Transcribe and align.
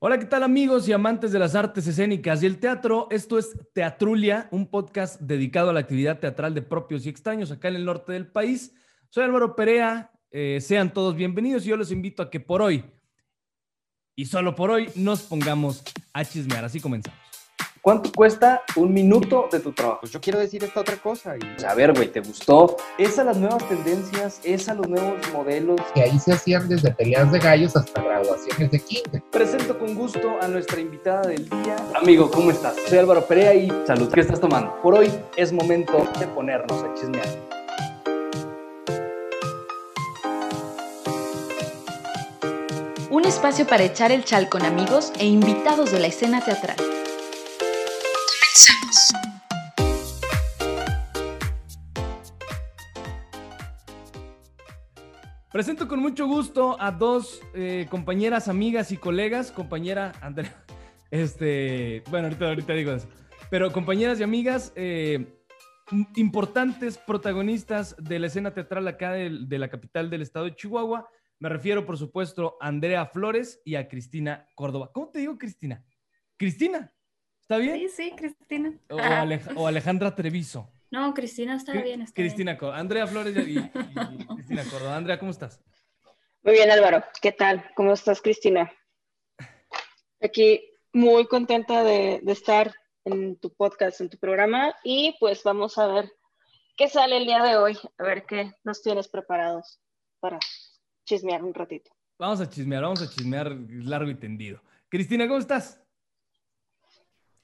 Hola, 0.00 0.16
¿qué 0.20 0.26
tal 0.26 0.44
amigos 0.44 0.88
y 0.88 0.92
amantes 0.92 1.32
de 1.32 1.40
las 1.40 1.56
artes 1.56 1.84
escénicas 1.88 2.40
y 2.40 2.46
el 2.46 2.60
teatro? 2.60 3.08
Esto 3.10 3.36
es 3.36 3.58
Teatrulia, 3.74 4.46
un 4.52 4.70
podcast 4.70 5.20
dedicado 5.20 5.70
a 5.70 5.72
la 5.72 5.80
actividad 5.80 6.20
teatral 6.20 6.54
de 6.54 6.62
propios 6.62 7.04
y 7.04 7.08
extraños 7.08 7.50
acá 7.50 7.66
en 7.66 7.74
el 7.74 7.84
norte 7.84 8.12
del 8.12 8.28
país. 8.28 8.72
Soy 9.08 9.24
Álvaro 9.24 9.56
Perea, 9.56 10.12
eh, 10.30 10.60
sean 10.60 10.92
todos 10.92 11.16
bienvenidos 11.16 11.66
y 11.66 11.70
yo 11.70 11.76
los 11.76 11.90
invito 11.90 12.22
a 12.22 12.30
que 12.30 12.38
por 12.38 12.62
hoy, 12.62 12.84
y 14.14 14.26
solo 14.26 14.54
por 14.54 14.70
hoy, 14.70 14.88
nos 14.94 15.22
pongamos 15.22 15.82
a 16.12 16.24
chismear. 16.24 16.64
Así 16.64 16.78
comenzamos. 16.80 17.27
¿Cuánto 17.88 18.12
cuesta 18.12 18.60
un 18.76 18.92
minuto 18.92 19.48
de 19.50 19.60
tu 19.60 19.72
trabajo? 19.72 20.00
Pues 20.02 20.12
yo 20.12 20.20
quiero 20.20 20.38
decir 20.38 20.62
esta 20.62 20.80
otra 20.80 20.98
cosa. 20.98 21.36
Y... 21.38 21.64
A 21.64 21.72
ver, 21.72 21.94
güey, 21.94 22.12
¿te 22.12 22.20
gustó? 22.20 22.76
Es 22.98 23.18
a 23.18 23.24
las 23.24 23.38
nuevas 23.38 23.66
tendencias, 23.66 24.40
es 24.44 24.68
a 24.68 24.74
los 24.74 24.86
nuevos 24.86 25.14
modelos. 25.32 25.80
Que 25.94 26.02
ahí 26.02 26.18
se 26.18 26.34
hacían 26.34 26.68
desde 26.68 26.92
peleas 26.92 27.32
de 27.32 27.38
gallos 27.38 27.74
hasta 27.76 28.02
graduaciones 28.02 28.70
de 28.70 28.78
kinder. 28.78 29.22
Presento 29.30 29.78
con 29.78 29.94
gusto 29.94 30.36
a 30.42 30.48
nuestra 30.48 30.78
invitada 30.78 31.28
del 31.28 31.48
día. 31.48 31.76
Amigo, 31.94 32.30
¿cómo 32.30 32.50
estás? 32.50 32.76
Soy 32.88 32.98
Álvaro 32.98 33.26
Perea 33.26 33.54
y 33.54 33.72
salud. 33.86 34.12
¿Qué 34.12 34.20
estás 34.20 34.38
tomando? 34.38 34.78
Por 34.82 34.92
hoy 34.94 35.10
es 35.36 35.50
momento 35.50 36.06
de 36.20 36.26
ponernos 36.26 36.82
a 36.82 36.92
chismear. 36.92 37.26
Un 43.10 43.24
espacio 43.24 43.66
para 43.66 43.84
echar 43.84 44.12
el 44.12 44.26
chal 44.26 44.50
con 44.50 44.66
amigos 44.66 45.10
e 45.18 45.24
invitados 45.24 45.90
de 45.90 46.00
la 46.00 46.08
escena 46.08 46.44
teatral. 46.44 46.76
Presento 55.58 55.88
con 55.88 56.00
mucho 56.00 56.26
gusto 56.26 56.80
a 56.80 56.92
dos 56.92 57.40
eh, 57.54 57.88
compañeras, 57.90 58.48
amigas 58.48 58.92
y 58.92 58.96
colegas. 58.96 59.50
Compañera 59.50 60.12
Andrea, 60.20 60.54
este, 61.10 62.04
bueno, 62.10 62.28
ahorita, 62.28 62.48
ahorita 62.48 62.72
digo 62.74 62.92
eso. 62.92 63.08
Pero 63.50 63.72
compañeras 63.72 64.20
y 64.20 64.22
amigas, 64.22 64.72
eh, 64.76 65.26
importantes 66.16 66.98
protagonistas 66.98 67.96
de 67.98 68.18
la 68.18 68.26
escena 68.26 68.52
teatral 68.52 68.86
acá 68.86 69.12
de, 69.12 69.30
de 69.48 69.58
la 69.58 69.68
capital 69.68 70.10
del 70.10 70.22
estado 70.22 70.44
de 70.44 70.54
Chihuahua. 70.54 71.08
Me 71.40 71.48
refiero, 71.48 71.86
por 71.86 71.96
supuesto, 71.96 72.56
a 72.60 72.68
Andrea 72.68 73.06
Flores 73.06 73.60
y 73.64 73.76
a 73.76 73.88
Cristina 73.88 74.46
Córdoba. 74.54 74.90
¿Cómo 74.92 75.08
te 75.08 75.20
digo, 75.20 75.38
Cristina? 75.38 75.82
Cristina, 76.36 76.92
¿está 77.48 77.56
bien? 77.56 77.76
Sí, 77.78 77.88
sí, 77.88 78.12
Cristina. 78.14 78.72
O, 78.90 78.96
Alej- 78.98 79.52
o 79.56 79.66
Alejandra 79.66 80.14
Treviso. 80.14 80.70
No, 80.90 81.14
Cristina 81.14 81.56
está 81.56 81.72
Cri- 81.72 81.82
bien. 81.82 82.02
Está 82.02 82.14
Cristina 82.14 82.58
Córdoba. 82.58 82.78
Andrea 82.78 83.06
Flores 83.06 83.34
y, 83.36 83.50
y- 83.52 83.58
y 83.58 84.26
Cristina 84.36 84.64
Córdoba. 84.64 84.96
Andrea, 84.96 85.18
¿cómo 85.18 85.30
estás? 85.30 85.60
Muy 86.42 86.54
bien, 86.54 86.70
Álvaro. 86.70 87.02
¿Qué 87.22 87.32
tal? 87.32 87.64
¿Cómo 87.74 87.92
estás, 87.92 88.20
Cristina? 88.22 88.70
Aquí 90.20 90.62
muy 90.92 91.26
contenta 91.26 91.84
de, 91.84 92.20
de 92.22 92.32
estar 92.32 92.74
en 93.04 93.36
tu 93.38 93.52
podcast, 93.54 94.00
en 94.00 94.10
tu 94.10 94.18
programa, 94.18 94.74
y 94.84 95.16
pues 95.20 95.42
vamos 95.42 95.78
a 95.78 95.86
ver 95.86 96.12
qué 96.76 96.88
sale 96.88 97.16
el 97.18 97.24
día 97.26 97.42
de 97.42 97.56
hoy, 97.56 97.78
a 97.98 98.02
ver 98.02 98.24
qué 98.26 98.52
nos 98.64 98.82
tienes 98.82 99.08
preparados 99.08 99.80
para 100.20 100.38
chismear 101.06 101.42
un 101.42 101.54
ratito. 101.54 101.90
Vamos 102.18 102.40
a 102.40 102.48
chismear, 102.50 102.82
vamos 102.82 103.00
a 103.02 103.08
chismear 103.08 103.56
largo 103.68 104.10
y 104.10 104.14
tendido. 104.16 104.60
Cristina, 104.88 105.26
¿cómo 105.28 105.38
estás? 105.38 105.80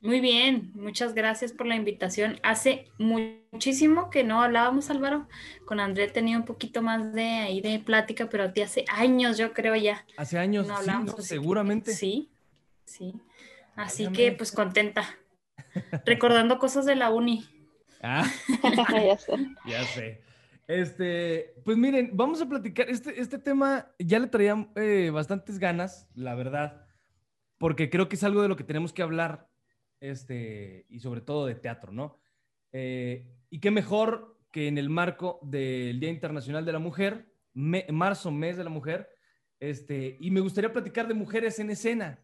Muy 0.05 0.21
bien, 0.21 0.71
muchas 0.75 1.15
gracias 1.15 1.53
por 1.53 1.67
la 1.67 1.77
invitación. 1.77 2.39
Hace 2.43 2.91
muchísimo 2.99 4.11
que 4.11 4.23
no 4.23 4.43
hablábamos, 4.43 4.91
Álvaro. 4.91 5.27
Con 5.65 5.81
André 5.81 6.09
tenía 6.09 6.37
un 6.37 6.45
poquito 6.45 6.83
más 6.83 7.15
de 7.15 7.23
ahí 7.25 7.63
de 7.63 7.79
plática, 7.79 8.29
pero 8.29 8.45
a 8.45 8.53
ti 8.53 8.61
hace 8.61 8.85
años, 8.89 9.39
yo 9.39 9.55
creo 9.55 9.75
ya. 9.77 10.05
Hace 10.19 10.39
años, 10.39 10.67
No 10.67 10.75
sí, 10.77 10.81
hablamos. 10.83 11.07
¿no? 11.07 11.13
así 11.13 11.23
que- 11.23 11.29
seguramente. 11.29 11.93
Sí, 11.95 12.29
sí. 12.85 13.15
Así 13.77 14.09
que 14.09 14.33
pues 14.33 14.53
contenta. 14.53 15.07
Recordando 16.05 16.59
cosas 16.59 16.85
de 16.85 16.97
la 16.97 17.09
uni. 17.11 17.49
Ah, 18.03 18.31
ya 18.93 19.17
sé. 19.17 19.33
ya 19.67 19.85
sé. 19.85 20.21
Este, 20.69 21.55
pues 21.65 21.79
miren, 21.79 22.11
vamos 22.13 22.43
a 22.43 22.47
platicar. 22.49 22.91
Este, 22.91 23.19
este 23.19 23.39
tema 23.39 23.89
ya 23.99 24.19
le 24.19 24.27
traía 24.27 24.69
eh, 24.77 25.09
bastantes 25.11 25.59
ganas, 25.59 26.07
la 26.15 26.35
verdad, 26.35 26.85
porque 27.57 27.89
creo 27.89 28.11
que 28.11 28.17
es 28.17 28.25
algo 28.25 28.43
de 28.43 28.49
lo 28.49 28.57
que 28.57 28.65
tenemos 28.65 28.93
que 28.93 29.03
hablar, 29.03 29.49
este, 30.05 30.87
y 30.91 31.01
sobre 31.01 31.23
todo 31.23 31.47
de 31.47 31.55
teatro, 31.55 31.91
¿no? 31.91 32.21
Eh, 32.73 33.27
y 33.49 33.59
qué 33.61 33.71
mejor 33.71 34.39
que 34.51 34.69
en 34.69 34.77
el 34.77 34.91
marco 34.91 35.39
del 35.43 35.99
Día 35.99 36.11
Internacional 36.11 36.65
de 36.65 36.73
la 36.73 36.79
Mujer, 36.79 37.33
marzo, 37.55 38.31
mes 38.31 38.57
de 38.57 38.65
la 38.65 38.71
mujer, 38.71 39.09
este, 39.61 40.17
y 40.21 40.31
me 40.31 40.41
gustaría 40.41 40.73
platicar 40.73 41.09
de 41.09 41.15
mujeres 41.15 41.59
en 41.59 41.71
escena. 41.71 42.23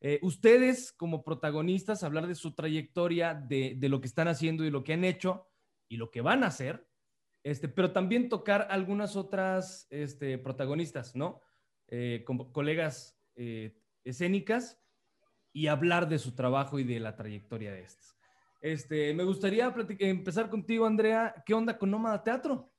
Eh, 0.00 0.18
ustedes 0.22 0.92
como 0.92 1.22
protagonistas, 1.22 2.02
hablar 2.02 2.26
de 2.26 2.34
su 2.34 2.54
trayectoria, 2.54 3.34
de, 3.34 3.76
lo 3.82 4.00
que 4.00 4.08
están 4.08 4.28
haciendo 4.28 4.64
y 4.64 4.70
lo 4.70 4.82
que 4.82 4.94
han 4.94 5.04
hecho 5.04 5.46
y 5.88 5.98
lo 5.98 6.10
que 6.10 6.22
van 6.22 6.42
a 6.42 6.48
hacer, 6.48 6.88
este, 7.44 7.68
pero 7.68 7.92
también 7.92 8.28
tocar 8.28 8.66
algunas 8.70 9.14
otras 9.14 9.86
este, 9.90 10.38
protagonistas, 10.38 11.14
¿no? 11.14 11.42
Eh, 11.88 12.24
colegas 12.52 13.18
eh, 13.36 13.78
escénicas 14.04 14.80
y 15.52 15.66
hablar 15.66 16.08
de 16.08 16.18
su 16.18 16.34
trabajo 16.34 16.78
y 16.78 16.84
de 16.84 17.00
la 17.00 17.16
trayectoria 17.16 17.72
de 17.72 17.82
estas. 17.82 18.16
Este, 18.60 19.14
me 19.14 19.24
gustaría 19.24 19.72
empezar 20.00 20.50
contigo, 20.50 20.86
Andrea. 20.86 21.34
¿Qué 21.46 21.54
onda 21.54 21.78
con 21.78 21.90
Nómada 21.90 22.22
Teatro? 22.22 22.70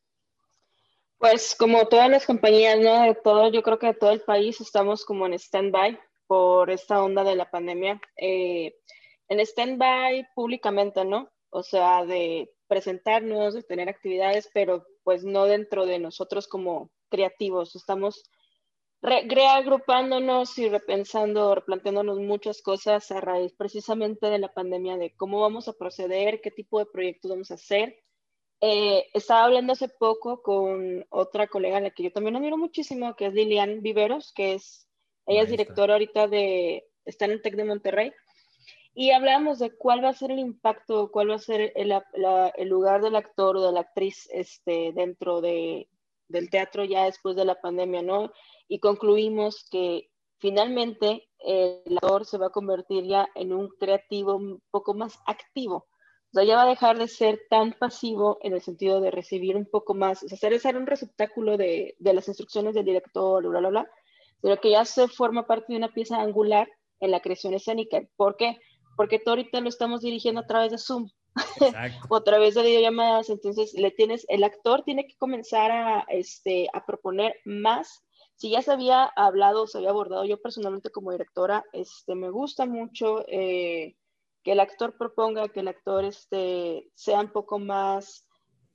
Pues 1.18 1.56
como 1.58 1.88
todas 1.88 2.10
las 2.10 2.26
compañías, 2.26 2.80
¿no? 2.80 3.04
De 3.04 3.16
todo, 3.16 3.52
yo 3.52 3.62
creo 3.62 3.78
que 3.78 3.88
de 3.88 3.94
todo 3.94 4.12
el 4.12 4.22
país 4.22 4.60
estamos 4.62 5.06
como 5.06 5.26
en 5.26 5.34
stand-by 5.34 6.00
por 6.28 6.70
esta 6.72 7.04
onda 7.04 7.24
de 7.24 7.36
la 7.36 7.50
pandemia. 7.50 8.00
Eh, 8.18 8.76
en 9.28 9.40
stand-by 9.40 10.28
públicamente, 10.34 11.06
¿no? 11.06 11.30
O 11.50 11.64
sea, 11.64 12.06
de 12.06 12.52
presentarnos, 12.68 13.54
de 13.54 13.64
tener 13.64 13.90
actividades, 13.90 14.50
pero 14.54 14.86
pues 15.04 15.24
no 15.24 15.46
dentro 15.46 15.86
de 15.86 16.00
nosotros 16.00 16.48
como 16.48 16.90
creativos. 17.10 17.76
Estamos 17.76 18.24
re- 19.02 19.26
reagrupándonos 19.28 20.58
y 20.58 20.70
repensando, 20.70 21.56
replanteándonos 21.56 22.20
muchas 22.20 22.62
cosas 22.62 23.12
a 23.12 23.22
raíz 23.22 23.54
precisamente 23.54 24.28
de 24.28 24.40
la 24.40 24.54
pandemia, 24.54 24.98
de 24.98 25.14
cómo 25.16 25.42
vamos 25.42 25.68
a 25.68 25.74
proceder, 25.74 26.42
qué 26.42 26.52
tipo 26.52 26.80
de 26.80 26.86
proyectos 26.86 27.32
vamos 27.32 27.52
a 27.52 27.56
hacer. 27.56 27.98
Eh, 28.62 29.08
estaba 29.14 29.46
hablando 29.46 29.74
hace 29.74 29.90
poco 29.90 30.44
con 30.44 31.04
otra 31.10 31.48
colega 31.48 31.78
a 31.78 31.82
la 31.82 31.90
que 31.90 32.04
yo 32.04 32.12
también 32.12 32.36
admiro 32.36 32.58
muchísimo, 32.58 33.16
que 33.16 33.26
es 33.28 33.34
Lilian 33.34 33.82
Viveros, 33.82 34.32
que 34.34 34.54
es, 34.54 34.88
ella 35.26 35.42
es 35.42 35.50
directora 35.50 35.94
ahorita 35.94 36.28
de, 36.28 36.88
está 37.06 37.26
en 37.26 37.32
el 37.32 37.42
TEC 37.42 37.56
de 37.56 37.66
Monterrey, 37.66 38.14
y 38.94 39.12
hablamos 39.12 39.58
de 39.58 39.72
cuál 39.76 40.04
va 40.04 40.10
a 40.10 40.14
ser 40.14 40.32
el 40.32 40.40
impacto, 40.40 41.10
cuál 41.12 41.32
va 41.32 41.36
a 41.36 41.40
ser 41.40 41.72
el, 41.76 41.90
la- 42.14 42.50
el 42.56 42.68
lugar 42.68 43.02
del 43.02 43.16
actor 43.16 43.58
o 43.58 43.66
de 43.66 43.72
la 43.72 43.80
actriz 43.80 44.30
este, 44.32 44.92
dentro 44.94 45.42
de, 45.42 45.88
del 46.28 46.50
teatro 46.50 46.84
ya 46.84 47.06
después 47.06 47.36
de 47.36 47.46
la 47.46 47.60
pandemia, 47.62 48.02
¿no? 48.04 48.32
Y 48.72 48.80
concluimos 48.80 49.68
que 49.70 50.10
finalmente 50.40 51.28
el 51.40 51.98
actor 51.98 52.26
se 52.26 52.38
va 52.38 52.46
a 52.46 52.52
convertir 52.52 53.04
ya 53.04 53.28
en 53.36 53.52
un 53.52 53.68
creativo 53.68 54.38
un 54.38 54.64
poco 54.72 54.94
más 54.94 55.20
activo. 55.26 55.76
O 55.76 56.34
sea, 56.34 56.46
ya 56.46 56.56
va 56.56 56.64
a 56.64 56.70
dejar 56.70 56.98
de 56.98 57.10
ser 57.10 57.42
tan 57.50 57.74
pasivo 57.74 58.38
en 58.42 58.54
el 58.54 58.62
sentido 58.62 59.02
de 59.02 59.12
recibir 59.12 59.58
un 59.58 59.66
poco 59.66 59.94
más, 59.94 60.24
o 60.24 60.30
sea, 60.30 60.38
ser, 60.38 60.58
ser 60.62 60.78
un 60.78 60.88
receptáculo 60.88 61.58
de, 61.58 61.96
de 62.00 62.14
las 62.14 62.30
instrucciones 62.30 62.74
del 62.74 62.86
director, 62.86 63.46
bla, 63.46 63.60
bla, 63.60 63.70
bla, 63.72 63.92
sino 64.42 64.56
que 64.62 64.72
ya 64.72 64.86
se 64.86 65.10
forma 65.10 65.46
parte 65.46 65.74
de 65.74 65.78
una 65.78 65.94
pieza 65.94 66.22
angular 66.22 66.70
en 67.02 67.12
la 67.12 67.20
creación 67.20 67.54
escénica. 67.54 68.02
¿Por 68.16 68.38
qué? 68.38 68.58
Porque 68.96 69.20
todo 69.20 69.32
ahorita 69.32 69.60
lo 69.60 69.68
estamos 69.68 70.00
dirigiendo 70.00 70.40
a 70.40 70.48
través 70.48 70.72
de 70.72 70.78
Zoom 70.78 71.10
o 72.10 72.16
a 72.16 72.24
través 72.24 72.56
de 72.56 72.62
videollamadas, 72.62 73.30
entonces 73.30 73.74
le 73.74 73.92
tienes, 73.92 74.26
el 74.30 74.46
actor 74.46 74.84
tiene 74.86 75.06
que 75.08 75.18
comenzar 75.18 75.72
a, 75.72 76.06
este, 76.08 76.70
a 76.72 76.86
proponer 76.86 77.36
más. 77.44 78.06
Si 78.42 78.50
ya 78.50 78.64
se 78.64 78.72
había 78.72 79.04
hablado, 79.04 79.68
se 79.68 79.78
había 79.78 79.92
abordado, 79.92 80.26
yo 80.26 80.42
personalmente 80.42 80.90
como 80.90 81.12
directora, 81.12 81.64
este, 81.74 82.16
me 82.16 82.32
gusta 82.32 82.66
mucho 82.66 83.24
eh, 83.28 83.96
que 84.42 84.54
el 84.54 84.60
actor 84.60 84.98
proponga, 84.98 85.50
que 85.50 85.60
el 85.60 85.68
actor 85.68 86.06
este, 86.06 86.90
sea 86.96 87.20
un 87.20 87.32
poco 87.32 87.60
más 87.60 88.26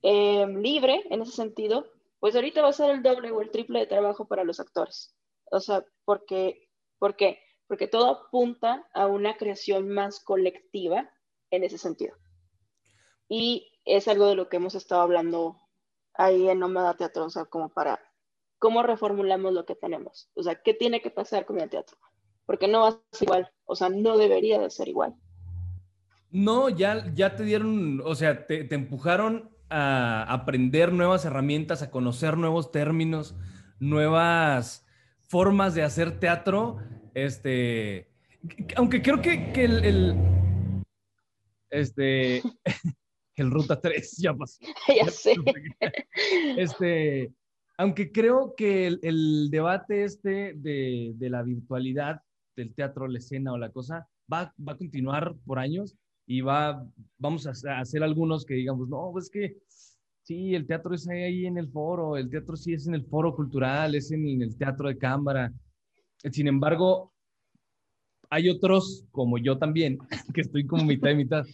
eh, 0.02 0.46
libre 0.46 1.02
en 1.10 1.22
ese 1.22 1.32
sentido, 1.32 1.84
pues 2.20 2.36
ahorita 2.36 2.62
va 2.62 2.68
a 2.68 2.72
ser 2.72 2.90
el 2.90 3.02
doble 3.02 3.32
o 3.32 3.40
el 3.40 3.50
triple 3.50 3.80
de 3.80 3.88
trabajo 3.88 4.28
para 4.28 4.44
los 4.44 4.60
actores. 4.60 5.16
O 5.50 5.58
sea, 5.58 5.84
porque, 6.04 6.68
¿por 7.00 7.16
qué? 7.16 7.40
Porque 7.66 7.88
todo 7.88 8.08
apunta 8.08 8.86
a 8.94 9.08
una 9.08 9.36
creación 9.36 9.88
más 9.88 10.22
colectiva 10.22 11.10
en 11.50 11.64
ese 11.64 11.78
sentido. 11.78 12.14
Y 13.28 13.72
es 13.84 14.06
algo 14.06 14.28
de 14.28 14.36
lo 14.36 14.48
que 14.48 14.58
hemos 14.58 14.76
estado 14.76 15.00
hablando 15.00 15.60
ahí 16.14 16.48
en 16.48 16.60
Nómada 16.60 16.94
Teatro, 16.94 17.24
o 17.24 17.30
sea, 17.30 17.46
como 17.46 17.68
para 17.68 18.05
cómo 18.58 18.82
reformulamos 18.82 19.52
lo 19.52 19.64
que 19.66 19.74
tenemos. 19.74 20.30
O 20.34 20.42
sea, 20.42 20.56
¿qué 20.62 20.74
tiene 20.74 21.00
que 21.00 21.10
pasar 21.10 21.46
con 21.46 21.60
el 21.60 21.68
teatro? 21.70 21.96
Porque 22.46 22.68
no 22.68 22.80
va 22.82 22.88
a 22.88 23.00
ser 23.12 23.26
igual, 23.28 23.52
o 23.64 23.74
sea, 23.76 23.88
no 23.88 24.16
debería 24.16 24.60
de 24.60 24.70
ser 24.70 24.88
igual. 24.88 25.14
No, 26.30 26.68
ya, 26.68 27.12
ya 27.14 27.36
te 27.36 27.44
dieron, 27.44 28.00
o 28.04 28.14
sea, 28.14 28.46
te, 28.46 28.64
te 28.64 28.74
empujaron 28.74 29.50
a 29.70 30.22
aprender 30.32 30.92
nuevas 30.92 31.24
herramientas, 31.24 31.82
a 31.82 31.90
conocer 31.90 32.36
nuevos 32.36 32.70
términos, 32.70 33.34
nuevas 33.80 34.86
formas 35.28 35.74
de 35.74 35.82
hacer 35.82 36.20
teatro, 36.20 36.78
este, 37.14 38.10
aunque 38.76 39.02
creo 39.02 39.20
que, 39.20 39.52
que 39.52 39.64
el, 39.64 39.84
el- 39.84 40.16
este, 41.70 42.42
el 43.36 43.50
Ruta 43.50 43.80
3 43.80 44.16
ya 44.18 44.34
pasó. 44.34 44.58
ya 44.96 45.10
sé. 45.10 45.34
Este, 46.56 47.32
aunque 47.78 48.10
creo 48.12 48.54
que 48.56 48.86
el, 48.86 49.00
el 49.02 49.50
debate 49.50 50.04
este 50.04 50.54
de, 50.54 51.12
de 51.16 51.30
la 51.30 51.42
virtualidad 51.42 52.20
del 52.56 52.74
teatro, 52.74 53.06
la 53.08 53.18
escena 53.18 53.52
o 53.52 53.58
la 53.58 53.70
cosa, 53.70 54.08
va, 54.32 54.54
va 54.66 54.72
a 54.72 54.76
continuar 54.78 55.34
por 55.44 55.58
años 55.58 55.96
y 56.26 56.40
va, 56.40 56.86
vamos 57.18 57.46
a 57.46 57.50
hacer- 57.80 58.02
algunos 58.02 58.44
que 58.44 58.54
digamos, 58.54 58.88
no, 58.88 59.10
pues 59.12 59.30
que 59.30 59.58
sí, 60.22 60.54
el 60.54 60.66
teatro 60.66 60.94
es 60.94 61.06
ahí 61.08 61.46
en 61.46 61.58
el 61.58 61.68
foro, 61.70 62.16
el 62.16 62.30
teatro 62.30 62.56
sí 62.56 62.72
es 62.74 62.86
en 62.86 62.94
el 62.94 63.04
foro 63.06 63.34
cultural, 63.34 63.94
es 63.94 64.10
en, 64.10 64.26
en 64.28 64.42
el 64.42 64.56
teatro 64.56 64.88
de 64.88 64.98
cámara. 64.98 65.52
Sin 66.32 66.48
embargo, 66.48 67.12
hay 68.30 68.48
otros, 68.48 69.04
como 69.10 69.38
yo 69.38 69.58
también, 69.58 69.98
que 70.34 70.40
estoy 70.42 70.66
como 70.66 70.84
mitad 70.84 71.10
y 71.10 71.16
mitad, 71.16 71.44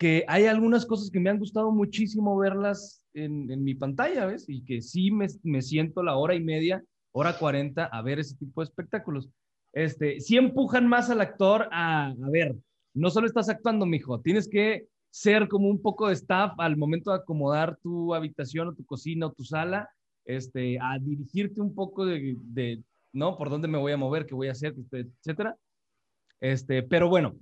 que 0.00 0.24
hay 0.28 0.46
algunas 0.46 0.86
cosas 0.86 1.10
que 1.10 1.20
me 1.20 1.28
han 1.28 1.38
gustado 1.38 1.70
muchísimo 1.72 2.38
verlas 2.38 3.04
en, 3.12 3.50
en 3.50 3.62
mi 3.62 3.74
pantalla, 3.74 4.24
¿ves? 4.24 4.46
Y 4.48 4.64
que 4.64 4.80
sí 4.80 5.10
me, 5.10 5.26
me 5.42 5.60
siento 5.60 6.02
la 6.02 6.16
hora 6.16 6.34
y 6.34 6.42
media, 6.42 6.82
hora 7.12 7.36
40 7.36 7.84
a 7.84 8.00
ver 8.00 8.18
ese 8.18 8.34
tipo 8.34 8.62
de 8.62 8.64
espectáculos. 8.64 9.28
Este, 9.74 10.18
sí 10.20 10.38
empujan 10.38 10.86
más 10.88 11.10
al 11.10 11.20
actor 11.20 11.68
a, 11.70 12.06
a 12.06 12.30
ver, 12.32 12.56
no 12.94 13.10
solo 13.10 13.26
estás 13.26 13.50
actuando, 13.50 13.84
mijo, 13.84 14.22
tienes 14.22 14.48
que 14.48 14.86
ser 15.10 15.48
como 15.48 15.68
un 15.68 15.82
poco 15.82 16.08
de 16.08 16.14
staff 16.14 16.54
al 16.56 16.78
momento 16.78 17.10
de 17.10 17.18
acomodar 17.18 17.76
tu 17.82 18.14
habitación 18.14 18.68
o 18.68 18.74
tu 18.74 18.86
cocina 18.86 19.26
o 19.26 19.32
tu 19.32 19.44
sala, 19.44 19.90
este, 20.24 20.78
a 20.80 20.98
dirigirte 20.98 21.60
un 21.60 21.74
poco 21.74 22.06
de, 22.06 22.36
de 22.40 22.82
¿no? 23.12 23.36
Por 23.36 23.50
dónde 23.50 23.68
me 23.68 23.76
voy 23.76 23.92
a 23.92 23.98
mover, 23.98 24.24
qué 24.24 24.34
voy 24.34 24.48
a 24.48 24.52
hacer, 24.52 24.74
etcétera. 24.92 25.56
Este, 26.40 26.82
pero 26.82 27.10
bueno, 27.10 27.36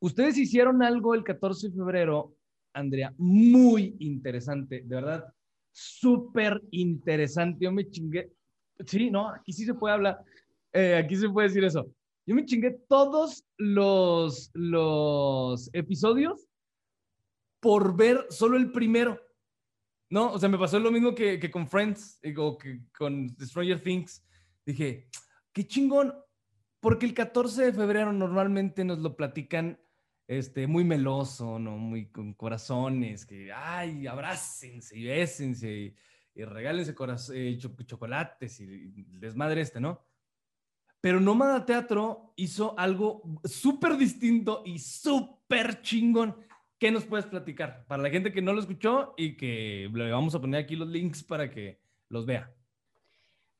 ustedes 0.00 0.36
hicieron 0.38 0.82
algo 0.82 1.14
el 1.14 1.24
14 1.24 1.68
de 1.68 1.74
febrero, 1.74 2.34
Andrea, 2.72 3.14
muy 3.16 3.96
interesante, 4.00 4.82
de 4.84 4.94
verdad, 4.94 5.24
súper 5.72 6.62
interesante. 6.70 7.64
Yo 7.64 7.72
me 7.72 7.88
chingué. 7.88 8.32
Sí, 8.86 9.10
no, 9.10 9.28
aquí 9.30 9.52
sí 9.52 9.64
se 9.64 9.74
puede 9.74 9.94
hablar, 9.94 10.18
eh, 10.72 10.96
aquí 10.96 11.16
se 11.16 11.28
puede 11.28 11.48
decir 11.48 11.64
eso. 11.64 11.90
Yo 12.26 12.34
me 12.34 12.44
chingué 12.44 12.72
todos 12.88 13.44
los, 13.56 14.50
los 14.52 15.70
episodios 15.72 16.46
por 17.60 17.96
ver 17.96 18.26
solo 18.30 18.56
el 18.56 18.72
primero. 18.72 19.20
No, 20.10 20.32
o 20.32 20.38
sea, 20.38 20.48
me 20.48 20.58
pasó 20.58 20.78
lo 20.78 20.90
mismo 20.90 21.14
que, 21.14 21.38
que 21.38 21.50
con 21.50 21.68
Friends 21.68 22.18
eh, 22.22 22.34
o 22.36 22.56
que 22.56 22.80
con 22.96 23.34
Stranger 23.40 23.80
Things. 23.80 24.24
Dije, 24.64 25.08
qué 25.52 25.66
chingón, 25.66 26.14
porque 26.80 27.06
el 27.06 27.14
14 27.14 27.66
de 27.66 27.72
febrero 27.72 28.12
normalmente 28.12 28.84
nos 28.84 28.98
lo 28.98 29.16
platican 29.16 29.80
este, 30.26 30.66
muy 30.66 30.84
meloso, 30.84 31.58
¿no? 31.58 31.76
Muy 31.76 32.06
con 32.06 32.34
corazones, 32.34 33.24
que, 33.26 33.52
ay, 33.52 34.06
abrácense 34.06 34.96
y 34.96 35.04
bésense 35.04 35.70
y, 35.70 35.94
y 36.34 36.44
regálense 36.44 36.94
eh, 37.34 37.58
cho- 37.58 37.76
chocolates 37.84 38.60
y, 38.60 38.64
y 38.64 39.18
desmadre 39.18 39.60
este, 39.60 39.80
¿no? 39.80 40.04
Pero 41.00 41.20
Nómada 41.20 41.64
Teatro 41.64 42.32
hizo 42.36 42.76
algo 42.78 43.22
súper 43.44 43.96
distinto 43.96 44.62
y 44.66 44.78
súper 44.78 45.80
chingón. 45.82 46.36
¿Qué 46.78 46.90
nos 46.90 47.04
puedes 47.04 47.26
platicar? 47.26 47.86
Para 47.86 48.02
la 48.02 48.10
gente 48.10 48.32
que 48.32 48.42
no 48.42 48.52
lo 48.52 48.60
escuchó 48.60 49.14
y 49.16 49.36
que 49.36 49.88
le 49.92 50.10
vamos 50.10 50.34
a 50.34 50.40
poner 50.40 50.64
aquí 50.64 50.74
los 50.74 50.88
links 50.88 51.22
para 51.22 51.48
que 51.50 51.80
los 52.08 52.26
vea. 52.26 52.52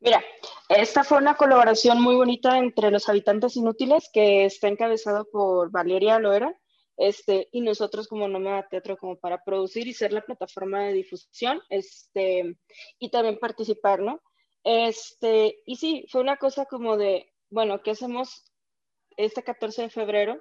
Mira, 0.00 0.22
esta 0.68 1.04
fue 1.04 1.18
una 1.18 1.36
colaboración 1.36 2.02
muy 2.02 2.16
bonita 2.16 2.58
entre 2.58 2.90
los 2.90 3.08
habitantes 3.08 3.56
inútiles 3.56 4.10
que 4.12 4.44
está 4.44 4.68
encabezado 4.68 5.28
por 5.30 5.70
Valeria 5.70 6.18
Loera 6.18 6.54
este, 6.96 7.48
y 7.52 7.60
nosotros 7.60 8.08
como 8.08 8.26
Nómada 8.26 8.66
Teatro 8.68 8.96
como 8.96 9.16
para 9.16 9.44
producir 9.44 9.86
y 9.86 9.92
ser 9.92 10.12
la 10.12 10.22
plataforma 10.22 10.84
de 10.84 10.94
difusión 10.94 11.60
este, 11.68 12.56
y 12.98 13.10
también 13.10 13.38
participar, 13.38 14.00
¿no? 14.00 14.20
Este, 14.64 15.62
y 15.66 15.76
sí, 15.76 16.06
fue 16.10 16.22
una 16.22 16.36
cosa 16.36 16.64
como 16.64 16.96
de, 16.96 17.32
bueno, 17.50 17.82
¿qué 17.82 17.92
hacemos 17.92 18.50
este 19.16 19.42
14 19.42 19.82
de 19.82 19.90
febrero? 19.90 20.40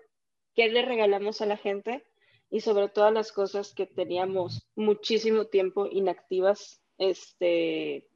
¿Qué 0.56 0.69
le 0.69 0.81
regalamos 0.81 1.42
a 1.42 1.45
la 1.45 1.57
gente? 1.57 2.04
Y 2.50 2.62
sobre 2.62 2.89
todas 2.89 3.13
las 3.13 3.31
cosas 3.31 3.74
que 3.74 3.86
teníamos 3.86 4.68
muchísimo 4.75 5.45
tiempo 5.45 5.88
inactivas, 5.88 6.81
este, 6.98 8.07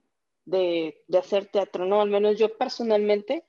de, 0.50 1.04
de, 1.08 1.18
hacer 1.18 1.46
teatro, 1.48 1.86
¿no? 1.86 2.02
Al 2.02 2.10
menos 2.10 2.38
yo 2.38 2.58
personalmente 2.58 3.46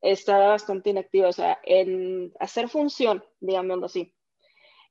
estaba 0.00 0.48
bastante 0.48 0.90
inactiva, 0.90 1.28
o 1.28 1.32
sea, 1.32 1.58
en 1.64 2.32
hacer 2.40 2.68
función, 2.68 3.24
digámoslo 3.40 3.86
así. 3.86 4.14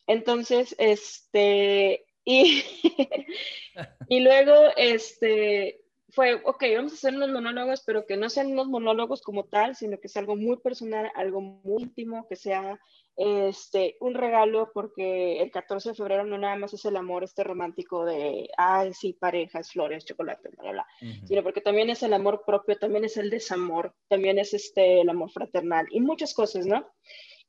Entonces, 0.07 0.75
este, 0.77 2.05
y, 2.23 2.63
y 4.07 4.19
luego, 4.19 4.53
este, 4.75 5.81
fue, 6.09 6.35
ok, 6.35 6.63
vamos 6.75 6.91
a 6.93 6.95
hacer 6.95 7.15
unos 7.15 7.29
monólogos, 7.29 7.83
pero 7.85 8.05
que 8.05 8.17
no 8.17 8.29
sean 8.29 8.51
unos 8.51 8.67
monólogos 8.67 9.21
como 9.21 9.45
tal, 9.45 9.75
sino 9.75 9.99
que 9.99 10.07
sea 10.07 10.21
algo 10.21 10.35
muy 10.35 10.57
personal, 10.57 11.11
algo 11.15 11.41
muy 11.41 11.83
íntimo, 11.83 12.27
que 12.27 12.35
sea 12.35 12.79
este, 13.21 13.97
un 13.99 14.13
regalo, 14.13 14.71
porque 14.73 15.41
el 15.41 15.51
14 15.51 15.89
de 15.89 15.95
febrero 15.95 16.23
no 16.23 16.37
nada 16.37 16.55
más 16.55 16.73
es 16.73 16.85
el 16.85 16.95
amor 16.95 17.25
este 17.25 17.43
romántico 17.43 18.05
de, 18.05 18.49
ay, 18.57 18.93
sí, 18.93 19.11
parejas, 19.11 19.71
flores, 19.73 20.05
chocolate, 20.05 20.47
bla, 20.47 20.63
bla, 20.63 20.71
bla, 20.71 20.87
uh 21.01 21.05
-huh. 21.05 21.27
sino 21.27 21.43
porque 21.43 21.59
también 21.59 21.89
es 21.89 22.01
el 22.01 22.13
amor 22.13 22.43
propio, 22.45 22.77
también 22.77 23.03
es 23.03 23.17
el 23.17 23.29
desamor, 23.29 23.93
también 24.07 24.39
es 24.39 24.53
este, 24.53 25.01
el 25.01 25.09
amor 25.09 25.31
fraternal 25.31 25.85
y 25.91 25.99
muchas 25.99 26.33
cosas, 26.33 26.65
¿no? 26.65 26.87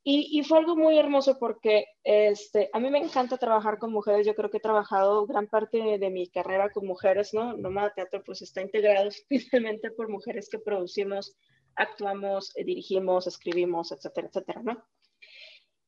Y, 0.02 0.26
y, 0.37 0.43
fue 0.43 0.58
algo 0.58 0.75
muy 0.76 0.99
hermoso 0.99 1.38
porque 1.38 1.84
este, 2.02 2.69
a 2.73 2.81
mí 2.81 2.90
me 2.90 2.99
encanta 2.99 3.37
trabajar 3.37 3.78
con 3.78 3.93
mujeres. 3.93 4.26
Yo 4.26 4.34
creo 4.34 4.50
que 4.50 4.56
he 4.56 4.61
trabajado 4.61 5.26
gran 5.26 5.46
parte 5.46 5.76
de, 5.76 5.99
de 5.99 6.11
mi 6.11 6.26
carrera 6.31 6.70
con 6.70 6.87
mujeres, 6.87 7.34
¿no? 7.34 7.55
Nómada 7.56 7.93
Teatro 7.94 8.23
pues 8.25 8.40
está 8.40 8.62
integrado 8.62 9.11
finalmente 9.28 9.90
por 9.90 10.08
mujeres 10.08 10.49
que 10.50 10.58
producimos, 10.58 11.37
actuamos, 11.76 12.56
eh, 12.56 12.64
dirigimos, 12.64 13.26
escribimos, 13.26 13.93
etcétera, 13.93 14.28
etcétera, 14.28 14.62
¿no? 14.64 14.82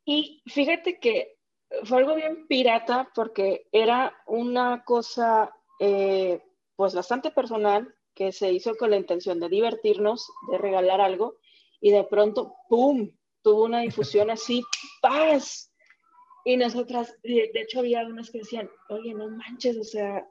Y 0.05 0.43
fíjate 0.47 0.99
que 0.99 1.37
fue 1.85 1.99
algo 1.99 2.15
bien 2.15 2.47
pirata 2.47 3.11
porque 3.15 3.67
era 3.73 4.15
una 4.27 4.85
cosa 4.85 5.55
eh, 5.81 6.43
pues 6.77 6.95
bastante 6.95 7.31
personal 7.31 7.95
que 8.15 8.33
se 8.33 8.53
hizo 8.53 8.77
con 8.77 8.91
la 8.91 8.97
intención 8.97 9.41
de 9.41 9.49
divertirnos, 9.49 10.31
de 10.51 10.59
regalar 10.59 11.01
algo 11.01 11.37
y 11.81 11.91
de 11.91 12.05
pronto, 12.05 12.55
¡pum!, 12.69 13.11
tuvo 13.43 13.65
una 13.65 13.81
difusión 13.81 14.31
así, 14.31 14.63
¡paz! 15.03 15.73
Y 16.45 16.57
nosotras, 16.57 17.17
de, 17.23 17.51
hecho 17.55 17.81
había 17.81 18.05
unas 18.05 18.31
que 18.31 18.39
decían, 18.39 18.69
oye, 18.89 19.15
no 19.15 19.29
manches, 19.31 19.77
o 19.77 19.85
sea, 19.85 20.27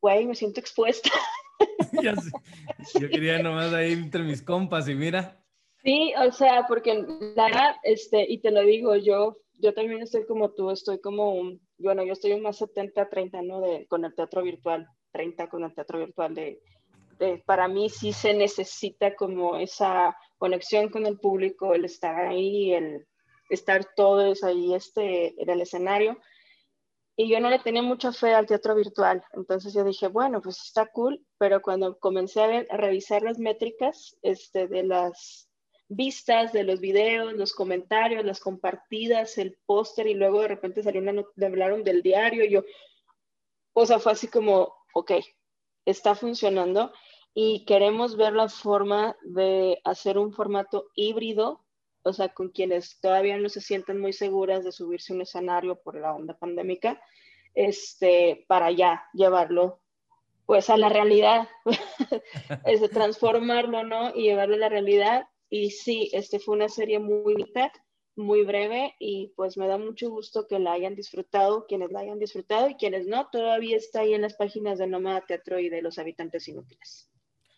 güey, 0.00 0.26
me 0.26 0.34
siento 0.34 0.60
expuesta. 0.60 1.10
Yo 3.00 3.08
quería 3.08 3.40
nomás 3.42 3.72
ahí 3.72 3.92
entre 3.92 4.22
mis 4.22 4.42
compas 4.42 4.88
y 4.88 4.94
mira. 4.94 5.45
Sí, 5.86 6.12
o 6.18 6.32
sea, 6.32 6.64
porque 6.66 6.94
la 7.36 7.44
verdad, 7.44 7.76
este, 7.84 8.26
y 8.28 8.38
te 8.40 8.50
lo 8.50 8.62
digo, 8.62 8.96
yo, 8.96 9.36
yo 9.60 9.72
también 9.72 10.02
estoy 10.02 10.26
como 10.26 10.50
tú, 10.50 10.72
estoy 10.72 10.98
como, 11.00 11.32
un, 11.32 11.60
bueno, 11.78 12.02
yo 12.02 12.12
estoy 12.12 12.32
un 12.32 12.42
más 12.42 12.60
70-30, 12.60 13.46
¿no? 13.46 13.60
De, 13.60 13.86
con 13.86 14.04
el 14.04 14.12
teatro 14.12 14.42
virtual, 14.42 14.84
30 15.12 15.48
con 15.48 15.62
el 15.62 15.72
teatro 15.72 16.00
virtual 16.00 16.34
de, 16.34 16.60
de, 17.20 17.40
para 17.46 17.68
mí 17.68 17.88
sí 17.88 18.12
se 18.12 18.34
necesita 18.34 19.14
como 19.14 19.58
esa 19.58 20.16
conexión 20.38 20.88
con 20.88 21.06
el 21.06 21.20
público, 21.20 21.72
el 21.72 21.84
estar 21.84 22.16
ahí, 22.16 22.72
el 22.72 23.06
estar 23.48 23.86
todos 23.94 24.42
ahí 24.42 24.74
este, 24.74 25.40
en 25.40 25.48
el 25.48 25.60
escenario. 25.60 26.18
Y 27.14 27.28
yo 27.28 27.38
no 27.38 27.48
le 27.48 27.60
tenía 27.60 27.82
mucha 27.82 28.10
fe 28.10 28.34
al 28.34 28.46
teatro 28.46 28.74
virtual, 28.74 29.22
entonces 29.34 29.72
yo 29.72 29.84
dije, 29.84 30.08
bueno, 30.08 30.42
pues 30.42 30.60
está 30.64 30.86
cool, 30.86 31.24
pero 31.38 31.62
cuando 31.62 31.96
comencé 32.00 32.42
a, 32.42 32.48
ver, 32.48 32.66
a 32.70 32.76
revisar 32.76 33.22
las 33.22 33.38
métricas 33.38 34.16
este, 34.22 34.66
de 34.66 34.82
las 34.82 35.48
vistas, 35.88 36.52
de 36.52 36.64
los 36.64 36.80
videos, 36.80 37.32
los 37.34 37.52
comentarios, 37.52 38.24
las 38.24 38.40
compartidas, 38.40 39.38
el 39.38 39.56
póster, 39.66 40.06
y 40.06 40.14
luego 40.14 40.42
de 40.42 40.48
repente 40.48 40.82
salió 40.82 41.00
una 41.00 41.12
nota, 41.12 41.46
hablaron 41.46 41.84
del 41.84 42.02
diario, 42.02 42.44
yo, 42.44 42.62
o 43.72 43.86
sea, 43.86 43.98
fue 43.98 44.12
así 44.12 44.28
como, 44.28 44.74
ok, 44.94 45.12
está 45.84 46.14
funcionando, 46.14 46.92
y 47.34 47.64
queremos 47.64 48.16
ver 48.16 48.32
la 48.32 48.48
forma 48.48 49.16
de 49.22 49.80
hacer 49.84 50.18
un 50.18 50.32
formato 50.32 50.90
híbrido, 50.94 51.64
o 52.02 52.12
sea, 52.12 52.28
con 52.28 52.50
quienes 52.50 53.00
todavía 53.00 53.36
no 53.36 53.48
se 53.48 53.60
sienten 53.60 54.00
muy 54.00 54.12
seguras 54.12 54.64
de 54.64 54.72
subirse 54.72 55.12
a 55.12 55.16
un 55.16 55.22
escenario 55.22 55.80
por 55.82 56.00
la 56.00 56.14
onda 56.14 56.38
pandémica, 56.38 57.00
este, 57.54 58.44
para 58.48 58.70
ya 58.70 59.04
llevarlo 59.12 59.80
pues 60.46 60.70
a 60.70 60.76
la 60.76 60.88
realidad, 60.88 61.48
es 62.64 62.80
de 62.80 62.88
transformarlo, 62.88 63.82
¿no? 63.82 64.14
Y 64.14 64.22
llevarlo 64.22 64.54
a 64.54 64.58
la 64.58 64.68
realidad. 64.68 65.28
Y 65.48 65.70
sí, 65.70 66.10
este 66.12 66.38
fue 66.38 66.56
una 66.56 66.68
serie 66.68 66.98
muy 66.98 67.34
bonita, 67.34 67.72
muy 68.16 68.44
breve, 68.44 68.94
y 68.98 69.32
pues 69.36 69.56
me 69.56 69.68
da 69.68 69.78
mucho 69.78 70.10
gusto 70.10 70.46
que 70.48 70.58
la 70.58 70.72
hayan 70.72 70.94
disfrutado, 70.94 71.66
quienes 71.66 71.92
la 71.92 72.00
hayan 72.00 72.18
disfrutado 72.18 72.68
y 72.68 72.74
quienes 72.74 73.06
no, 73.06 73.28
todavía 73.30 73.76
está 73.76 74.00
ahí 74.00 74.14
en 74.14 74.22
las 74.22 74.34
páginas 74.34 74.78
de 74.78 74.86
Nómada 74.86 75.24
Teatro 75.26 75.58
y 75.58 75.68
de 75.68 75.82
los 75.82 75.98
habitantes 75.98 76.48
inútiles. 76.48 77.10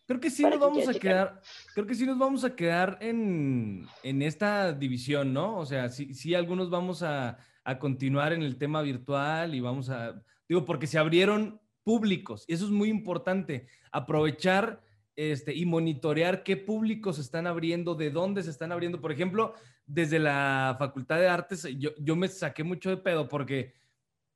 Creo 0.06 0.20
que 0.20 0.30
sí 0.30 0.42
Para 0.42 0.56
nos 0.56 0.64
vamos 0.64 0.88
a 0.88 0.94
checar. 0.94 1.00
quedar, 1.00 1.42
creo 1.74 1.86
que 1.86 1.94
sí 1.94 2.06
nos 2.06 2.18
vamos 2.18 2.42
a 2.42 2.56
quedar 2.56 2.98
en, 3.00 3.86
en 4.02 4.22
esta 4.22 4.72
división, 4.72 5.34
¿no? 5.34 5.58
O 5.58 5.66
sea, 5.66 5.90
sí, 5.90 6.14
sí 6.14 6.34
algunos 6.34 6.70
vamos 6.70 7.02
a, 7.02 7.38
a 7.62 7.78
continuar 7.78 8.32
en 8.32 8.42
el 8.42 8.56
tema 8.56 8.80
virtual 8.80 9.54
y 9.54 9.60
vamos 9.60 9.90
a, 9.90 10.22
digo, 10.48 10.64
porque 10.64 10.86
se 10.86 10.98
abrieron 10.98 11.60
públicos 11.84 12.44
y 12.48 12.54
eso 12.54 12.64
es 12.64 12.70
muy 12.70 12.88
importante, 12.88 13.66
aprovechar 13.92 14.82
este, 15.18 15.52
y 15.52 15.66
monitorear 15.66 16.44
qué 16.44 16.56
públicos 16.56 17.18
están 17.18 17.48
abriendo, 17.48 17.96
de 17.96 18.08
dónde 18.08 18.40
se 18.44 18.50
están 18.50 18.70
abriendo. 18.70 19.00
Por 19.00 19.10
ejemplo, 19.10 19.52
desde 19.84 20.20
la 20.20 20.76
Facultad 20.78 21.18
de 21.18 21.26
Artes, 21.26 21.66
yo, 21.76 21.90
yo 21.98 22.14
me 22.14 22.28
saqué 22.28 22.62
mucho 22.62 22.88
de 22.88 22.98
pedo 22.98 23.28
porque 23.28 23.74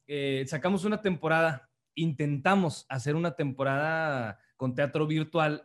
eh, 0.08 0.44
sacamos 0.48 0.84
una 0.84 1.00
temporada, 1.00 1.70
intentamos 1.94 2.84
hacer 2.88 3.14
una 3.14 3.36
temporada 3.36 4.40
con 4.56 4.74
teatro 4.74 5.06
virtual, 5.06 5.62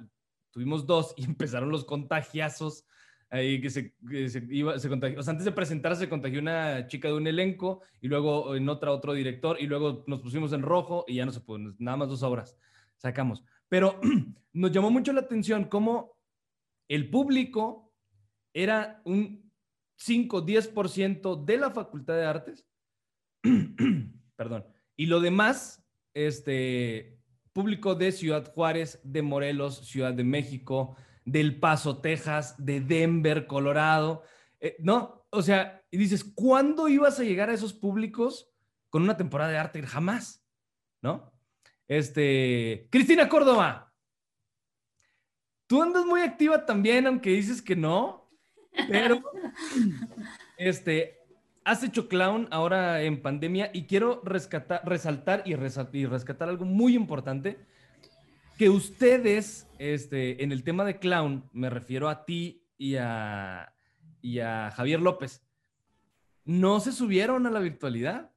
tuvimos 0.52 0.86
dos 0.86 1.16
y 1.18 1.24
empezaron 1.26 1.72
los 1.72 1.84
contagiazos. 1.84 2.86
Ahí 3.32 3.60
que 3.60 3.72
se, 3.72 3.96
que 4.08 4.30
se 4.30 4.46
iba, 4.52 4.76
contagió. 4.88 5.20
O 5.20 5.24
sea, 5.24 5.32
antes 5.32 5.46
de 5.46 5.52
presentarse 5.52 6.04
se 6.04 6.10
contagió 6.10 6.40
una 6.40 6.86
chica 6.86 7.08
de 7.08 7.16
un 7.16 7.26
elenco 7.26 7.82
y 8.02 8.08
luego 8.08 8.56
en 8.56 8.70
otra 8.70 8.92
otro 8.92 9.14
director 9.14 9.58
y 9.60 9.66
luego 9.66 10.04
nos 10.06 10.20
pusimos 10.20 10.54
en 10.54 10.62
rojo 10.62 11.06
y 11.08 11.16
ya 11.16 11.26
no 11.26 11.32
se 11.32 11.42
pudo, 11.42 11.74
nada 11.80 11.98
más 11.98 12.08
dos 12.08 12.22
obras 12.22 12.56
sacamos. 12.98 13.44
Pero 13.70 14.00
nos 14.54 14.72
llamó 14.72 14.90
mucho 14.90 15.14
la 15.14 15.22
atención 15.22 15.66
cómo 15.66 16.18
el 16.88 17.10
público 17.10 17.94
era 18.54 19.02
un 19.06 19.52
5-10% 20.00 21.44
de 21.44 21.58
la 21.58 21.72
Facultad 21.72 22.16
de 22.16 22.26
Artes. 22.26 22.66
Perdón. 24.36 24.66
Y 24.96 25.08
lo 25.08 25.20
demás, 25.20 25.84
este, 26.14 27.20
público 27.54 27.96
de 27.96 28.12
Ciudad 28.12 28.54
Juárez, 28.54 29.00
de 29.04 29.22
Morelos, 29.22 29.88
Ciudad 29.88 30.14
de 30.14 30.24
México, 30.24 30.96
del 31.26 31.60
Paso, 31.60 32.00
Texas, 32.02 32.56
de 32.58 32.82
Denver, 32.82 33.48
Colorado. 33.48 34.22
Eh, 34.60 34.76
no, 34.80 35.26
o 35.32 35.42
sea, 35.42 35.84
y 35.90 35.98
dices, 35.98 36.24
¿cuándo 36.24 36.88
ibas 36.88 37.20
a 37.20 37.24
llegar 37.24 37.50
a 37.50 37.54
esos 37.54 37.74
públicos 37.74 38.50
con 38.90 39.02
una 39.02 39.18
temporada 39.18 39.52
de 39.52 39.58
arte? 39.58 39.82
Jamás, 39.82 40.46
¿no? 41.02 41.34
Este, 41.88 42.88
Cristina 42.92 43.30
Córdoba, 43.30 43.94
tú 45.68 45.82
andas 45.82 46.06
muy 46.06 46.22
activa 46.22 46.66
también, 46.66 47.08
aunque 47.08 47.30
dices 47.32 47.62
que 47.62 47.76
no, 47.76 48.30
pero 48.90 49.22
este, 50.58 51.20
has 51.64 51.84
hecho 51.84 52.08
clown 52.08 52.48
ahora 52.52 53.02
en 53.02 53.22
pandemia 53.22 53.72
y 53.74 53.86
quiero 53.86 54.22
rescatar, 54.24 54.82
resaltar 54.86 55.44
y, 55.46 55.54
y 55.54 56.06
rescatar 56.06 56.50
algo 56.50 56.66
muy 56.66 56.96
importante, 56.96 57.58
que 58.58 58.70
ustedes, 58.70 59.68
este, 59.78 60.44
en 60.44 60.52
el 60.52 60.64
tema 60.64 60.84
de 60.84 60.98
clown, 60.98 61.48
me 61.54 61.70
refiero 61.70 62.10
a 62.10 62.26
ti 62.26 62.64
y 62.78 62.96
a, 62.96 63.74
y 64.22 64.40
a 64.40 64.72
Javier 64.72 65.00
López, 65.00 65.44
no 66.44 66.80
se 66.80 66.92
subieron 66.92 67.46
a 67.46 67.52
la 67.52 67.60
virtualidad. 67.60 68.32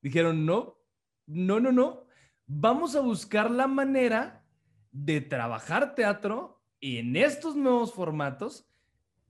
Dijeron, 0.00 0.46
no, 0.46 0.78
no, 1.26 1.60
no, 1.60 1.72
no. 1.72 2.06
Vamos 2.46 2.96
a 2.96 3.00
buscar 3.00 3.50
la 3.50 3.66
manera 3.66 4.44
de 4.90 5.20
trabajar 5.20 5.94
teatro 5.94 6.62
y 6.80 6.98
en 6.98 7.16
estos 7.16 7.56
nuevos 7.56 7.92
formatos, 7.94 8.66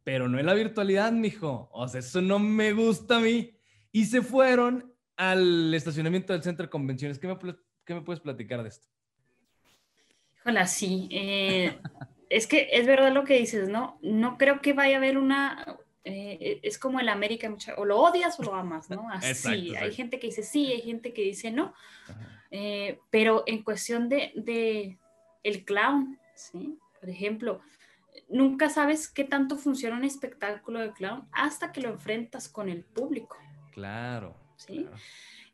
pero 0.05 0.29
no 0.29 0.39
en 0.39 0.47
la 0.47 0.55
virtualidad, 0.55 1.13
mijo. 1.13 1.69
O 1.73 1.87
sea, 1.87 2.01
eso 2.01 2.21
no 2.21 2.39
me 2.39 2.73
gusta 2.73 3.17
a 3.19 3.21
mí. 3.21 3.53
Y 3.93 4.07
se 4.07 4.23
fueron 4.23 4.93
al 5.17 5.73
estacionamiento 5.75 6.33
del 6.33 6.43
centro 6.43 6.65
de 6.67 6.71
convenciones. 6.71 7.19
¿Qué 7.19 7.29
me, 7.29 7.37
pl- 7.37 7.57
qué 7.85 7.95
me 7.95 8.01
puedes 8.01 8.21
platicar 8.21 8.63
de 8.63 8.71
esto? 8.71 8.89
Hola, 10.45 10.67
sí. 10.67 11.09
eh, 11.13 11.79
es 12.31 12.47
que 12.47 12.69
es 12.73 12.87
verdad 12.87 13.13
lo 13.13 13.25
que 13.25 13.39
dices, 13.39 13.69
¿no? 13.69 13.99
No 14.03 14.39
creo 14.39 14.61
que 14.61 14.73
vaya 14.73 14.97
a 14.97 14.99
haber 14.99 15.19
una... 15.19 15.77
eh, 16.05 16.59
es 16.65 16.79
como 16.79 16.99
el 16.99 17.09
América, 17.11 17.55
o 17.77 17.85
lo 17.85 17.99
odias 18.01 18.41
o 18.41 18.43
lo 18.43 18.55
amas, 18.55 18.91
¿no? 18.91 19.09
Así. 19.13 19.29
Exacto, 19.29 19.85
Hay 19.85 19.93
gente 19.95 20.19
que 20.19 20.29
dice 20.29 20.43
sí, 20.43 20.73
hay 20.73 20.81
gente 20.81 21.13
que 21.13 21.23
dice 21.23 21.53
no. 21.53 21.75
Eh, 22.53 23.01
pero 23.11 23.45
en 23.47 23.63
cuestión 23.63 24.09
de, 24.09 24.31
de 24.37 24.99
el 25.43 25.65
clown, 25.65 26.19
¿sí? 26.35 26.79
Por 27.01 27.09
ejemplo, 27.09 27.61
nunca 28.29 28.69
sabes 28.69 29.09
qué 29.09 29.25
tanto 29.25 29.57
funciona 29.57 29.97
un 29.97 30.05
espectáculo 30.05 30.79
de 30.79 30.93
clown 30.93 31.27
hasta 31.33 31.73
que 31.73 31.81
lo 31.81 31.89
enfrentas 31.89 32.49
con 32.49 32.69
el 32.69 32.85
público. 32.85 33.37
Claro. 33.73 34.37
Sí. 34.57 34.83
claro. 34.83 34.97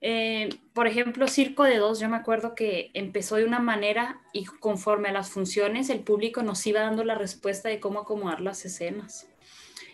Eh, 0.01 0.49
por 0.75 0.87
ejemplo, 0.87 1.27
Circo 1.27 1.65
de 1.65 1.79
Dos, 1.79 1.99
yo 1.99 2.09
me 2.09 2.17
acuerdo 2.17 2.55
que 2.55 2.91
empezó 2.95 3.37
de 3.37 3.45
una 3.45 3.59
manera 3.59 4.21
y 4.33 4.45
conforme 4.45 5.09
a 5.09 5.13
las 5.13 5.31
funciones, 5.31 5.91
el 5.91 6.01
público 6.01 6.43
nos 6.43 6.65
iba 6.67 6.81
dando 6.81 7.05
la 7.05 7.17
respuesta 7.17 7.69
de 7.69 7.81
cómo 7.81 8.01
acomodar 8.01 8.41
las 8.41 8.65
escenas. 8.65 9.29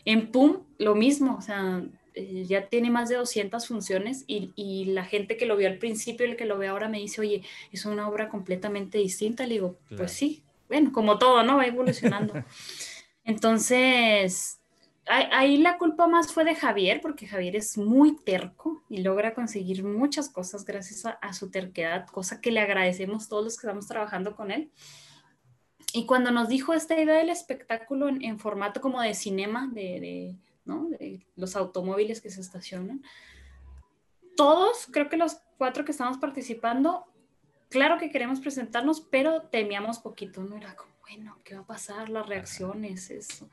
En 0.04 0.30
PUM, 0.30 0.64
lo 0.78 0.94
mismo, 0.94 1.36
o 1.36 1.40
sea, 1.40 1.82
eh, 2.14 2.44
ya 2.46 2.68
tiene 2.68 2.90
más 2.90 3.08
de 3.08 3.16
200 3.16 3.66
funciones 3.66 4.24
y, 4.26 4.52
y 4.54 4.86
la 4.86 5.04
gente 5.04 5.36
que 5.36 5.46
lo 5.46 5.56
vio 5.56 5.68
al 5.68 5.78
principio 5.78 6.26
y 6.26 6.30
el 6.30 6.36
que 6.36 6.44
lo 6.46 6.58
ve 6.58 6.68
ahora 6.68 6.88
me 6.88 6.98
dice, 6.98 7.20
oye, 7.20 7.42
es 7.72 7.84
una 7.84 8.08
obra 8.08 8.28
completamente 8.28 8.98
distinta. 8.98 9.46
Le 9.46 9.54
digo, 9.54 9.78
Claro. 9.88 10.02
pues 10.02 10.12
sí, 10.12 10.42
bueno, 10.68 10.92
como 10.92 11.18
todo, 11.18 11.42
¿no? 11.42 11.56
Va 11.56 11.66
evolucionando. 11.66 12.34
Entonces, 13.24 14.60
ahí, 15.06 15.56
la 15.58 15.78
culpa 15.78 16.06
más 16.06 16.32
fue 16.32 16.44
de 16.44 16.54
Javier, 16.54 17.00
porque 17.00 17.26
Javier 17.26 17.56
es 17.56 17.76
muy 17.78 18.16
terco 18.16 18.82
y 18.88 19.02
logra 19.02 19.34
conseguir 19.34 19.84
muchas 19.84 20.28
cosas 20.28 20.64
gracias 20.64 21.06
a, 21.06 21.10
a 21.10 21.32
su 21.32 21.50
terquedad, 21.50 22.06
cosa 22.06 22.40
que 22.40 22.50
le 22.52 22.60
agradecemos 22.60 23.28
todos 23.28 23.44
los 23.44 23.56
que 23.56 23.66
estamos 23.66 23.86
trabajando 23.86 24.36
con 24.36 24.50
él. 24.50 24.70
Y 25.92 26.06
cuando 26.06 26.30
nos 26.30 26.48
dijo 26.48 26.74
esta 26.74 27.00
idea 27.00 27.16
del 27.16 27.30
espectáculo 27.30 28.08
en, 28.08 28.22
en 28.24 28.38
formato 28.38 28.80
como 28.80 29.00
de 29.00 29.14
cinema, 29.14 29.68
de, 29.72 30.00
de, 30.00 30.36
¿no? 30.64 30.88
de 30.90 31.26
los 31.36 31.56
automóviles 31.56 32.20
que 32.20 32.30
se 32.30 32.40
estacionan, 32.40 33.02
todos, 34.36 34.88
creo 34.90 35.08
que 35.08 35.16
los 35.16 35.36
cuatro 35.58 35.84
que 35.84 35.92
estamos 35.92 36.18
participando, 36.18 37.04
claro 37.70 37.98
que 37.98 38.10
queremos 38.10 38.40
presentarnos, 38.40 39.00
pero 39.00 39.42
temíamos 39.42 39.98
poquito, 39.98 40.42
¿no? 40.42 40.56
Era 40.56 40.74
como, 40.74 40.92
bueno, 41.02 41.38
¿qué 41.44 41.54
va 41.54 41.60
a 41.60 41.66
pasar? 41.66 42.08
Las 42.08 42.26
reacciones, 42.28 43.10
eso. 43.10 43.48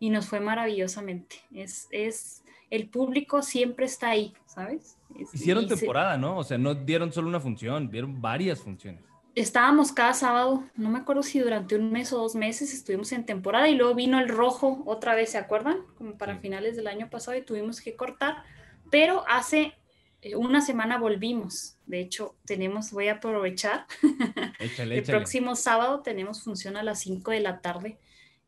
Y 0.00 0.10
nos 0.10 0.26
fue 0.26 0.40
maravillosamente. 0.40 1.36
Es, 1.52 1.86
es, 1.90 2.42
el 2.70 2.88
público 2.88 3.42
siempre 3.42 3.86
está 3.86 4.10
ahí, 4.10 4.34
¿sabes? 4.46 4.96
Es- 5.18 5.32
Hicieron 5.34 5.68
se- 5.68 5.76
temporada, 5.76 6.18
¿no? 6.18 6.38
O 6.38 6.44
sea, 6.44 6.58
no 6.58 6.74
dieron 6.74 7.12
solo 7.12 7.28
una 7.28 7.40
función, 7.40 7.88
dieron 7.90 8.20
varias 8.20 8.60
funciones. 8.60 9.04
Estábamos 9.34 9.92
cada 9.92 10.14
sábado, 10.14 10.64
no 10.76 10.90
me 10.90 10.98
acuerdo 10.98 11.22
si 11.22 11.40
durante 11.40 11.74
un 11.76 11.90
mes 11.90 12.12
o 12.12 12.18
dos 12.18 12.34
meses 12.34 12.72
estuvimos 12.72 13.12
en 13.12 13.26
temporada 13.26 13.68
y 13.68 13.74
luego 13.74 13.94
vino 13.94 14.18
el 14.20 14.28
rojo 14.28 14.82
otra 14.86 15.14
vez, 15.14 15.30
¿se 15.30 15.38
acuerdan? 15.38 15.78
Como 15.96 16.16
para 16.16 16.38
finales 16.38 16.76
del 16.76 16.86
año 16.86 17.10
pasado 17.10 17.36
y 17.36 17.42
tuvimos 17.42 17.80
que 17.80 17.96
cortar, 17.96 18.42
pero 18.90 19.24
hace 19.28 19.74
eh, 20.22 20.36
una 20.36 20.60
semana 20.60 20.98
volvimos. 20.98 21.76
De 21.86 22.00
hecho, 22.00 22.36
tenemos, 22.44 22.92
voy 22.92 23.08
a 23.08 23.14
aprovechar, 23.14 23.86
Échale, 24.58 24.94
el 24.94 25.00
échale. 25.00 25.18
próximo 25.18 25.56
sábado 25.56 26.00
tenemos 26.00 26.42
función 26.42 26.76
a 26.76 26.82
las 26.82 27.00
5 27.00 27.30
de 27.32 27.40
la 27.40 27.60
tarde. 27.60 27.98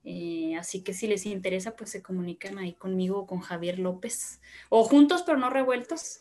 eh, 0.04 0.54
así 0.56 0.82
que 0.84 0.94
si 0.94 1.06
les 1.08 1.26
interesa, 1.26 1.74
pues 1.76 1.90
se 1.90 2.02
comunican 2.02 2.58
ahí 2.58 2.74
conmigo 2.74 3.18
o 3.20 3.26
con 3.26 3.40
Javier 3.40 3.78
López. 3.80 4.40
O 4.68 4.84
juntos, 4.84 5.22
pero 5.24 5.36
no 5.38 5.50
revueltos. 5.50 6.20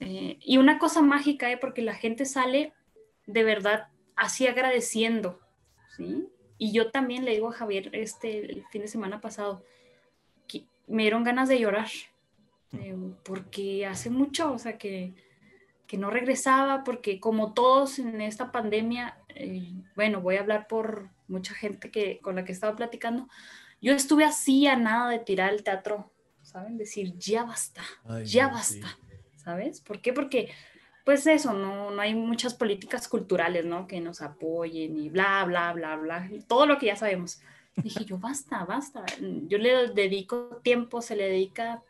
Eh, 0.00 0.36
y 0.40 0.56
una 0.58 0.78
cosa 0.78 1.00
mágica, 1.00 1.50
¿eh? 1.52 1.56
porque 1.58 1.80
la 1.82 1.94
gente 1.94 2.24
sale 2.24 2.72
de 3.26 3.44
verdad 3.44 3.88
así 4.16 4.46
agradeciendo. 4.46 5.40
¿sí? 5.96 6.28
Y 6.58 6.72
yo 6.72 6.90
también 6.90 7.24
le 7.24 7.32
digo 7.32 7.48
a 7.48 7.52
Javier 7.52 7.90
este, 7.92 8.38
el 8.52 8.64
fin 8.70 8.82
de 8.82 8.88
semana 8.88 9.20
pasado, 9.20 9.64
que 10.46 10.66
me 10.86 11.02
dieron 11.02 11.24
ganas 11.24 11.48
de 11.48 11.58
llorar. 11.58 11.88
eh, 12.72 12.96
porque 13.24 13.86
hace 13.86 14.10
mucho, 14.10 14.52
o 14.52 14.58
sea, 14.58 14.78
que, 14.78 15.14
que 15.86 15.96
no 15.96 16.10
regresaba, 16.10 16.82
porque 16.84 17.20
como 17.20 17.52
todos 17.54 17.98
en 17.98 18.20
esta 18.20 18.50
pandemia, 18.50 19.18
eh, 19.28 19.72
bueno, 19.94 20.20
voy 20.20 20.36
a 20.36 20.40
hablar 20.40 20.66
por 20.66 21.10
mucha 21.28 21.54
gente 21.54 21.90
que, 21.90 22.18
con 22.20 22.36
la 22.36 22.44
que 22.44 22.52
estaba 22.52 22.74
platicando, 22.76 23.28
yo 23.80 23.92
estuve 23.92 24.24
así 24.24 24.66
a 24.66 24.76
nada 24.76 25.10
de 25.10 25.18
tirar 25.18 25.52
el 25.52 25.62
teatro, 25.62 26.10
¿saben? 26.42 26.76
Decir, 26.78 27.16
ya 27.18 27.44
basta, 27.44 27.82
Ay, 28.04 28.24
ya 28.24 28.46
sí. 28.62 28.80
basta, 28.80 28.98
¿sabes? 29.36 29.80
¿Por 29.80 30.00
qué? 30.00 30.12
Porque, 30.12 30.50
pues 31.04 31.26
eso, 31.26 31.52
no, 31.52 31.90
no 31.90 32.00
hay 32.02 32.14
muchas 32.14 32.54
políticas 32.54 33.08
culturales, 33.08 33.64
¿no? 33.66 33.86
Que 33.86 34.00
nos 34.00 34.22
apoyen 34.22 34.98
y 34.98 35.10
bla, 35.10 35.44
bla, 35.44 35.72
bla, 35.72 35.96
bla, 35.96 36.28
todo 36.48 36.66
lo 36.66 36.78
que 36.78 36.86
ya 36.86 36.96
sabemos. 36.96 37.40
Dije 37.76 38.04
yo, 38.04 38.18
basta, 38.18 38.64
basta. 38.64 39.04
Yo 39.20 39.58
le 39.58 39.88
dedico 39.88 40.60
tiempo, 40.62 41.02
se 41.02 41.16
le 41.16 41.28
dedica, 41.28 41.82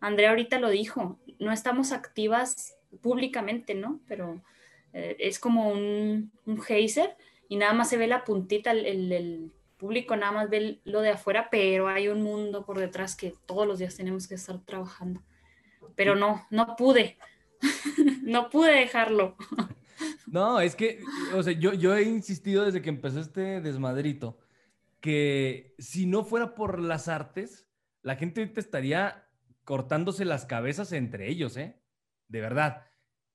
Andrea 0.00 0.30
ahorita 0.30 0.58
lo 0.58 0.68
dijo, 0.68 1.18
no 1.38 1.52
estamos 1.52 1.92
activas 1.92 2.76
públicamente, 3.00 3.74
¿no? 3.74 4.00
Pero 4.06 4.42
eh, 4.92 5.16
es 5.18 5.38
como 5.38 5.70
un, 5.70 6.30
un 6.44 6.60
geyser 6.60 7.16
y 7.48 7.56
nada 7.56 7.72
más 7.72 7.88
se 7.88 7.96
ve 7.96 8.06
la 8.06 8.24
puntita, 8.24 8.72
el, 8.72 8.84
el- 8.84 9.12
el 9.12 9.52
público 9.78 10.14
nada 10.14 10.32
más 10.32 10.50
ve 10.50 10.78
lo 10.84 11.00
de 11.00 11.10
afuera, 11.10 11.48
pero 11.50 11.88
hay 11.88 12.08
un 12.08 12.22
mundo 12.22 12.64
por 12.64 12.78
detrás 12.78 13.16
que 13.16 13.34
todos 13.46 13.66
los 13.66 13.78
días 13.78 13.96
tenemos 13.96 14.28
que 14.28 14.34
estar 14.36 14.58
trabajando. 14.64 15.22
Pero 15.96 16.14
no, 16.14 16.46
no 16.50 16.76
pude, 16.76 17.16
no 18.32 18.50
pude 18.50 18.72
dejarlo. 18.72 19.36
No, 20.26 20.60
es 20.60 20.74
que, 20.74 20.98
o 21.34 21.42
sea, 21.42 21.52
yo, 21.52 21.74
yo 21.74 21.94
he 21.94 22.02
insistido 22.02 22.64
desde 22.64 22.82
que 22.82 22.88
empezó 22.88 23.20
este 23.20 23.60
desmadrito 23.60 24.38
que 25.00 25.74
si 25.78 26.06
no 26.06 26.24
fuera 26.24 26.54
por 26.54 26.80
las 26.80 27.08
artes, 27.08 27.68
la 28.02 28.16
gente 28.16 28.40
ahorita 28.40 28.60
estaría 28.60 29.28
cortándose 29.64 30.24
las 30.24 30.46
cabezas 30.46 30.92
entre 30.92 31.28
ellos, 31.28 31.56
¿eh? 31.56 31.80
De 32.28 32.40
verdad. 32.40 32.86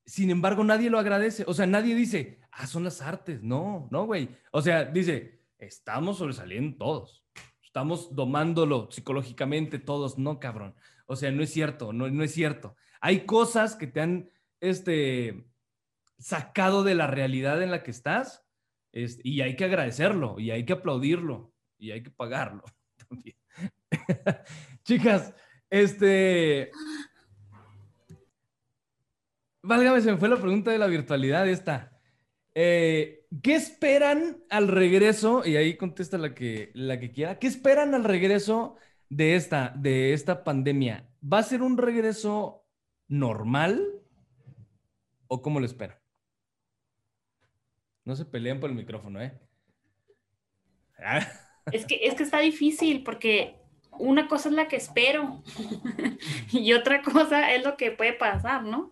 Sin 0.06 0.30
embargo, 0.30 0.64
nadie 0.64 0.90
lo 0.90 0.98
agradece. 0.98 1.44
O 1.46 1.54
sea, 1.54 1.68
nadie 1.68 1.94
dice, 1.94 2.40
ah, 2.52 2.68
son 2.68 2.86
las 2.86 3.02
artes. 3.02 3.44
No, 3.44 3.88
no, 3.92 4.06
güey. 4.06 4.30
O 4.52 4.62
sea, 4.62 4.86
dice, 4.86 5.42
estamos 5.60 6.18
sobresaliendo 6.18 6.78
todos. 6.78 7.26
Estamos 7.64 8.16
domándolo 8.16 8.90
psicológicamente 8.90 9.78
todos. 9.78 10.18
No, 10.18 10.40
cabrón. 10.40 10.74
O 11.06 11.16
sea, 11.16 11.32
no 11.32 11.44
es 11.44 11.52
cierto, 11.52 11.94
no, 11.94 12.10
no 12.10 12.24
es 12.24 12.34
cierto. 12.34 12.76
Hay 13.02 13.26
cosas 13.26 13.76
que 13.76 13.88
te 13.88 14.02
han, 14.02 14.30
este, 14.62 15.46
sacado 16.20 16.84
de 16.84 16.96
la 16.96 17.08
realidad 17.08 17.62
en 17.62 17.72
la 17.72 17.84
que 17.84 17.92
estás 17.92 18.46
es- 18.92 19.20
y 19.24 19.42
hay 19.42 19.56
que 19.56 19.66
agradecerlo 19.66 20.40
y 20.40 20.52
hay 20.52 20.66
que 20.66 20.74
aplaudirlo 20.74 21.54
y 21.78 21.92
hay 21.92 22.04
que 22.04 22.12
pagarlo 22.12 22.64
también. 23.10 23.38
Chicas, 24.84 25.34
este... 25.70 26.72
Válgame, 29.64 30.02
se 30.02 30.12
me 30.12 30.18
fue 30.18 30.30
la 30.30 30.38
pregunta 30.38 30.72
de 30.72 30.78
la 30.78 30.88
virtualidad 30.88 31.48
esta. 31.50 32.00
Eh, 32.56 33.26
¿Qué 33.44 33.56
esperan 33.56 34.38
al 34.50 34.68
regreso? 34.70 35.46
Y 35.46 35.58
ahí 35.58 35.76
contesta 35.76 36.18
la 36.18 36.34
que, 36.34 36.72
la 36.74 37.00
que 37.00 37.12
quiera. 37.12 37.38
¿Qué 37.38 37.48
esperan 37.48 37.94
al 37.94 38.06
regreso 38.06 38.76
de 39.10 39.36
esta, 39.36 39.74
de 39.76 40.14
esta 40.14 40.44
pandemia? 40.46 41.10
¿Va 41.22 41.40
a 41.40 41.44
ser 41.44 41.62
un 41.62 41.78
regreso 41.78 42.66
normal 43.10 43.86
o 45.28 45.42
cómo 45.42 45.60
lo 45.60 45.66
esperan? 45.66 45.98
No 48.06 48.16
se 48.16 48.26
peleen 48.26 48.60
por 48.60 48.70
el 48.70 48.76
micrófono, 48.76 49.22
¿eh? 49.22 49.38
Ah, 51.00 51.28
Es 51.72 51.86
que, 51.86 52.00
es 52.04 52.16
que 52.16 52.24
está 52.24 52.40
difícil 52.40 53.04
porque 53.04 53.56
una 53.92 54.28
cosa 54.28 54.50
es 54.50 54.56
la 54.56 54.68
que 54.68 54.78
espero 54.78 55.44
y 56.52 56.74
otra 56.74 57.02
cosa 57.02 57.54
es 57.54 57.64
lo 57.64 57.76
que 57.78 57.92
puede 57.92 58.14
pasar, 58.14 58.64
¿no? 58.64 58.90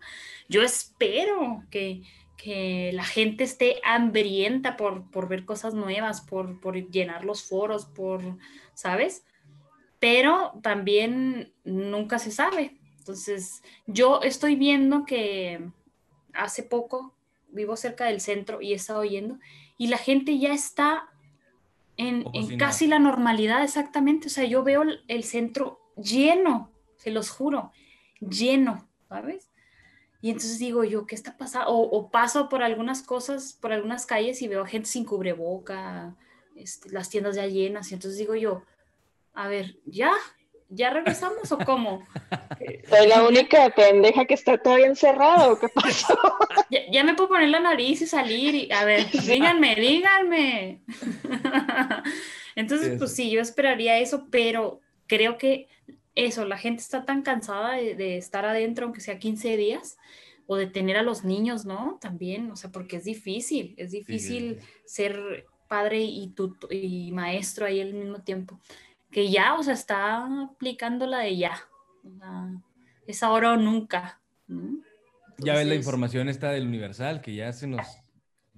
Yo 0.48 0.62
espero 0.62 1.64
que, 1.70 2.02
que 2.36 2.90
la 2.92 3.04
gente 3.04 3.44
esté 3.44 3.80
hambrienta 3.84 4.76
por, 4.76 5.10
por 5.10 5.28
ver 5.28 5.44
cosas 5.44 5.74
nuevas, 5.74 6.20
por, 6.20 6.60
por 6.60 6.76
llenar 6.90 7.24
los 7.24 7.42
foros, 7.48 7.86
por, 7.86 8.22
¿sabes? 8.74 9.24
Pero 9.98 10.52
también 10.62 11.54
nunca 11.64 12.18
se 12.18 12.30
sabe. 12.30 12.78
Entonces, 12.98 13.62
yo 13.86 14.20
estoy 14.22 14.56
viendo 14.56 15.04
que 15.06 15.70
hace 16.38 16.62
poco 16.62 17.14
vivo 17.48 17.76
cerca 17.76 18.06
del 18.06 18.20
centro 18.20 18.60
y 18.60 18.72
he 18.72 18.76
estado 18.76 19.04
yendo 19.04 19.38
y 19.78 19.88
la 19.88 19.98
gente 19.98 20.38
ya 20.38 20.52
está 20.52 21.08
en, 21.96 22.24
casi 22.58 22.86
la 22.86 22.98
normalidad 22.98 23.62
exactamente. 23.62 24.26
O 24.26 24.30
sea, 24.30 24.44
yo 24.44 24.62
veo 24.62 24.82
el, 24.82 25.02
el 25.08 25.24
centro 25.24 25.80
lleno, 25.96 26.70
se 26.96 27.10
los 27.10 27.30
juro, 27.30 27.72
lleno, 28.20 28.86
¿sabes? 29.08 29.50
Y 30.20 30.30
entonces 30.30 30.58
digo 30.58 30.84
yo, 30.84 31.06
¿qué 31.06 31.14
está 31.14 31.36
pasando? 31.36 31.70
O, 31.70 31.82
o 31.82 32.10
paso 32.10 32.48
por 32.48 32.62
algunas 32.62 33.02
cosas, 33.02 33.56
por 33.60 33.72
algunas 33.72 34.06
calles 34.06 34.42
y 34.42 34.48
veo 34.48 34.66
gente 34.66 34.88
sin 34.88 35.04
cubreboca, 35.04 36.16
este, 36.54 36.90
las 36.90 37.10
tiendas 37.10 37.36
ya 37.36 37.46
llenas. 37.46 37.90
Y 37.90 37.94
entonces 37.94 38.18
digo 38.18 38.34
yo, 38.34 38.62
a 39.34 39.48
ver, 39.48 39.78
¿ya? 39.84 40.12
¿Ya 40.68 40.90
regresamos 40.90 41.52
o 41.52 41.58
cómo? 41.58 42.04
Soy 42.88 43.06
la 43.06 43.24
única 43.26 43.70
pendeja 43.70 44.24
que 44.24 44.34
está 44.34 44.58
todavía 44.58 44.86
encerrada, 44.86 45.50
¿o 45.52 45.58
qué 45.58 45.68
pasó? 45.68 46.18
Ya, 46.70 46.80
ya 46.90 47.04
me 47.04 47.14
puedo 47.14 47.28
poner 47.28 47.48
la 47.50 47.60
nariz 47.60 48.02
y 48.02 48.06
salir 48.06 48.54
y 48.56 48.72
a 48.72 48.84
ver, 48.84 49.06
díganme, 49.26 49.76
díganme. 49.76 50.80
Entonces, 52.56 52.98
pues 52.98 53.14
sí. 53.14 53.30
yo 53.30 53.40
esperaría 53.40 53.98
eso, 53.98 54.26
pero 54.30 54.80
creo 55.06 55.38
que 55.38 55.68
eso, 56.14 56.44
la 56.44 56.58
gente 56.58 56.82
está 56.82 57.04
tan 57.04 57.22
cansada 57.22 57.74
de, 57.74 57.94
de 57.94 58.16
estar 58.16 58.44
adentro, 58.44 58.86
aunque 58.86 59.00
sea 59.00 59.18
15 59.18 59.56
días, 59.56 59.98
o 60.46 60.56
de 60.56 60.66
tener 60.66 60.96
a 60.96 61.02
los 61.02 61.24
niños, 61.24 61.64
¿no? 61.66 61.98
También, 62.00 62.50
o 62.50 62.56
sea, 62.56 62.70
porque 62.70 62.96
es 62.96 63.04
difícil, 63.04 63.74
es 63.76 63.90
difícil 63.90 64.60
ser 64.86 65.44
padre 65.68 66.00
y, 66.00 66.32
tut- 66.34 66.66
y 66.70 67.12
maestro 67.12 67.66
ahí 67.66 67.80
al 67.80 67.92
mismo 67.94 68.22
tiempo. 68.22 68.58
Que 69.16 69.30
ya, 69.30 69.54
o 69.54 69.62
sea, 69.62 69.72
está 69.72 70.26
aplicando 70.42 71.06
la 71.06 71.20
de 71.20 71.38
ya. 71.38 71.58
O 72.04 72.18
sea, 72.18 72.50
es 73.06 73.22
ahora 73.22 73.54
o 73.54 73.56
nunca. 73.56 74.20
¿no? 74.46 74.82
Ya 75.38 75.54
ves 75.54 75.66
la 75.66 75.74
información 75.74 76.28
esta 76.28 76.50
del 76.50 76.66
Universal, 76.66 77.22
que 77.22 77.34
ya 77.34 77.50
se 77.54 77.66
nos 77.66 77.86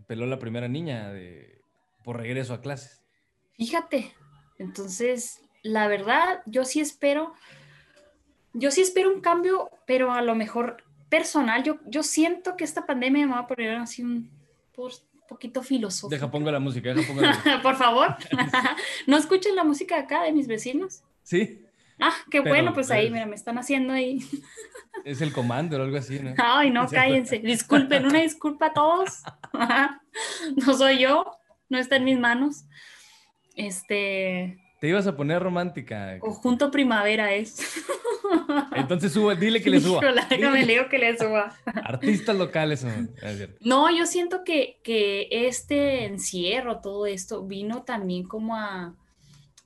peló 0.08 0.26
la 0.26 0.40
primera 0.40 0.66
niña 0.66 1.12
de, 1.12 1.62
por 2.02 2.16
regreso 2.16 2.54
a 2.54 2.60
clases. 2.60 3.04
Fíjate, 3.52 4.12
entonces, 4.58 5.42
la 5.62 5.86
verdad, 5.86 6.42
yo 6.44 6.64
sí 6.64 6.80
espero, 6.80 7.34
yo 8.52 8.72
sí 8.72 8.80
espero 8.80 9.14
un 9.14 9.20
cambio, 9.20 9.70
pero 9.86 10.12
a 10.12 10.22
lo 10.22 10.34
mejor 10.34 10.82
personal. 11.08 11.62
Yo, 11.62 11.78
yo 11.86 12.02
siento 12.02 12.56
que 12.56 12.64
esta 12.64 12.84
pandemia 12.84 13.28
me 13.28 13.32
va 13.34 13.38
a 13.42 13.46
poner 13.46 13.76
así 13.76 14.02
un 14.02 14.28
por- 14.74 14.90
poquito 15.28 15.62
filosófico. 15.62 16.08
Deja 16.08 16.30
pongo 16.30 16.50
la 16.50 16.58
música, 16.58 16.92
deja 16.92 17.06
pongo 17.06 17.20
la 17.22 17.28
música. 17.28 17.60
Por 17.62 17.76
favor, 17.76 18.16
¿no 19.06 19.16
escuchan 19.16 19.54
la 19.54 19.64
música 19.64 19.98
acá 19.98 20.24
de 20.24 20.32
mis 20.32 20.48
vecinos? 20.48 21.02
Sí, 21.22 21.64
Ah, 22.00 22.14
qué 22.30 22.42
Pero, 22.42 22.54
bueno, 22.54 22.72
pues 22.72 22.90
ahí, 22.90 23.10
mira, 23.10 23.26
me 23.26 23.34
están 23.34 23.58
haciendo 23.58 23.92
ahí. 23.92 24.20
es 25.04 25.20
el 25.20 25.32
comando 25.32 25.78
o 25.78 25.82
algo 25.82 25.96
así, 25.96 26.20
¿no? 26.20 26.34
Ay, 26.38 26.70
no, 26.70 26.86
cállense. 26.88 27.40
Disculpen, 27.40 28.06
una 28.06 28.20
disculpa 28.20 28.66
a 28.66 28.72
todos. 28.72 29.22
No 30.64 30.74
soy 30.74 31.00
yo, 31.00 31.38
no 31.68 31.78
está 31.78 31.96
en 31.96 32.04
mis 32.04 32.18
manos. 32.18 32.66
Este, 33.56 34.58
Te 34.80 34.88
ibas 34.88 35.08
a 35.08 35.16
poner 35.16 35.42
romántica. 35.42 36.18
conjunto 36.20 36.70
primavera 36.70 37.32
es. 37.34 37.56
Entonces 38.74 39.12
suba, 39.12 39.34
dile 39.34 39.62
que 39.62 39.70
le 39.70 39.80
suba. 39.80 40.00
Déjame 40.30 40.60
Dile- 40.60 40.66
le 40.66 40.72
digo 40.74 40.88
que 40.88 40.98
le 40.98 41.16
suba. 41.18 41.54
Artistas 41.84 42.36
locales 42.36 42.80
son. 42.80 43.10
No, 43.60 43.90
yo 43.96 44.06
siento 44.06 44.44
que, 44.44 44.80
que 44.82 45.28
este 45.30 46.04
encierro, 46.04 46.80
todo 46.80 47.06
esto, 47.06 47.44
vino 47.44 47.82
también 47.82 48.24
como 48.24 48.56
a, 48.56 48.94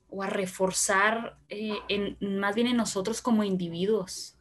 o 0.09 0.23
a 0.23 0.27
reforzar, 0.29 1.37
eh, 1.49 1.73
en, 1.89 2.17
más 2.39 2.55
bien 2.55 2.67
en 2.67 2.77
nosotros 2.77 3.21
como 3.21 3.43
individuos, 3.43 4.35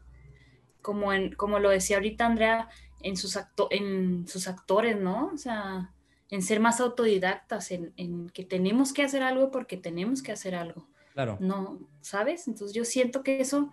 como, 0.81 1.13
en, 1.13 1.35
como 1.35 1.59
lo 1.59 1.71
decía 1.71 1.97
ahorita 1.97 2.27
Andrea, 2.27 2.69
en 3.01 3.17
sus, 3.17 3.37
acto, 3.37 3.69
en 3.71 4.27
sus 4.29 4.49
actores, 4.49 4.97
¿no? 5.01 5.31
O 5.35 5.37
sea, 5.37 5.93
en 6.29 6.43
ser 6.43 6.61
más 6.61 6.81
autodidactas, 6.81 7.71
en, 7.73 7.93
en 7.97 8.29
que 8.31 8.45
tenemos 8.45 8.93
que 8.93 9.03
hacer 9.03 9.23
algo 9.23 9.51
porque 9.51 9.77
tenemos 9.77 10.23
que 10.23 10.33
hacer 10.33 10.55
algo. 10.55 10.89
Claro. 11.13 11.37
No, 11.41 11.79
¿sabes? 12.01 12.49
Entonces 12.49 12.75
yo 12.75 12.85
siento 12.87 13.23
que 13.23 13.41
eso, 13.41 13.71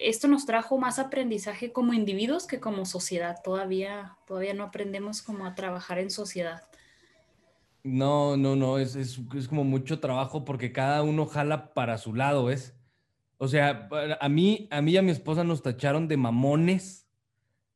esto 0.00 0.28
nos 0.28 0.46
trajo 0.46 0.78
más 0.78 0.98
aprendizaje 0.98 1.72
como 1.72 1.92
individuos 1.92 2.46
que 2.46 2.60
como 2.60 2.86
sociedad. 2.86 3.36
Todavía, 3.44 4.16
todavía 4.26 4.54
no 4.54 4.64
aprendemos 4.64 5.22
como 5.22 5.46
a 5.46 5.54
trabajar 5.54 5.98
en 5.98 6.10
sociedad. 6.10 6.64
No, 7.82 8.36
no, 8.36 8.56
no, 8.56 8.78
es, 8.78 8.94
es, 8.96 9.20
es 9.34 9.48
como 9.48 9.64
mucho 9.64 10.00
trabajo 10.00 10.44
porque 10.44 10.72
cada 10.72 11.02
uno 11.02 11.26
jala 11.26 11.72
para 11.72 11.96
su 11.98 12.14
lado, 12.14 12.46
¿ves? 12.46 12.74
O 13.38 13.48
sea, 13.48 13.88
a 14.20 14.28
mí, 14.28 14.68
a 14.70 14.82
mí 14.82 14.92
y 14.92 14.96
a 14.98 15.02
mi 15.02 15.10
esposa 15.10 15.44
nos 15.44 15.62
tacharon 15.62 16.08
de 16.08 16.18
mamones, 16.18 17.08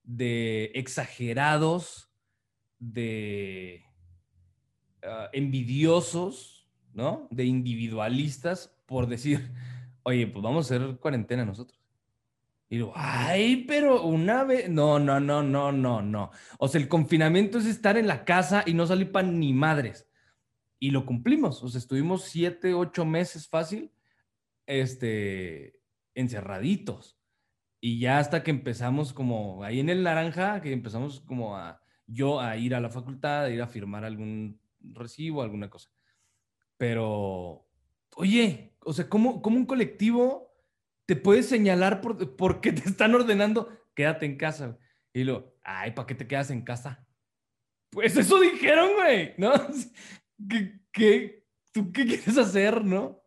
de 0.02 0.72
exagerados, 0.74 2.10
de 2.78 3.82
ah, 5.02 5.30
envidiosos, 5.32 6.68
¿no? 6.92 7.28
De 7.30 7.44
individualistas 7.44 8.76
por 8.84 9.06
decir, 9.06 9.50
oye, 10.02 10.26
pues 10.26 10.42
vamos 10.42 10.70
a 10.70 10.74
hacer 10.74 10.98
cuarentena 10.98 11.44
nosotros. 11.44 11.83
Y 12.68 12.76
digo, 12.76 12.92
ay, 12.96 13.64
pero 13.68 14.02
una 14.02 14.44
vez, 14.44 14.68
no, 14.70 14.98
no, 14.98 15.20
no, 15.20 15.42
no, 15.42 15.70
no, 15.70 16.02
no. 16.02 16.30
O 16.58 16.68
sea, 16.68 16.80
el 16.80 16.88
confinamiento 16.88 17.58
es 17.58 17.66
estar 17.66 17.96
en 17.96 18.06
la 18.06 18.24
casa 18.24 18.62
y 18.66 18.74
no 18.74 18.86
salir 18.86 19.12
para 19.12 19.28
ni 19.28 19.52
madres. 19.52 20.08
Y 20.78 20.90
lo 20.90 21.06
cumplimos. 21.06 21.62
O 21.62 21.68
sea, 21.68 21.78
estuvimos 21.78 22.24
siete, 22.24 22.74
ocho 22.74 23.04
meses 23.04 23.48
fácil, 23.48 23.92
este, 24.66 25.80
encerraditos. 26.14 27.18
Y 27.80 27.98
ya 28.00 28.18
hasta 28.18 28.42
que 28.42 28.50
empezamos 28.50 29.12
como 29.12 29.62
ahí 29.62 29.78
en 29.78 29.90
el 29.90 30.02
naranja, 30.02 30.62
que 30.62 30.72
empezamos 30.72 31.20
como 31.20 31.56
a 31.56 31.80
yo 32.06 32.40
a 32.40 32.56
ir 32.56 32.74
a 32.74 32.80
la 32.80 32.90
facultad, 32.90 33.44
a 33.44 33.50
ir 33.50 33.60
a 33.62 33.66
firmar 33.66 34.04
algún 34.04 34.60
recibo, 34.80 35.42
alguna 35.42 35.68
cosa. 35.68 35.90
Pero, 36.76 37.66
oye, 38.16 38.74
o 38.80 38.92
sea, 38.92 39.08
¿cómo, 39.08 39.42
cómo 39.42 39.56
un 39.56 39.66
colectivo 39.66 40.53
te 41.06 41.16
puede 41.16 41.42
señalar 41.42 42.00
por, 42.00 42.36
porque 42.36 42.72
te 42.72 42.88
están 42.88 43.14
ordenando 43.14 43.68
quédate 43.94 44.26
en 44.26 44.36
casa? 44.36 44.66
güey? 44.66 44.78
Y 45.12 45.24
lo, 45.24 45.56
ay, 45.62 45.92
¿para 45.92 46.06
qué 46.06 46.14
te 46.14 46.26
quedas 46.26 46.50
en 46.50 46.62
casa? 46.62 47.06
Pues 47.90 48.16
eso 48.16 48.40
dijeron, 48.40 48.94
güey, 48.94 49.34
¿no? 49.38 49.52
¿Qué, 50.48 50.80
qué, 50.92 51.46
tú 51.72 51.92
qué 51.92 52.04
quieres 52.04 52.36
hacer, 52.36 52.84
no? 52.84 53.22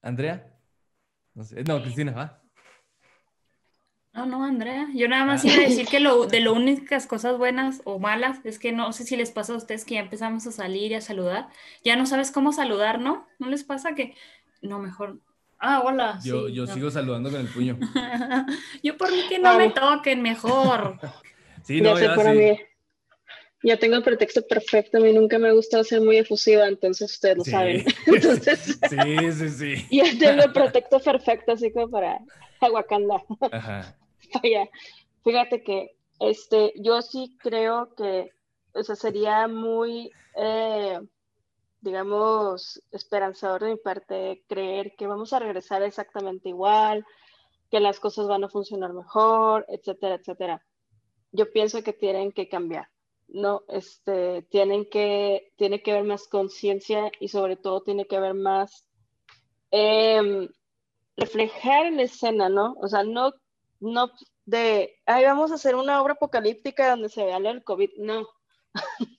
Andrea? 0.00 0.56
No, 1.34 1.44
sé. 1.44 1.64
no 1.64 1.82
Cristina, 1.82 2.12
¿va? 2.12 2.42
Oh, 4.14 4.26
no, 4.26 4.42
Andrea. 4.42 4.88
Yo 4.94 5.06
nada 5.06 5.24
más 5.24 5.44
iba 5.44 5.56
a 5.56 5.68
decir 5.68 5.86
que 5.86 6.00
lo, 6.00 6.26
de 6.28 6.40
lo 6.40 6.54
únicas 6.54 7.06
cosas 7.06 7.38
buenas 7.38 7.82
o 7.84 7.98
malas 7.98 8.40
es 8.44 8.58
que 8.58 8.72
no 8.72 8.92
sé 8.92 9.04
si 9.04 9.16
les 9.16 9.30
pasa 9.30 9.52
a 9.52 9.56
ustedes 9.56 9.84
que 9.84 9.94
ya 9.94 10.00
empezamos 10.00 10.46
a 10.46 10.52
salir 10.52 10.92
y 10.92 10.94
a 10.94 11.00
saludar. 11.00 11.48
Ya 11.84 11.94
no 11.94 12.06
sabes 12.06 12.32
cómo 12.32 12.52
saludar, 12.52 13.00
¿no? 13.00 13.26
¿No 13.38 13.48
les 13.48 13.64
pasa 13.64 13.94
que, 13.94 14.14
no, 14.62 14.78
mejor, 14.78 15.18
ah, 15.58 15.82
hola. 15.84 16.18
Yo, 16.24 16.48
sí, 16.48 16.54
yo 16.54 16.66
no. 16.66 16.74
sigo 16.74 16.90
saludando 16.90 17.30
con 17.30 17.40
el 17.40 17.48
puño. 17.48 17.78
yo 18.82 18.96
por 18.96 19.10
mí 19.10 19.22
que 19.28 19.38
no 19.38 19.56
me 19.56 19.70
toquen 19.70 20.22
mejor. 20.22 20.98
Sí, 21.64 21.82
ya 21.82 21.90
no, 21.90 21.96
sé 21.96 22.04
ya 22.04 22.14
para 22.14 22.32
sí. 22.32 22.38
mí. 22.38 22.58
Ya 23.64 23.76
tengo 23.76 23.96
el 23.96 24.02
pretexto 24.02 24.46
perfecto. 24.46 24.96
A 24.96 25.00
mí 25.00 25.12
nunca 25.12 25.38
me 25.38 25.48
ha 25.48 25.52
gustado 25.52 25.84
ser 25.84 26.00
muy 26.00 26.16
efusiva, 26.16 26.66
entonces 26.66 27.12
ustedes 27.12 27.36
lo 27.38 27.44
Sí. 27.44 27.50
saben. 27.50 27.84
Entonces, 28.06 28.78
Sí, 28.88 29.32
sí, 29.32 29.48
sí. 29.50 29.86
ya 29.90 30.04
tengo 30.18 30.44
el 30.44 30.52
pretexto 30.52 30.98
perfecto, 31.00 31.52
así 31.52 31.70
como 31.72 31.90
para 31.90 32.20
Wakanda. 32.72 33.22
Ajá. 33.52 33.96
Vaya, 34.42 34.68
fíjate 35.24 35.62
que 35.62 35.90
este, 36.20 36.72
yo 36.76 37.02
sí 37.02 37.36
creo 37.38 37.94
que, 37.96 38.30
o 38.72 38.82
sea, 38.82 38.96
sería 38.96 39.46
muy, 39.48 40.10
eh, 40.36 41.00
digamos, 41.80 42.82
esperanzador 42.90 43.62
de 43.62 43.70
mi 43.70 43.76
parte 43.76 44.44
creer 44.48 44.94
que 44.96 45.06
vamos 45.06 45.32
a 45.32 45.38
regresar 45.38 45.82
exactamente 45.82 46.48
igual, 46.48 47.04
que 47.70 47.80
las 47.80 48.00
cosas 48.00 48.26
van 48.26 48.44
a 48.44 48.48
funcionar 48.48 48.92
mejor, 48.92 49.64
etcétera, 49.68 50.16
etcétera. 50.16 50.66
Yo 51.32 51.50
pienso 51.52 51.82
que 51.82 51.92
tienen 51.92 52.32
que 52.32 52.48
cambiar, 52.48 52.88
¿no? 53.28 53.62
Este, 53.68 54.42
tienen 54.50 54.88
que, 54.88 55.52
tiene 55.56 55.82
que 55.82 55.92
haber 55.92 56.04
más 56.04 56.26
conciencia 56.28 57.12
y 57.20 57.28
sobre 57.28 57.56
todo 57.56 57.82
tiene 57.82 58.06
que 58.06 58.16
haber 58.16 58.34
más 58.34 58.88
em, 59.70 60.48
reflejar 61.16 61.86
en 61.86 61.96
la 61.96 62.02
escena, 62.04 62.48
¿no? 62.48 62.74
O 62.80 62.88
sea, 62.88 63.04
no, 63.04 63.32
no 63.80 64.10
de, 64.46 64.96
ay, 65.04 65.24
vamos 65.24 65.52
a 65.52 65.56
hacer 65.56 65.76
una 65.76 66.00
obra 66.00 66.14
apocalíptica 66.14 66.90
donde 66.90 67.10
se 67.10 67.24
vea 67.24 67.38
del 67.38 67.62
COVID, 67.64 67.90
no, 67.98 68.26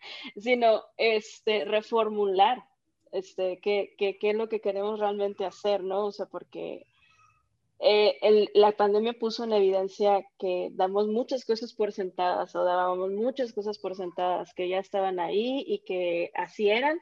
sino 0.36 0.82
este, 0.96 1.64
reformular 1.64 2.64
este, 3.12 3.58
qué, 3.60 3.94
qué, 3.98 4.18
qué 4.18 4.30
es 4.30 4.36
lo 4.36 4.48
que 4.48 4.60
queremos 4.60 5.00
realmente 5.00 5.44
hacer, 5.44 5.82
¿no? 5.82 6.06
O 6.06 6.12
sea, 6.12 6.26
porque 6.26 6.86
eh, 7.80 8.48
la 8.54 8.72
pandemia 8.72 9.14
puso 9.14 9.44
en 9.44 9.52
evidencia 9.52 10.24
que 10.38 10.68
damos 10.72 11.08
muchas 11.08 11.44
cosas 11.44 11.72
por 11.72 11.92
sentadas 11.92 12.54
o 12.54 12.64
dábamos 12.64 13.10
muchas 13.10 13.52
cosas 13.52 13.78
por 13.78 13.96
sentadas 13.96 14.52
que 14.54 14.68
ya 14.68 14.78
estaban 14.78 15.18
ahí 15.18 15.64
y 15.66 15.78
que 15.80 16.30
así 16.34 16.68
eran 16.68 17.00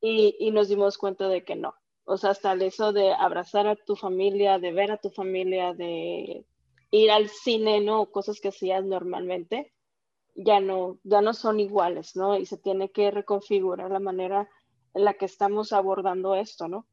y, 0.00 0.36
y 0.38 0.50
nos 0.50 0.68
dimos 0.68 0.98
cuenta 0.98 1.28
de 1.28 1.44
que 1.44 1.56
no. 1.56 1.74
O 2.04 2.18
sea, 2.18 2.30
hasta 2.30 2.52
el 2.52 2.62
eso 2.62 2.92
de 2.92 3.14
abrazar 3.14 3.66
a 3.66 3.76
tu 3.76 3.96
familia, 3.96 4.58
de 4.58 4.72
ver 4.72 4.92
a 4.92 4.98
tu 4.98 5.10
familia, 5.10 5.72
de 5.72 6.44
ir 6.90 7.10
al 7.10 7.28
cine, 7.28 7.80
¿no? 7.80 8.06
Cosas 8.10 8.40
que 8.40 8.48
hacías 8.48 8.84
normalmente, 8.84 9.72
ya 10.34 10.60
no, 10.60 10.98
ya 11.04 11.20
no 11.20 11.32
son 11.34 11.60
iguales, 11.60 12.16
¿no? 12.16 12.36
Y 12.36 12.46
se 12.46 12.58
tiene 12.58 12.90
que 12.90 13.10
reconfigurar 13.10 13.90
la 13.90 14.00
manera 14.00 14.48
en 14.94 15.04
la 15.04 15.14
que 15.14 15.26
estamos 15.26 15.72
abordando 15.72 16.34
esto, 16.34 16.68
¿no? 16.68 16.86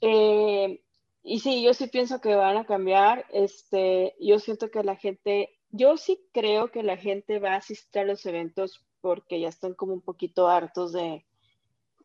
Eh, 0.00 0.82
y 1.22 1.40
sí, 1.40 1.62
yo 1.62 1.74
sí 1.74 1.88
pienso 1.88 2.20
que 2.20 2.34
van 2.34 2.56
a 2.56 2.64
cambiar. 2.64 3.26
Este, 3.30 4.14
yo 4.20 4.38
siento 4.38 4.70
que 4.70 4.82
la 4.82 4.96
gente, 4.96 5.58
yo 5.70 5.96
sí 5.96 6.26
creo 6.32 6.70
que 6.70 6.82
la 6.82 6.96
gente 6.96 7.38
va 7.38 7.54
a 7.54 7.56
asistir 7.56 8.02
a 8.02 8.04
los 8.04 8.24
eventos 8.26 8.84
porque 9.00 9.40
ya 9.40 9.48
están 9.48 9.74
como 9.74 9.92
un 9.92 10.02
poquito 10.02 10.48
hartos 10.48 10.92
de, 10.92 11.26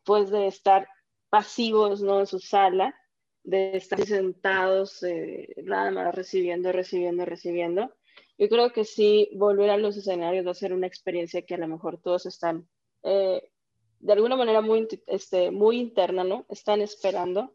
pues, 0.04 0.30
de 0.30 0.46
estar 0.46 0.88
pasivos, 1.30 2.02
¿no? 2.02 2.20
En 2.20 2.26
su 2.26 2.38
sala, 2.38 2.94
de 3.42 3.76
estar 3.76 4.04
sentados, 4.06 5.02
eh, 5.02 5.54
nada 5.64 5.90
más 5.90 6.14
recibiendo, 6.14 6.72
recibiendo, 6.72 7.24
recibiendo. 7.24 7.92
Yo 8.38 8.48
creo 8.48 8.72
que 8.72 8.84
sí, 8.84 9.30
volver 9.34 9.70
a 9.70 9.76
los 9.76 9.96
escenarios 9.96 10.46
va 10.46 10.50
a 10.50 10.54
ser 10.54 10.72
una 10.72 10.86
experiencia 10.86 11.42
que 11.42 11.54
a 11.54 11.58
lo 11.58 11.68
mejor 11.68 11.98
todos 11.98 12.26
están, 12.26 12.68
eh, 13.02 13.50
de 14.00 14.12
alguna 14.12 14.36
manera, 14.36 14.60
muy, 14.60 14.88
este, 15.06 15.50
muy 15.50 15.78
interna, 15.78 16.24
¿no? 16.24 16.44
Están 16.48 16.80
esperando. 16.80 17.54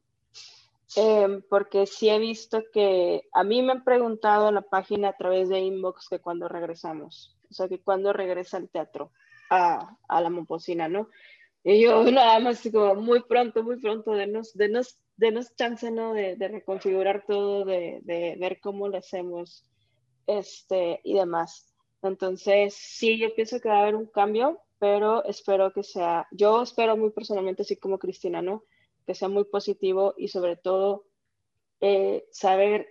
Eh, 0.95 1.43
porque 1.49 1.85
sí 1.85 2.09
he 2.09 2.17
visto 2.17 2.63
que 2.73 3.21
a 3.31 3.43
mí 3.43 3.61
me 3.61 3.73
han 3.73 3.83
preguntado 3.83 4.49
en 4.49 4.55
la 4.55 4.61
página 4.61 5.09
a 5.09 5.17
través 5.17 5.47
de 5.47 5.59
inbox 5.59 6.07
que 6.09 6.19
cuando 6.19 6.47
regresamos, 6.47 7.37
o 7.49 7.53
sea, 7.53 7.67
que 7.67 7.79
cuando 7.79 8.11
regresa 8.11 8.57
el 8.57 8.69
teatro 8.69 9.11
a, 9.51 9.97
a 10.07 10.21
la 10.21 10.29
Momposina, 10.31 10.87
¿no? 10.87 11.09
Y 11.63 11.83
yo 11.83 12.03
nada 12.11 12.39
más 12.39 12.67
como 12.71 12.95
muy 12.95 13.21
pronto, 13.21 13.63
muy 13.63 13.79
pronto, 13.79 14.11
denos, 14.13 14.53
denos, 14.55 14.97
denos 15.17 15.55
chance, 15.55 15.91
¿no? 15.91 16.13
De, 16.13 16.35
de 16.35 16.47
reconfigurar 16.47 17.25
todo, 17.27 17.65
de, 17.65 17.99
de, 18.03 18.35
ver 18.39 18.59
cómo 18.59 18.87
lo 18.87 18.97
hacemos 18.97 19.65
este, 20.37 21.01
y 21.03 21.13
demás. 21.15 21.73
Entonces, 22.01 22.73
sí, 22.75 23.17
yo 23.17 23.33
pienso 23.35 23.59
que 23.59 23.69
va 23.69 23.79
a 23.79 23.81
haber 23.81 23.95
un 23.95 24.05
cambio, 24.05 24.59
pero 24.79 25.23
espero 25.25 25.73
que 25.73 25.83
sea, 25.83 26.27
yo 26.31 26.61
espero 26.61 26.95
muy 26.95 27.09
personalmente, 27.11 27.63
así 27.63 27.75
como 27.77 27.97
Cristina, 27.99 28.41
¿no? 28.41 28.63
Que 29.05 29.15
sea 29.15 29.27
muy 29.27 29.43
positivo 29.45 30.13
y 30.17 30.27
sobre 30.29 30.55
todo 30.55 31.05
eh, 31.81 32.25
saber 32.31 32.87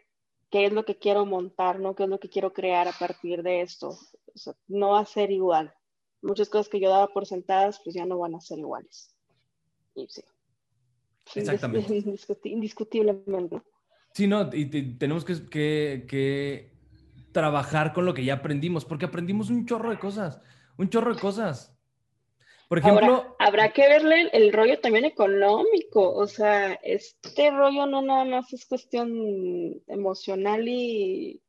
qué 0.51 0.67
es 0.67 0.73
lo 0.73 0.85
que 0.85 0.99
quiero 0.99 1.25
montar, 1.27 1.79
¿no? 1.81 1.95
¿Qué 1.95 2.05
es 2.05 2.09
lo 2.09 2.19
que 2.21 2.29
quiero 2.29 2.53
crear 2.53 2.89
a 2.89 2.93
partir 2.93 3.43
de 3.43 3.61
esto? 3.63 3.89
O 4.35 4.39
sea, 4.39 4.55
no 4.67 4.91
va 4.91 5.01
a 5.01 5.07
ser 5.07 5.31
igual. 5.31 5.73
Muchas 6.21 6.49
cosas 6.49 6.69
que 6.69 6.81
yo 6.81 6.91
daba 6.91 7.09
por 7.09 7.25
sentadas, 7.27 7.81
pues 7.85 7.95
ya 7.95 8.05
no 8.05 8.19
van 8.19 8.35
a 8.35 8.41
ser 8.41 8.59
iguales. 8.59 9.15
Y 9.95 10.07
sí. 10.09 10.23
Exactamente. 11.35 11.89
Indiscuti- 12.05 12.51
indiscutiblemente. 12.51 13.63
Sí, 14.15 14.27
no, 14.27 14.49
y 14.53 14.67
te- 14.67 14.83
tenemos 14.99 15.25
que, 15.25 15.35
que- 15.49 16.07
que 16.09 16.78
trabajar 17.33 17.93
con 17.93 18.05
lo 18.05 18.15
que 18.15 18.25
ya 18.25 18.35
aprendimos, 18.35 18.85
porque 18.85 19.07
aprendimos 19.07 19.51
un 19.51 19.67
chorro 19.67 19.91
de 19.91 19.99
cosas, 19.99 20.41
un 20.77 20.89
chorro 20.89 21.15
de 21.15 21.21
cosas. 21.21 21.75
Por 22.69 22.79
ejemplo, 22.79 23.07
Ahora, 23.07 23.35
habrá 23.39 23.73
que 23.73 23.89
verle 23.89 24.21
el, 24.23 24.31
el 24.33 24.53
rollo 24.53 24.79
también 24.81 25.07
económico, 25.07 26.15
o 26.15 26.27
sea, 26.27 26.75
este 26.83 27.51
rollo 27.51 27.87
no 27.87 28.03
nada 28.03 28.25
más 28.25 28.53
es 28.53 28.67
cuestión 28.67 29.83
emocional 29.87 30.69
y, 30.69 31.43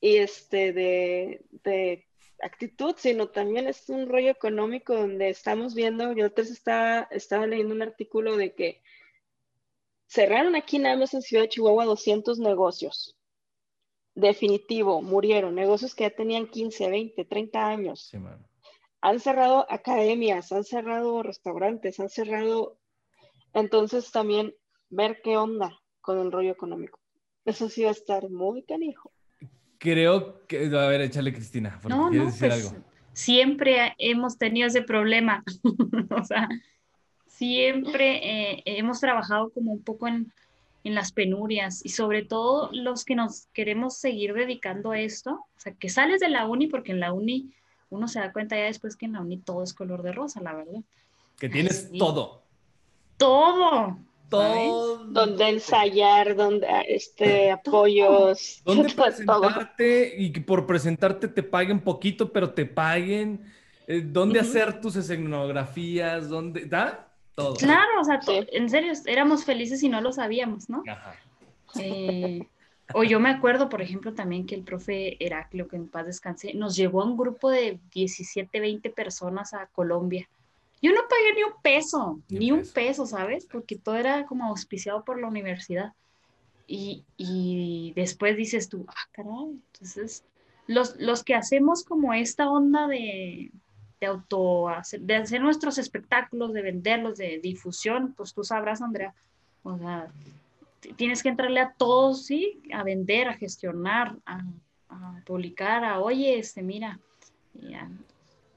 y 0.00 0.16
este 0.16 0.72
de, 0.72 1.44
de 1.64 2.06
actitud, 2.40 2.94
sino 2.96 3.28
también 3.28 3.66
es 3.66 3.88
un 3.88 4.08
rollo 4.08 4.30
económico 4.30 4.94
donde 4.94 5.28
estamos 5.28 5.74
viendo, 5.74 6.12
yo 6.12 6.26
antes 6.26 6.50
estaba, 6.50 7.08
estaba 7.10 7.46
leyendo 7.46 7.74
un 7.74 7.82
artículo 7.82 8.36
de 8.36 8.54
que 8.54 8.80
cerraron 10.06 10.54
aquí 10.56 10.78
nada 10.78 10.96
más 10.96 11.14
en 11.14 11.22
Ciudad 11.22 11.44
de 11.44 11.50
Chihuahua 11.50 11.84
200 11.84 12.38
negocios. 12.38 13.17
Definitivo, 14.18 15.00
murieron, 15.00 15.54
negocios 15.54 15.94
que 15.94 16.02
ya 16.04 16.10
tenían 16.10 16.48
15, 16.48 16.90
20, 16.90 17.24
30 17.24 17.66
años 17.68 18.08
Sí, 18.10 18.18
han 19.00 19.20
cerrado 19.20 19.64
academias, 19.70 20.50
han 20.50 20.64
cerrado 20.64 21.22
restaurantes, 21.22 22.00
han 22.00 22.08
cerrado. 22.08 22.78
Entonces 23.54 24.10
también 24.10 24.52
ver 24.90 25.20
qué 25.22 25.36
onda 25.36 25.70
con 26.00 26.18
el 26.18 26.32
rollo 26.32 26.50
económico. 26.50 26.98
Eso 27.44 27.68
sí 27.68 27.84
va 27.84 27.90
a 27.90 27.92
estar 27.92 28.28
muy 28.28 28.64
canijo. 28.64 29.12
creo 29.78 30.44
que, 30.48 30.66
a 30.66 30.86
ver, 30.88 31.00
échale 31.02 31.32
Cristina, 31.32 31.78
porque 31.80 31.96
No, 31.96 32.10
quieres 32.10 32.26
no, 32.26 32.32
decir 32.32 32.48
pues 32.48 32.66
algo. 32.66 32.84
siempre 33.12 33.94
hemos 33.98 34.36
tenido 34.36 34.66
ese 34.66 34.82
problema. 34.82 35.44
o 36.10 36.24
sea, 36.24 36.48
siempre 37.28 38.18
eh, 38.56 38.62
hemos 38.66 38.98
trabajado 38.98 39.50
como 39.50 39.72
un 39.72 39.84
poco 39.84 40.08
en, 40.08 40.32
en 40.84 40.94
las 40.94 41.12
penurias 41.12 41.84
y 41.84 41.90
sobre 41.90 42.24
todo 42.24 42.70
los 42.72 43.04
que 43.04 43.14
nos 43.14 43.46
queremos 43.52 43.96
seguir 43.96 44.34
dedicando 44.34 44.92
a 44.92 45.00
esto, 45.00 45.32
o 45.32 45.60
sea, 45.60 45.74
que 45.74 45.88
sales 45.88 46.20
de 46.20 46.28
la 46.28 46.46
uni 46.46 46.66
porque 46.66 46.92
en 46.92 47.00
la 47.00 47.12
uni 47.12 47.52
uno 47.90 48.08
se 48.08 48.20
da 48.20 48.32
cuenta 48.32 48.56
ya 48.56 48.64
después 48.64 48.96
que 48.96 49.06
en 49.06 49.14
la 49.14 49.20
uni 49.20 49.38
todo 49.38 49.62
es 49.62 49.74
color 49.74 50.02
de 50.02 50.12
rosa, 50.12 50.40
la 50.40 50.54
verdad. 50.54 50.80
Que 51.38 51.48
tienes 51.48 51.90
todo. 51.98 52.42
Todo. 53.16 53.98
Todo. 54.28 55.04
Donde 55.06 55.48
ensayar, 55.48 56.36
donde 56.36 56.66
este 56.86 57.50
apoyos, 57.50 58.60
¿Dónde 58.64 58.88
todo. 58.94 59.04
presentarte 59.04 60.14
y 60.18 60.32
que 60.32 60.40
por 60.40 60.66
presentarte 60.66 61.28
te 61.28 61.42
paguen 61.42 61.80
poquito, 61.80 62.30
pero 62.30 62.52
te 62.52 62.66
paguen? 62.66 63.42
Eh, 63.86 64.02
¿Dónde 64.04 64.38
hacer 64.38 64.80
tus 64.80 64.96
escenografías? 64.96 66.28
¿Dónde? 66.28 66.66
¿Da? 66.66 67.07
Todo. 67.38 67.54
Claro, 67.54 68.00
o 68.00 68.04
sea, 68.04 68.20
Sí. 68.20 68.40
en 68.50 68.68
serio, 68.68 68.92
éramos 69.06 69.44
felices 69.44 69.80
y 69.84 69.88
no 69.88 70.00
lo 70.00 70.12
sabíamos, 70.12 70.68
¿no? 70.68 70.82
Ajá. 70.88 71.14
Eh, 71.78 72.40
o 72.94 73.04
yo 73.04 73.20
me 73.20 73.28
acuerdo, 73.30 73.68
por 73.68 73.80
ejemplo, 73.80 74.12
también 74.12 74.44
que 74.44 74.56
el 74.56 74.62
profe 74.64 75.22
Heraclio, 75.24 75.68
que 75.68 75.76
en 75.76 75.88
paz 75.88 76.06
descanse, 76.06 76.52
nos 76.54 76.74
llevó 76.74 77.02
a 77.02 77.04
un 77.04 77.16
grupo 77.16 77.48
de 77.50 77.78
17, 77.94 78.58
20 78.58 78.90
personas 78.90 79.54
a 79.54 79.66
Colombia. 79.66 80.28
Yo 80.82 80.90
no 80.92 81.02
pagué 81.08 81.34
ni 81.36 81.42
un 81.44 81.62
peso, 81.62 82.20
Ni 82.28 82.36
un 82.36 82.40
ni 82.40 82.50
un 82.52 82.58
peso. 82.60 82.72
peso, 82.74 83.06
¿sabes? 83.06 83.46
Porque 83.46 83.76
todo 83.76 83.96
era 83.96 84.26
como 84.26 84.46
auspiciado 84.46 85.04
por 85.04 85.20
la 85.20 85.28
universidad. 85.28 85.92
Y, 86.66 87.04
y 87.16 87.92
después 87.94 88.36
dices 88.36 88.68
tú, 88.68 88.84
ah, 88.88 89.08
caray, 89.12 89.60
entonces 89.72 90.24
los, 90.66 90.96
los 90.96 91.22
que 91.24 91.34
hacemos 91.34 91.84
como 91.84 92.12
esta 92.14 92.50
onda 92.50 92.86
de, 92.88 93.50
de 94.00 94.06
auto, 94.06 94.68
de 95.00 95.16
hacer 95.16 95.40
nuestros 95.40 95.78
espectáculos, 95.78 96.52
de 96.52 96.62
venderlos, 96.62 97.18
de 97.18 97.38
difusión, 97.42 98.14
pues 98.16 98.32
tú 98.32 98.44
sabrás, 98.44 98.80
Andrea, 98.80 99.14
o 99.62 99.76
sea, 99.76 100.08
tienes 100.96 101.22
que 101.22 101.28
entrarle 101.28 101.60
a 101.60 101.72
todos, 101.72 102.26
¿sí? 102.26 102.60
A 102.72 102.82
vender, 102.82 103.28
a 103.28 103.34
gestionar, 103.34 104.16
a, 104.24 104.42
a 104.88 105.22
publicar, 105.26 105.84
a, 105.84 106.00
oye, 106.00 106.38
este, 106.38 106.62
mira. 106.62 106.98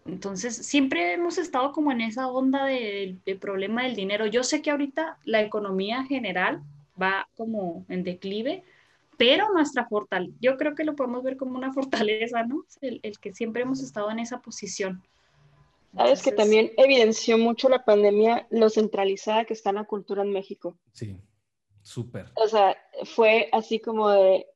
Entonces, 0.05 0.55
siempre 0.55 1.13
hemos 1.13 1.37
estado 1.37 1.71
como 1.71 1.91
en 1.91 2.01
esa 2.01 2.27
onda 2.27 2.65
del 2.65 3.19
problema 3.39 3.83
del 3.83 3.95
dinero. 3.95 4.25
Yo 4.25 4.43
sé 4.43 4.61
que 4.61 4.71
ahorita 4.71 5.17
la 5.25 5.41
economía 5.41 6.03
general 6.05 6.61
va 7.01 7.27
como 7.35 7.85
en 7.89 8.03
declive, 8.03 8.63
pero 9.17 9.51
nuestra 9.51 9.85
fortaleza, 9.85 10.35
yo 10.41 10.57
creo 10.57 10.73
que 10.73 10.83
lo 10.83 10.95
podemos 10.95 11.23
ver 11.23 11.37
como 11.37 11.55
una 11.55 11.71
fortaleza, 11.73 12.43
¿no? 12.43 12.65
El, 12.81 12.99
el 13.03 13.19
que 13.19 13.33
siempre 13.33 13.61
hemos 13.61 13.81
estado 13.81 14.09
en 14.11 14.19
esa 14.19 14.39
posición. 14.39 15.01
Sabes 15.95 16.23
que 16.23 16.31
también 16.31 16.71
evidenció 16.77 17.37
mucho 17.37 17.67
la 17.67 17.83
pandemia 17.83 18.47
lo 18.49 18.69
centralizada 18.69 19.45
que 19.45 19.53
está 19.53 19.73
la 19.73 19.83
cultura 19.83 20.23
en 20.23 20.31
México. 20.31 20.77
Sí, 20.93 21.17
súper. 21.81 22.31
O 22.35 22.47
sea, 22.47 22.77
fue 23.03 23.49
así 23.51 23.79
como 23.79 24.09
de, 24.09 24.47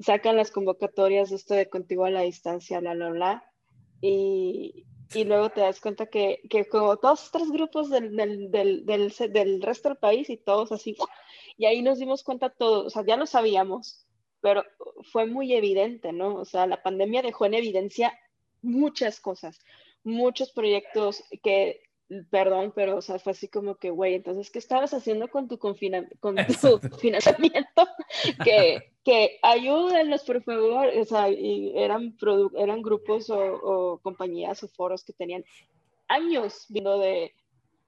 sacan 0.00 0.36
las 0.36 0.50
convocatorias 0.50 1.30
de 1.30 1.36
esto 1.36 1.54
de 1.54 1.68
contigo 1.68 2.04
a 2.04 2.10
la 2.10 2.22
distancia, 2.22 2.80
bla, 2.80 2.94
bla, 2.94 3.10
bla, 3.10 3.52
y, 4.00 4.86
y 5.14 5.24
luego 5.24 5.50
te 5.50 5.62
das 5.62 5.80
cuenta 5.80 6.06
que, 6.06 6.42
que 6.50 6.66
como 6.66 6.96
dos, 6.96 7.30
tres 7.32 7.50
grupos 7.50 7.88
del, 7.88 8.14
del, 8.16 8.50
del, 8.50 8.84
del, 8.84 9.12
del 9.32 9.62
resto 9.62 9.88
del 9.88 9.98
país 9.98 10.28
y 10.28 10.36
todos 10.36 10.72
así, 10.72 10.96
y 11.56 11.66
ahí 11.66 11.82
nos 11.82 11.98
dimos 11.98 12.22
cuenta 12.22 12.50
todos, 12.50 12.86
o 12.86 12.90
sea, 12.90 13.04
ya 13.06 13.16
lo 13.16 13.26
sabíamos, 13.26 14.06
pero 14.40 14.62
fue 15.10 15.26
muy 15.26 15.54
evidente, 15.54 16.12
¿no? 16.12 16.34
O 16.34 16.44
sea, 16.44 16.66
la 16.66 16.82
pandemia 16.82 17.22
dejó 17.22 17.46
en 17.46 17.54
evidencia 17.54 18.12
muchas 18.60 19.20
cosas, 19.20 19.58
muchos 20.04 20.52
proyectos 20.52 21.24
que, 21.42 21.80
perdón, 22.30 22.72
pero 22.74 22.98
o 22.98 23.02
sea, 23.02 23.18
fue 23.18 23.32
así 23.32 23.48
como 23.48 23.76
que, 23.76 23.90
güey, 23.90 24.14
entonces, 24.14 24.50
¿qué 24.50 24.58
estabas 24.58 24.94
haciendo 24.94 25.28
con 25.28 25.48
tu, 25.48 25.58
confina 25.58 26.06
con 26.20 26.36
tu 26.60 26.78
financiamiento? 26.98 27.88
que, 28.44 28.92
que 29.04 29.38
ayúdenlos, 29.42 30.22
por 30.24 30.42
favor. 30.42 30.88
O 30.98 31.04
sea, 31.04 31.30
y 31.30 31.72
eran, 31.76 32.16
eran 32.56 32.82
grupos 32.82 33.30
o, 33.30 33.38
o, 33.38 33.98
compañías 33.98 34.62
o 34.62 34.68
foros 34.68 35.04
que 35.04 35.12
tenían 35.12 35.44
años 36.08 36.66
viendo 36.68 36.98
de, 36.98 37.32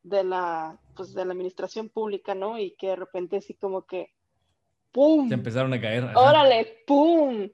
de, 0.03 0.25
la, 0.25 0.81
pues, 0.97 1.13
de 1.15 1.25
la 1.25 1.33
administración 1.33 1.91
pública, 1.91 2.35
¿no? 2.35 2.59
Y 2.59 2.73
que 2.73 2.89
de 2.89 2.97
repente 2.97 3.37
así 3.37 3.55
como 3.55 3.87
que, 3.87 4.11
¡pum! 4.93 5.29
Se 5.29 5.35
empezaron 5.35 5.73
a 5.75 5.81
caer. 5.81 6.05
Ajá. 6.05 6.19
¡Órale! 6.19 6.83
¡Pum! 6.87 7.51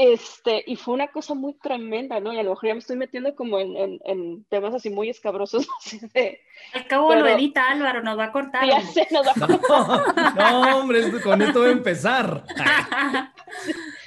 Este, 0.00 0.62
y 0.64 0.76
fue 0.76 0.94
una 0.94 1.08
cosa 1.08 1.34
muy 1.34 1.54
tremenda, 1.54 2.20
¿no? 2.20 2.32
Y 2.32 2.38
a 2.38 2.44
lo 2.44 2.50
mejor 2.50 2.68
ya 2.68 2.74
me 2.74 2.78
estoy 2.78 2.96
metiendo 2.96 3.34
como 3.34 3.58
en, 3.58 3.76
en, 3.76 3.98
en 4.04 4.44
temas 4.44 4.72
así 4.72 4.90
muy 4.90 5.10
escabrosos. 5.10 5.66
Así 5.80 5.98
de, 6.14 6.40
Al 6.72 6.86
cabo 6.86 7.08
pero, 7.08 7.22
lo 7.22 7.26
edita 7.26 7.68
Álvaro, 7.68 8.00
nos 8.04 8.16
va 8.16 8.26
a 8.26 8.32
cortar. 8.32 8.64
Ya 8.64 8.80
sé, 8.80 9.08
nos 9.10 9.26
va 9.26 9.32
a 9.32 9.34
cortar. 9.34 10.36
No, 10.36 10.64
no, 10.64 10.78
hombre, 10.78 11.00
esto, 11.00 11.20
con 11.20 11.42
esto 11.42 11.62
va 11.62 11.66
a 11.66 11.72
empezar. 11.72 12.44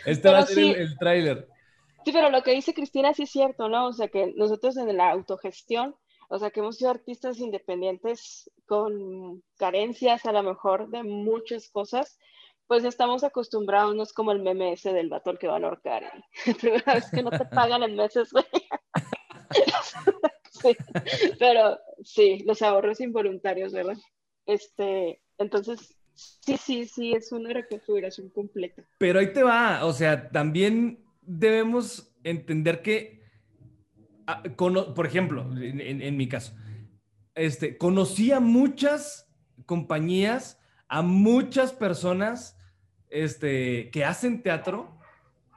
Este 0.06 0.22
pero 0.22 0.34
va 0.36 0.40
a 0.40 0.46
ser 0.46 0.56
sí, 0.56 0.70
el, 0.72 0.82
el 0.82 0.98
tráiler. 0.98 1.48
Sí, 2.06 2.14
pero 2.14 2.30
lo 2.30 2.42
que 2.42 2.54
dice 2.54 2.74
Cristina 2.74 3.14
sí 3.14 3.24
es 3.24 3.30
cierto, 3.30 3.68
¿no? 3.68 3.88
O 3.88 3.94
sea, 3.94 4.08
que 4.08 4.34
nosotros 4.38 4.78
en 4.78 4.96
la 4.96 5.12
autogestión, 5.12 5.96
o 6.30 6.40
sea, 6.40 6.52
que 6.52 6.62
hemos 6.62 6.78
sido 6.78 6.90
artistas 6.90 7.40
independientes 7.40 8.50
con 8.66 9.44
carencias 9.58 10.26
a 10.26 10.32
lo 10.32 10.42
mejor 10.42 10.90
de 10.90 11.04
muchas 11.04 11.70
cosas, 11.70 12.18
pues 12.72 12.86
estamos 12.86 13.22
acostumbrados, 13.26 13.94
no 13.94 14.04
es 14.04 14.14
como 14.14 14.32
el 14.32 14.42
meme 14.42 14.72
ese 14.72 14.94
del 14.94 15.10
vato 15.10 15.38
que 15.38 15.46
van 15.46 15.66
a 15.66 15.68
ahorcar. 15.68 16.04
¿eh? 16.04 16.54
Primera 16.62 16.94
vez 16.94 17.12
que 17.12 17.22
no 17.22 17.30
te 17.30 17.44
pagan 17.44 17.84
en 17.84 17.98
meses, 17.98 18.32
güey. 18.32 18.46
pero 21.38 21.78
sí, 22.02 22.42
los 22.46 22.62
ahorros 22.62 23.02
involuntarios, 23.02 23.74
¿verdad? 23.74 23.98
Este, 24.46 25.22
entonces, 25.38 25.98
sí, 26.14 26.56
sí, 26.56 26.86
sí, 26.86 27.12
es 27.12 27.34
una 27.34 27.52
reconfiguración 27.52 28.30
completa. 28.30 28.86
Pero 29.00 29.20
ahí 29.20 29.34
te 29.34 29.44
va, 29.44 29.84
o 29.84 29.92
sea, 29.92 30.30
también 30.30 31.04
debemos 31.20 32.16
entender 32.24 32.82
que, 32.82 33.22
por 34.56 35.06
ejemplo, 35.06 35.42
en, 35.58 35.82
en, 35.82 36.02
en 36.02 36.16
mi 36.16 36.30
caso, 36.30 36.54
este, 37.36 37.78
conocí 37.78 38.32
a 38.32 38.40
muchas 38.40 39.30
compañías, 39.66 40.58
a 40.88 41.02
muchas 41.02 41.74
personas 41.74 42.58
este, 43.12 43.92
que 43.92 44.06
hacen 44.06 44.42
teatro 44.42 44.98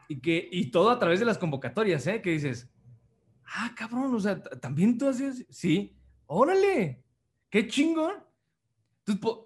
y, 0.08 0.20
que, 0.20 0.48
y 0.50 0.70
todo 0.70 0.90
a 0.90 0.98
través 0.98 1.20
de 1.20 1.26
las 1.26 1.38
convocatorias, 1.38 2.06
¿eh? 2.06 2.20
Que 2.20 2.32
dices, 2.32 2.70
ah, 3.46 3.72
cabrón, 3.76 4.14
o 4.14 4.20
sea, 4.20 4.42
también 4.42 4.98
tú 4.98 5.08
haces, 5.08 5.46
sí, 5.48 5.96
órale, 6.26 7.04
qué 7.48 7.66
chingón. 7.66 8.14
Entonces, 8.98 9.22
po 9.22 9.44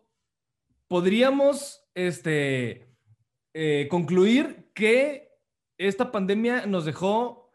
podríamos 0.88 1.86
este, 1.94 2.96
eh, 3.52 3.88
concluir 3.90 4.70
que 4.74 5.38
esta 5.76 6.10
pandemia 6.10 6.66
nos 6.66 6.86
dejó 6.86 7.50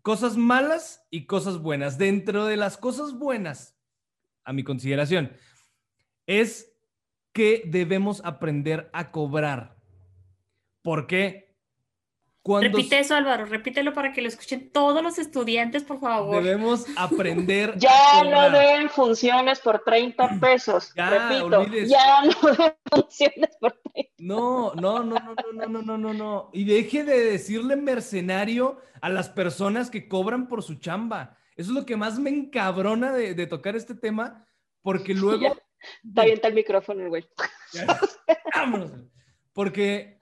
cosas 0.00 0.36
malas 0.36 1.06
y 1.10 1.26
cosas 1.26 1.58
buenas. 1.58 1.98
Dentro 1.98 2.46
de 2.46 2.56
las 2.56 2.76
cosas 2.78 3.12
buenas, 3.12 3.78
a 4.44 4.52
mi 4.52 4.64
consideración, 4.64 5.32
es 6.26 6.71
que 7.32 7.62
debemos 7.66 8.22
aprender 8.24 8.90
a 8.92 9.10
cobrar. 9.10 9.76
¿Por 10.82 11.06
qué? 11.06 11.52
Cuando 12.42 12.70
Repite 12.70 12.98
eso, 12.98 13.14
Álvaro, 13.14 13.46
repítelo 13.46 13.92
para 13.94 14.12
que 14.12 14.20
lo 14.20 14.26
escuchen 14.26 14.70
todos 14.72 15.00
los 15.00 15.16
estudiantes, 15.20 15.84
por 15.84 16.00
favor. 16.00 16.42
Debemos 16.42 16.86
aprender. 16.96 17.74
ya 17.78 18.24
no 18.24 18.50
den 18.50 18.90
funciones 18.90 19.60
por 19.60 19.84
30 19.84 20.28
pesos. 20.40 20.92
Ya, 20.96 21.08
Repito, 21.08 21.60
olvides. 21.60 21.88
ya 21.88 22.22
no 22.24 22.32
den 22.58 22.74
funciones 22.90 23.56
por 23.60 23.80
30 23.94 24.10
No, 24.18 24.74
no, 24.74 25.04
no, 25.04 25.20
no, 25.20 25.34
no, 25.52 25.66
no, 25.68 25.82
no, 25.82 25.98
no, 25.98 26.14
no. 26.14 26.50
Y 26.52 26.64
deje 26.64 27.04
de 27.04 27.20
decirle 27.26 27.76
mercenario 27.76 28.80
a 29.00 29.08
las 29.08 29.28
personas 29.28 29.88
que 29.88 30.08
cobran 30.08 30.48
por 30.48 30.64
su 30.64 30.74
chamba. 30.80 31.36
Eso 31.54 31.70
es 31.70 31.76
lo 31.76 31.86
que 31.86 31.96
más 31.96 32.18
me 32.18 32.30
encabrona 32.30 33.12
de, 33.12 33.34
de 33.34 33.46
tocar 33.46 33.76
este 33.76 33.94
tema, 33.94 34.48
porque 34.82 35.14
luego. 35.14 35.42
Ya. 35.42 35.54
Está 36.04 36.24
bien, 36.24 36.36
está 36.36 36.48
el 36.48 36.54
micrófono, 36.54 37.08
güey. 37.08 37.26
Vámonos. 38.54 38.92
Porque 39.52 40.20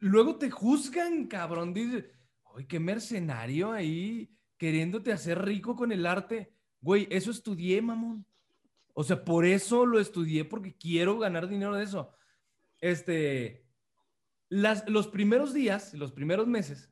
luego 0.00 0.36
te 0.36 0.50
juzgan, 0.50 1.26
cabrón. 1.26 1.74
Dice, 1.74 2.10
¡ay, 2.56 2.66
qué 2.66 2.80
mercenario 2.80 3.72
ahí 3.72 4.30
queriéndote 4.56 5.12
hacer 5.12 5.44
rico 5.44 5.76
con 5.76 5.92
el 5.92 6.06
arte! 6.06 6.52
Güey, 6.80 7.08
eso 7.10 7.30
estudié, 7.30 7.82
mamón. 7.82 8.24
O 8.94 9.04
sea, 9.04 9.24
por 9.24 9.44
eso 9.44 9.84
lo 9.84 10.00
estudié, 10.00 10.44
porque 10.44 10.76
quiero 10.76 11.18
ganar 11.18 11.48
dinero 11.48 11.74
de 11.74 11.84
eso. 11.84 12.14
Este, 12.80 13.66
las, 14.48 14.88
los 14.88 15.08
primeros 15.08 15.52
días, 15.52 15.92
los 15.94 16.12
primeros 16.12 16.46
meses, 16.46 16.90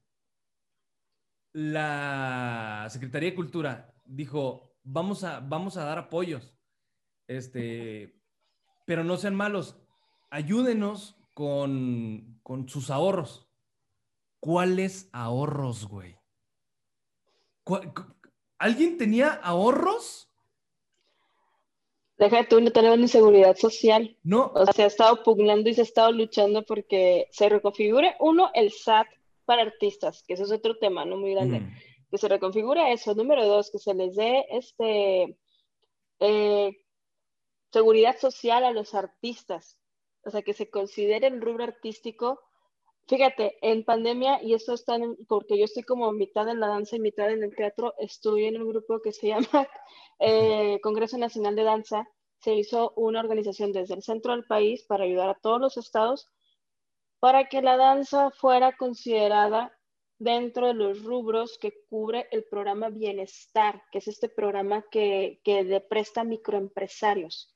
la 1.53 2.87
Secretaría 2.91 3.31
de 3.31 3.37
Cultura 3.37 3.95
dijo, 4.05 4.77
vamos 4.83 5.25
a, 5.25 5.41
vamos 5.41 5.77
a 5.77 5.85
dar 5.85 5.99
apoyos. 5.99 6.54
Este, 7.27 8.15
pero 8.87 9.05
no 9.05 9.17
sean 9.17 9.35
malos, 9.35 9.77
ayúdenos 10.31 11.17
con, 11.33 12.39
con 12.43 12.69
sus 12.69 12.91
ahorros. 12.91 13.49
¿Cuáles 14.41 15.09
ahorros, 15.13 15.87
güey? 15.89 16.17
¿Alguien 18.59 18.99
tenía 18.99 19.33
ahorros? 19.33 20.29
Deja 22.19 22.37
de 22.39 22.45
tú 22.45 22.61
no 22.61 22.71
tener 22.71 22.99
ni 22.99 23.09
seguridad 23.09 23.57
social. 23.57 24.17
No. 24.23 24.53
O 24.55 24.65
sea, 24.65 24.73
se 24.73 24.83
ha 24.85 24.87
estado 24.87 25.23
pugnando 25.23 25.69
y 25.69 25.75
se 25.75 25.81
ha 25.81 25.85
estado 25.85 26.13
luchando 26.13 26.63
porque 26.65 27.27
se 27.31 27.49
reconfigure, 27.49 28.15
uno, 28.21 28.51
el 28.55 28.71
SAT 28.71 29.09
para 29.45 29.63
artistas, 29.63 30.23
que 30.27 30.35
eso 30.35 30.45
es 30.45 30.53
otro 30.53 30.77
tema, 30.77 31.05
¿no? 31.05 31.17
Muy 31.17 31.33
grande. 31.33 31.61
Mm. 31.61 31.75
Que 32.11 32.19
se 32.19 32.29
reconfigure 32.29 32.93
eso. 32.93 33.15
Número 33.15 33.47
dos, 33.47 33.71
que 33.71 33.79
se 33.79 33.95
les 33.95 34.15
dé 34.15 34.47
este 34.51 35.37
eh, 36.21 36.84
seguridad 37.75 38.17
social 38.19 38.65
a 38.65 38.71
los 38.71 38.95
artistas, 38.95 39.81
o 40.25 40.31
sea, 40.31 40.43
que 40.43 40.55
se 40.55 40.71
considere 40.71 41.27
el 41.27 41.41
rubro 41.41 41.65
artístico. 41.65 42.41
Fíjate, 43.09 43.59
en 43.63 43.85
pandemia, 43.85 44.41
y 44.43 44.55
esto 44.55 44.75
está 44.75 44.97
porque 45.29 45.59
yo 45.59 45.65
estoy 45.65 45.83
como 45.83 46.13
mitad 46.13 46.49
en 46.49 46.61
la 46.61 46.69
danza 46.69 46.95
y 46.95 47.01
mitad 47.01 47.31
en 47.31 47.43
el 47.43 47.55
teatro, 47.57 47.93
estuve 47.99 48.47
en 48.47 48.63
un 48.63 48.69
grupo 48.69 49.03
que 49.03 49.11
se 49.11 49.27
llama 49.33 49.69
eh, 50.21 50.79
Congreso 50.83 51.19
Nacional 51.19 51.57
de 51.57 51.65
Danza. 51.65 52.09
Se 52.39 52.55
hizo 52.55 52.93
una 52.97 53.21
organización 53.21 53.73
desde 53.73 53.95
el 53.95 54.03
centro 54.03 54.33
del 54.33 54.45
país 54.45 54.85
para 54.85 55.05
ayudar 55.05 55.31
a 55.31 55.41
todos 55.43 55.61
los 55.61 55.77
estados 55.77 56.29
para 57.19 57.49
que 57.49 57.61
la 57.63 57.77
danza 57.77 58.31
fuera 58.31 58.77
considerada 58.77 59.77
dentro 60.19 60.69
de 60.69 60.75
los 60.75 61.03
rubros 61.03 61.59
que 61.59 61.73
cubre 61.89 62.29
el 62.31 62.45
programa 62.45 62.91
Bienestar, 62.91 63.83
que 63.91 63.99
es 63.99 64.09
este 64.09 64.29
programa 64.29 64.85
que, 64.91 65.41
que 65.43 65.81
presta 65.89 66.23
microempresarios. 66.23 67.54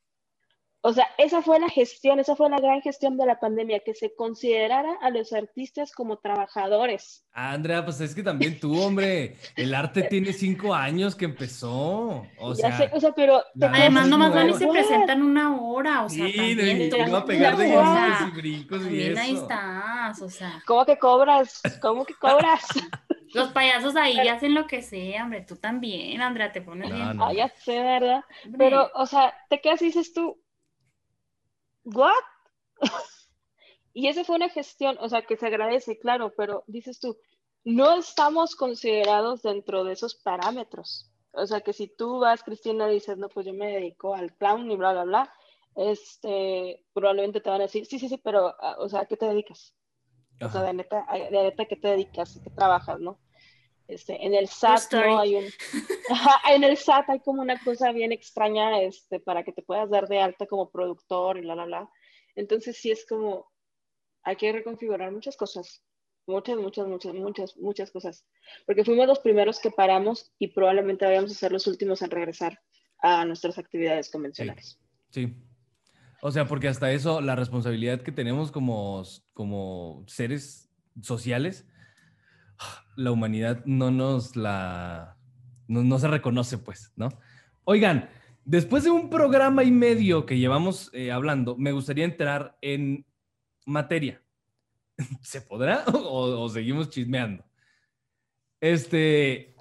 O 0.80 0.92
sea, 0.92 1.06
esa 1.18 1.42
fue 1.42 1.58
la 1.58 1.68
gestión, 1.68 2.20
esa 2.20 2.36
fue 2.36 2.48
la 2.48 2.58
gran 2.58 2.80
gestión 2.82 3.16
de 3.16 3.26
la 3.26 3.40
pandemia, 3.40 3.80
que 3.80 3.94
se 3.94 4.14
considerara 4.14 4.94
a 5.02 5.10
los 5.10 5.32
artistas 5.32 5.92
como 5.92 6.18
trabajadores. 6.18 7.24
Andrea, 7.32 7.84
pues 7.84 8.00
es 8.00 8.14
que 8.14 8.22
también 8.22 8.58
tú, 8.60 8.80
hombre, 8.80 9.36
el 9.56 9.74
arte 9.74 10.02
tiene 10.08 10.32
cinco 10.32 10.74
años 10.74 11.16
que 11.16 11.24
empezó. 11.24 12.24
O 12.38 12.54
Ya 12.54 12.72
sea, 12.72 12.76
sé, 12.76 12.90
o 12.92 13.00
sea, 13.00 13.12
pero 13.12 13.42
Además, 13.60 14.06
no, 14.08 14.16
nomás 14.18 14.30
no, 14.30 14.36
van 14.36 14.50
y 14.50 14.54
se 14.54 14.66
presentan 14.68 15.22
una 15.22 15.60
hora, 15.60 16.04
o 16.04 16.08
sea, 16.08 16.26
sí, 16.26 16.32
también 16.36 16.56
de, 16.58 16.88
tú, 16.90 16.96
te 16.96 17.08
iba 17.08 17.18
a 17.18 17.24
pegar 17.24 17.56
de 17.56 17.68
y 17.68 18.30
brincos 18.36 18.80
y 18.82 18.84
también 18.84 19.18
ahí 19.18 19.32
eso. 19.32 19.42
estás, 19.42 20.22
o 20.22 20.30
sea, 20.30 20.62
¿Cómo 20.66 20.84
que 20.86 20.98
cobras? 20.98 21.60
¿Cómo 21.80 22.04
que 22.04 22.14
cobras? 22.14 22.64
los 23.34 23.48
payasos 23.52 23.96
ahí 23.96 24.26
hacen 24.28 24.54
lo 24.54 24.66
que 24.66 24.82
sea, 24.82 25.24
hombre, 25.24 25.42
tú 25.42 25.56
también, 25.56 26.20
Andrea, 26.22 26.52
te 26.52 26.62
pones 26.62 26.88
No, 26.88 26.94
bien. 26.96 27.16
no. 27.16 27.26
Ah, 27.26 27.32
ya 27.32 27.48
sé, 27.48 27.82
¿verdad? 27.82 28.24
hombre. 28.44 28.58
Pero, 28.58 28.90
o 28.94 29.06
sea, 29.06 29.34
te 29.48 29.60
quedas 29.60 29.82
y 29.82 29.86
dices 29.86 30.12
tú, 30.12 30.40
¿what? 31.84 32.12
y 33.92 34.08
esa 34.08 34.24
fue 34.24 34.36
una 34.36 34.48
gestión, 34.48 34.96
o 35.00 35.08
sea, 35.08 35.22
que 35.22 35.36
se 35.36 35.46
agradece, 35.46 35.98
claro, 35.98 36.32
pero 36.36 36.64
dices 36.66 37.00
tú, 37.00 37.16
no 37.64 37.96
estamos 37.98 38.56
considerados 38.56 39.42
dentro 39.42 39.84
de 39.84 39.92
esos 39.92 40.14
parámetros. 40.14 41.10
O 41.32 41.46
sea, 41.46 41.60
que 41.60 41.72
si 41.72 41.88
tú 41.88 42.18
vas, 42.18 42.42
Cristina, 42.42 42.90
y 42.90 42.94
dices, 42.94 43.18
no, 43.18 43.28
pues 43.28 43.46
yo 43.46 43.52
me 43.52 43.72
dedico 43.72 44.14
al 44.14 44.34
clown 44.36 44.70
y 44.70 44.76
bla, 44.76 44.92
bla, 44.92 45.04
bla, 45.04 45.32
este, 45.76 46.84
probablemente 46.92 47.40
te 47.40 47.50
van 47.50 47.60
a 47.60 47.64
decir, 47.64 47.86
sí, 47.86 47.98
sí, 47.98 48.08
sí, 48.08 48.18
pero, 48.18 48.54
ah, 48.60 48.76
o 48.78 48.88
sea, 48.88 49.00
¿a 49.00 49.06
qué 49.06 49.16
te 49.16 49.26
dedicas? 49.26 49.74
O 50.40 50.48
sea, 50.48 50.60
Ajá. 50.60 50.64
de 50.64 50.74
neta, 50.74 51.06
de 51.12 51.30
neta, 51.30 51.66
¿qué 51.66 51.76
te 51.76 51.88
dedicas? 51.88 52.40
¿Qué 52.42 52.50
trabajas, 52.50 53.00
no? 53.00 53.18
Este, 53.88 54.24
en 54.24 54.34
el 54.34 54.48
SAT. 54.48 54.92
¿no? 54.92 55.18
Hay 55.18 55.34
un... 55.34 55.44
En 56.50 56.62
el 56.62 56.76
SAT 56.76 57.10
hay 57.10 57.20
como 57.20 57.42
una 57.42 57.58
cosa 57.62 57.90
bien 57.92 58.12
extraña, 58.12 58.80
este, 58.82 59.18
para 59.18 59.42
que 59.42 59.52
te 59.52 59.62
puedas 59.62 59.90
dar 59.90 60.06
de 60.08 60.20
alta 60.20 60.46
como 60.46 60.70
productor 60.70 61.38
y 61.38 61.42
la, 61.42 61.54
la, 61.54 61.66
la. 61.66 61.90
Entonces 62.36 62.76
sí 62.76 62.90
es 62.90 63.06
como, 63.06 63.50
hay 64.22 64.36
que 64.36 64.52
reconfigurar 64.52 65.10
muchas 65.10 65.36
cosas. 65.36 65.82
Muchas, 66.26 66.58
muchas, 66.58 66.86
muchas, 66.86 67.14
muchas, 67.14 67.56
muchas 67.56 67.90
cosas. 67.90 68.26
Porque 68.66 68.84
fuimos 68.84 69.06
los 69.06 69.18
primeros 69.20 69.58
que 69.58 69.70
paramos 69.70 70.30
y 70.38 70.48
probablemente 70.48 71.06
vayamos 71.06 71.30
a 71.30 71.34
ser 71.34 71.52
los 71.52 71.66
últimos 71.66 72.02
en 72.02 72.10
regresar 72.10 72.60
a 72.98 73.24
nuestras 73.24 73.58
actividades 73.58 74.10
convencionales. 74.10 74.78
Sí. 75.10 75.34
O 76.20 76.30
sea, 76.30 76.46
porque 76.46 76.68
hasta 76.68 76.92
eso, 76.92 77.22
la 77.22 77.36
responsabilidad 77.36 78.02
que 78.02 78.12
tenemos 78.12 78.52
como, 78.52 79.02
como 79.32 80.04
seres 80.06 80.68
sociales, 81.00 81.66
la 82.96 83.10
humanidad 83.12 83.64
no 83.64 83.90
nos 83.90 84.36
la... 84.36 85.16
No, 85.66 85.82
no 85.84 85.98
se 85.98 86.08
reconoce, 86.08 86.58
pues, 86.58 86.92
¿no? 86.96 87.08
Oigan, 87.64 88.08
después 88.44 88.84
de 88.84 88.90
un 88.90 89.10
programa 89.10 89.64
y 89.64 89.70
medio 89.70 90.24
que 90.24 90.38
llevamos 90.38 90.90
eh, 90.94 91.12
hablando, 91.12 91.56
me 91.56 91.72
gustaría 91.72 92.04
entrar 92.04 92.56
en 92.62 93.06
materia. 93.66 94.22
¿Se 95.22 95.40
podrá 95.42 95.84
o, 95.92 96.48
seguimos 96.48 96.88
chismeando? 96.90 97.44
Este, 98.60 99.54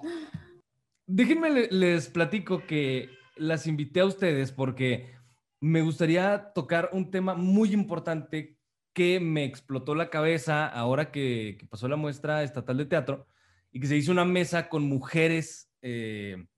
déjenme 1.06 1.50
le- 1.50 1.68
les 1.70 2.08
platico 2.08 2.66
que 2.66 3.10
las 3.36 3.66
invité 3.66 4.00
a 4.00 4.06
ustedes 4.06 4.50
porque 4.50 5.14
me 5.60 5.82
gustaría 5.82 6.52
tocar 6.52 6.90
un 6.92 7.10
tema 7.10 7.34
muy 7.34 7.72
importante 7.72 8.57
que 8.98 9.20
me 9.20 9.44
explotó 9.44 9.94
la 9.94 10.10
cabeza 10.10 10.66
ahora 10.66 11.12
que, 11.12 11.56
pasó 11.70 11.86
la 11.86 11.94
muestra 11.94 12.42
estatal 12.42 12.78
de 12.78 12.86
teatro 12.86 13.28
y 13.70 13.78
que 13.78 13.86
se 13.86 13.96
hizo 13.96 14.10
una 14.10 14.24
mesa 14.24 14.68
con 14.68 14.82
mujeres 14.82 15.72
eh, 15.82 16.48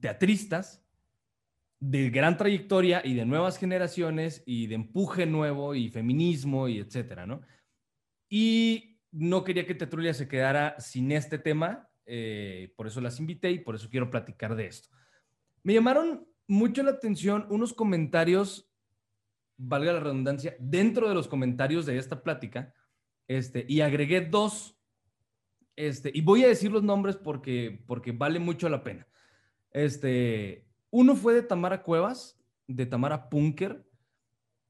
teatristas 0.00 0.86
de 1.80 2.10
gran 2.10 2.36
trayectoria 2.36 3.02
y 3.04 3.14
de 3.14 3.26
nuevas 3.26 3.58
generaciones 3.58 4.44
y 4.46 4.68
de 4.68 4.76
empuje 4.76 5.26
nuevo 5.26 5.74
y 5.74 5.88
feminismo 5.88 6.68
y 6.68 6.78
etcétera, 6.78 7.26
¿no? 7.26 7.40
Y 8.28 9.00
no 9.10 9.42
quería 9.42 9.66
que 9.66 9.74
Tetrulia 9.74 10.14
se 10.14 10.28
quedara 10.28 10.78
sin 10.78 11.10
este 11.10 11.40
tema, 11.40 11.90
eh, 12.06 12.72
por 12.76 12.86
eso 12.86 13.00
las 13.00 13.18
invité 13.18 13.50
y 13.50 13.58
por 13.58 13.74
eso 13.74 13.90
quiero 13.90 14.08
platicar 14.08 14.54
de 14.54 14.66
esto. 14.66 14.88
Me 15.64 15.74
llamaron 15.74 16.28
mucho 16.46 16.84
la 16.84 16.92
atención 16.92 17.48
unos 17.50 17.74
comentarios, 17.74 18.69
valga 19.62 19.92
la 19.92 20.00
redundancia, 20.00 20.56
dentro 20.58 21.08
de 21.08 21.14
los 21.14 21.28
comentarios 21.28 21.86
de 21.86 21.98
esta 21.98 22.22
plática, 22.22 22.74
este, 23.28 23.64
y 23.68 23.82
agregué 23.82 24.22
dos, 24.22 24.78
este, 25.76 26.10
y 26.14 26.22
voy 26.22 26.44
a 26.44 26.48
decir 26.48 26.72
los 26.72 26.82
nombres 26.82 27.16
porque, 27.16 27.82
porque 27.86 28.12
vale 28.12 28.38
mucho 28.38 28.68
la 28.68 28.82
pena. 28.82 29.06
Este, 29.70 30.66
uno 30.90 31.14
fue 31.14 31.34
de 31.34 31.42
Tamara 31.42 31.82
Cuevas, 31.82 32.40
de 32.66 32.86
Tamara 32.86 33.28
Punker, 33.28 33.86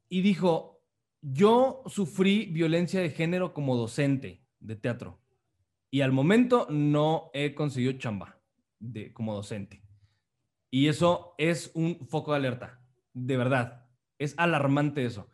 y 0.09 0.23
dijo, 0.23 0.83
yo 1.23 1.83
sufrí 1.87 2.47
violencia 2.47 3.01
de 3.01 3.11
género 3.11 3.55
como 3.55 3.77
docente 3.77 4.45
de 4.59 4.77
teatro 4.77 5.21
y 5.91 6.01
al 6.01 6.13
momento 6.13 6.67
no 6.71 7.31
he 7.35 7.55
conseguido 7.55 7.93
chamba 7.93 8.41
de, 8.79 9.13
como 9.13 9.35
docente. 9.35 9.83
Y 10.71 10.89
eso 10.89 11.35
es 11.37 11.71
un 11.75 12.07
foco 12.09 12.33
de 12.33 12.39
alerta, 12.39 12.81
de 13.13 13.37
verdad. 13.37 13.80
Es 14.21 14.35
alarmante 14.37 15.07
eso. 15.07 15.29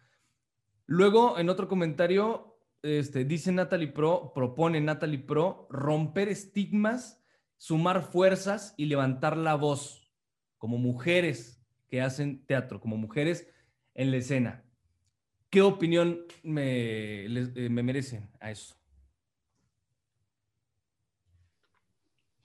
Luego, 0.87 1.40
en 1.40 1.49
otro 1.49 1.66
comentario, 1.66 2.57
este, 2.83 3.25
dice 3.25 3.51
Natalie 3.51 3.88
Pro, 3.88 4.31
propone 4.33 4.81
Natalie 4.81 5.18
Pro 5.18 5.66
romper 5.70 6.29
estigmas, 6.29 7.20
sumar 7.57 8.03
fuerzas 8.03 8.75
y 8.77 8.87
levantar 8.87 9.37
la 9.37 9.57
voz 9.57 10.09
como 10.57 10.79
mujeres 10.79 11.61
que 11.88 12.01
hacen 12.01 12.46
teatro, 12.46 12.81
como 12.81 12.96
mujeres 12.96 13.53
en 13.94 14.12
la 14.12 14.18
escena. 14.18 14.64
¿Qué 15.51 15.62
opinión 15.62 16.25
me, 16.44 17.25
eh, 17.25 17.68
me 17.68 17.83
merecen 17.83 18.31
a 18.38 18.53
eso? 18.53 18.77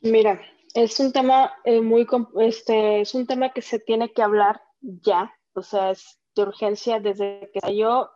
Mira, 0.01 0.41
es 0.73 0.99
un 0.99 1.11
tema 1.11 1.53
eh, 1.65 1.81
muy, 1.81 2.07
este, 2.39 3.01
es 3.01 3.13
un 3.13 3.27
tema 3.27 3.53
que 3.53 3.61
se 3.61 3.77
tiene 3.77 4.11
que 4.11 4.23
hablar 4.23 4.59
ya, 4.81 5.31
o 5.53 5.61
sea, 5.61 5.91
es 5.91 6.20
de 6.35 6.41
urgencia 6.43 6.99
desde 6.99 7.49
que 7.51 7.59
estalló, 7.59 8.09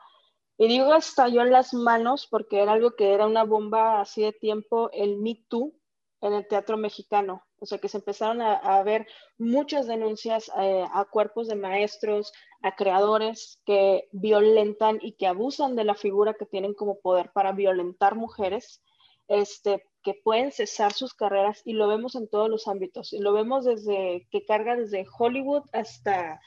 y 0.57 0.67
digo 0.67 0.93
estalló 0.93 1.41
en 1.41 1.51
las 1.51 1.73
manos 1.73 2.27
porque 2.29 2.61
era 2.61 2.73
algo 2.73 2.95
que 2.95 3.13
era 3.13 3.25
una 3.25 3.43
bomba 3.43 4.01
así 4.01 4.21
de 4.21 4.31
tiempo, 4.31 4.89
el 4.93 5.17
Me 5.17 5.35
Too 5.49 5.73
en 6.21 6.33
el 6.33 6.47
teatro 6.47 6.77
mexicano, 6.77 7.43
o 7.59 7.65
sea, 7.65 7.77
que 7.77 7.89
se 7.89 7.97
empezaron 7.97 8.41
a, 8.41 8.81
ver 8.83 9.07
muchas 9.37 9.85
denuncias 9.85 10.49
eh, 10.59 10.85
a 10.91 11.05
cuerpos 11.05 11.47
de 11.47 11.55
maestros, 11.55 12.31
a 12.61 12.75
creadores 12.75 13.61
que 13.65 14.07
violentan 14.11 14.97
y 15.01 15.13
que 15.13 15.27
abusan 15.27 15.75
de 15.75 15.83
la 15.83 15.93
figura 15.93 16.33
que 16.33 16.45
tienen 16.45 16.73
como 16.73 16.99
poder 16.99 17.31
para 17.31 17.51
violentar 17.51 18.15
mujeres 18.15 18.81
este, 19.27 19.83
que 20.03 20.13
pueden 20.13 20.51
cesar 20.51 20.93
sus 20.93 21.13
carreras 21.13 21.61
y 21.65 21.73
lo 21.73 21.87
vemos 21.87 22.15
en 22.15 22.27
todos 22.27 22.49
los 22.49 22.67
ámbitos. 22.67 23.13
Y 23.13 23.19
lo 23.19 23.33
vemos 23.33 23.65
desde 23.65 24.27
que 24.31 24.45
carga 24.45 24.75
desde 24.75 25.05
Hollywood 25.17 25.63
hasta, 25.73 26.39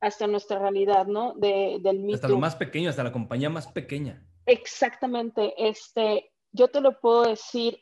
hasta 0.00 0.26
nuestra 0.26 0.58
realidad, 0.58 1.06
¿no? 1.06 1.34
De, 1.34 1.78
del 1.82 2.00
Me 2.00 2.14
Hasta 2.14 2.28
lo 2.28 2.38
más 2.38 2.56
pequeño, 2.56 2.88
hasta 2.90 3.04
la 3.04 3.12
compañía 3.12 3.50
más 3.50 3.70
pequeña. 3.70 4.26
Exactamente. 4.46 5.54
Este, 5.56 6.32
yo 6.52 6.68
te 6.68 6.80
lo 6.80 6.98
puedo 7.00 7.22
decir, 7.22 7.78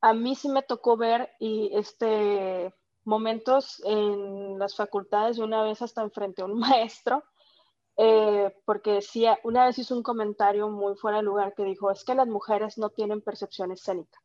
a 0.00 0.12
mí 0.14 0.34
sí 0.34 0.48
me 0.48 0.62
tocó 0.62 0.96
ver 0.96 1.30
y 1.40 1.70
este 1.74 2.72
momentos 3.04 3.82
en 3.84 4.58
las 4.58 4.74
facultades, 4.76 5.36
de 5.36 5.44
una 5.44 5.62
vez 5.62 5.82
hasta 5.82 6.02
enfrente 6.02 6.42
a 6.42 6.46
un 6.46 6.58
maestro, 6.58 7.22
eh, 7.96 8.52
porque 8.64 8.92
decía, 8.92 9.38
una 9.44 9.66
vez 9.66 9.78
hizo 9.78 9.94
un 9.94 10.02
comentario 10.02 10.68
muy 10.68 10.96
fuera 10.96 11.18
de 11.18 11.24
lugar 11.24 11.54
que 11.54 11.64
dijo, 11.64 11.90
es 11.90 12.04
que 12.04 12.14
las 12.14 12.26
mujeres 12.26 12.78
no 12.78 12.90
tienen 12.90 13.20
percepción 13.20 13.72
escénica. 13.72 14.18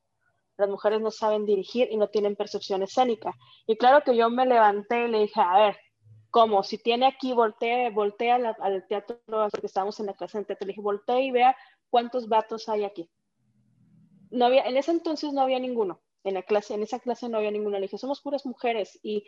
Las 0.57 0.69
mujeres 0.69 1.01
no 1.01 1.11
saben 1.11 1.45
dirigir 1.45 1.87
y 1.91 1.97
no 1.97 2.07
tienen 2.07 2.35
percepción 2.35 2.83
escénica. 2.83 3.33
Y 3.65 3.77
claro 3.77 4.03
que 4.03 4.15
yo 4.15 4.29
me 4.29 4.45
levanté 4.45 5.05
y 5.05 5.07
le 5.07 5.19
dije, 5.19 5.39
a 5.39 5.57
ver, 5.57 5.77
¿cómo? 6.31 6.63
Si 6.63 6.77
tiene 6.77 7.05
aquí, 7.07 7.33
voltea, 7.33 7.89
voltea 7.89 8.35
al, 8.35 8.55
al 8.59 8.87
teatro, 8.87 9.19
porque 9.51 9.67
estábamos 9.67 9.99
en 9.99 10.05
la 10.07 10.13
clase 10.13 10.37
de 10.39 10.45
teatro, 10.45 10.65
le 10.65 10.71
dije, 10.71 10.81
voltea 10.81 11.19
y 11.21 11.31
vea 11.31 11.55
cuántos 11.89 12.27
vatos 12.27 12.69
hay 12.69 12.83
aquí. 12.83 13.09
No 14.31 14.45
había, 14.45 14.63
en 14.65 14.77
ese 14.77 14.91
entonces 14.91 15.33
no 15.33 15.41
había 15.41 15.59
ninguno. 15.59 16.01
En 16.23 16.33
la 16.35 16.43
clase, 16.43 16.73
en 16.73 16.83
esa 16.83 16.99
clase 16.99 17.29
no 17.29 17.37
había 17.37 17.51
ninguno. 17.51 17.77
Le 17.77 17.83
dije, 17.83 17.97
somos 17.97 18.21
puras 18.21 18.45
mujeres 18.45 18.99
y 19.01 19.25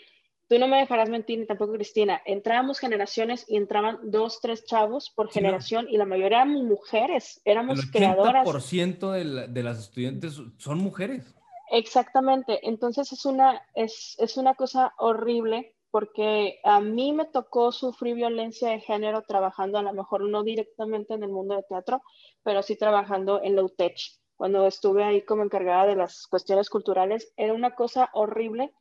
tú 0.47 0.59
no 0.59 0.67
me 0.67 0.77
dejarás 0.77 1.09
mentir, 1.09 1.39
ni 1.39 1.45
tampoco 1.47 1.73
Cristina. 1.73 2.21
Entrábamos 2.25 2.77
generaciones 2.79 3.45
y 3.47 3.55
entraban 3.57 3.99
dos, 4.03 4.41
tres 4.41 4.65
chavos 4.65 5.09
por 5.09 5.31
Sí, 5.31 5.39
no. 5.39 5.45
generación 5.45 5.87
y 5.89 5.97
la 5.97 6.05
mayoría 6.05 6.43
éramos 6.43 6.63
mujeres, 6.63 7.41
El 7.45 7.53
éramos 7.53 7.85
creadoras. 7.91 8.45
80% 8.47 9.11
de, 9.11 9.23
la- 9.23 9.47
de 9.47 9.63
las 9.63 9.79
estudiantes 9.79 10.39
son 10.57 10.77
mujeres. 10.79 11.33
Exactamente. 11.71 12.59
Entonces 12.67 13.11
es 13.13 13.25
una, 13.25 13.61
es, 13.73 14.15
es 14.19 14.35
una 14.37 14.53
cosa 14.55 14.93
horrible 14.97 15.73
porque 15.91 16.59
a 16.63 16.79
mí 16.79 17.11
me 17.13 17.25
tocó 17.25 17.71
sufrir 17.71 18.15
violencia 18.15 18.69
de 18.69 18.79
género 18.79 19.21
trabajando, 19.23 19.77
a 19.77 19.83
lo 19.83 19.93
mejor 19.93 20.27
no 20.27 20.43
directamente 20.43 21.13
en 21.13 21.23
el 21.23 21.29
mundo 21.29 21.55
de 21.55 21.63
teatro, 21.63 22.01
pero 22.43 22.63
sí 22.63 22.77
trabajando 22.77 23.41
en 23.43 23.57
la 23.57 23.63
UTEC. 23.63 23.97
Cuando 24.35 24.65
estuve 24.65 25.03
ahí 25.03 25.21
como 25.23 25.43
encargada 25.43 25.85
de 25.85 25.95
las 25.95 26.25
cuestiones 26.27 26.69
culturales, 26.69 27.31
era 27.35 27.53
una 27.53 27.75
cosa 27.75 28.09
horrible 28.13 28.73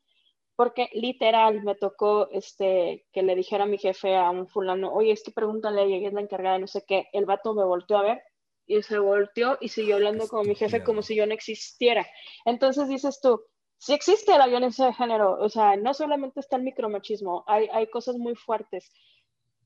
porque 0.56 0.90
literal 0.92 1.62
me 1.62 1.74
tocó 1.74 2.28
este, 2.32 3.06
que 3.12 3.22
le 3.22 3.34
dijera 3.34 3.64
a 3.64 3.66
mi 3.66 3.78
jefe 3.78 4.14
a 4.14 4.30
un 4.30 4.46
fulano, 4.46 4.92
oye, 4.92 5.10
es 5.10 5.22
que 5.22 5.32
pregúntale, 5.32 5.82
ella 5.84 6.08
es 6.08 6.12
la 6.12 6.20
encargada, 6.20 6.58
no 6.58 6.66
sé 6.66 6.84
qué, 6.86 7.08
el 7.14 7.24
vato 7.24 7.54
me 7.54 7.64
volteó 7.64 7.96
a 7.96 8.02
ver 8.02 8.22
y 8.66 8.82
se 8.82 8.98
volteó 8.98 9.56
y 9.60 9.68
siguió 9.68 9.96
hablando 9.96 10.28
con 10.28 10.46
mi 10.46 10.54
jefe 10.54 10.84
como 10.84 11.02
si 11.02 11.16
yo 11.16 11.26
no 11.26 11.32
existiera. 11.32 12.06
Entonces 12.44 12.88
dices 12.88 13.20
tú, 13.22 13.42
sí 13.80 13.94
existe 13.94 14.36
la 14.36 14.46
violencia 14.46 14.84
de 14.86 14.92
género, 14.92 15.38
o 15.40 15.48
sea, 15.48 15.74
no 15.76 15.94
solamente 15.94 16.40
está 16.40 16.56
el 16.56 16.64
micromachismo, 16.64 17.44
hay, 17.46 17.66
hay 17.72 17.88
cosas 17.88 18.16
muy 18.16 18.34
fuertes. 18.34 18.92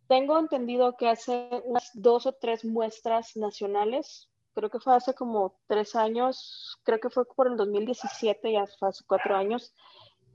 Tengo 0.07 0.39
entendido 0.39 0.97
que 0.97 1.09
hace 1.09 1.49
unas 1.65 1.91
dos 1.95 2.27
o 2.27 2.33
tres 2.33 2.65
muestras 2.65 3.37
nacionales, 3.37 4.31
creo 4.55 4.71
que 4.71 4.79
fue 4.79 4.95
hace 4.95 5.15
como 5.15 5.59
tres 5.67 5.97
años, 5.97 6.79
creo 6.85 7.01
que 7.01 7.11
fue 7.11 7.25
por 7.27 7.49
el 7.49 7.57
2017, 7.57 8.53
ya 8.53 8.67
fue 8.79 8.91
hace 8.91 9.03
cuatro 9.05 9.35
años, 9.35 9.75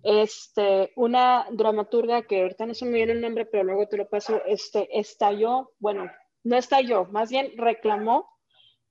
este, 0.04 0.92
una 0.98 1.48
dramaturga 1.50 2.24
que 2.24 2.42
ahorita 2.42 2.66
no 2.66 2.74
se 2.74 2.86
me 2.86 2.92
viene 2.92 3.14
el 3.14 3.22
nombre, 3.22 3.46
pero 3.46 3.64
luego 3.64 3.88
te 3.88 3.96
lo 3.96 4.10
paso, 4.10 4.42
este, 4.46 5.00
estalló, 5.00 5.72
bueno, 5.80 6.12
no 6.44 6.58
estalló, 6.58 7.06
más 7.06 7.30
bien 7.30 7.54
reclamó 7.56 8.28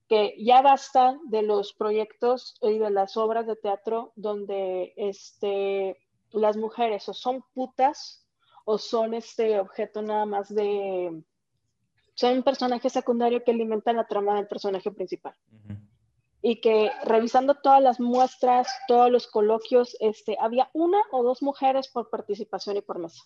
que 0.08 0.34
ya 0.38 0.62
basta 0.62 1.18
de 1.24 1.42
los 1.42 1.74
proyectos 1.74 2.56
y 2.62 2.78
de 2.78 2.90
las 2.90 3.16
obras 3.16 3.46
de 3.46 3.56
teatro 3.56 4.12
donde 4.16 4.94
este, 4.96 5.98
las 6.30 6.56
mujeres 6.56 7.08
o 7.08 7.14
son 7.14 7.44
putas 7.54 8.26
o 8.64 8.78
son 8.78 9.14
este 9.14 9.60
objeto 9.60 10.02
nada 10.02 10.26
más 10.26 10.54
de, 10.54 11.22
son 12.14 12.38
un 12.38 12.42
personaje 12.42 12.90
secundario 12.90 13.44
que 13.44 13.50
alimenta 13.50 13.92
la 13.92 14.06
trama 14.06 14.36
del 14.36 14.48
personaje 14.48 14.90
principal 14.90 15.34
y 16.42 16.60
que 16.60 16.90
revisando 17.04 17.54
todas 17.54 17.82
las 17.82 18.00
muestras, 18.00 18.68
todos 18.86 19.10
los 19.10 19.26
coloquios, 19.26 19.96
este, 20.00 20.36
había 20.40 20.70
una 20.72 20.98
o 21.10 21.22
dos 21.22 21.42
mujeres 21.42 21.88
por 21.88 22.10
participación 22.10 22.76
y 22.76 22.80
por 22.80 22.98
mesa. 22.98 23.22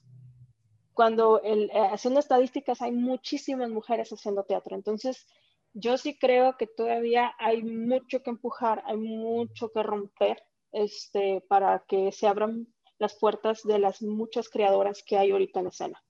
Cuando 0.94 1.40
el, 1.42 1.70
eh, 1.70 1.88
haciendo 1.90 2.20
estadísticas 2.20 2.82
hay 2.82 2.92
muchísimas 2.92 3.70
mujeres 3.70 4.12
haciendo 4.12 4.44
teatro. 4.44 4.76
Entonces, 4.76 5.26
yo 5.74 5.96
sí 5.96 6.18
creo 6.18 6.56
que 6.56 6.66
todavía 6.66 7.34
hay 7.38 7.62
mucho 7.62 8.22
que 8.22 8.30
empujar, 8.30 8.82
hay 8.86 8.96
mucho 8.96 9.70
que 9.70 9.82
romper 9.82 10.42
este, 10.72 11.42
para 11.48 11.84
que 11.86 12.12
se 12.12 12.26
abran 12.26 12.66
las 12.98 13.18
puertas 13.18 13.62
de 13.64 13.78
las 13.78 14.02
muchas 14.02 14.48
creadoras 14.48 15.02
que 15.02 15.16
hay 15.16 15.30
ahorita 15.30 15.60
en 15.60 15.66
escena. 15.66 16.02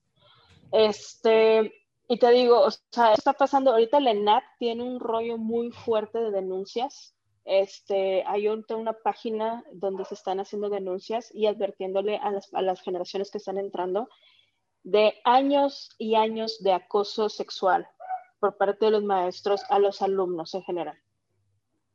Este, 0.71 1.73
y 2.07 2.19
te 2.19 2.29
digo, 2.31 2.61
o 2.61 2.71
sea, 2.91 3.13
está 3.13 3.33
pasando, 3.33 3.71
ahorita 3.71 3.99
la 3.99 4.43
tiene 4.59 4.83
un 4.83 4.99
rollo 4.99 5.37
muy 5.37 5.71
fuerte 5.71 6.19
de 6.19 6.31
denuncias. 6.31 7.15
Este, 7.45 8.23
hay 8.25 8.47
una 8.47 8.93
página 8.93 9.63
donde 9.73 10.05
se 10.05 10.13
están 10.13 10.39
haciendo 10.39 10.69
denuncias 10.69 11.29
y 11.33 11.47
advirtiéndole 11.47 12.17
a 12.17 12.31
las, 12.31 12.53
a 12.53 12.61
las 12.61 12.81
generaciones 12.81 13.31
que 13.31 13.37
están 13.37 13.57
entrando 13.57 14.07
de 14.83 15.13
años 15.23 15.89
y 15.97 16.15
años 16.15 16.61
de 16.61 16.73
acoso 16.73 17.29
sexual 17.29 17.87
por 18.43 18.57
parte 18.57 18.83
de 18.83 18.91
los 18.91 19.05
maestros 19.05 19.63
a 19.69 19.79
los 19.79 20.01
alumnos 20.01 20.53
en 20.53 20.63
general. 20.63 21.01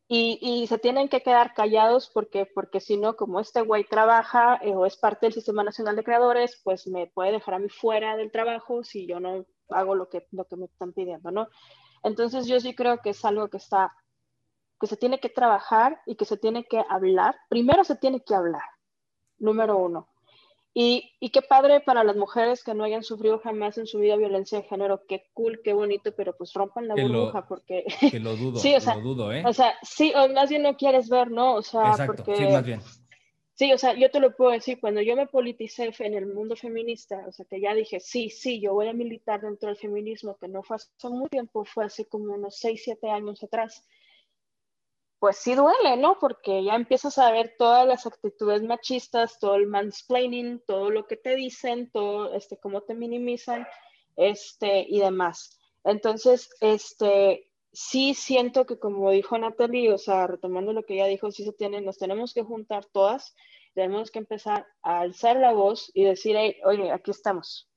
Y, 0.09 0.39
y, 0.41 0.67
se 0.67 0.79
tienen 0.79 1.11
que 1.11 1.21
quedar 1.21 1.53
callados 1.53 2.09
porque, 2.09 2.47
porque 2.47 2.81
si 2.81 2.97
no, 2.97 3.17
como 3.17 3.39
este 3.39 3.61
güey 3.61 3.85
trabaja 3.85 4.59
eh, 4.63 4.75
o 4.75 4.87
es 4.87 4.97
parte 4.97 5.27
del 5.27 5.35
Sistema 5.35 5.63
Nacional 5.63 5.95
de 5.95 6.05
Creadores, 6.05 6.59
pues 6.65 6.87
me 6.87 7.07
puede 7.09 7.33
dejar 7.33 7.53
a 7.53 7.59
mí 7.59 7.69
fuera 7.69 8.17
del 8.17 8.33
trabajo 8.33 8.83
si 8.83 9.07
yo 9.07 9.21
no 9.21 9.45
hago 9.69 9.95
lo 9.95 10.09
que, 10.09 10.27
lo 10.31 10.47
que 10.47 10.57
me 10.57 10.65
están 10.65 10.95
pidiendo, 10.95 11.31
¿no? 11.31 11.49
Entonces 12.03 12.47
yo 12.47 12.59
sí 12.61 12.75
creo 12.75 13.03
que 13.03 13.11
es 13.11 13.23
algo 13.27 13.49
que 13.49 13.59
está, 13.59 13.95
que 14.81 14.87
se 14.87 14.97
tiene 14.97 15.21
que 15.21 15.29
trabajar 15.29 16.01
y 16.07 16.17
que 16.17 16.25
se 16.25 16.39
tiene 16.39 16.65
que 16.65 16.83
hablar. 16.89 17.37
Primero 17.51 17.85
se 17.85 17.97
tiene 17.97 18.25
que 18.25 18.35
hablar, 18.35 18.65
número 19.37 19.77
uno. 19.77 20.09
Y, 20.75 21.11
y, 21.19 21.31
qué 21.31 21.43
padre 21.43 21.81
para 21.81 22.05
las 22.05 22.15
mujeres 22.15 22.63
que 22.63 22.75
no 22.75 22.85
hayan 22.85 23.03
sufrido 23.03 23.41
jamás 23.41 23.79
en 23.79 23.87
su 23.87 23.99
vida 23.99 24.17
violencia 24.17 24.59
de 24.59 24.69
género, 24.69 25.03
qué 25.09 25.25
cool, 25.35 25.61
qué 25.65 25.73
bonito, 25.73 26.13
pero 26.15 26.37
pues 26.37 26.53
rompan 26.53 26.87
la 26.87 26.95
burbuja 26.95 27.49
porque... 27.49 27.85
Que 27.99 28.21
lo 28.21 28.37
dudo, 28.37 28.59
sí, 28.61 28.75
o 28.75 28.81
sea, 28.81 28.95
lo 28.97 29.03
dudo, 29.03 29.33
¿eh? 29.33 29.43
O 29.45 29.53
sea, 29.53 29.75
sí, 29.83 30.13
o 30.15 30.29
más 30.29 30.51
bien 30.51 30.63
no 30.63 30.77
quieres 30.77 31.09
ver, 31.09 31.31
¿no? 31.31 31.55
O 31.55 31.63
sea, 31.63 31.91
Exacto, 31.91 32.23
porque... 32.25 32.37
sí, 32.37 32.45
más 32.45 32.65
bien. 32.65 32.81
Sí, 33.59 33.73
o 33.73 33.79
sea, 33.79 33.95
yo 33.95 34.09
te 34.09 34.21
lo 34.21 34.37
puedo 34.37 34.53
decir, 34.53 34.79
cuando 34.79 35.03
yo 35.03 35.17
me 35.17 35.27
politicé 35.27 35.91
en 35.99 36.15
el 36.15 36.27
mundo 36.27 36.55
feminista, 36.55 37.25
o 37.27 37.33
sea, 37.33 37.45
que 37.45 37.61
ya 37.61 37.75
dije, 37.75 37.99
sí, 37.99 38.31
sí, 38.31 38.61
yo 38.61 38.73
voy 38.73 38.87
a 38.87 38.93
militar 38.93 39.41
dentro 39.41 39.69
del 39.69 39.77
feminismo, 39.77 40.37
que 40.37 40.47
no 40.47 40.63
fue 40.63 40.77
hace 40.77 41.09
mucho 41.09 41.29
tiempo, 41.29 41.65
fue 41.65 41.85
hace 41.85 42.07
como 42.07 42.35
unos 42.35 42.57
6, 42.57 42.81
7 42.85 43.11
años 43.11 43.43
atrás, 43.43 43.85
pues 45.19 45.39
sí 45.39 45.55
duele, 45.55 45.97
¿no? 45.97 46.19
Porque 46.19 46.63
ya 46.63 46.75
empiezas 46.75 47.19
a 47.19 47.31
ver 47.33 47.55
todas 47.59 47.87
las 47.87 48.07
actitudes 48.07 48.63
machistas, 48.63 49.39
todo 49.39 49.57
el 49.57 49.67
mansplaining, 49.67 50.63
todo 50.67 50.91
lo 50.91 51.07
que 51.07 51.17
te 51.17 51.35
dicen, 51.35 51.91
todo, 51.91 52.35
este, 52.35 52.59
cómo 52.59 52.83
te 52.83 52.95
minimizan, 52.95 53.67
este, 54.17 54.87
y 54.89 55.01
demás. 55.01 55.59
Entonces, 55.85 56.51
este, 56.61 57.51
sí 57.73 58.15
siento 58.15 58.67
que 58.67 58.79
como 58.79 59.11
dijo 59.11 59.39
Natalie, 59.39 59.93
o 59.93 59.99
sea, 59.99 60.27
retomando 60.27 60.73
lo 60.73 60.85
que 60.85 60.95
ella 60.95 61.07
dijo, 61.07 61.31
sí 61.31 61.45
se 61.45 61.53
tienen, 61.53 61.85
nos 61.85 61.99
tenemos 61.99 62.35
que 62.35 62.43
juntar 62.43 62.85
todas, 62.87 63.35
tenemos 63.75 64.11
que 64.11 64.19
empezar 64.19 64.67
a 64.83 65.01
alzar 65.01 65.37
la 65.37 65.53
voz 65.53 65.91
y 65.95 66.05
decir, 66.05 66.37
oye, 66.65 66.91
aquí 66.91 67.11
estamos, 67.11 67.68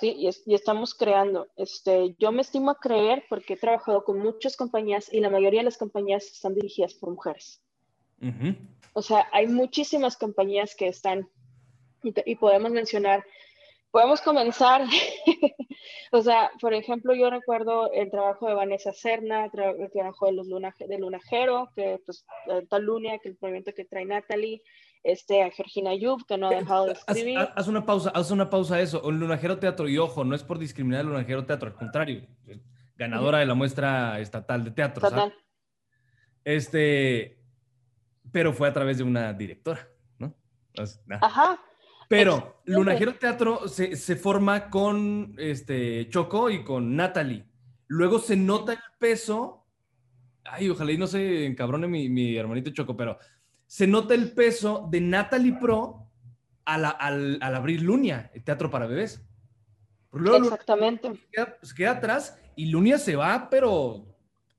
¿sí? 0.00 0.14
Y, 0.46 0.54
estamos 0.54 0.94
creando. 0.94 1.48
Este, 1.56 2.14
yo 2.18 2.32
me 2.32 2.42
estimo 2.42 2.70
a 2.70 2.78
creer 2.78 3.24
porque 3.28 3.54
he 3.54 3.56
trabajado 3.56 4.04
con 4.04 4.18
muchas 4.18 4.56
compañías 4.56 5.12
y 5.12 5.20
la 5.20 5.30
mayoría 5.30 5.60
de 5.60 5.66
las 5.66 5.78
compañías 5.78 6.24
están 6.26 6.54
dirigidas 6.54 6.94
por 6.94 7.10
mujeres. 7.10 7.62
O 8.94 9.02
sea, 9.02 9.28
hay 9.32 9.46
muchísimas 9.46 10.16
compañías 10.16 10.74
que 10.74 10.88
están, 10.88 11.28
y 12.02 12.34
podemos 12.36 12.72
mencionar 12.72 13.24
podemos 13.90 14.20
comenzar. 14.20 14.82
o 16.12 16.22
sea, 16.22 16.50
por 16.60 16.74
ejemplo, 16.74 17.14
yo 17.14 17.30
recuerdo 17.30 17.90
el 17.92 18.10
trabajo 18.10 18.46
de 18.46 18.54
Vanessa 18.54 18.92
Cerna, 18.92 19.46
el 19.46 19.90
trabajo 19.90 20.26
de 20.26 20.32
los 20.32 20.46
Luna, 20.46 20.74
de 20.78 20.98
Lunajero, 20.98 21.70
que 21.74 22.00
pues 22.04 22.24
tal 22.68 22.82
Lunia, 22.82 23.18
que 23.18 23.30
el 23.30 23.38
movimiento 23.40 23.72
que 23.74 23.84
trae 23.84 24.04
Natalie, 24.04 24.62
este, 25.08 25.42
a 25.42 25.50
Georgina 25.50 25.94
Yub, 25.94 26.26
que 26.26 26.36
no 26.36 26.48
ha 26.48 26.50
dejado 26.50 26.86
de 26.86 26.92
escribir. 26.92 27.38
Haz, 27.38 27.66
una 27.66 27.86
pausa, 27.86 28.10
haz 28.10 28.30
una 28.30 28.50
pausa 28.50 28.76
a 28.76 28.80
eso. 28.82 29.00
Un 29.02 29.18
Lunajero 29.18 29.58
Teatro, 29.58 29.88
y 29.88 29.96
ojo, 29.96 30.22
no 30.22 30.34
es 30.34 30.42
por 30.42 30.58
discriminar 30.58 31.00
al 31.00 31.06
Lunajero 31.06 31.46
Teatro, 31.46 31.68
al 31.68 31.74
contrario, 31.74 32.26
ganadora 32.94 33.38
de 33.38 33.46
la 33.46 33.54
muestra 33.54 34.20
estatal 34.20 34.64
de 34.64 34.70
teatro. 34.72 35.08
¿sabes? 35.08 35.32
Este, 36.44 37.40
pero 38.30 38.52
fue 38.52 38.68
a 38.68 38.72
través 38.72 38.98
de 38.98 39.04
una 39.04 39.32
directora, 39.32 39.88
¿no? 40.18 40.34
Ajá. 41.22 41.58
Pero 42.08 42.60
Lunajero 42.64 43.14
Teatro 43.14 43.66
se, 43.66 43.96
se, 43.96 44.16
forma 44.16 44.68
con 44.70 45.34
este, 45.38 46.08
Choco 46.10 46.50
y 46.50 46.64
con 46.64 46.96
Natalie. 46.96 47.46
Luego 47.86 48.18
se 48.18 48.36
nota 48.36 48.72
el 48.72 48.78
peso. 48.98 49.66
Ay, 50.44 50.70
ojalá 50.70 50.92
y 50.92 50.98
no 50.98 51.06
se 51.06 51.44
encabrone 51.44 51.86
mi, 51.86 52.08
mi 52.08 52.36
hermanito 52.36 52.70
Choco, 52.70 52.96
pero 52.96 53.18
se 53.68 53.86
nota 53.86 54.14
el 54.14 54.32
peso 54.32 54.88
de 54.90 55.00
Natalie 55.02 55.52
Pro 55.60 56.08
al, 56.64 56.86
al, 56.86 57.38
al 57.40 57.54
abrir 57.54 57.82
Lunia, 57.82 58.30
el 58.34 58.42
teatro 58.42 58.70
para 58.70 58.86
bebés. 58.86 59.22
Exactamente. 60.12 61.12
Se 61.12 61.28
queda, 61.30 61.58
se 61.62 61.74
queda, 61.74 61.90
atrás 61.92 62.40
y 62.56 62.66
Lunia 62.66 62.98
se 62.98 63.14
va, 63.14 63.48
pero 63.50 64.06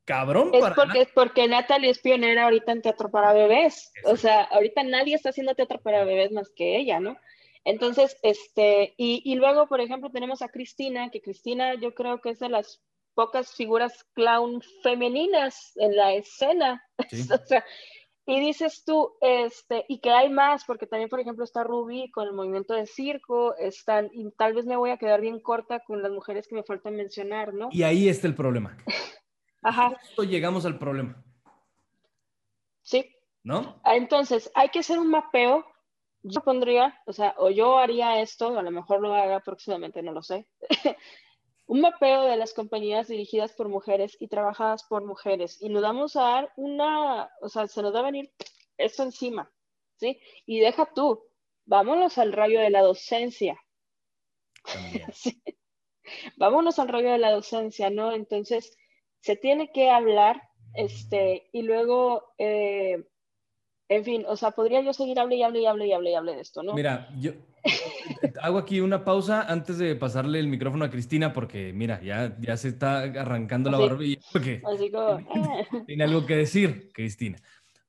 cabrón. 0.06 0.52
Es 0.54 0.64
porque, 0.76 1.02
es 1.02 1.10
porque 1.10 1.48
Natalie 1.48 1.90
es 1.90 2.00
pionera 2.00 2.44
ahorita 2.44 2.72
en 2.72 2.84
teatro 2.84 3.10
para 3.10 3.34
bebés. 3.34 3.92
O 4.04 4.16
sea, 4.16 4.44
ahorita 4.44 4.84
nadie 4.84 5.16
está 5.16 5.30
haciendo 5.30 5.56
teatro 5.56 5.82
para 5.82 6.06
bebés 6.06 6.32
más 6.32 6.52
que 6.56 6.78
ella, 6.78 7.00
¿no? 7.00 7.18
Entonces, 7.66 8.16
este, 8.22 8.94
y, 8.96 9.24
y, 9.26 9.36
luego, 9.36 9.68
por 9.68 9.82
ejemplo, 9.82 10.12
tenemos 10.12 10.44
a 10.44 10.50
Cristina, 10.50 11.10
que 11.10 11.22
Cristina 11.22 11.74
yo 11.76 11.94
creo 11.94 12.22
que 12.22 12.30
es 12.30 12.40
de 12.40 12.50
las 12.50 12.82
pocas 13.16 13.54
figuras 13.54 14.06
clown 14.14 14.62
femeninas 14.84 15.74
en 15.78 15.96
la 15.96 16.14
escena. 16.14 16.84
o 17.34 17.46
sea, 17.48 17.66
y 18.30 18.40
dices 18.40 18.84
tú, 18.86 19.18
este, 19.22 19.86
y 19.88 19.98
que 20.00 20.12
hay 20.12 20.30
más, 20.30 20.64
porque 20.66 20.86
también, 20.86 21.10
por 21.10 21.20
ejemplo, 21.20 21.44
está 21.44 21.64
Ruby 21.64 22.12
con 22.12 22.28
el 22.28 22.34
movimiento 22.34 22.76
de 22.76 22.86
circo, 22.86 23.56
están, 23.56 24.12
y 24.14 24.30
tal 24.38 24.54
vez 24.54 24.68
me 24.68 24.76
voy 24.76 24.92
a 24.92 24.98
quedar 24.98 25.20
bien 25.20 25.40
corta 25.40 25.80
con 25.80 26.04
las 26.04 26.12
mujeres 26.12 26.48
que 26.48 26.54
me 26.54 26.64
faltan 26.64 26.96
mencionar, 26.96 27.56
¿no? 27.56 27.70
Y 27.72 27.82
ahí 27.82 28.08
está 28.08 28.28
el 28.28 28.36
problema. 28.36 28.78
Ajá. 29.64 29.98
Justo 30.02 30.24
llegamos 30.26 30.64
al 30.68 30.78
problema. 30.78 31.24
Sí. 32.84 33.16
¿No? 33.42 33.82
Ah, 33.84 33.96
entonces, 33.96 34.52
hay 34.54 34.70
que 34.70 34.80
hacer 34.80 35.00
un 35.00 35.10
mapeo 35.10 35.66
yo 36.22 36.42
pondría, 36.42 37.02
o 37.06 37.14
sea, 37.14 37.34
o 37.38 37.50
yo 37.50 37.78
haría 37.78 38.22
esto, 38.22 38.60
a 38.60 38.62
lo 38.62 38.72
mejor 38.72 39.02
lo 39.02 39.14
haga 39.14 39.40
próximamente, 39.40 40.02
no 40.04 40.12
lo 40.12 40.22
sé, 40.22 40.48
un 41.70 41.82
mapeo 41.82 42.24
de 42.24 42.36
las 42.36 42.56
compañías 42.56 43.08
dirigidas 43.08 43.54
por 43.54 43.70
mujeres 43.70 44.18
y 44.20 44.28
trabajadas 44.28 44.84
por 44.86 45.06
mujeres. 45.06 45.62
Y 45.62 45.70
nos 45.70 45.84
vamos 45.84 46.16
a 46.16 46.22
dar 46.22 46.54
una, 46.58 47.30
o 47.42 47.48
sea, 47.48 47.68
se 47.68 47.84
nos 47.84 47.94
va 47.94 48.00
a 48.00 48.10
venir 48.12 48.34
esto 48.76 49.04
encima, 49.04 49.52
¿sí? 49.98 50.20
Y 50.48 50.62
deja 50.62 50.92
tú, 50.96 51.28
vámonos 51.66 52.18
al 52.18 52.34
rollo 52.34 52.60
de 52.60 52.72
la 52.72 52.82
docencia. 52.82 53.56
sí. 55.14 55.44
Vámonos 56.38 56.80
al 56.80 56.88
rollo 56.88 57.12
de 57.12 57.20
la 57.20 57.32
docencia, 57.32 57.92
¿no? 57.92 58.14
Entonces, 58.14 58.76
se 59.20 59.36
tiene 59.36 59.72
que 59.72 59.92
hablar, 59.92 60.42
este, 60.74 61.50
y 61.54 61.62
luego... 61.62 62.34
Eh, 62.40 63.08
en 63.90 64.06
fin, 64.06 64.24
o 64.28 64.38
sea, 64.38 64.52
podría 64.52 64.82
yo 64.82 64.94
seguir 64.94 65.20
hable 65.20 65.36
y 65.36 65.44
hable 65.44 65.62
y 65.62 65.66
hable 65.66 65.88
y 65.88 65.94
hable 65.94 66.12
y 66.12 66.16
hable 66.16 66.36
de 66.36 66.42
esto, 66.42 66.62
¿no? 66.62 66.76
Mira, 66.76 67.10
yo 67.20 67.32
hago 68.42 68.60
aquí 68.60 68.82
una 68.82 69.04
pausa 69.04 69.42
antes 69.42 69.80
de 69.80 69.96
pasarle 69.96 70.40
el 70.40 70.48
micrófono 70.48 70.86
a 70.86 70.92
Cristina 70.92 71.34
porque, 71.34 71.74
mira, 71.74 72.00
ya, 72.04 72.38
ya 72.40 72.56
se 72.56 72.70
está 72.70 73.02
arrancando 73.02 73.72
la 73.72 73.80
barbilla 73.80 74.22
porque 74.32 74.62
Así 74.64 74.92
como, 74.92 75.18
eh. 75.20 75.68
tiene 75.88 76.04
algo 76.04 76.24
que 76.28 76.36
decir, 76.36 76.92
Cristina. 76.94 77.40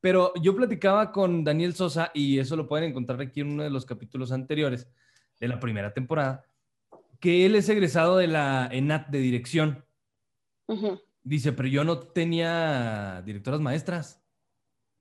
Pero 0.00 0.32
yo 0.40 0.56
platicaba 0.56 1.12
con 1.12 1.44
Daniel 1.44 1.74
Sosa 1.74 2.10
y 2.14 2.38
eso 2.38 2.56
lo 2.56 2.66
pueden 2.66 2.88
encontrar 2.88 3.20
aquí 3.20 3.40
en 3.40 3.52
uno 3.52 3.62
de 3.62 3.70
los 3.70 3.84
capítulos 3.84 4.32
anteriores 4.32 4.88
de 5.38 5.48
la 5.48 5.60
primera 5.60 5.92
temporada, 5.92 6.44
que 7.20 7.44
él 7.44 7.54
es 7.54 7.68
egresado 7.68 8.16
de 8.16 8.26
la 8.26 8.70
ENAT 8.72 9.08
de 9.08 9.18
dirección. 9.18 9.84
Dice, 11.22 11.52
pero 11.52 11.68
yo 11.68 11.84
no 11.84 11.98
tenía 11.98 13.22
directoras 13.26 13.60
maestras. 13.60 14.19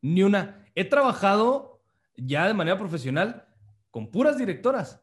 Ni 0.01 0.23
una. 0.23 0.65
He 0.75 0.85
trabajado 0.85 1.81
ya 2.15 2.47
de 2.47 2.53
manera 2.53 2.77
profesional 2.77 3.45
con 3.91 4.07
puras 4.11 4.37
directoras, 4.37 5.01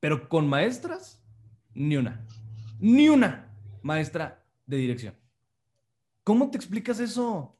pero 0.00 0.28
con 0.28 0.48
maestras, 0.48 1.22
ni 1.74 1.96
una. 1.96 2.24
Ni 2.78 3.08
una 3.08 3.48
maestra 3.82 4.42
de 4.66 4.76
dirección. 4.76 5.14
¿Cómo 6.22 6.50
te 6.50 6.56
explicas 6.56 7.00
eso? 7.00 7.56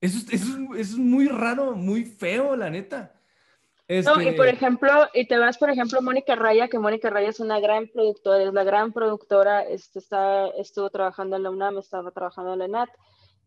Eso, 0.00 0.18
es- 0.18 0.32
eso 0.32 0.46
es- 0.46 0.80
eso 0.80 0.96
es 0.96 0.96
muy 0.98 1.26
raro, 1.28 1.74
muy 1.74 2.04
feo, 2.04 2.54
la 2.56 2.70
neta. 2.70 3.12
No, 3.88 3.94
y 3.94 3.98
Este, 3.98 4.32
por 4.32 4.48
ejemplo, 4.48 4.90
y 5.14 5.26
te 5.28 5.38
vas, 5.38 5.58
por 5.58 5.70
ejemplo, 5.70 6.02
Mónica 6.02 6.34
Raya, 6.34 6.66
que 6.68 6.78
Mónica 6.78 7.08
Raya 7.08 7.28
es 7.28 7.38
una 7.38 7.60
gran 7.60 7.86
productora, 7.86 8.42
es 8.42 8.52
la 8.52 8.64
gran 8.64 8.92
productora, 8.92 9.62
este, 9.62 10.00
está, 10.00 10.48
estuvo 10.58 10.90
trabajando 10.90 11.36
en 11.36 11.44
la 11.44 11.50
UNAM, 11.50 11.78
estaba 11.78 12.10
trabajando 12.10 12.52
en 12.54 12.58
la 12.58 12.64
ENAT, 12.64 12.90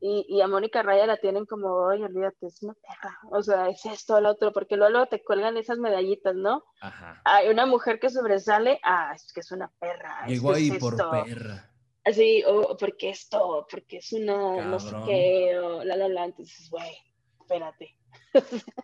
y, 0.01 0.25
y 0.29 0.41
a 0.41 0.47
Mónica 0.47 0.81
Raya 0.81 1.05
la 1.05 1.17
tienen 1.17 1.45
como, 1.45 1.67
oye, 1.73 2.03
olvídate, 2.05 2.47
es 2.47 2.63
una 2.63 2.73
perra, 2.73 3.19
o 3.31 3.41
sea, 3.41 3.69
es 3.69 3.85
esto, 3.85 4.19
lo 4.21 4.31
otro, 4.31 4.53
porque 4.53 4.77
luego 4.77 5.05
te 5.07 5.23
cuelgan 5.23 5.57
esas 5.57 5.77
medallitas, 5.77 6.35
¿no? 6.35 6.63
Ajá. 6.79 7.21
Hay 7.25 7.49
una 7.49 7.65
mujer 7.65 7.99
que 7.99 8.09
sobresale, 8.09 8.79
ah, 8.83 9.11
es 9.15 9.31
que 9.33 9.41
es 9.41 9.51
una 9.51 9.71
perra, 9.79 10.25
Llegó 10.27 10.53
ahí 10.53 10.69
es 10.69 10.77
por 10.77 10.93
esto, 10.93 11.11
perra. 11.11 11.69
así, 12.05 12.43
o 12.47 12.77
porque 12.77 13.09
esto, 13.09 13.67
porque 13.69 13.97
es 13.97 14.13
una, 14.13 14.65
no 14.65 14.79
sé 14.79 14.91
Cabrón. 14.91 15.07
qué, 15.07 15.59
o 15.59 15.83
la, 15.83 15.95
la, 15.95 16.07
la, 16.07 16.25
entonces, 16.25 16.69
güey, 16.69 16.97
espérate. 17.41 17.97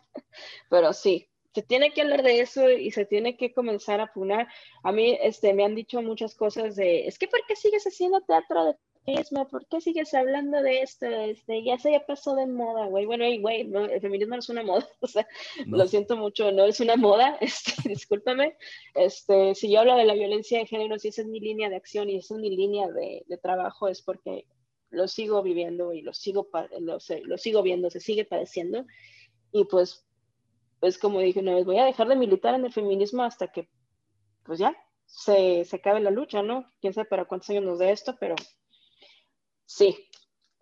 Pero 0.70 0.92
sí, 0.94 1.30
se 1.54 1.62
tiene 1.62 1.94
que 1.94 2.02
hablar 2.02 2.22
de 2.24 2.42
eso 2.42 2.70
y 2.70 2.92
se 2.92 3.06
tiene 3.06 3.38
que 3.38 3.54
comenzar 3.54 4.02
a 4.02 4.12
punar. 4.12 4.48
A 4.84 4.92
mí, 4.92 5.18
este, 5.22 5.54
me 5.54 5.64
han 5.64 5.76
dicho 5.76 6.02
muchas 6.02 6.36
cosas 6.36 6.76
de, 6.76 7.08
es 7.08 7.18
que 7.18 7.30
¿por 7.30 7.40
qué 7.48 7.56
sigues 7.56 7.86
haciendo 7.86 8.20
teatro 8.22 8.66
de 8.66 8.76
feminismo? 9.06 9.48
¿Por 9.48 9.68
qué 9.68 9.82
sigues 9.82 10.14
hablando 10.14 10.62
de 10.62 10.82
esto? 10.82 11.06
Este, 11.06 11.64
ya 11.64 11.78
se 11.78 11.92
ya 11.92 12.06
pasó 12.06 12.36
de 12.36 12.48
moda, 12.48 12.88
güey. 12.88 13.06
Bueno, 13.06 13.26
güey, 13.42 13.64
no, 13.66 13.86
el 13.86 14.02
feminismo 14.02 14.36
no 14.36 14.40
es 14.40 14.50
una 14.50 14.64
moda, 14.64 14.88
o 15.02 15.08
sea, 15.08 15.28
No. 15.66 15.78
lo 15.78 15.88
siento 15.88 16.18
mucho, 16.18 16.52
no 16.52 16.66
es 16.66 16.80
una 16.80 16.96
moda, 16.96 17.38
este, 17.42 17.88
discúlpame. 17.88 18.58
Este, 18.96 19.56
si 19.56 19.72
yo 19.72 19.80
hablo 19.82 19.96
de 19.96 20.06
la 20.06 20.14
violencia 20.14 20.60
de 20.60 20.66
género, 20.66 20.98
si 21.00 21.10
esa 21.10 21.22
es 21.22 21.28
mi 21.28 21.40
línea 21.40 21.70
de 21.70 21.76
acción 21.76 22.10
y 22.10 22.18
esa 22.18 22.36
es 22.36 22.42
mi 22.42 22.56
línea 22.56 22.88
de, 22.90 23.24
de 23.28 23.38
trabajo, 23.38 23.88
es 23.88 24.02
porque 24.02 24.46
lo 24.90 25.08
sigo 25.08 25.42
viviendo 25.44 25.94
y 25.94 26.02
lo 26.02 26.14
sigo, 26.14 26.50
lo, 26.80 26.98
lo 27.24 27.38
sigo 27.38 27.62
viendo, 27.62 27.90
se 27.90 28.00
sigue 28.00 28.26
padeciendo. 28.26 28.86
Y 29.52 29.66
pues, 29.66 30.06
pues 30.80 30.98
como 30.98 31.20
dije 31.20 31.40
una 31.40 31.56
vez, 31.56 31.66
voy 31.66 31.80
a 31.80 31.86
dejar 31.86 32.08
de 32.08 32.16
militar 32.16 32.56
en 32.56 32.66
el 32.66 32.74
feminismo 32.74 33.24
hasta 33.24 33.48
que, 33.52 33.70
pues 34.44 34.60
ya, 34.60 34.76
se, 35.06 35.66
se 35.66 35.76
acabe 35.76 36.00
la 36.02 36.12
lucha, 36.12 36.42
¿no? 36.44 36.70
Quién 36.82 36.94
sabe 36.94 37.08
para 37.08 37.26
cuántos 37.26 37.50
años 37.50 37.64
nos 37.64 37.80
dé 37.80 37.92
esto, 37.92 38.16
pero 38.20 38.36
sí, 39.66 40.08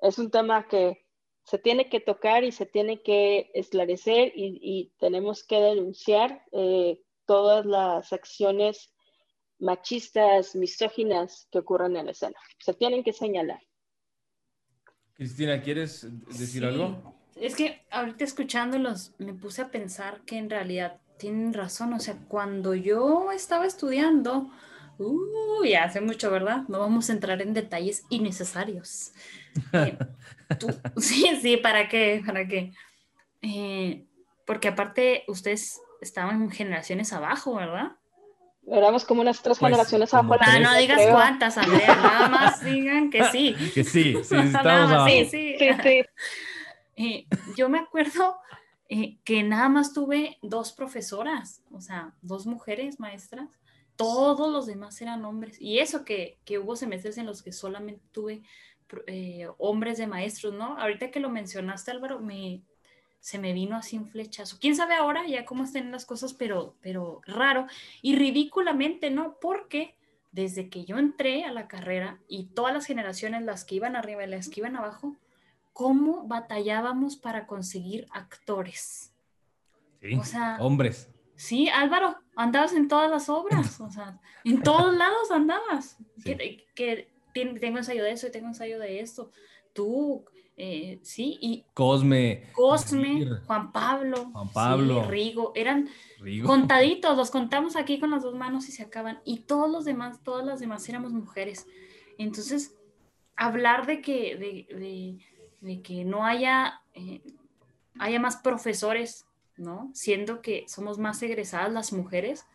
es 0.01 0.17
un 0.17 0.29
tema 0.31 0.67
que 0.67 1.05
se 1.45 1.57
tiene 1.57 1.89
que 1.89 1.99
tocar 1.99 2.43
y 2.43 2.51
se 2.51 2.65
tiene 2.65 3.01
que 3.01 3.51
esclarecer 3.53 4.31
y, 4.35 4.59
y 4.61 4.93
tenemos 4.99 5.43
que 5.43 5.59
denunciar 5.59 6.43
eh, 6.51 7.01
todas 7.25 7.65
las 7.65 8.13
acciones 8.13 8.93
machistas, 9.59 10.55
misóginas 10.55 11.47
que 11.51 11.59
ocurren 11.59 11.95
en 11.97 12.05
la 12.07 12.11
escena. 12.11 12.35
Se 12.59 12.73
tienen 12.73 13.03
que 13.03 13.13
señalar. 13.13 13.61
Cristina, 15.13 15.61
¿quieres 15.61 16.07
decir 16.27 16.61
Sí. 16.61 16.65
algo? 16.65 17.13
Es 17.35 17.55
que 17.55 17.85
ahorita 17.89 18.23
escuchándolos 18.23 19.13
me 19.17 19.33
puse 19.33 19.61
a 19.61 19.71
pensar 19.71 20.21
que 20.25 20.37
en 20.37 20.49
realidad 20.49 21.01
tienen 21.17 21.53
razón. 21.53 21.93
O 21.93 21.99
sea, 21.99 22.17
cuando 22.27 22.73
yo 22.73 23.31
estaba 23.31 23.65
estudiando, 23.65 24.51
uh, 24.97 25.63
ya 25.65 25.83
hace 25.85 26.01
mucho, 26.01 26.29
¿verdad? 26.31 26.63
No 26.67 26.79
vamos 26.79 27.09
a 27.09 27.13
entrar 27.13 27.41
en 27.41 27.53
detalles 27.53 28.03
innecesarios. 28.09 29.11
Eh, 29.73 29.97
tú- 30.59 30.75
sí, 30.97 31.37
sí, 31.41 31.57
¿para 31.57 31.87
qué? 31.89 32.21
¿Para 32.25 32.47
qué? 32.47 32.71
Eh, 33.41 34.05
porque 34.45 34.67
aparte 34.69 35.23
ustedes 35.27 35.79
estaban 36.01 36.49
generaciones 36.51 37.13
abajo, 37.13 37.55
¿verdad? 37.55 37.93
Éramos 38.65 39.03
como 39.03 39.21
unas 39.21 39.41
tres 39.41 39.59
Pues, 39.59 39.69
generaciones 39.71 40.13
abajo. 40.13 40.35
Ah, 40.39 40.59
no 40.59 40.73
digas 40.77 41.01
creo. 41.01 41.13
cuántas, 41.15 41.57
Andrea, 41.57 41.95
nada 41.95 42.29
más 42.29 42.63
digan 42.63 43.09
que 43.09 43.25
sí. 43.25 43.55
Que 43.73 43.83
sí, 43.83 44.15
sí, 44.23 44.35
Nada 44.35 44.45
estamos 44.47 44.89
más, 44.89 44.91
abajo. 44.91 45.09
sí, 45.09 45.25
sí. 45.25 45.55
Sí, 45.59 45.67
sí. 45.83 46.05
Eh, 46.95 47.27
yo 47.57 47.67
me 47.69 47.79
acuerdo 47.79 48.37
eh, 48.87 49.17
que 49.25 49.43
nada 49.43 49.67
más 49.67 49.93
tuve 49.93 50.37
dos 50.41 50.71
profesoras, 50.71 51.61
o 51.71 51.81
sea, 51.81 52.13
dos 52.21 52.45
mujeres 52.45 52.99
maestras. 52.99 53.49
Todos 53.95 54.51
los 54.51 54.65
demás 54.65 55.01
eran 55.01 55.23
hombres. 55.25 55.61
Y 55.61 55.79
eso 55.79 56.03
que, 56.03 56.37
que 56.45 56.59
hubo 56.59 56.75
semestres 56.75 57.17
en 57.17 57.25
los 57.25 57.43
que 57.43 57.51
solamente 57.51 58.01
tuve 58.11 58.43
eh, 59.07 59.47
hombres 59.57 59.97
de 59.97 60.07
maestros, 60.07 60.53
¿no? 60.53 60.77
Ahorita 60.77 61.11
que 61.11 61.19
lo 61.19 61.29
mencionaste, 61.29 61.91
Álvaro, 61.91 62.19
me, 62.19 62.61
se 63.19 63.39
me 63.39 63.53
vino 63.53 63.75
así 63.75 63.97
un 63.97 64.07
flechazo. 64.07 64.57
¿Quién 64.59 64.75
sabe 64.75 64.95
ahora 64.95 65.25
ya 65.27 65.45
cómo 65.45 65.63
estén 65.63 65.91
las 65.91 66.05
cosas? 66.05 66.33
Pero, 66.33 66.75
pero 66.81 67.21
raro 67.25 67.67
y 68.01 68.15
ridículamente, 68.15 69.09
¿no? 69.09 69.37
Porque 69.39 69.95
desde 70.31 70.69
que 70.69 70.85
yo 70.85 70.97
entré 70.97 71.45
a 71.45 71.51
la 71.51 71.67
carrera 71.67 72.19
y 72.27 72.47
todas 72.47 72.73
las 72.73 72.85
generaciones, 72.85 73.43
las 73.43 73.65
que 73.65 73.75
iban 73.75 73.95
arriba 73.95 74.25
y 74.25 74.29
las 74.29 74.49
que 74.49 74.61
iban 74.61 74.75
abajo, 74.75 75.15
cómo 75.73 76.27
batallábamos 76.27 77.15
para 77.15 77.47
conseguir 77.47 78.07
actores. 78.11 79.13
Sí, 80.01 80.15
O 80.15 80.23
sea, 80.23 80.57
hombres. 80.59 81.09
Sí, 81.45 81.67
Álvaro, 81.67 82.15
andabas 82.37 82.71
en 82.73 82.87
todas 82.87 83.11
las 83.11 83.27
obras, 83.27 83.81
o 83.81 83.89
sea, 83.91 84.17
en 84.45 84.61
todos 84.63 84.95
lados 85.03 85.29
andabas. 85.29 85.97
Sí. 86.23 86.35
Que, 86.73 87.11
tengo 87.33 87.77
ensayo 87.79 88.01
de 88.03 88.11
eso 88.11 88.27
y 88.27 88.31
tengo 88.31 88.47
ensayo 88.47 88.79
de 88.79 89.01
esto. 89.01 89.29
Tú, 89.73 90.23
eh, 90.55 90.99
sí, 91.03 91.37
y 91.41 91.65
Cosme. 91.73 92.49
Cosme, 92.53 93.25
Juan 93.45 93.71
Pablo, 93.73 94.29
Juan 94.31 94.47
sí, 94.47 94.51
Pablo. 94.53 95.03
Rigo, 95.09 95.51
eran 95.53 95.89
Rigo. 96.19 96.47
contaditos, 96.47 97.17
los 97.17 97.29
contamos 97.29 97.75
aquí 97.75 97.99
con 97.99 98.11
las 98.11 98.23
dos 98.23 98.35
manos 98.35 98.69
y 98.69 98.71
se 98.71 98.83
acaban. 98.83 99.19
Y 99.25 99.39
todos 99.41 99.69
los 99.69 99.83
demás, 99.83 100.21
todas 100.23 100.45
las 100.45 100.61
demás 100.61 100.87
éramos 100.87 101.11
mujeres. 101.11 101.67
Entonces, 102.17 102.77
hablar 103.35 103.85
de 103.85 104.01
que, 104.01 104.37
de, 104.37 104.75
de- 104.79 105.17
de 105.59 105.81
que 105.81 106.05
no 106.05 106.25
haya, 106.25 106.81
eh, 106.93 107.21
haya 107.99 108.19
más 108.19 108.37
profesores, 108.37 109.25
¿no? 109.57 109.91
Siendo 109.93 110.41
que 110.41 110.65
somos 110.67 110.97
más 110.97 111.21
egresadas 111.23 111.71
las 111.71 111.93
mujeres, 111.93 112.45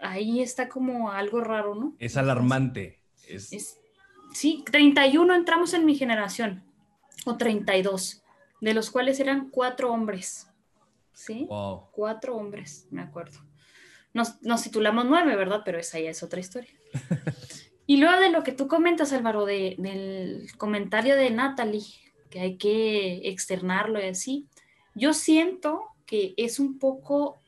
ahí 0.00 0.40
está 0.42 0.68
como 0.68 1.10
algo 1.10 1.40
raro, 1.40 1.74
¿no? 1.74 1.94
Es 1.98 2.16
alarmante. 2.16 3.00
Es, 3.28 3.52
Es- 3.52 3.78
sí, 4.32 4.64
31 4.70 5.34
entramos 5.34 5.74
en 5.74 5.84
mi 5.86 5.94
generación, 5.96 6.62
o 7.26 7.36
32, 7.36 8.22
de 8.60 8.74
los 8.74 8.90
cuales 8.90 9.20
eran 9.20 9.50
cuatro 9.50 9.92
hombres, 9.92 10.48
¿sí? 11.12 11.46
wow. 11.48 11.88
Cuatro 11.92 12.36
hombres, 12.36 12.86
me 12.90 13.02
acuerdo. 13.02 13.40
Nos, 14.12 14.40
nos 14.42 14.62
titulamos 14.62 15.06
nueve, 15.06 15.34
¿verdad? 15.36 15.62
Pero 15.64 15.78
esa 15.78 15.98
ya 15.98 16.10
es 16.10 16.22
otra 16.22 16.40
historia. 16.40 16.70
y 17.86 17.96
luego 17.96 18.20
de 18.20 18.30
lo 18.30 18.42
que 18.44 18.52
tú 18.52 18.68
comentas, 18.68 19.12
Álvaro, 19.12 19.44
de- 19.44 19.74
del 19.78 20.46
comentario 20.56 21.16
de 21.16 21.30
Natalie, 21.30 21.84
que 22.30 22.40
hay 22.40 22.56
que 22.56 23.28
externarlo 23.28 24.00
y 24.00 24.06
así, 24.08 24.46
yo 24.94 25.14
siento 25.14 25.84
que 26.06 26.34
es 26.36 26.58
un 26.58 26.78
poco 26.78 27.40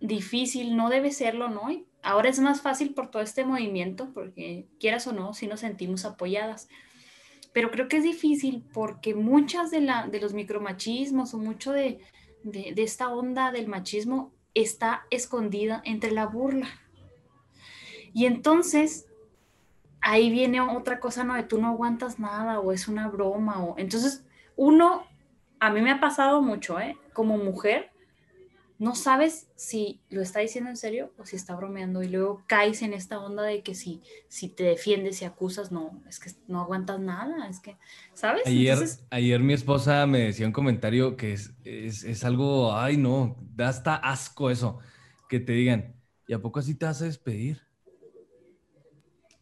difícil, 0.00 0.76
no 0.76 0.88
debe 0.88 1.10
serlo, 1.10 1.48
¿no? 1.48 1.68
Ahora 2.02 2.28
es 2.28 2.38
más 2.38 2.60
fácil 2.60 2.94
por 2.94 3.10
todo 3.10 3.22
este 3.22 3.44
movimiento, 3.44 4.12
porque 4.12 4.68
quieras 4.78 5.06
o 5.06 5.12
no, 5.12 5.34
sí 5.34 5.46
nos 5.46 5.60
sentimos 5.60 6.04
apoyadas. 6.04 6.68
Pero 7.52 7.70
creo 7.70 7.88
que 7.88 7.96
es 7.96 8.04
difícil 8.04 8.64
porque 8.72 9.14
muchas 9.14 9.70
de, 9.70 9.80
la, 9.80 10.06
de 10.06 10.20
los 10.20 10.34
micromachismos 10.34 11.34
o 11.34 11.38
mucho 11.38 11.72
de, 11.72 12.00
de, 12.42 12.72
de 12.74 12.82
esta 12.82 13.08
onda 13.08 13.50
del 13.50 13.66
machismo 13.66 14.32
está 14.54 15.06
escondida 15.10 15.82
entre 15.84 16.12
la 16.12 16.26
burla. 16.26 16.68
Y 18.12 18.26
entonces 18.26 19.06
ahí 20.00 20.30
viene 20.30 20.60
otra 20.60 21.00
cosa, 21.00 21.24
no, 21.24 21.34
de 21.34 21.42
tú 21.42 21.60
no 21.60 21.68
aguantas 21.68 22.18
nada 22.18 22.60
o 22.60 22.72
es 22.72 22.86
una 22.88 23.08
broma 23.08 23.64
o 23.64 23.74
entonces 23.76 24.24
uno, 24.54 25.04
a 25.66 25.70
mí 25.70 25.80
me 25.80 25.90
ha 25.90 25.98
pasado 25.98 26.40
mucho, 26.40 26.78
¿eh? 26.78 26.96
Como 27.12 27.38
mujer, 27.38 27.90
no 28.78 28.94
sabes 28.94 29.48
si 29.56 30.00
lo 30.10 30.22
está 30.22 30.38
diciendo 30.38 30.70
en 30.70 30.76
serio 30.76 31.12
o 31.18 31.26
si 31.26 31.34
está 31.34 31.56
bromeando 31.56 32.04
y 32.04 32.08
luego 32.08 32.44
caes 32.46 32.82
en 32.82 32.94
esta 32.94 33.18
onda 33.18 33.42
de 33.42 33.64
que 33.64 33.74
si, 33.74 34.00
si 34.28 34.48
te 34.48 34.62
defiendes 34.62 35.22
y 35.22 35.24
acusas, 35.24 35.72
no, 35.72 36.00
es 36.08 36.20
que 36.20 36.30
no 36.46 36.60
aguantas 36.60 37.00
nada, 37.00 37.48
es 37.48 37.58
que, 37.58 37.76
¿sabes? 38.14 38.46
Ayer, 38.46 38.74
Entonces, 38.74 39.04
ayer 39.10 39.40
mi 39.40 39.54
esposa 39.54 40.06
me 40.06 40.20
decía 40.20 40.46
un 40.46 40.52
comentario 40.52 41.16
que 41.16 41.32
es, 41.32 41.52
es, 41.64 42.04
es 42.04 42.22
algo, 42.22 42.72
ay 42.72 42.96
no, 42.96 43.36
da 43.56 43.68
hasta 43.68 43.96
asco 43.96 44.50
eso, 44.50 44.78
que 45.28 45.40
te 45.40 45.52
digan, 45.52 45.96
¿y 46.28 46.34
a 46.34 46.38
poco 46.38 46.60
así 46.60 46.76
te 46.76 46.86
vas 46.86 47.02
a 47.02 47.06
despedir? 47.06 47.60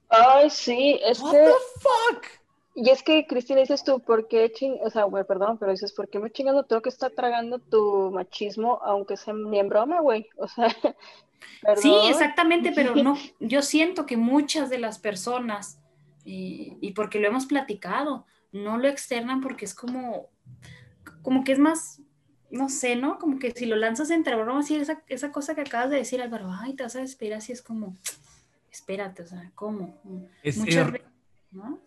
Ay, 0.09 0.49
sí, 0.49 0.99
es 1.05 1.21
What 1.21 1.33
que, 1.33 1.39
the 1.39 1.53
fuck? 1.81 2.44
Y 2.75 2.91
es 2.91 3.03
que, 3.03 3.27
Cristina, 3.27 3.61
dices 3.61 3.85
tú, 3.85 4.01
¿por 4.01 4.27
qué 4.29 4.51
ching, 4.53 4.79
o 4.83 4.91
sea, 4.91 5.05
güey, 5.05 5.25
perdón, 5.25 5.59
pero 5.59 5.71
dices, 5.73 5.93
¿por 5.93 6.09
qué 6.09 6.19
me 6.19 6.31
chingando 6.31 6.65
tengo 6.65 6.83
que 6.83 6.89
estar 6.89 7.11
tragando 7.13 7.59
tu 7.59 8.11
machismo, 8.11 8.81
aunque 8.83 9.17
sea 9.17 9.35
ni 9.35 9.59
en 9.59 9.69
broma, 9.69 10.01
güey? 10.01 10.29
O 10.39 10.49
sea, 10.49 10.75
Sí, 11.77 11.93
exactamente, 12.09 12.73
pero 12.75 12.95
no, 13.03 13.17
yo 13.39 13.61
siento 13.63 14.07
que 14.07 14.17
muchas 14.17 14.71
de 14.71 14.79
las 14.79 14.99
personas, 14.99 15.79
y 16.25 16.93
porque 16.93 17.21
lo 17.21 17.29
hemos 17.29 17.45
platicado, 17.47 18.25
no 18.53 18.79
lo 18.79 18.89
externan 18.89 19.41
porque 19.41 19.65
es 19.67 19.75
como, 19.75 20.31
como 21.23 21.45
que 21.45 21.53
es 21.53 21.59
más, 21.59 22.01
no 22.51 22.69
sé, 22.71 22.97
¿no? 22.97 23.19
Como 23.19 23.39
que 23.39 23.51
si 23.51 23.67
lo 23.67 23.77
lanzas 23.77 24.11
entre 24.11 24.37
bromas 24.37 24.71
y 24.71 24.77
esa, 24.77 25.03
esa 25.09 25.33
cosa 25.33 25.55
que 25.55 25.63
acabas 25.63 25.91
de 25.91 25.97
decir, 25.97 26.23
Álvaro, 26.23 26.49
ay, 26.51 26.75
te 26.75 26.85
vas 26.85 26.97
a 26.97 27.01
despedir 27.01 27.35
así, 27.35 27.53
es 27.53 27.61
como, 27.63 27.95
espérate, 28.71 29.23
o 29.23 29.27
sea, 29.27 29.51
¿cómo? 29.55 30.01
Es 30.43 30.57
Muchas 30.57 30.87
er- 30.89 30.93
veces, 30.93 31.09
¿no? 31.51 31.79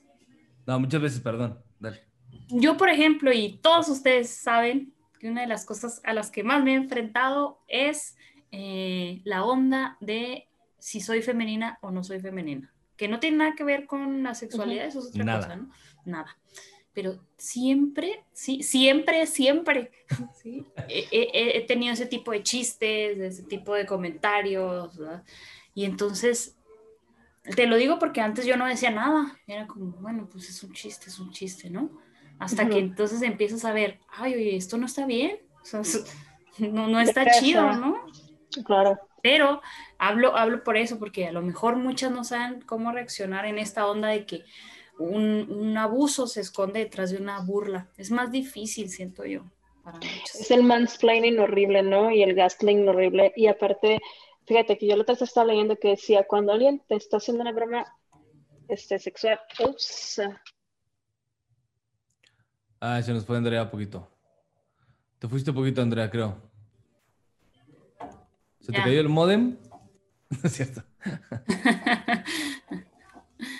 No, 0.68 0.80
muchas 0.80 1.02
veces, 1.02 1.20
perdón, 1.22 1.60
dale. 1.80 2.04
Yo, 2.50 2.78
por 2.78 2.90
ejemplo, 2.90 3.32
y 3.34 3.58
todos 3.62 3.90
ustedes 3.90 4.30
saben 4.30 4.94
que 5.20 5.30
una 5.30 5.42
de 5.42 5.48
las 5.48 5.66
cosas 5.66 6.02
a 6.04 6.14
las 6.14 6.30
que 6.30 6.44
más 6.44 6.64
me 6.64 6.74
he 6.74 6.76
enfrentado 6.76 7.60
es 7.68 8.16
eh, 8.52 9.22
la 9.24 9.44
onda 9.44 9.98
de 10.00 10.48
si 10.78 11.02
soy 11.02 11.22
femenina 11.22 11.80
o 11.82 11.90
no 11.92 12.04
soy 12.04 12.20
femenina, 12.20 12.72
que 12.96 13.08
no 13.08 13.20
tiene 13.20 13.38
nada 13.38 13.56
que 13.56 13.64
ver 13.64 13.86
con 13.88 14.24
la 14.24 14.36
sexualidad, 14.36 14.86
eso 14.86 15.00
es 15.00 15.08
otra 15.08 15.24
Nada. 15.24 15.40
cosa, 15.40 15.56
¿no? 15.56 15.72
Nada. 16.06 16.38
Pero 16.94 17.20
siempre, 17.38 18.24
sí, 18.34 18.64
siempre, 18.64 19.26
siempre, 19.28 19.92
¿sí? 20.42 20.66
he, 20.90 21.08
he- 21.12 21.58
he 21.58 21.62
tenido 21.62 21.94
ese 21.94 22.06
tipo 22.08 22.32
de 22.32 22.44
chistes, 22.44 23.18
ese 23.20 23.44
tipo 23.44 23.74
de 23.74 23.86
comentarios, 23.86 24.98
¿verdad? 24.98 25.24
Y 25.74 25.86
entonces 25.86 26.57
te 27.56 27.68
lo 27.68 27.78
digo 27.78 28.00
porque 28.00 28.22
antes 28.22 28.46
yo 28.46 28.58
no 28.58 28.66
decía 28.66 28.92
nada. 28.92 29.38
Era 29.48 29.68
como, 29.68 29.92
bueno, 30.02 30.28
pues 30.32 30.50
es 30.50 30.64
un 30.64 30.74
chiste, 30.74 31.10
es 31.10 31.20
un 31.20 31.32
chiste, 31.32 31.70
¿no? 31.70 31.92
Hasta 32.40 32.70
que 32.70 32.80
Ujú. 32.80 32.88
entonces 32.88 33.22
empiezas 33.22 33.66
a 33.66 33.74
ver, 33.74 34.00
ay, 34.10 34.34
oye, 34.36 34.56
esto 34.56 34.78
no 34.78 34.86
está 34.86 35.06
bien. 35.06 35.40
O 35.62 35.66
sea, 35.66 35.82
no, 36.60 36.88
no 36.88 37.00
está 37.00 37.24
pesa. 37.24 37.40
chido, 37.40 37.74
¿no? 37.74 37.96
Claro. 38.66 39.00
Pero 39.22 39.62
hablo, 39.98 40.36
hablo 40.38 40.64
por 40.64 40.78
eso, 40.78 41.00
porque 41.00 41.28
a 41.28 41.32
lo 41.32 41.42
mejor 41.42 41.76
muchas 41.76 42.12
no 42.12 42.24
saben 42.24 42.62
cómo 42.62 42.92
reaccionar 42.92 43.46
en 43.46 43.58
esta 43.58 43.88
onda 43.88 44.10
de 44.10 44.26
que 44.26 44.44
un, 45.00 45.48
un 45.52 45.78
abuso 45.78 46.28
se 46.28 46.42
esconde 46.42 46.80
detrás 46.80 47.12
de 47.12 47.18
una 47.18 47.40
burla. 47.42 47.90
Es 47.98 48.12
más 48.12 48.32
difícil, 48.32 48.90
siento 48.90 49.26
yo, 49.26 49.44
para. 49.84 50.00
Es 50.00 50.52
el 50.52 50.64
mansplaining 50.64 51.40
horrible, 51.40 51.82
¿no? 51.84 52.12
Y 52.12 52.24
el 52.24 52.36
gaslighting 52.36 52.88
horrible. 52.88 53.34
Y 53.36 53.48
aparte, 53.48 54.00
fíjate 54.48 54.78
que 54.78 54.88
yo 54.88 54.96
la 54.96 55.04
otra 55.04 55.14
vez 55.14 55.22
estaba 55.22 55.48
leyendo 55.48 55.78
que 55.78 55.90
decía, 55.90 56.26
cuando 56.26 56.54
alguien 56.54 56.82
te 56.88 56.96
está 56.96 57.18
haciendo 57.18 57.42
una 57.42 57.52
broma 57.52 57.86
este, 58.68 59.00
sexual, 59.00 59.40
ups, 59.60 60.22
Ah, 62.80 63.02
se 63.02 63.12
nos 63.12 63.26
fue 63.26 63.38
Andrea 63.38 63.72
poquito. 63.72 64.08
Te 65.18 65.28
fuiste 65.28 65.52
poquito, 65.52 65.82
Andrea, 65.82 66.12
creo. 66.12 66.38
¿Se 68.60 68.72
te 68.72 68.78
cayó 68.78 69.00
el 69.00 69.10
modem? 69.10 69.58
No 70.30 70.38
es 70.44 70.52
cierto. 70.54 70.84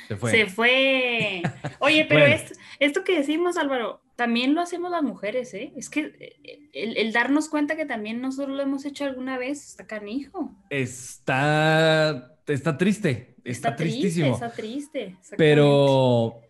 Se 0.08 0.16
fue. 0.16 0.32
Se 0.32 0.46
fue. 0.48 1.42
Oye, 1.80 2.06
pero 2.08 2.22
Bueno. 2.22 2.36
esto, 2.36 2.54
esto 2.80 3.04
que 3.04 3.18
decimos, 3.18 3.58
Álvaro, 3.58 4.02
también 4.18 4.56
lo 4.56 4.62
hacemos 4.62 4.90
las 4.90 5.04
mujeres, 5.04 5.54
¿eh? 5.54 5.72
Es 5.78 5.92
que 5.92 6.02
eh, 6.44 6.70
el, 6.74 6.98
el 6.98 7.14
darnos 7.14 7.50
cuenta 7.50 7.76
que 7.78 7.86
también 7.86 8.20
nosotros 8.20 8.58
lo 8.58 8.64
hemos 8.64 8.84
hecho 8.84 9.06
alguna 9.06 9.38
vez, 9.38 9.64
está 9.64 9.86
canijo. 9.86 10.52
Está, 10.72 12.36
está 12.48 12.78
triste, 12.78 13.36
está, 13.44 13.76
triste, 13.76 14.02
tristísimo. 14.02 14.34
está 14.34 14.52
triste. 14.52 15.16
Pero, 15.38 16.42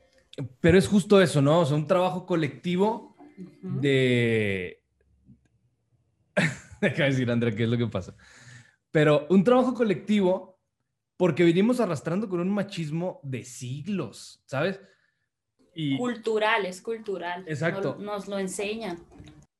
pero 0.62 0.78
es 0.78 0.88
justo 0.88 1.22
eso, 1.22 1.42
¿no? 1.42 1.60
O 1.60 1.66
sea, 1.66 1.76
un 1.76 1.88
trabajo 1.88 2.26
colectivo 2.26 3.18
de... 3.62 4.82
Deja 6.82 7.04
de 7.04 7.10
decir, 7.10 7.30
Andrea, 7.30 7.54
qué 7.54 7.64
es 7.64 7.70
lo 7.70 7.78
que 7.78 7.88
pasa. 7.88 8.16
Pero 8.92 9.28
un 9.30 9.44
trabajo 9.44 9.74
colectivo 9.74 10.58
porque 11.18 11.44
venimos 11.44 11.82
arrastrando 11.82 12.30
con 12.30 12.40
un 12.40 12.50
machismo 12.50 13.20
de 13.24 13.44
siglos, 13.44 14.42
¿sabes? 14.46 14.80
Y, 15.80 15.96
Cultural, 15.98 16.66
es 16.66 16.82
cultural. 16.82 17.44
Exacto. 17.48 17.94
Nos, 18.00 18.04
nos 18.04 18.28
lo 18.28 18.40
enseñan. 18.40 18.98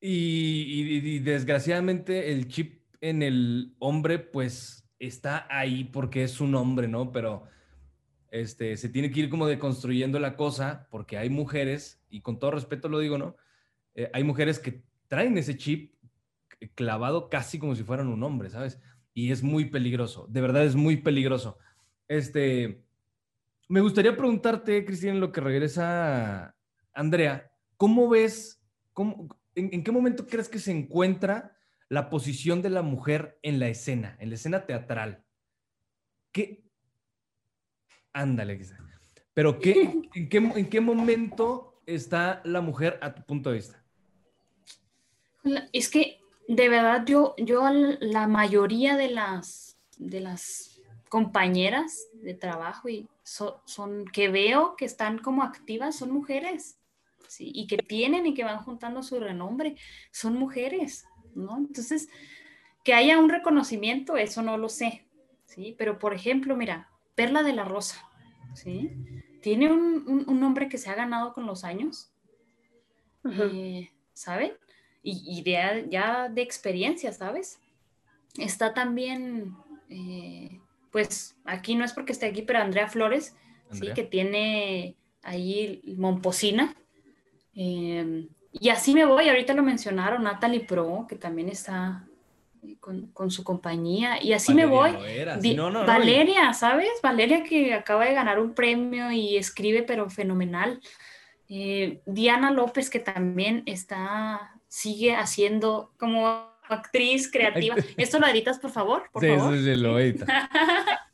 y- 0.00 0.08
y- 0.08 1.08
y 1.14 1.18
desgraciadamente 1.20 2.32
el 2.32 2.48
chip 2.48 2.80
en 3.00 3.22
el 3.22 3.74
hombre, 3.78 4.18
pues 4.18 4.84
está 4.98 5.46
ahí 5.48 5.84
porque 5.84 6.24
es 6.24 6.40
un 6.40 6.54
hombre, 6.56 6.88
¿no? 6.88 7.12
Pero 7.12 7.44
este, 8.30 8.76
se 8.76 8.88
tiene 8.88 9.10
que 9.10 9.20
ir 9.20 9.30
como 9.30 9.46
deconstruyendo 9.46 10.18
la 10.18 10.36
cosa 10.36 10.88
porque 10.90 11.16
hay 11.18 11.30
mujeres, 11.30 12.02
y 12.10 12.20
con 12.20 12.38
todo 12.40 12.50
respeto 12.50 12.88
lo 12.88 12.98
digo, 12.98 13.16
¿no? 13.16 13.36
Eh, 13.94 14.10
hay 14.12 14.24
mujeres 14.24 14.58
que 14.58 14.82
traen 15.06 15.38
ese 15.38 15.56
chip 15.56 15.94
clavado 16.74 17.28
casi 17.28 17.58
como 17.60 17.74
si 17.76 17.84
fueran 17.84 18.08
un 18.08 18.22
hombre, 18.24 18.50
¿sabes? 18.50 18.80
Y 19.14 19.30
es 19.30 19.42
muy 19.44 19.66
peligroso, 19.66 20.26
de 20.28 20.40
verdad 20.40 20.64
es 20.64 20.74
muy 20.74 20.96
peligroso. 20.96 21.58
Este, 22.08 22.82
me 23.68 23.80
gustaría 23.80 24.16
preguntarte, 24.16 24.84
Cristina, 24.84 25.12
en 25.12 25.20
lo 25.20 25.30
que 25.30 25.40
regresa 25.40 26.56
Andrea, 26.92 27.50
¿cómo 27.76 28.08
ves, 28.08 28.60
cómo, 28.92 29.28
en, 29.54 29.70
en 29.72 29.84
qué 29.84 29.92
momento 29.92 30.26
crees 30.26 30.48
que 30.48 30.58
se 30.58 30.72
encuentra 30.72 31.56
la 31.88 32.10
posición 32.10 32.62
de 32.62 32.70
la 32.70 32.82
mujer 32.82 33.38
en 33.42 33.58
la 33.60 33.68
escena, 33.68 34.16
en 34.20 34.30
la 34.30 34.34
escena 34.34 34.66
teatral? 34.66 35.24
¿Qué? 36.32 36.64
Ándale, 38.12 38.58
quizá. 38.58 38.78
Pero 39.34 39.60
¿qué, 39.60 39.82
en, 40.14 40.28
qué, 40.28 40.38
¿en 40.38 40.68
qué 40.68 40.80
momento 40.80 41.80
está 41.86 42.40
la 42.44 42.60
mujer 42.60 42.98
a 43.02 43.14
tu 43.14 43.22
punto 43.24 43.50
de 43.50 43.56
vista? 43.56 43.84
Es 45.72 45.88
que 45.88 46.20
de 46.48 46.68
verdad 46.68 47.04
yo, 47.06 47.34
yo 47.38 47.62
la 48.00 48.26
mayoría 48.26 48.96
de 48.96 49.10
las, 49.10 49.78
de 49.98 50.20
las 50.20 50.80
compañeras 51.08 52.08
de 52.14 52.34
trabajo 52.34 52.88
y 52.88 53.08
so- 53.28 53.62
son 53.66 54.06
que 54.06 54.28
veo 54.28 54.74
que 54.76 54.86
están 54.86 55.18
como 55.18 55.42
activas 55.42 55.96
son 55.96 56.10
mujeres, 56.12 56.78
¿sí? 57.28 57.50
Y 57.54 57.66
que 57.66 57.76
tienen 57.78 58.26
y 58.26 58.34
que 58.34 58.44
van 58.44 58.62
juntando 58.64 59.02
su 59.02 59.20
renombre, 59.20 59.76
son 60.10 60.34
mujeres, 60.34 61.04
¿no? 61.34 61.58
Entonces, 61.58 62.08
que 62.84 62.94
haya 62.94 63.18
un 63.18 63.28
reconocimiento, 63.28 64.16
eso 64.16 64.40
no 64.42 64.56
lo 64.56 64.68
sé, 64.70 65.06
¿sí? 65.44 65.74
Pero 65.78 65.98
por 65.98 66.14
ejemplo, 66.14 66.56
mira, 66.56 66.90
Perla 67.14 67.42
de 67.42 67.52
la 67.52 67.64
Rosa, 67.64 68.02
¿sí? 68.54 68.90
Tiene 69.42 69.70
un, 69.70 70.04
un- 70.08 70.24
un 70.28 70.40
nombre 70.40 70.68
que 70.68 70.78
se 70.78 70.88
ha 70.90 70.94
ganado 70.94 71.34
con 71.34 71.44
los 71.46 71.64
años, 71.64 72.10
Ujú. 73.24 73.42
eh, 73.52 73.90
¿saben? 74.14 74.52
Y, 75.02 75.22
y 75.38 75.42
de, 75.42 75.86
ya 75.90 76.28
de 76.28 76.42
experiencia, 76.42 77.12
¿sabes? 77.12 77.60
Está 78.38 78.72
también, 78.74 79.54
eh, 79.90 80.60
pues 80.98 81.36
aquí 81.44 81.76
no 81.76 81.84
es 81.84 81.92
porque 81.92 82.10
esté 82.10 82.26
aquí, 82.26 82.42
pero 82.42 82.58
Andrea 82.58 82.88
Flores, 82.88 83.36
Andrea. 83.70 83.94
¿sí? 83.94 84.00
Que 84.00 84.08
tiene 84.08 84.96
ahí 85.22 85.80
Momposina. 85.96 86.74
eh, 87.54 88.26
y 88.50 88.70
así 88.70 88.94
me 88.94 89.04
voy, 89.04 89.28
ahorita 89.28 89.54
lo 89.54 89.62
mencionaron, 89.62 90.24
Natalie 90.24 90.60
Pro, 90.66 91.06
que 91.08 91.14
también 91.14 91.48
está 91.48 92.04
con, 92.80 93.12
con 93.12 93.30
su 93.30 93.44
compañía, 93.44 94.20
y 94.20 94.32
así 94.32 94.54
me 94.54 94.66
voy. 94.66 94.92
No, 95.54 95.70
no, 95.70 95.82
no, 95.82 95.86
Valeria, 95.86 96.52
¿sabes? 96.52 96.88
Valeria 97.00 97.44
que 97.44 97.74
acaba 97.74 98.06
de 98.06 98.14
ganar 98.14 98.40
un 98.40 98.54
premio 98.54 99.12
y 99.12 99.36
escribe, 99.36 99.84
pero 99.84 100.10
fenomenal. 100.10 100.80
Eh, 101.48 102.00
Diana 102.06 102.50
López, 102.50 102.90
que 102.90 102.98
también 102.98 103.62
está, 103.66 104.58
sigue 104.66 105.14
haciendo 105.14 105.92
como 105.96 106.47
actriz 106.74 107.30
creativa. 107.30 107.76
Esto 107.96 108.18
lo 108.18 108.26
editas, 108.26 108.58
por 108.58 108.70
favor, 108.70 109.04
por 109.12 109.22
Sí, 109.22 109.28
favor. 109.36 109.54
sí, 109.56 109.64
sí, 109.64 109.74
lo 109.76 109.98
edita. 109.98 110.26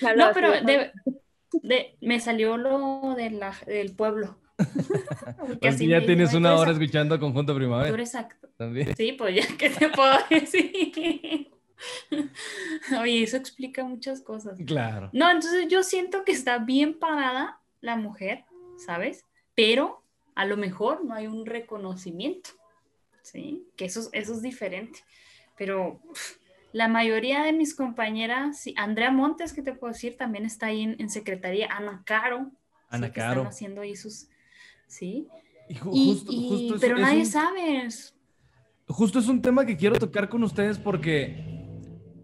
Déjalo 0.00 0.26
No, 0.26 0.32
pero 0.34 0.50
de- 0.52 0.92
de- 1.62 1.96
me 2.00 2.20
salió 2.20 2.56
lo 2.56 3.14
de 3.16 3.30
la- 3.30 3.56
del 3.66 3.94
pueblo. 3.94 4.38
Pues 5.60 5.74
así 5.74 5.86
ya 5.88 6.00
me 6.00 6.06
tienes 6.06 6.30
dijo, 6.30 6.38
"Ay, 6.38 6.40
una 6.40 6.54
hora 6.56 6.70
escuchando 6.72 7.18
Conjunto 7.20 7.52
tú 7.52 7.58
Primavera. 7.58 7.92
eres 7.92 8.14
act- 8.14 8.36
También. 8.56 8.94
Sí, 8.96 9.12
pues 9.12 9.34
ya, 9.34 9.56
¿qué 9.58 9.68
te 9.70 9.88
puedo 9.88 10.12
decir? 10.30 11.50
Oye, 13.00 13.22
eso 13.22 13.36
explica 13.36 13.84
muchas 13.84 14.20
cosas. 14.20 14.56
Claro. 14.66 15.10
No, 15.12 15.30
entonces 15.30 15.66
yo 15.68 15.82
siento 15.82 16.24
que 16.24 16.32
está 16.32 16.58
bien 16.58 16.94
parada 16.98 17.58
la 17.80 17.96
mujer, 17.96 18.44
¿sabes? 18.78 19.24
Pero 19.54 20.02
a 20.34 20.44
lo 20.46 20.56
mejor 20.56 21.04
no 21.04 21.14
hay 21.14 21.26
un 21.26 21.46
reconocimiento, 21.46 22.50
¿sí? 23.34 23.66
Que 23.76 23.84
eso, 23.86 24.00
es- 24.00 24.10
eso 24.14 24.32
es 24.32 24.40
diferente. 24.40 25.00
pero 25.58 26.00
la 26.72 26.88
mayoría 26.88 27.44
de 27.44 27.52
mis 27.52 27.74
compañeras, 27.76 28.58
sí, 28.60 28.74
Andrea 28.76 29.10
Montes, 29.12 29.52
que 29.52 29.62
te 29.62 29.72
puedo 29.74 29.92
decir, 29.92 30.16
también 30.16 30.44
está 30.46 30.66
ahí 30.66 30.82
en, 30.82 30.96
en 30.98 31.08
secretaría, 31.10 31.68
Ana 31.70 32.02
Caro. 32.06 32.50
Ana 32.88 33.06
sí, 33.08 33.12
Caro. 33.12 33.42
Están 33.42 33.46
haciendo 33.52 33.80
ahí 33.82 33.94
sus, 33.94 34.28
sí. 34.88 35.28
Y 35.68 35.74
justo 35.76 36.76
pero 36.80 36.98
nadie 36.98 37.20
un- 37.20 37.26
sabe. 37.26 37.88
Justo 38.88 39.18
es 39.20 39.28
un 39.28 39.40
tema 39.40 39.64
que 39.64 39.76
quiero 39.76 39.96
tocar 39.96 40.28
con 40.28 40.42
ustedes 40.42 40.78
porque 40.78 41.44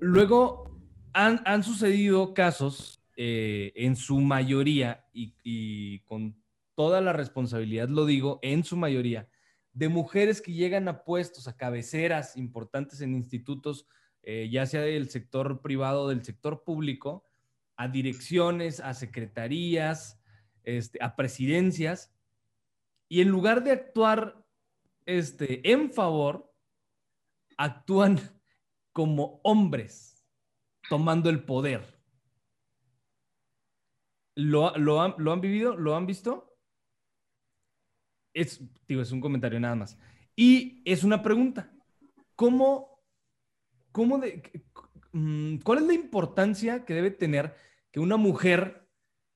luego 0.01 0.77
han, 1.13 1.41
han 1.45 1.63
sucedido 1.63 2.35
casos, 2.35 3.01
eh, 3.17 3.73
en 3.77 3.95
su 3.97 4.19
mayoría, 4.21 5.05
y, 5.13 5.35
y 5.45 6.01
con 6.01 6.35
toda 6.75 7.01
la 7.01 7.13
responsabilidad 7.13 7.89
lo 7.89 8.07
digo, 8.07 8.39
en 8.43 8.65
su 8.65 8.77
mayoría, 8.77 9.29
de 9.73 9.89
mujeres 9.89 10.41
que 10.41 10.53
llegan 10.53 10.89
a 10.89 11.05
puestos, 11.05 11.47
a 11.49 11.57
cabeceras 11.57 12.37
importantes 12.37 13.01
en 13.01 13.15
institutos, 13.15 13.87
eh, 14.23 14.49
ya 14.51 14.67
sea 14.67 14.83
del 14.83 15.11
sector 15.11 15.63
privado 15.63 16.03
o 16.03 16.09
del 16.09 16.25
sector 16.25 16.65
público, 16.65 17.25
a 17.77 17.89
direcciones, 17.89 18.81
a 18.81 18.95
secretarías, 18.95 20.21
este, 20.65 20.99
a 21.03 21.17
presidencias, 21.17 22.15
y 23.09 23.23
en 23.23 23.29
lugar 23.29 23.65
de 23.65 23.73
actuar 23.73 24.45
este, 25.07 25.71
en 25.71 25.93
favor, 25.93 26.53
actúan 27.57 28.21
como 28.93 29.41
hombres 29.45 30.27
tomando 30.89 31.31
el 31.31 31.45
poder. 31.45 32.01
¿Lo, 34.35 34.77
lo, 34.77 35.01
han, 35.03 35.15
¿Lo 35.19 35.33
han 35.33 35.41
vivido? 35.41 35.77
¿Lo 35.77 35.97
han 35.97 36.07
visto? 36.07 36.50
Es, 38.41 38.63
digo, 38.89 39.03
es 39.03 39.13
un 39.13 39.21
comentario 39.21 39.61
nada 39.61 39.75
más. 39.75 39.99
Y 40.35 40.81
es 40.87 41.05
una 41.05 41.23
pregunta. 41.23 41.71
¿Cómo, 42.35 43.03
cómo 43.93 44.17
de, 44.17 44.63
mm, 45.13 45.59
¿Cuál 45.59 45.81
es 45.81 45.85
la 45.85 45.93
importancia 45.93 46.87
que 46.87 46.95
debe 46.95 47.11
tener 47.11 47.55
que 47.91 48.01
una 48.01 48.17
mujer 48.17 48.89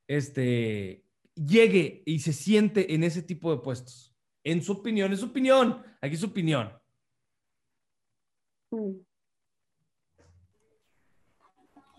este, 0.08 1.04
llegue 1.34 2.02
y 2.06 2.20
se 2.20 2.32
siente 2.32 2.94
en 2.94 3.04
ese 3.04 3.22
tipo 3.22 3.54
de 3.54 3.60
puestos? 3.60 4.14
En 4.42 4.62
su 4.62 4.72
opinión, 4.72 5.12
es 5.12 5.20
su 5.20 5.26
opinión. 5.26 5.82
Aquí 6.00 6.14
es 6.14 6.20
su 6.20 6.28
opinión. 6.28 6.72
Mm. 8.70 9.00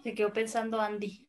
Se 0.01 0.15
quedó 0.15 0.33
pensando 0.33 0.81
Andy. 0.81 1.27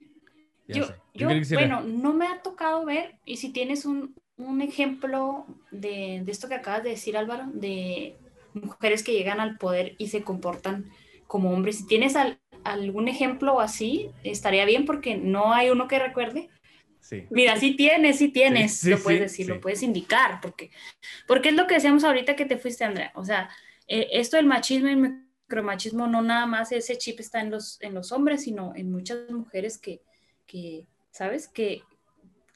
Ya 0.68 0.74
Yo, 0.74 0.86
yo, 1.12 1.28
bueno, 1.52 1.82
no 1.82 2.14
me 2.14 2.26
ha 2.26 2.40
tocado 2.40 2.86
ver, 2.86 3.20
y 3.26 3.36
si 3.36 3.52
tienes 3.52 3.84
un, 3.84 4.14
un 4.36 4.60
ejemplo 4.62 5.46
de, 5.70 6.22
de 6.24 6.32
esto 6.32 6.48
que 6.48 6.54
acabas 6.54 6.82
de 6.84 6.90
decir, 6.90 7.16
Álvaro, 7.16 7.44
de 7.52 8.16
mujeres 8.54 9.02
que 9.02 9.12
llegan 9.12 9.40
al 9.40 9.58
poder 9.58 9.94
y 9.98 10.08
se 10.08 10.22
comportan 10.22 10.90
como 11.26 11.50
hombres, 11.52 11.78
si 11.78 11.86
tienes 11.86 12.16
al- 12.16 12.40
algún 12.64 13.08
ejemplo 13.08 13.60
así, 13.60 14.10
estaría 14.24 14.64
bien 14.64 14.84
porque 14.84 15.16
no 15.16 15.52
hay 15.52 15.70
uno 15.70 15.88
que 15.88 15.98
recuerde. 15.98 16.48
Sí. 17.00 17.24
Mira, 17.30 17.56
sí 17.56 17.76
tienes, 17.76 18.18
sí 18.18 18.28
tienes, 18.30 18.72
Sí, 18.72 18.78
sí, 18.86 18.90
lo 18.90 18.98
puedes 18.98 19.20
decir, 19.20 19.48
lo 19.48 19.60
puedes 19.60 19.82
indicar, 19.82 20.40
porque, 20.40 20.70
porque 21.26 21.50
es 21.50 21.54
lo 21.54 21.66
que 21.66 21.74
decíamos 21.74 22.04
ahorita 22.04 22.36
que 22.36 22.46
te 22.46 22.58
fuiste, 22.58 22.84
Andrea. 22.84 23.12
O 23.14 23.24
sea, 23.24 23.48
eh, 23.86 24.08
esto 24.12 24.36
del 24.36 24.46
machismo 24.46 24.88
y 24.88 24.92
el 24.92 24.98
micromachismo 25.48 26.06
no 26.08 26.22
nada 26.22 26.46
más 26.46 26.72
ese 26.72 26.98
chip 26.98 27.20
está 27.20 27.40
en 27.40 27.50
los, 27.50 27.80
en 27.82 27.94
los 27.94 28.12
hombres, 28.12 28.42
sino 28.42 28.74
en 28.74 28.90
muchas 28.90 29.30
mujeres 29.30 29.78
que, 29.78 30.02
que 30.46 30.86
¿sabes? 31.10 31.48
Que 31.48 31.82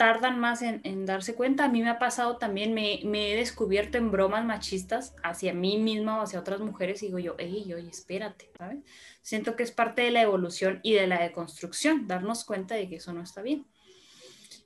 tardan 0.01 0.41
más 0.41 0.63
en, 0.63 0.81
en 0.85 1.05
darse 1.05 1.35
cuenta. 1.35 1.67
A 1.67 1.69
mí 1.69 1.83
me 1.83 1.91
ha 1.91 1.99
pasado 1.99 2.39
también, 2.39 2.73
me, 2.73 3.01
me 3.05 3.33
he 3.33 3.37
descubierto 3.37 3.99
en 3.99 4.11
bromas 4.11 4.47
machistas 4.47 5.15
hacia 5.23 5.53
mí 5.53 5.77
misma 5.77 6.19
o 6.19 6.23
hacia 6.23 6.41
otras 6.41 6.61
mujeres 6.61 7.03
y 7.03 7.09
digo 7.09 7.19
yo, 7.19 7.35
ey, 7.37 7.71
oye, 7.75 7.91
espérate, 7.91 8.51
¿sabes? 8.57 8.79
Siento 9.21 9.57
que 9.57 9.63
es 9.63 9.73
parte 9.73 10.01
de 10.01 10.11
la 10.11 10.23
evolución 10.23 10.81
y 10.83 10.95
de 10.95 11.07
la 11.07 11.21
deconstrucción, 11.21 12.07
darnos 12.07 12.47
cuenta 12.47 12.77
de 12.77 12.89
que 12.89 12.97
eso 12.97 13.13
no 13.13 13.21
está 13.21 13.43
bien. 13.43 13.67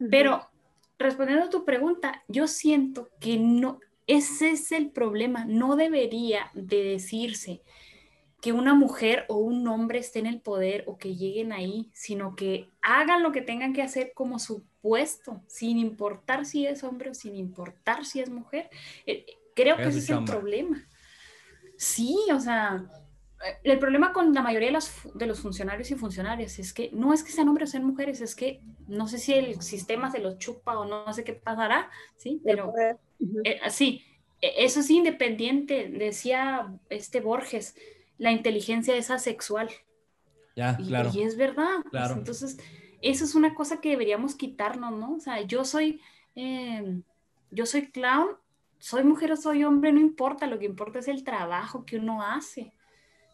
Pero 0.09 0.49
respondiendo 1.01 1.47
a 1.47 1.51
tu 1.51 1.65
pregunta, 1.65 2.23
yo 2.29 2.47
siento 2.47 3.11
que 3.19 3.37
no, 3.37 3.81
ese 4.07 4.51
es 4.51 4.71
el 4.71 4.93
problema. 4.93 5.47
No 5.47 5.75
debería 5.75 6.53
de 6.55 6.85
decirse 6.85 7.61
que 8.41 8.53
una 8.53 8.75
mujer 8.75 9.25
o 9.29 9.39
un 9.39 9.67
hombre 9.67 9.99
esté 9.99 10.21
en 10.21 10.27
el 10.27 10.41
poder 10.41 10.85
o 10.87 10.97
que 10.97 11.17
lleguen 11.17 11.53
ahí, 11.53 11.91
sino 11.93 12.37
que 12.37 12.69
hagan 12.83 13.25
lo 13.25 13.33
que 13.33 13.43
tengan 13.43 13.73
que 13.73 13.83
hacer 13.83 14.13
como 14.15 14.39
su 14.39 14.63
puesto, 14.85 15.43
sin 15.49 15.79
importar 15.79 16.45
si 16.45 16.67
es 16.67 16.85
hombre 16.85 17.09
o 17.11 17.15
sin 17.15 17.35
importar 17.37 18.05
si 18.05 18.21
es 18.21 18.29
mujer. 18.29 18.69
Eh, 19.07 19.25
Creo 19.57 19.77
que 19.77 19.85
ese 19.85 19.99
es 20.01 20.11
el 20.11 20.25
problema. 20.25 20.77
Sí, 21.77 22.17
o 22.33 22.41
sea, 22.41 22.85
eh, 23.45 23.57
el 23.65 23.79
problema 23.79 24.13
con 24.13 24.33
la 24.35 24.43
mayoría 24.43 24.69
de, 24.69 24.73
las 24.73 24.89
fu- 24.91 25.13
de 25.17 25.27
los 25.27 25.41
funcionarios 25.41 25.91
y 25.91 25.95
funcionarias 25.95 26.59
es 26.59 26.73
que 26.73 26.91
no 26.93 27.13
es 27.15 27.23
que 27.23 27.33
sean 27.33 27.49
hombres 27.49 27.71
o 27.71 27.73
sean 27.73 27.85
mujeres, 27.87 28.21
es 28.21 28.35
que 28.37 28.61
no 28.87 29.07
sé 29.09 29.19
si 29.19 29.33
el 29.35 29.63
sistema 29.63 30.11
se 30.11 30.19
los 30.19 30.39
chupa 30.39 30.79
o 30.79 30.85
no 30.85 31.13
sé 31.13 31.25
qué 31.25 31.33
pasará, 31.35 31.91
¿sí? 32.17 32.41
Pero 32.45 32.73
Ujú. 33.21 33.41
eh, 33.45 33.59
sí, 33.71 34.05
e- 34.43 34.65
eso 34.65 34.81
es 34.81 34.91
independiente, 34.91 35.89
decía 35.89 36.73
este 36.91 37.21
Borges, 37.21 37.75
la 38.19 38.33
inteligencia 38.33 38.95
es 38.97 39.11
asexual. 39.11 39.71
Ya, 40.57 40.77
Y, 40.79 40.89
claro. 40.89 41.11
y 41.15 41.23
es 41.23 41.37
verdad. 41.37 41.79
pues, 41.83 41.91
Claro. 41.91 42.15
entonces, 42.15 42.59
eso 43.11 43.25
es 43.25 43.35
una 43.35 43.55
cosa 43.55 43.81
que 43.81 43.91
deberíamos 43.91 44.35
quitarnos, 44.35 44.93
¿no? 44.93 45.15
O 45.15 45.21
sea, 45.21 45.41
yo 45.43 45.65
soy, 45.65 46.01
eh, 46.35 47.01
yo 47.51 47.67
soy 47.67 47.91
clown, 47.91 48.29
soy 48.79 49.05
mujer 49.05 49.33
o 49.33 49.37
soy 49.37 49.65
hombre, 49.65 49.93
no 49.93 50.01
importa, 50.01 50.47
lo 50.47 50.59
que 50.59 50.67
importa 50.67 50.99
es 50.99 51.09
el 51.09 51.25
trabajo 51.25 51.85
que 51.85 51.97
uno 51.97 52.23
hace. 52.23 52.73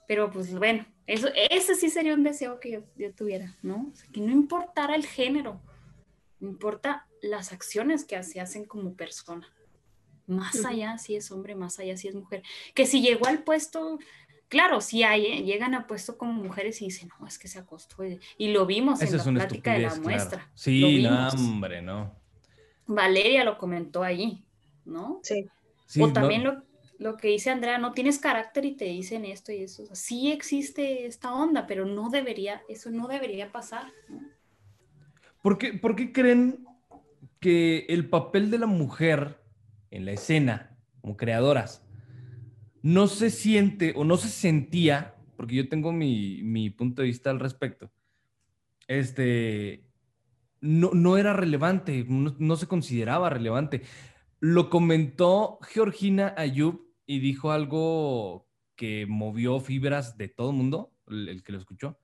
Pero 0.06 0.30
pues 0.30 0.56
bueno, 0.56 0.86
eso, 1.06 1.28
ese 1.50 1.74
sí 1.74 1.88
sería 1.88 2.14
un 2.14 2.24
deseo 2.24 2.60
que 2.60 2.70
yo, 2.72 2.80
yo 2.96 3.14
tuviera, 3.14 3.56
¿no? 3.62 3.88
O 3.92 3.94
sea, 3.94 4.08
que 4.12 4.20
no 4.20 4.32
importara 4.32 4.94
el 4.94 5.06
género, 5.06 5.60
importa 6.40 7.06
las 7.22 7.52
acciones 7.52 8.04
que 8.04 8.22
se 8.22 8.40
hacen 8.40 8.64
como 8.64 8.94
persona. 8.94 9.48
Más 10.26 10.64
allá 10.64 10.96
si 10.98 11.16
es 11.16 11.30
hombre, 11.32 11.56
más 11.56 11.78
allá 11.80 11.96
si 11.96 12.08
es 12.08 12.14
mujer. 12.14 12.42
Que 12.74 12.86
si 12.86 13.02
llegó 13.02 13.26
al 13.26 13.42
puesto, 13.42 13.98
claro, 14.51 14.82
si 14.82 15.03
hay, 15.03 15.24
¿eh? 15.26 15.42
llegan 15.44 15.74
a 15.74 15.86
puesto 15.86 16.18
como 16.18 16.34
mujeres 16.34 16.82
y 16.82 16.86
dicen, 16.86 17.09
no, 17.18 17.26
es 17.26 17.38
que 17.38 17.48
se 17.48 17.59
acostó. 17.59 18.05
Y, 18.36 18.48
lo 18.48 18.66
vimos 18.66 19.01
Esa 19.01 19.14
en 19.14 19.20
es 19.20 19.24
la 19.24 19.30
una 19.30 19.40
plática 19.40 19.72
de 19.72 19.78
la 19.78 19.88
claro. 19.88 20.03
muestra. 20.03 20.51
Sí, 20.55 21.03
no, 21.03 21.28
hombre, 21.28 21.80
no. 21.80 22.14
Valeria 22.86 23.44
lo 23.44 23.57
comentó 23.57 24.03
ahí, 24.03 24.44
¿no? 24.84 25.20
Sí. 25.22 25.46
Sí, 25.86 26.03
o 26.03 26.09
no- 26.09 26.12
también 26.12 26.44
lo, 26.44 26.62
lo 26.98 27.16
que 27.16 27.28
dice 27.28 27.51
Andrea, 27.51 27.78
no 27.78 27.92
tienes 27.92 28.18
carácter 28.18 28.64
y 28.66 28.72
te 28.72 28.84
dicen 28.84 29.24
esto 29.24 29.53
y 29.53 29.62
eso. 29.62 29.84
O 29.84 29.86
sea, 29.86 29.96
sí 29.96 30.30
existe 30.30 31.07
esta 31.07 31.32
onda, 31.32 31.66
pero 31.66 31.86
no 31.86 32.11
debería, 32.11 32.62
eso 32.68 32.90
no 32.90 33.09
debería 33.09 33.51
pasar. 33.53 33.90
¿no? 34.09 34.20
¿Por 35.42 35.57
qué, 35.59 35.72
por 35.72 35.96
qué 35.96 36.12
creen 36.12 36.66
que 37.38 37.86
el 37.88 38.09
papel 38.09 38.51
de 38.51 38.59
la 38.59 38.66
mujer 38.66 39.40
en 39.90 40.05
la 40.05 40.12
escena, 40.12 40.76
como 41.01 41.16
creadoras, 41.16 41.82
no 42.83 43.07
se 43.07 43.31
siente 43.31 43.93
o 43.97 44.05
no 44.05 44.16
se 44.16 44.28
sentía, 44.28 45.14
porque 45.37 45.55
yo 45.57 45.68
tengo 45.68 45.93
mi, 45.93 46.43
mi 46.43 46.70
punto 46.70 47.03
de 47.03 47.09
vista 47.09 47.31
al 47.31 47.41
respecto, 47.41 47.91
este, 48.89 49.85
no, 50.61 50.91
no 50.93 51.16
era 51.16 51.33
relevante, 51.33 52.05
no, 52.09 52.57
se 52.57 52.66
consideraba 52.66 53.31
relevante. 53.31 53.83
Lo 54.41 54.70
comentó 54.70 55.59
Georgina 55.62 56.35
Ayub 56.37 56.81
y 57.07 57.20
dijo 57.20 57.53
algo 57.53 58.49
que 58.76 59.07
movió 59.07 59.61
fibras 59.61 60.16
de 60.16 60.28
todo 60.28 60.51
el 60.51 60.57
mundo, 60.57 60.93
el, 61.07 61.43
que 61.43 61.53
lo 61.53 61.59
escuchó 61.59 61.99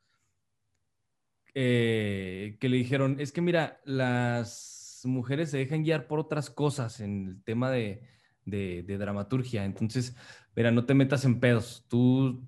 eh, 1.54 2.58
que 2.60 2.68
le 2.68 2.76
dijeron, 2.76 3.16
es 3.18 3.32
que 3.32 3.40
mira, 3.40 3.80
las 3.84 5.00
mujeres 5.04 5.50
se 5.50 5.56
dejan 5.58 5.84
guiar 5.84 6.06
por 6.06 6.18
otras 6.18 6.50
cosas 6.50 7.00
en 7.00 7.28
el 7.28 7.42
tema 7.44 7.70
de- 7.70 8.02
de 8.44 8.98
dramaturgia, 8.98 9.64
entonces, 9.64 10.14
mira, 10.56 10.70
no 10.70 10.86
te 10.86 10.94
metas 10.94 11.24
en 11.24 11.38
pedos, 11.38 11.84
tú 11.88 12.42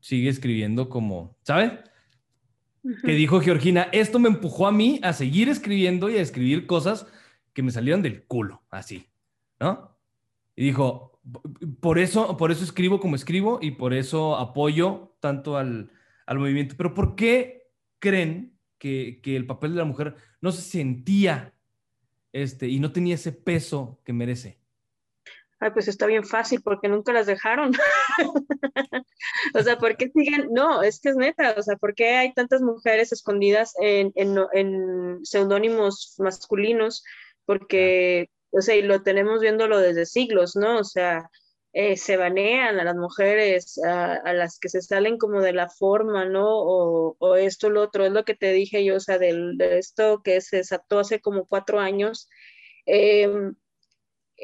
sigue 0.00 0.30
escribiendo 0.30 0.88
como, 0.88 1.36
¿sabes? 1.42 1.72
Que 3.04 3.12
dijo 3.12 3.40
Georgina, 3.40 3.88
esto 3.92 4.18
me 4.18 4.28
empujó 4.28 4.66
a 4.66 4.72
mí 4.72 4.98
a 5.04 5.12
seguir 5.12 5.48
escribiendo 5.48 6.10
y 6.10 6.16
a 6.16 6.22
escribir 6.22 6.66
cosas 6.66 7.06
que 7.52 7.62
me 7.62 7.70
salieron 7.70 8.02
del 8.02 8.24
culo, 8.24 8.62
así, 8.70 9.06
¿no? 9.60 9.96
Y 10.56 10.64
dijo, 10.64 11.20
por 11.80 11.98
eso, 11.98 12.36
por 12.36 12.50
eso 12.50 12.64
escribo 12.64 12.98
como 12.98 13.14
escribo 13.14 13.58
y 13.62 13.72
por 13.72 13.94
eso 13.94 14.36
apoyo 14.36 15.14
tanto 15.20 15.56
al, 15.56 15.92
al 16.26 16.38
movimiento. 16.38 16.74
Pero 16.76 16.94
¿por 16.94 17.14
qué 17.14 17.68
creen 18.00 18.58
que, 18.78 19.20
que 19.22 19.36
el 19.36 19.46
papel 19.46 19.72
de 19.72 19.78
la 19.78 19.84
mujer 19.84 20.16
no 20.40 20.50
se 20.50 20.62
sentía 20.62 21.54
este, 22.32 22.68
y 22.68 22.80
no 22.80 22.90
tenía 22.90 23.14
ese 23.14 23.32
peso 23.32 24.00
que 24.04 24.12
merece? 24.12 24.61
Ay, 25.62 25.70
pues 25.70 25.86
está 25.86 26.06
bien 26.06 26.24
fácil 26.24 26.60
porque 26.60 26.88
nunca 26.88 27.12
las 27.12 27.26
dejaron. 27.26 27.72
O 29.54 29.62
sea, 29.62 29.78
¿por 29.78 29.96
qué 29.96 30.10
siguen? 30.12 30.48
No, 30.50 30.82
es 30.82 31.00
que 31.00 31.10
es 31.10 31.16
neta, 31.16 31.54
o 31.56 31.62
sea, 31.62 31.76
¿por 31.76 31.94
qué 31.94 32.16
hay 32.16 32.34
tantas 32.34 32.60
mujeres 32.60 33.12
escondidas 33.12 33.74
en, 33.80 34.12
en, 34.16 35.24
seudónimos 35.24 36.16
masculinos? 36.18 37.04
Porque, 37.44 38.30
o 38.50 38.60
sea, 38.60 38.74
y 38.74 38.82
lo 38.82 39.02
tenemos 39.02 39.40
viéndolo 39.40 39.78
desde 39.78 40.06
siglos, 40.06 40.56
¿no? 40.56 40.78
O 40.80 40.84
sea, 40.84 41.30
eh, 41.72 41.96
se 41.96 42.16
banean 42.16 42.80
a 42.80 42.84
las 42.84 42.96
mujeres, 42.96 43.78
a, 43.84 44.32
las 44.32 44.58
que 44.58 44.68
se 44.68 44.82
salen 44.82 45.18
como 45.18 45.40
de 45.40 45.52
la 45.52 45.68
forma, 45.68 46.24
¿no? 46.24 46.46
O, 46.48 47.16
o 47.20 47.36
esto, 47.36 47.70
lo 47.70 47.82
otro, 47.82 48.04
es 48.04 48.12
lo 48.12 48.24
que 48.24 48.34
te 48.34 48.52
dije 48.52 48.84
yo, 48.84 48.96
o 48.96 49.00
sea, 49.00 49.18
de 49.18 49.56
esto 49.78 50.22
que 50.24 50.40
se 50.40 50.58
desató 50.58 50.98
hace 50.98 51.20
como 51.20 51.46
cuatro 51.46 51.78
años. 51.78 52.28
Em, 52.86 53.54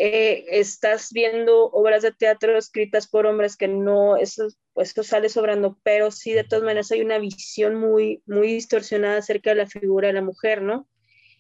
eh, 0.00 0.44
estás 0.60 1.12
viendo 1.12 1.64
obras 1.70 2.02
de 2.04 2.12
teatro 2.12 2.56
escritas 2.56 3.08
por 3.08 3.26
hombres 3.26 3.56
que 3.56 3.66
no, 3.66 4.16
eso, 4.16 4.46
eso 4.76 5.02
sale 5.02 5.28
sobrando, 5.28 5.76
pero 5.82 6.12
sí, 6.12 6.32
de 6.32 6.44
todas 6.44 6.62
maneras, 6.62 6.92
hay 6.92 7.00
una 7.00 7.18
visión 7.18 7.74
muy, 7.74 8.22
muy 8.24 8.46
distorsionada 8.46 9.18
acerca 9.18 9.50
de 9.50 9.56
la 9.56 9.66
figura 9.66 10.06
de 10.06 10.14
la 10.14 10.22
mujer, 10.22 10.62
¿no? 10.62 10.88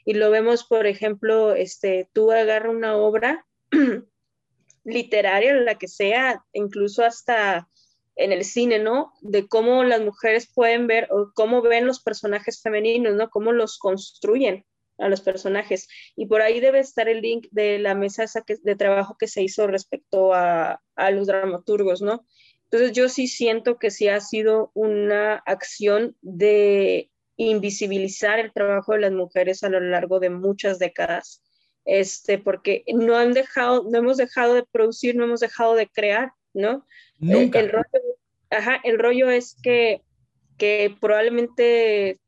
Y 0.04 0.14
lo 0.14 0.32
vemos, 0.32 0.64
por 0.64 0.88
ejemplo, 0.88 1.54
este, 1.54 2.08
tú 2.12 2.32
agarras 2.32 2.74
una 2.74 2.96
obra 2.96 3.46
literaria, 4.84 5.54
la 5.54 5.76
que 5.76 5.86
sea, 5.86 6.44
incluso 6.52 7.04
hasta 7.04 7.68
en 8.16 8.32
el 8.32 8.44
cine, 8.44 8.80
¿no? 8.80 9.12
De 9.20 9.46
cómo 9.46 9.84
las 9.84 10.00
mujeres 10.00 10.50
pueden 10.52 10.88
ver 10.88 11.06
o 11.12 11.30
cómo 11.32 11.62
ven 11.62 11.86
los 11.86 12.00
personajes 12.00 12.60
femeninos, 12.60 13.14
¿no? 13.14 13.30
Cómo 13.30 13.52
los 13.52 13.78
construyen 13.78 14.64
a 14.98 15.08
los 15.08 15.20
personajes. 15.20 15.88
Y 16.16 16.26
por 16.26 16.42
ahí 16.42 16.60
debe 16.60 16.80
estar 16.80 17.08
el 17.08 17.22
link 17.22 17.46
de 17.50 17.78
la 17.78 17.94
mesa 17.94 18.24
de 18.62 18.76
trabajo 18.76 19.16
que 19.18 19.28
se 19.28 19.42
hizo 19.42 19.66
respecto 19.66 20.34
a, 20.34 20.82
a 20.96 21.10
los 21.10 21.26
dramaturgos, 21.26 22.02
¿no? 22.02 22.26
Entonces 22.64 22.92
yo 22.92 23.08
sí 23.08 23.28
siento 23.28 23.78
que 23.78 23.90
sí 23.90 24.08
ha 24.08 24.20
sido 24.20 24.70
una 24.74 25.36
acción 25.36 26.16
de 26.20 27.10
invisibilizar 27.36 28.38
el 28.40 28.52
trabajo 28.52 28.92
de 28.92 29.00
las 29.00 29.12
mujeres 29.12 29.62
a 29.62 29.70
lo 29.70 29.80
largo 29.80 30.20
de 30.20 30.28
muchas 30.28 30.78
décadas, 30.78 31.42
este, 31.84 32.36
porque 32.36 32.84
no 32.88 33.16
han 33.16 33.32
dejado, 33.32 33.84
no 33.88 33.98
hemos 33.98 34.18
dejado 34.18 34.54
de 34.54 34.64
producir, 34.70 35.16
no 35.16 35.24
hemos 35.24 35.40
dejado 35.40 35.74
de 35.76 35.86
crear, 35.86 36.32
¿no? 36.52 36.84
Nunca. 37.18 37.60
El, 37.60 37.70
rollo, 37.70 37.86
ajá, 38.50 38.80
el 38.84 38.98
rollo 38.98 39.30
es 39.30 39.56
que, 39.62 40.02
que 40.58 40.94
probablemente 41.00 42.20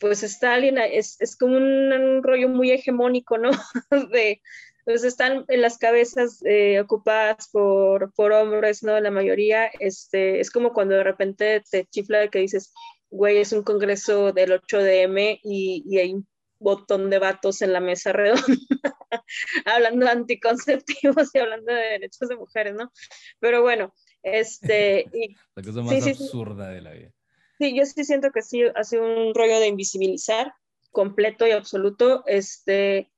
pues 0.00 0.22
Stalin 0.22 0.78
es, 0.78 1.20
es 1.20 1.36
como 1.36 1.56
un, 1.56 2.22
rollo 2.22 2.48
muy 2.48 2.72
hegemónico, 2.72 3.38
¿no? 3.38 3.50
de, 4.10 4.40
pues 4.84 5.04
están 5.04 5.44
en 5.48 5.60
las 5.60 5.78
cabezas 5.78 6.42
eh, 6.44 6.80
ocupadas 6.80 7.48
por, 7.52 8.12
por 8.14 8.32
hombres, 8.32 8.82
¿no? 8.82 8.98
La 8.98 9.10
mayoría, 9.10 9.66
este, 9.78 10.40
es 10.40 10.50
como 10.50 10.72
cuando 10.72 10.96
de 10.96 11.04
repente 11.04 11.62
te 11.70 11.84
chifla 11.84 12.18
de 12.18 12.30
que 12.30 12.40
dices, 12.40 12.72
güey, 13.10 13.38
es 13.38 13.52
un 13.52 13.62
congreso 13.62 14.32
del 14.32 14.52
8DM 14.52 15.40
y, 15.42 15.84
y 15.86 15.98
hay 15.98 16.14
un 16.14 16.26
botón 16.58 17.10
de 17.10 17.18
vatos 17.18 17.62
en 17.62 17.72
la 17.72 17.80
mesa 17.80 18.12
redonda, 18.12 18.42
hablando 19.64 20.06
de 20.06 20.12
anticonceptivos 20.12 21.34
y 21.34 21.38
hablando 21.38 21.72
de 21.72 21.80
derechos 21.80 22.28
de 22.28 22.36
mujeres, 22.36 22.74
¿no? 22.74 22.90
Pero 23.38 23.62
bueno, 23.62 23.94
este... 24.22 25.06
Y, 25.12 25.36
la 25.54 25.62
cosa 25.62 25.82
más 25.82 26.06
absurda 26.06 26.68
de 26.70 26.80
la 26.80 26.92
vida. 26.92 27.12
Sí, 27.60 27.76
yo 27.76 27.84
sí 27.84 28.04
siento 28.04 28.30
que 28.30 28.40
sí 28.40 28.62
ha 28.74 28.84
sido 28.84 29.02
un 29.02 29.34
rollo 29.34 29.60
de 29.60 29.66
invisibilizar 29.66 30.54
completo 30.92 31.46
y 31.46 31.50
absoluto. 31.50 32.24
Este, 32.26 33.12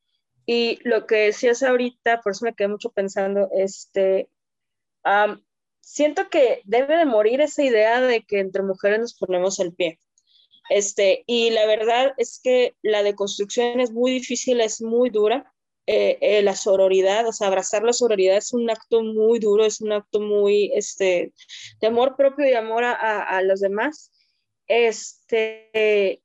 y 0.47 0.80
lo 0.82 1.07
que 1.07 1.26
decías 1.26 1.62
ahorita, 1.62 2.20
por 2.22 2.32
eso 2.32 2.45
me 2.45 2.53
quedé 2.53 2.66
mucho 2.66 2.90
pensando, 2.90 3.49
este, 3.53 4.28
siento 5.80 6.28
que 6.28 6.61
debe 6.64 6.97
de 6.97 7.05
morir 7.05 7.40
esa 7.40 7.62
idea 7.62 8.01
de 8.01 8.24
que 8.24 8.40
entre 8.40 8.64
mujeres 8.64 8.99
nos 8.99 9.14
ponemos 9.14 9.61
el 9.61 9.74
pie. 9.74 10.01
Este, 10.70 11.22
y 11.28 11.51
la 11.51 11.64
verdad 11.66 12.12
es 12.16 12.40
que 12.43 12.74
la 12.82 13.05
deconstrucción 13.05 13.78
es 13.78 13.93
muy 13.93 14.11
difícil, 14.11 14.61
es 14.61 14.82
muy 14.82 15.11
dura. 15.11 15.55
Eh, 15.86 16.18
eh, 16.20 16.43
la 16.43 16.57
sororidad, 16.57 17.28
o 17.28 17.32
sea, 17.32 17.47
abrazar 17.47 17.84
la 17.84 17.93
sororidad 17.93 18.36
es 18.38 18.53
un 18.53 18.68
acto 18.70 19.05
muy 19.05 19.38
duro, 19.38 19.64
es 19.64 19.80
un 19.80 19.93
acto 19.93 20.20
muy, 20.20 20.72
este, 20.74 21.32
de 21.80 21.86
amor 21.86 22.16
propio 22.16 22.49
y 22.49 22.55
amor 22.55 22.82
a 22.84 23.40
los 23.43 23.61
demás. 23.61 24.11
Este, 24.67 26.23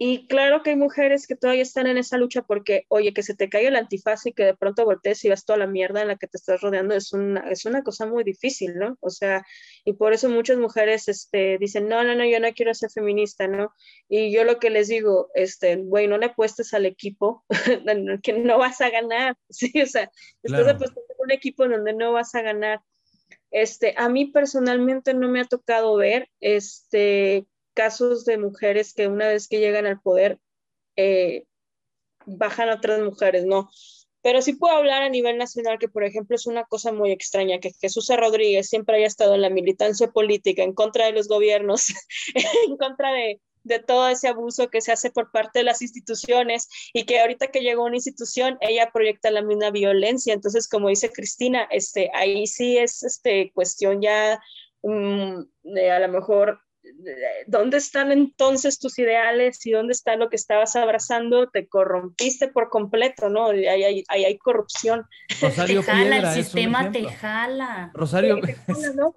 y 0.00 0.28
claro 0.28 0.62
que 0.62 0.70
hay 0.70 0.76
mujeres 0.76 1.26
que 1.26 1.34
todavía 1.34 1.62
están 1.62 1.88
en 1.88 1.98
esa 1.98 2.18
lucha 2.18 2.42
porque, 2.42 2.84
oye, 2.86 3.12
que 3.12 3.24
se 3.24 3.34
te 3.34 3.48
caiga 3.48 3.68
el 3.68 3.74
antifaz 3.74 4.26
y 4.26 4.32
que 4.32 4.44
de 4.44 4.56
pronto 4.56 4.84
voltees 4.84 5.24
y 5.24 5.28
ves 5.28 5.44
toda 5.44 5.58
la 5.58 5.66
mierda 5.66 6.00
en 6.00 6.06
la 6.06 6.14
que 6.16 6.28
te 6.28 6.36
estás 6.36 6.60
rodeando 6.60 6.94
es 6.94 7.12
una, 7.12 7.50
es 7.50 7.64
una 7.64 7.82
cosa 7.82 8.06
muy 8.06 8.22
difícil, 8.22 8.76
¿no? 8.76 8.96
O 9.00 9.10
sea, 9.10 9.44
y 9.84 9.94
por 9.94 10.12
eso 10.12 10.28
muchas 10.28 10.56
mujeres 10.56 11.08
este, 11.08 11.58
dicen, 11.58 11.88
no, 11.88 12.04
no, 12.04 12.14
no, 12.14 12.24
yo 12.24 12.38
no 12.38 12.52
quiero 12.52 12.72
ser 12.74 12.90
feminista, 12.90 13.48
¿no? 13.48 13.72
Y 14.08 14.30
yo 14.32 14.44
lo 14.44 14.60
que 14.60 14.70
les 14.70 14.86
digo, 14.86 15.30
este, 15.34 15.74
güey, 15.74 16.06
no 16.06 16.16
le 16.16 16.26
apuestes 16.26 16.72
al 16.74 16.86
equipo 16.86 17.44
que 18.22 18.32
no 18.34 18.56
vas 18.56 18.80
a 18.80 18.90
ganar, 18.90 19.36
¿sí? 19.50 19.72
O 19.82 19.86
sea, 19.86 20.12
estás 20.44 20.68
apostando 20.68 21.12
a 21.18 21.22
un 21.24 21.32
equipo 21.32 21.68
donde 21.68 21.92
no 21.92 22.12
vas 22.12 22.36
a 22.36 22.42
ganar. 22.42 22.80
Este, 23.50 23.94
a 23.96 24.08
mí 24.08 24.26
personalmente 24.26 25.14
no 25.14 25.28
me 25.28 25.40
ha 25.40 25.44
tocado 25.44 25.96
ver 25.96 26.28
este, 26.40 27.46
casos 27.74 28.24
de 28.24 28.38
mujeres 28.38 28.92
que 28.92 29.08
una 29.08 29.28
vez 29.28 29.48
que 29.48 29.60
llegan 29.60 29.86
al 29.86 30.00
poder 30.00 30.38
eh, 30.96 31.44
bajan 32.26 32.68
a 32.68 32.74
otras 32.74 33.00
mujeres, 33.00 33.44
no. 33.44 33.70
Pero 34.20 34.42
sí 34.42 34.54
puedo 34.54 34.74
hablar 34.74 35.02
a 35.02 35.08
nivel 35.08 35.38
nacional 35.38 35.78
que, 35.78 35.88
por 35.88 36.04
ejemplo, 36.04 36.34
es 36.34 36.46
una 36.46 36.64
cosa 36.64 36.92
muy 36.92 37.12
extraña 37.12 37.60
que 37.60 37.72
Jesús 37.80 38.10
Rodríguez 38.14 38.68
siempre 38.68 38.96
haya 38.96 39.06
estado 39.06 39.34
en 39.34 39.42
la 39.42 39.50
militancia 39.50 40.10
política 40.10 40.62
en 40.62 40.74
contra 40.74 41.06
de 41.06 41.12
los 41.12 41.28
gobiernos, 41.28 41.86
en 42.68 42.76
contra 42.76 43.12
de, 43.12 43.40
de 43.64 43.78
todo 43.78 44.08
ese 44.08 44.28
abuso 44.28 44.68
que 44.68 44.80
se 44.80 44.92
hace 44.92 45.10
por 45.10 45.30
parte 45.30 45.60
de 45.60 45.64
las 45.64 45.82
instituciones 45.82 46.68
y 46.92 47.04
que 47.04 47.20
ahorita 47.20 47.48
que 47.48 47.60
llegó 47.60 47.84
una 47.84 47.96
institución, 47.96 48.58
ella 48.60 48.90
proyecta 48.92 49.30
la 49.30 49.42
misma 49.42 49.70
violencia. 49.70 50.34
Entonces, 50.34 50.68
como 50.68 50.88
dice 50.88 51.10
Cristina, 51.12 51.66
este, 51.70 52.10
ahí 52.14 52.46
sí 52.46 52.78
es 52.78 53.02
este, 53.02 53.52
cuestión 53.52 54.00
ya 54.00 54.40
um, 54.82 55.46
de 55.62 55.90
a 55.90 55.98
lo 56.00 56.08
mejor 56.08 56.60
¿dónde 57.46 57.76
están 57.76 58.12
entonces 58.12 58.78
tus 58.78 58.98
ideales 58.98 59.64
y 59.66 59.72
dónde 59.72 59.92
está 59.92 60.16
lo 60.16 60.28
que 60.28 60.36
estabas 60.36 60.76
abrazando? 60.76 61.48
Te 61.48 61.68
corrompiste 61.68 62.48
por 62.48 62.68
completo, 62.70 63.28
¿no? 63.28 63.48
Ahí 63.48 63.66
hay, 63.66 64.04
hay, 64.08 64.38
corrupción. 64.38 65.04
Rosario 65.40 65.80
te 65.80 65.86
jala, 65.86 66.16
el 66.16 66.42
sistema 66.44 66.90
te 66.90 67.04
jala. 67.04 67.90
Rosario. 67.94 68.38
¿no? 68.94 69.14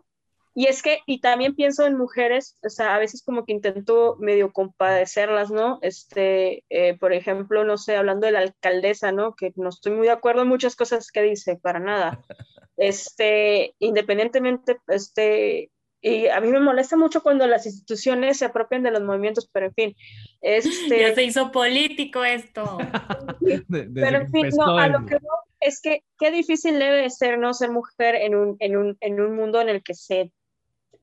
Y 0.53 0.67
es 0.67 0.81
que, 0.81 0.99
y 1.05 1.21
también 1.21 1.55
pienso 1.55 1.85
en 1.85 1.97
mujeres, 1.97 2.57
o 2.63 2.69
sea, 2.69 2.95
a 2.95 2.99
veces 2.99 3.23
como 3.23 3.45
que 3.45 3.53
intento 3.53 4.17
medio 4.19 4.51
compadecerlas, 4.51 5.49
¿no? 5.49 5.79
Este, 5.81 6.65
eh, 6.69 6.97
por 6.97 7.13
ejemplo, 7.13 7.63
no 7.63 7.77
sé, 7.77 7.95
hablando 7.95 8.25
de 8.25 8.33
la 8.33 8.39
alcaldesa, 8.39 9.11
¿no? 9.13 9.33
Que 9.33 9.53
no 9.55 9.69
estoy 9.69 9.93
muy 9.93 10.07
de 10.07 10.13
acuerdo 10.13 10.41
en 10.41 10.49
muchas 10.49 10.75
cosas 10.75 11.11
que 11.11 11.21
dice, 11.21 11.57
para 11.57 11.79
nada. 11.79 12.23
Este, 12.77 13.75
independientemente, 13.77 14.79
este, 14.87 15.69
y 16.01 16.27
a 16.27 16.41
mí 16.41 16.47
me 16.47 16.59
molesta 16.59 16.97
mucho 16.97 17.21
cuando 17.21 17.45
las 17.45 17.67
instituciones 17.67 18.37
se 18.37 18.45
apropian 18.45 18.81
de 18.81 18.89
los 18.89 19.03
movimientos, 19.03 19.47
pero 19.53 19.67
en 19.67 19.73
fin. 19.73 19.95
Este... 20.41 20.69
Ya 20.99 21.13
se 21.13 21.23
hizo 21.23 21.51
político 21.51 22.23
esto. 22.23 22.79
pero 23.39 24.17
en 24.17 24.31
fin, 24.31 24.49
no, 24.57 24.77
a 24.79 24.87
lo 24.87 25.05
que 25.05 25.15
no, 25.15 25.29
es 25.59 25.79
que 25.79 26.03
qué 26.19 26.31
difícil 26.31 26.79
debe 26.79 27.07
ser 27.11 27.37
no 27.37 27.53
ser 27.53 27.69
mujer 27.69 28.15
en 28.15 28.35
un, 28.35 28.55
en 28.59 28.77
un, 28.77 28.97
en 28.99 29.21
un 29.21 29.35
mundo 29.35 29.61
en 29.61 29.69
el 29.69 29.83
que 29.83 29.93
se 29.93 30.31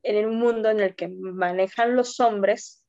en 0.08 0.26
un 0.26 0.38
mundo 0.38 0.70
en 0.70 0.80
el 0.80 0.94
que 0.94 1.08
manejan 1.08 1.96
los 1.96 2.18
hombres 2.20 2.82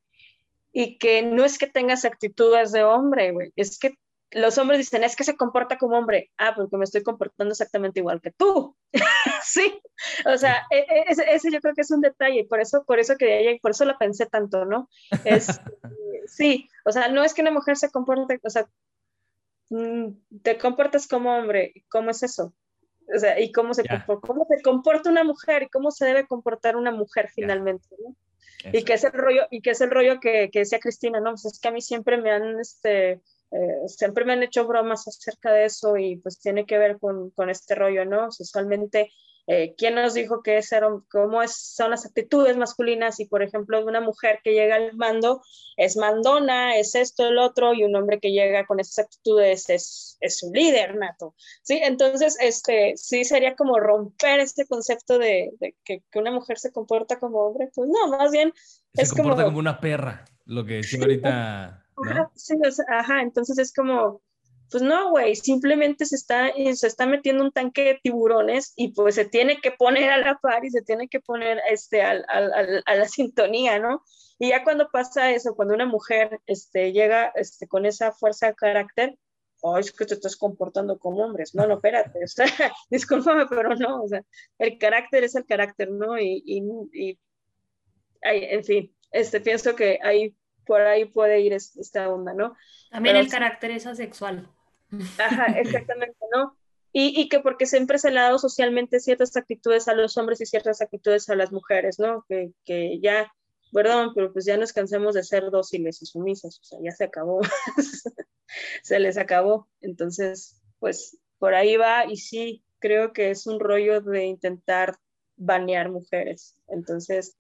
y 0.72 0.98
que 0.98 1.22
no 1.22 1.44
es 1.44 1.58
que 1.58 1.68
tengas 1.68 2.06
actitudes 2.06 2.72
de 2.72 2.84
hombre, 2.84 3.32
güey, 3.32 3.52
es 3.56 3.78
que 3.78 3.96
los 4.32 4.58
hombres 4.58 4.78
dicen, 4.78 5.04
es 5.04 5.16
que 5.16 5.24
se 5.24 5.36
comporta 5.36 5.78
como 5.78 5.98
hombre, 5.98 6.32
ah, 6.38 6.54
porque 6.56 6.78
me 6.78 6.84
estoy 6.84 7.04
comportando 7.04 7.52
exactamente 7.52 8.00
igual 8.00 8.22
que 8.22 8.32
tú, 8.32 8.76
sí, 9.44 9.82
o 10.26 10.38
sea, 10.38 10.66
e, 10.70 10.80
e, 10.80 11.06
ese, 11.34 11.52
yo 11.52 11.60
creo 11.60 11.74
que 11.74 11.82
es 11.82 11.92
un 11.92 12.02
detalle, 12.02 12.46
por 12.46 12.62
eso, 12.62 12.84
por 12.86 13.00
eso 13.00 13.16
que 13.18 13.60
por 13.62 13.72
eso 13.72 13.86
la 13.86 13.98
pensé 13.98 14.28
tanto, 14.28 14.66
¿no? 14.66 14.88
Es, 15.26 15.48
sí, 16.28 16.70
o 16.86 16.92
sea, 16.92 17.08
no 17.10 17.24
es 17.24 17.34
que 17.34 17.42
una 17.42 17.52
mujer 17.52 17.76
se 17.76 17.92
comporte, 17.92 18.40
o 18.44 18.50
sea, 18.50 18.70
mm, 19.72 20.10
te 20.44 20.58
comportas 20.58 21.08
como 21.08 21.36
hombre, 21.36 21.74
¿cómo 21.90 22.12
es 22.12 22.24
eso? 22.24 22.54
O 23.16 23.20
sea, 23.20 23.40
y 23.40 23.52
cómo 23.52 23.74
se, 23.74 23.84
cómo 24.22 24.46
se 24.48 24.62
comporta 24.62 25.10
una 25.10 25.24
mujer 25.24 25.64
y 25.64 25.70
cómo 25.70 25.92
se 25.92 26.06
debe 26.06 26.28
comportar 26.28 26.76
una 26.76 26.92
mujer 26.92 27.30
finalmente, 27.34 27.88
¿no? 28.04 28.16
Y 28.72 28.84
que 28.84 28.94
es 28.94 29.04
el 29.04 29.14
rollo, 29.14 29.44
y 29.50 29.62
que 29.62 29.72
es 29.72 29.82
el 29.82 29.90
rollo 29.90 30.20
que, 30.20 30.50
que 30.52 30.60
decía 30.60 30.80
Cristina, 30.80 31.20
¿no? 31.20 31.32
Pues 31.32 31.46
es 31.46 31.60
que 31.60 31.70
a 31.70 31.72
mí 31.72 31.82
siempre 31.82 32.18
me 32.18 32.32
han, 32.32 32.60
este, 32.60 33.22
eh, 33.52 33.88
siempre 33.88 34.26
me 34.26 34.34
han 34.34 34.44
hecho 34.44 34.68
bromas 34.68 35.08
acerca 35.08 35.52
de 35.52 35.66
eso 35.66 35.98
y 35.98 36.18
pues 36.18 36.40
tiene 36.40 36.66
que 36.66 36.78
ver 36.78 37.00
con, 37.00 37.32
con 37.32 37.50
este 37.50 37.76
rollo, 37.76 38.06
¿no? 38.06 38.32
Sexualmente 38.32 39.12
eh, 39.52 39.74
¿quién 39.76 39.96
nos 39.96 40.14
dijo 40.14 40.44
que 40.44 40.60
es, 40.60 40.70
cómo 41.10 41.42
es, 41.42 41.56
son 41.56 41.90
las 41.90 42.06
actitudes 42.06 42.56
masculinas? 42.56 43.20
Y, 43.20 43.26
por 43.26 43.42
ejemplo, 43.42 43.84
una 43.84 44.00
mujer 44.00 44.42
que 44.44 44.54
llega 44.54 44.76
al 44.76 44.96
mando 44.96 45.42
es 45.76 45.98
mandona, 45.98 46.78
es 46.78 46.94
esto, 46.94 47.28
el 47.28 47.40
otro, 47.40 47.74
y 47.74 47.84
un 47.84 47.96
hombre 47.96 48.20
que 48.20 48.32
llega 48.32 48.68
con 48.68 48.80
esas 48.80 49.06
actitudes 49.06 49.68
es, 49.72 50.18
es 50.20 50.44
un 50.44 50.54
líder 50.54 50.96
nato, 50.98 51.34
¿sí? 51.64 51.80
Entonces, 51.82 52.38
este, 52.40 52.94
sí 52.96 53.24
sería 53.24 53.56
como 53.56 53.80
romper 53.80 54.40
este 54.40 54.68
concepto 54.68 55.18
de, 55.18 55.50
que, 55.84 56.04
que, 56.12 56.20
una 56.20 56.30
mujer 56.32 56.60
se 56.60 56.72
comporta 56.72 57.18
como 57.18 57.40
hombre, 57.40 57.72
pues 57.74 57.90
no, 57.90 58.08
más 58.20 58.32
bien 58.32 58.54
se 58.94 59.02
es 59.02 59.10
comporta 59.12 59.38
como... 59.38 59.48
como 59.48 59.60
una 59.62 59.80
perra, 59.80 60.26
lo 60.46 60.64
que 60.64 60.76
decía 60.76 61.00
ahorita, 61.02 61.88
¿no? 61.98 62.32
sí, 62.36 62.54
ajá, 62.88 63.24
entonces 63.24 63.58
es 63.58 63.74
como 63.74 64.22
Pues 64.72 64.84
no, 64.84 65.10
güey, 65.10 65.36
simplemente 65.36 66.06
se 66.06 66.16
está, 66.16 66.52
se 66.54 66.88
está 66.88 67.08
metiendo 67.08 67.44
un 67.44 67.52
tanque 67.52 67.84
de 67.84 68.00
tiburones 68.04 68.74
y 68.76 68.94
pues 68.94 69.16
se 69.16 69.26
tiene 69.26 69.60
que 69.62 69.72
poner 69.72 70.12
a 70.12 70.18
la 70.18 70.38
par 70.38 70.64
y 70.64 70.70
se 70.70 70.84
tiene 70.84 71.08
que 71.08 71.20
poner 71.20 71.60
este, 71.70 72.04
a 72.04 72.14
la 72.14 73.06
sintonía, 73.06 73.80
¿no? 73.80 74.04
Y 74.38 74.50
ya 74.50 74.64
cuando 74.64 74.90
pasa 74.90 75.32
eso, 75.32 75.54
cuando 75.54 75.74
una 75.74 75.86
mujer 75.86 76.40
este, 76.46 76.94
llega 76.94 77.32
este, 77.36 77.68
con 77.68 77.86
esa 77.86 78.14
fuerza 78.14 78.48
de 78.48 78.56
carácter, 78.56 79.18
oh, 79.62 79.78
es 79.78 79.92
que 79.92 80.06
te 80.06 80.14
estás 80.14 80.38
comportando 80.38 80.98
como 80.98 81.26
hombres. 81.26 81.54
No, 81.54 81.68
no, 81.68 81.76
espérate, 81.76 82.24
o 82.24 82.28
sea, 82.28 82.46
discúlpame, 82.90 83.48
pero 83.48 83.76
no, 83.76 84.04
o 84.04 84.08
sea, 84.08 84.24
el 84.58 84.78
carácter 84.78 85.26
es 85.26 85.36
el 85.36 85.46
carácter, 85.46 85.92
¿no? 85.92 86.18
Y, 86.18 86.42
y, 86.46 87.20
en 88.22 88.64
fin, 88.64 88.96
este, 89.12 89.42
pienso 89.42 89.76
que 89.76 90.00
ahí, 90.04 90.36
por 90.66 90.82
ahí 90.82 91.06
puede 91.06 91.42
ir 91.42 91.52
esta 91.54 92.10
onda, 92.10 92.34
¿no? 92.34 92.56
También 92.92 93.18
el 93.18 93.30
carácter 93.30 93.72
es 93.72 93.86
asexual. 93.86 94.50
Ajá, 95.18 95.46
exactamente, 95.60 96.18
¿no? 96.34 96.56
Y, 96.92 97.22
y, 97.22 97.30
que 97.30 97.40
porque 97.40 97.68
siempre 97.68 98.00
se 98.00 98.10
le 98.10 98.20
ha 98.20 98.24
dado 98.24 98.40
socialmente 98.40 99.00
ciertas 99.00 99.36
actitudes 99.38 99.88
a 99.88 99.94
los 99.94 100.18
hombres 100.18 100.42
y 100.42 100.48
ciertas 100.48 100.82
actitudes 100.82 101.30
a 101.30 101.36
las 101.36 101.52
mujeres, 101.52 102.00
¿no? 102.00 102.26
Que, 102.28 102.52
que 102.66 103.00
ya, 103.00 103.32
perdón, 103.72 104.14
pero 104.16 104.34
pues 104.34 104.46
ya 104.46 104.58
nos 104.58 104.74
cansemos 104.74 105.14
de 105.14 105.24
ser 105.24 105.52
dóciles 105.52 106.02
y 106.02 106.08
sumisas, 106.08 106.60
o 106.60 106.64
sea, 106.64 106.80
ya 106.82 106.92
se 106.92 107.04
acabó, 107.04 107.42
se 108.82 109.00
les 109.00 109.18
acabó. 109.18 109.68
Entonces, 109.82 110.60
pues 110.80 111.20
por 111.38 111.54
ahí 111.54 111.78
va 111.78 112.06
y 112.06 112.18
sí, 112.18 112.64
creo 112.80 113.14
que 113.14 113.30
es 113.30 113.46
un 113.46 113.60
rollo 113.60 114.02
de 114.02 114.26
intentar 114.26 114.96
banear 115.38 115.92
mujeres. 115.92 116.56
Entonces, 116.68 117.38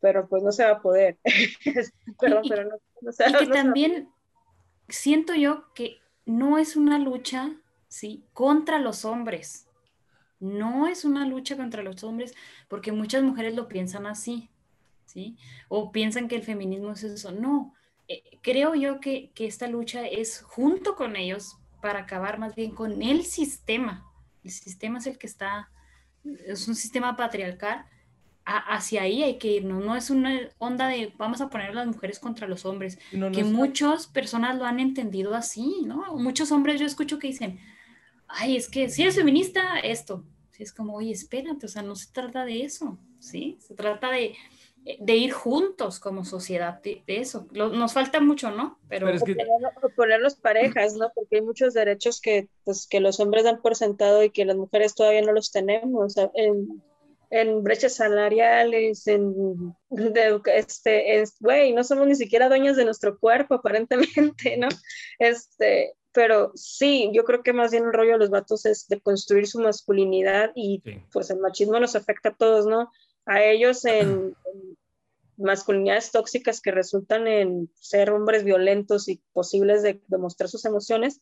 pero 0.00 0.28
pues 0.28 0.42
no 0.42 0.50
se 0.50 0.64
va 0.64 0.72
a 0.72 0.82
poder. 0.82 1.18
perdón, 2.20 2.42
pero 2.48 2.64
no, 2.64 2.76
no, 3.00 3.12
se, 3.12 3.28
y 3.28 3.32
que 3.32 3.46
también 3.46 4.08
siento 4.88 5.34
yo 5.34 5.72
que 5.74 5.99
no 6.26 6.58
es 6.58 6.76
una 6.76 6.98
lucha, 6.98 7.52
¿sí? 7.88 8.24
Contra 8.32 8.78
los 8.78 9.04
hombres. 9.04 9.66
No 10.38 10.86
es 10.86 11.04
una 11.04 11.26
lucha 11.26 11.56
contra 11.56 11.82
los 11.82 12.02
hombres, 12.02 12.34
porque 12.68 12.92
muchas 12.92 13.22
mujeres 13.22 13.54
lo 13.54 13.68
piensan 13.68 14.06
así, 14.06 14.48
¿sí? 15.06 15.36
O 15.68 15.92
piensan 15.92 16.28
que 16.28 16.36
el 16.36 16.42
feminismo 16.42 16.92
es 16.92 17.02
eso. 17.04 17.32
No, 17.32 17.74
eh, 18.08 18.22
creo 18.42 18.74
yo 18.74 19.00
que, 19.00 19.30
que 19.34 19.46
esta 19.46 19.68
lucha 19.68 20.06
es 20.06 20.40
junto 20.42 20.96
con 20.96 21.16
ellos 21.16 21.58
para 21.82 22.00
acabar 22.00 22.38
más 22.38 22.54
bien 22.54 22.74
con 22.74 23.02
el 23.02 23.24
sistema. 23.24 24.06
El 24.42 24.50
sistema 24.50 24.98
es 24.98 25.06
el 25.06 25.18
que 25.18 25.26
está, 25.26 25.70
es 26.24 26.68
un 26.68 26.74
sistema 26.74 27.16
patriarcal 27.16 27.86
hacia 28.44 29.02
ahí 29.02 29.22
hay 29.22 29.38
que 29.38 29.48
irnos, 29.48 29.84
no 29.84 29.96
es 29.96 30.10
una 30.10 30.40
onda 30.58 30.88
de 30.88 31.12
vamos 31.16 31.40
a 31.40 31.48
poner 31.50 31.70
a 31.70 31.74
las 31.74 31.86
mujeres 31.86 32.18
contra 32.18 32.48
los 32.48 32.64
hombres, 32.64 32.98
que 33.32 33.44
muchas 33.44 34.06
personas 34.06 34.58
lo 34.58 34.64
han 34.64 34.80
entendido 34.80 35.34
así, 35.34 35.82
¿no? 35.84 36.16
Muchos 36.16 36.50
hombres 36.50 36.80
yo 36.80 36.86
escucho 36.86 37.18
que 37.18 37.28
dicen, 37.28 37.60
ay, 38.26 38.56
es 38.56 38.68
que 38.68 38.88
si 38.88 39.02
eres 39.02 39.14
feminista, 39.14 39.78
esto, 39.80 40.24
sí, 40.50 40.62
es 40.62 40.72
como, 40.72 40.94
oye, 40.94 41.12
espérate, 41.12 41.66
o 41.66 41.68
sea, 41.68 41.82
no 41.82 41.94
se 41.94 42.12
trata 42.12 42.44
de 42.44 42.64
eso, 42.64 42.98
¿sí? 43.18 43.58
Se 43.60 43.74
trata 43.74 44.10
de, 44.10 44.34
de 44.98 45.16
ir 45.16 45.32
juntos 45.32 46.00
como 46.00 46.24
sociedad 46.24 46.80
de, 46.82 47.02
eso. 47.06 47.46
nos 47.52 47.92
falta 47.92 48.20
mucho, 48.20 48.50
¿no? 48.50 48.78
Pero, 48.88 49.08
es 49.10 49.22
que... 49.22 49.36
ponerlos 49.94 50.34
parejas, 50.36 50.94
¿no? 50.94 51.10
Porque 51.14 51.36
hay 51.36 51.42
muchos 51.42 51.74
derechos 51.74 52.20
que, 52.20 52.48
pues, 52.64 52.86
que 52.86 53.00
los 53.00 53.20
hombres 53.20 53.44
dan 53.44 53.60
por 53.60 53.76
sentado 53.76 54.22
y 54.24 54.30
que 54.30 54.44
las 54.44 54.56
mujeres 54.56 54.94
todavía 54.94 55.22
no 55.22 55.32
los 55.32 55.52
tenemos. 55.52 56.04
O 56.04 56.08
sea, 56.08 56.30
en, 56.34 56.82
en 57.30 57.62
brechas 57.62 57.94
salariales, 57.94 59.06
en, 59.06 59.74
este, 60.46 61.24
güey, 61.38 61.72
no 61.72 61.84
somos 61.84 62.08
ni 62.08 62.16
siquiera 62.16 62.48
dueños 62.48 62.76
de 62.76 62.84
nuestro 62.84 63.18
cuerpo, 63.18 63.54
aparentemente, 63.54 64.56
¿no? 64.58 64.68
Este, 65.18 65.94
pero 66.12 66.50
sí, 66.56 67.10
yo 67.14 67.24
creo 67.24 67.42
que 67.42 67.52
más 67.52 67.70
bien 67.70 67.84
el 67.84 67.92
rollo 67.92 68.12
de 68.12 68.18
los 68.18 68.30
vatos 68.30 68.66
es 68.66 68.88
de 68.88 69.00
construir 69.00 69.46
su 69.46 69.60
masculinidad 69.60 70.50
y 70.56 70.82
pues 71.12 71.30
el 71.30 71.38
machismo 71.38 71.78
nos 71.78 71.94
afecta 71.94 72.30
a 72.30 72.34
todos, 72.34 72.66
¿no? 72.66 72.90
A 73.26 73.44
ellos 73.44 73.84
en, 73.84 74.34
masculinidades 75.40 76.10
tóxicas 76.10 76.60
que 76.60 76.70
resultan 76.70 77.26
en 77.26 77.70
ser 77.74 78.10
hombres 78.10 78.44
violentos 78.44 79.08
y 79.08 79.22
posibles 79.32 79.82
de 79.82 80.00
demostrar 80.08 80.48
sus 80.48 80.64
emociones, 80.64 81.20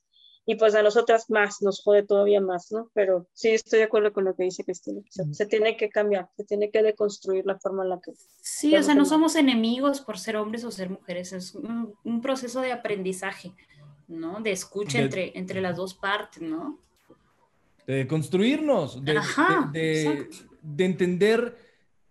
y 0.51 0.55
pues 0.55 0.74
a 0.74 0.82
nosotras 0.82 1.28
más, 1.28 1.61
nos 1.61 1.82
jode 1.82 2.05
todavía 2.05 2.40
más, 2.40 2.72
¿no? 2.72 2.90
Pero 2.94 3.26
sí 3.34 3.51
estoy 3.51 3.80
de 3.80 3.84
acuerdo 3.84 4.14
con 4.14 4.24
lo 4.24 4.34
que 4.34 4.44
dice 4.44 4.64
Cristina, 4.64 5.03
se, 5.11 5.44
tiene 5.44 5.76
que 5.76 5.90
cambiar, 5.90 6.30
se 6.38 6.44
tiene 6.44 6.70
que 6.70 6.82
deconstruir 6.82 7.44
la 7.44 7.59
forma 7.59 7.82
en 7.82 7.90
la 7.90 8.01
que... 8.01 8.12
Sí, 8.40 8.74
o 8.74 8.82
sea, 8.82 8.94
no 8.94 9.05
somos 9.05 9.36
enemigos 9.36 10.01
por 10.01 10.18
ser 10.18 10.38
hombres 10.38 10.64
o 10.64 10.70
ser 10.70 10.88
mujeres, 10.88 11.34
es 11.34 11.55
un, 11.55 12.22
proceso 12.22 12.62
de 12.62 12.72
aprendizaje, 12.72 13.53
¿no? 14.07 14.40
De 14.40 14.53
escucha 14.53 15.01
entre, 15.01 15.36
entre 15.38 15.61
las 15.61 15.76
dos 15.76 15.92
partes, 15.92 16.40
¿no? 16.40 16.78
De 17.86 18.07
construirnos, 18.07 19.05
de, 19.05 19.20
de, 19.74 20.30
de, 20.62 20.84
entender 20.86 21.59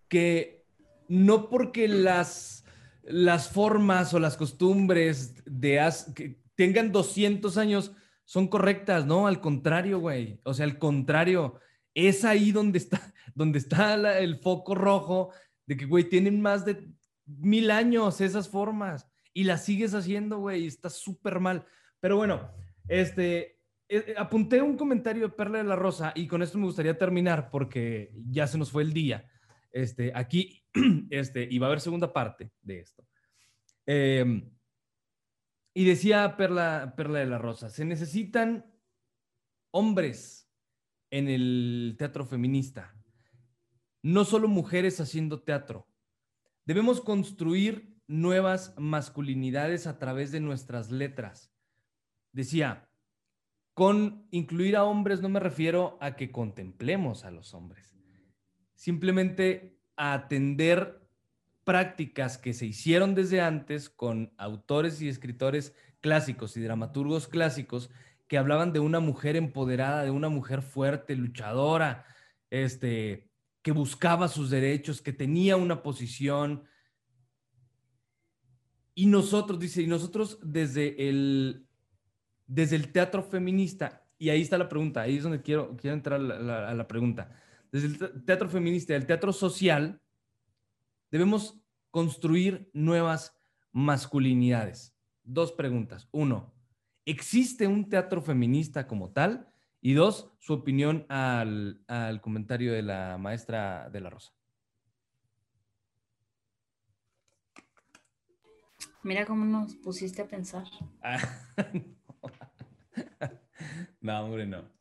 que 0.07 0.63
no 1.07 1.49
porque 1.49 1.87
las, 1.87 2.63
las 3.01 3.49
formas 3.49 4.13
o 4.13 4.19
las 4.19 4.37
costumbres 4.37 5.33
de 5.43 5.91
que 6.13 6.37
tengan 6.53 6.91
200 6.91 7.57
años 7.57 7.93
son 8.27 8.49
correctas, 8.49 9.05
¿no? 9.05 9.25
Al 9.25 9.39
contrario, 9.39 9.99
güey. 9.99 10.41
O 10.43 10.53
sea, 10.53 10.65
al 10.65 10.77
contrario. 10.77 11.61
Es 11.93 12.25
ahí 12.25 12.51
donde 12.51 12.77
está, 12.77 13.01
donde 13.33 13.57
está 13.57 14.19
el 14.19 14.37
foco 14.39 14.75
rojo 14.75 15.31
de 15.65 15.77
que, 15.77 15.85
güey, 15.85 16.03
tienen 16.03 16.41
más 16.41 16.65
de 16.65 16.89
mil 17.25 17.71
años 17.71 18.19
esas 18.19 18.49
formas 18.49 19.09
y 19.33 19.45
las 19.45 19.63
sigues 19.63 19.93
haciendo, 19.93 20.39
güey, 20.39 20.67
está 20.67 20.89
súper 20.89 21.39
mal. 21.39 21.65
Pero 22.01 22.17
bueno, 22.17 22.51
este, 22.89 23.39
eh, 23.87 24.03
eh, 24.07 24.15
apunté 24.17 24.61
un 24.61 24.75
comentario 24.75 25.29
de 25.29 25.33
Perla 25.33 25.59
de 25.59 25.63
la 25.63 25.75
Rosa 25.77 26.11
y 26.13 26.27
con 26.27 26.41
esto 26.41 26.57
me 26.57 26.65
gustaría 26.65 26.97
terminar 26.97 27.49
porque 27.49 28.11
ya 28.29 28.45
se 28.45 28.57
nos 28.57 28.71
fue 28.71 28.83
el 28.83 28.91
día. 28.91 29.25
Este, 29.71 30.11
aquí, 30.13 30.65
este, 31.09 31.47
y 31.49 31.59
va 31.59 31.67
a 31.67 31.69
haber 31.69 31.79
segunda 31.79 32.11
parte 32.11 32.51
de 32.61 32.79
esto. 32.81 33.07
Eh, 33.85 34.43
y 35.77 35.85
decía 35.85 36.37
Perla, 36.37 36.95
Perla 36.97 37.19
de 37.19 37.27
la 37.27 37.37
Rosa, 37.37 37.69
se 37.69 37.85
necesitan 37.85 38.65
hombres 39.69 40.51
en 41.11 41.27
el 41.27 41.93
teatro 41.99 42.25
feminista, 42.25 42.95
no 44.01 44.25
solo 44.25 44.47
mujeres 44.47 44.99
haciendo 44.99 45.43
teatro. 45.43 45.87
Debemos 46.65 46.99
construir 46.99 47.95
nuevas 48.07 48.73
masculinidades 48.79 49.85
a 49.85 49.99
través 49.99 50.31
de 50.31 50.39
nuestras 50.39 50.89
letras. 50.89 51.53
Decía, 52.31 52.89
con 53.75 54.27
incluir 54.31 54.77
a 54.77 54.83
hombres 54.83 55.21
no 55.21 55.29
me 55.29 55.39
refiero 55.39 55.99
a 56.01 56.15
que 56.15 56.31
contemplemos 56.31 57.23
a 57.23 57.29
los 57.29 57.53
hombres, 57.53 57.95
simplemente 58.73 59.79
a 59.95 60.13
atender 60.13 61.06
prácticas 61.67 62.37
que 62.37 62.53
se 62.53 62.65
hicieron 62.65 63.13
desde 63.13 63.41
antes 63.41 63.89
con 63.89 64.31
autores 64.37 65.01
y 65.01 65.09
escritores 65.09 65.75
clásicos 65.99 66.55
y 66.55 66.61
dramaturgos 66.61 67.27
clásicos 67.27 67.89
que 68.29 68.37
hablaban 68.37 68.71
de 68.71 68.79
una 68.79 69.01
mujer 69.01 69.35
empoderada, 69.35 70.05
de 70.05 70.09
una 70.09 70.29
mujer 70.29 70.61
fuerte, 70.61 71.13
luchadora, 71.17 72.05
este, 72.49 73.29
que 73.61 73.73
buscaba 73.73 74.29
sus 74.29 74.49
derechos, 74.49 75.01
que 75.01 75.11
tenía 75.11 75.57
una 75.57 75.83
posición. 75.83 76.63
Y 78.95 79.07
nosotros, 79.07 79.59
dice, 79.59 79.81
y 79.81 79.87
nosotros 79.87 80.39
desde 80.41 81.09
el, 81.09 81.67
desde 82.45 82.77
el 82.77 82.93
teatro 82.93 83.21
feminista, 83.23 84.07
y 84.17 84.29
ahí 84.29 84.41
está 84.41 84.57
la 84.57 84.69
pregunta, 84.69 85.01
ahí 85.01 85.17
es 85.17 85.23
donde 85.23 85.41
quiero, 85.41 85.75
quiero 85.75 85.95
entrar 85.97 86.21
a 86.21 86.73
la 86.73 86.87
pregunta, 86.87 87.29
desde 87.73 87.87
el 87.87 88.23
teatro 88.23 88.47
feminista, 88.47 88.95
el 88.95 89.05
teatro 89.05 89.33
social, 89.33 89.99
debemos 91.11 91.59
construir 91.91 92.69
nuevas 92.73 93.37
masculinidades. 93.71 94.95
Dos 95.23 95.51
preguntas. 95.51 96.07
Uno, 96.11 96.53
¿existe 97.05 97.67
un 97.67 97.89
teatro 97.89 98.21
feminista 98.21 98.87
como 98.87 99.11
tal? 99.11 99.51
Y 99.81 99.93
dos, 99.93 100.31
su 100.39 100.53
opinión 100.53 101.05
al, 101.09 101.85
comentario 102.21 102.73
de 102.73 102.81
la 102.81 103.17
maestra 103.17 103.89
de 103.89 104.01
la 104.01 104.09
Rosa. 104.09 104.33
Mira 109.03 109.25
cómo 109.25 109.45
nos 109.45 109.75
pusiste 109.75 110.21
a 110.23 110.27
pensar. 110.27 110.65
no, 114.01 114.25
hombre, 114.25 114.45
no. 114.45 114.76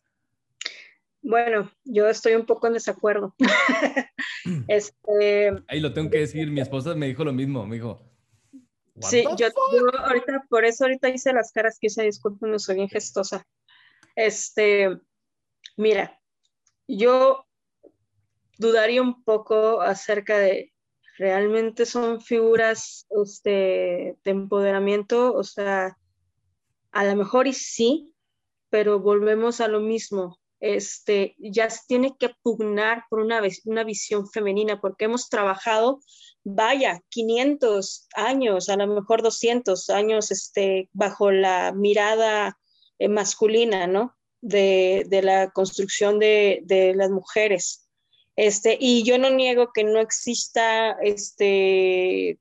Bueno, 1.29 1.68
yo 1.83 2.09
estoy 2.09 2.37
un 2.37 2.47
poco 2.47 2.68
en 2.68 2.74
desacuerdo. 2.74 3.35
este, 4.68 5.51
Ahí 5.66 5.81
lo 5.81 5.93
tengo 5.93 6.09
que 6.09 6.20
decir, 6.20 6.49
mi 6.53 6.61
esposa 6.61 6.95
me 6.95 7.09
dijo 7.09 7.24
lo 7.24 7.33
mismo, 7.33 7.66
me 7.66 7.74
dijo. 7.74 8.01
Sí, 9.01 9.24
yo, 9.37 9.49
ahorita, 9.99 10.47
por 10.49 10.64
eso 10.64 10.85
ahorita 10.85 11.09
hice 11.09 11.33
las 11.33 11.51
caras 11.51 11.79
que 11.81 11.89
hice, 11.89 12.05
disculpen, 12.05 12.53
no 12.53 12.61
soy 12.61 12.77
bien 12.77 12.89
gestosa. 12.89 13.45
Este, 14.14 15.01
mira, 15.77 16.16
yo 16.87 17.45
dudaría 18.59 19.03
un 19.03 19.24
poco 19.24 19.81
acerca 19.81 20.39
de 20.39 20.72
realmente 21.18 21.87
son 21.87 22.20
figuras 22.20 23.05
este, 23.20 24.16
de 24.22 24.31
empoderamiento, 24.31 25.35
o 25.35 25.43
sea, 25.43 25.99
a 26.93 27.05
lo 27.05 27.16
mejor 27.16 27.49
y 27.49 27.53
sí, 27.53 28.14
pero 28.70 29.01
volvemos 29.01 29.61
a 29.61 29.66
lo 29.66 29.81
mismo. 29.81 30.39
Este, 30.61 31.36
ya 31.38 31.68
se 31.68 31.80
tiene 31.86 32.16
que 32.18 32.30
pugnar 32.42 33.04
por 33.11 33.20
una, 33.20 33.42
una 33.64 33.84
visión 33.84 34.28
femenina, 34.28 34.80
porque 34.80 35.04
hemos 35.04 35.28
trabajado, 35.28 36.00
vaya, 36.44 37.02
500 37.11 38.09
años, 38.14 38.68
a 38.68 38.76
lo 38.76 38.86
mejor 38.86 39.22
200 39.22 39.90
años, 39.90 40.30
este, 40.30 40.88
bajo 40.92 41.30
la 41.30 41.72
mirada 41.72 42.59
eh, 42.98 43.09
masculina, 43.09 43.86
¿no? 43.86 44.16
De, 44.40 45.04
de 45.09 45.22
la 45.22 45.50
construcción 45.50 46.18
de, 46.18 46.61
de, 46.64 46.94
las 46.94 47.11
mujeres. 47.11 47.88
Este, 48.36 48.76
y 48.78 49.02
yo 49.02 49.18
no 49.18 49.30
niego 49.30 49.72
que 49.72 49.84
no 49.84 49.98
exista 49.98 50.92
este, 51.02 52.38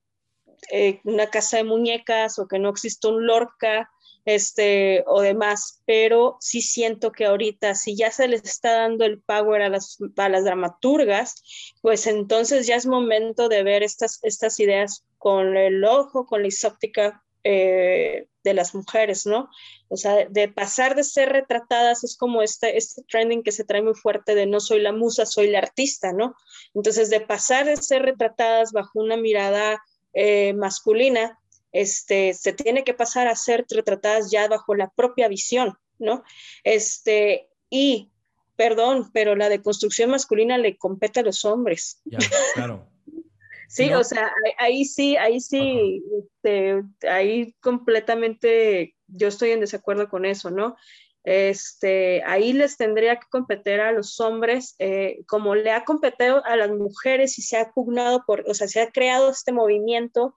eh, 0.71 0.99
una 1.03 1.27
casa 1.27 1.57
de 1.57 1.63
muñecas 1.63 2.39
o 2.39 2.47
que 2.47 2.59
no 2.59 2.69
exista 2.69 3.09
un 3.09 3.25
Lorca 3.25 3.89
este, 4.25 5.03
o 5.07 5.21
demás, 5.21 5.81
pero 5.85 6.37
sí 6.39 6.61
siento 6.61 7.11
que 7.11 7.25
ahorita, 7.25 7.75
si 7.75 7.95
ya 7.95 8.11
se 8.11 8.27
les 8.27 8.43
está 8.43 8.73
dando 8.73 9.05
el 9.05 9.21
power 9.21 9.61
a 9.61 9.69
las, 9.69 9.97
a 10.17 10.29
las 10.29 10.43
dramaturgas, 10.43 11.43
pues 11.81 12.07
entonces 12.07 12.65
ya 12.65 12.75
es 12.75 12.87
momento 12.87 13.47
de 13.47 13.63
ver 13.63 13.83
estas, 13.83 14.19
estas 14.23 14.59
ideas 14.59 15.05
con 15.17 15.55
el 15.55 15.83
ojo, 15.85 16.25
con 16.25 16.41
la 16.41 16.47
isóptica 16.47 17.23
eh, 17.43 18.27
de 18.43 18.53
las 18.55 18.73
mujeres, 18.73 19.25
¿no? 19.25 19.49
O 19.87 19.97
sea, 19.97 20.25
de 20.27 20.47
pasar 20.49 20.95
de 20.95 21.03
ser 21.03 21.29
retratadas 21.29 22.03
es 22.03 22.17
como 22.17 22.41
este, 22.41 22.77
este 22.77 23.03
trending 23.03 23.43
que 23.43 23.51
se 23.51 23.63
trae 23.63 23.81
muy 23.81 23.95
fuerte 23.95 24.35
de 24.35 24.45
no 24.45 24.59
soy 24.59 24.79
la 24.81 24.91
musa, 24.91 25.25
soy 25.25 25.49
la 25.49 25.59
artista, 25.59 26.11
¿no? 26.11 26.35
Entonces, 26.73 27.09
de 27.09 27.21
pasar 27.21 27.65
de 27.65 27.77
ser 27.77 28.03
retratadas 28.03 28.71
bajo 28.71 28.99
una 28.99 29.17
mirada 29.17 29.83
eh, 30.13 30.53
masculina, 30.53 31.39
este, 31.75 32.33
se 32.33 32.53
tiene 32.53 32.85
que 32.85 32.93
pasar 32.93 33.27
a 33.27 33.35
ser 33.35 33.65
retratadas 33.69 34.31
ya 34.31 34.47
bajo 34.47 34.75
la 34.75 34.89
propia 34.91 35.27
visión, 35.27 35.77
¿no? 35.99 36.23
Este, 36.63 37.49
y, 37.69 38.11
perdón, 38.55 39.11
pero 39.13 39.35
la 39.35 39.49
deconstrucción 39.49 40.09
masculina 40.09 40.57
le 40.57 40.77
compete 40.77 41.19
a 41.19 41.23
los 41.23 41.43
hombres. 41.43 42.01
Ya, 42.05 42.19
claro. 42.53 42.87
sí, 43.67 43.93
o 43.93 44.05
sea, 44.05 44.31
ahí 44.57 44.85
sí, 44.85 45.17
ahí 45.17 45.41
sí, 45.41 46.01
este, 46.17 46.81
ahí 47.09 47.53
completamente 47.59 48.95
yo 49.07 49.27
estoy 49.27 49.51
en 49.51 49.59
desacuerdo 49.59 50.07
con 50.07 50.23
eso, 50.23 50.51
¿no? 50.51 50.77
Este, 51.25 52.23
ahí 52.23 52.53
les 52.53 52.77
tendría 52.77 53.17
que 53.17 53.27
competir 53.29 53.81
a 53.81 53.91
los 53.91 54.19
hombres, 54.21 54.75
eh, 54.79 55.23
como 55.27 55.55
le 55.55 55.71
ha 55.71 55.83
competido 55.83 56.45
a 56.45 56.55
las 56.55 56.69
mujeres 56.69 57.37
y 57.37 57.41
se 57.41 57.57
ha 57.57 57.71
pugnado 57.71 58.23
por, 58.25 58.45
o 58.47 58.53
sea, 58.53 58.69
se 58.69 58.79
ha 58.79 58.91
creado 58.91 59.31
este 59.31 59.51
movimiento 59.51 60.35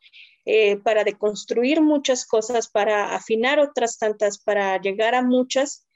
eh, 0.50 0.78
para 0.78 1.04
deconstruir 1.04 1.82
muchas 1.82 2.24
cosas, 2.24 2.68
para 2.68 3.14
afinar 3.14 3.60
otras 3.60 3.98
tantas, 3.98 4.38
para 4.38 4.80
llegar 4.80 5.14
a 5.14 5.20
muchas 5.20 5.86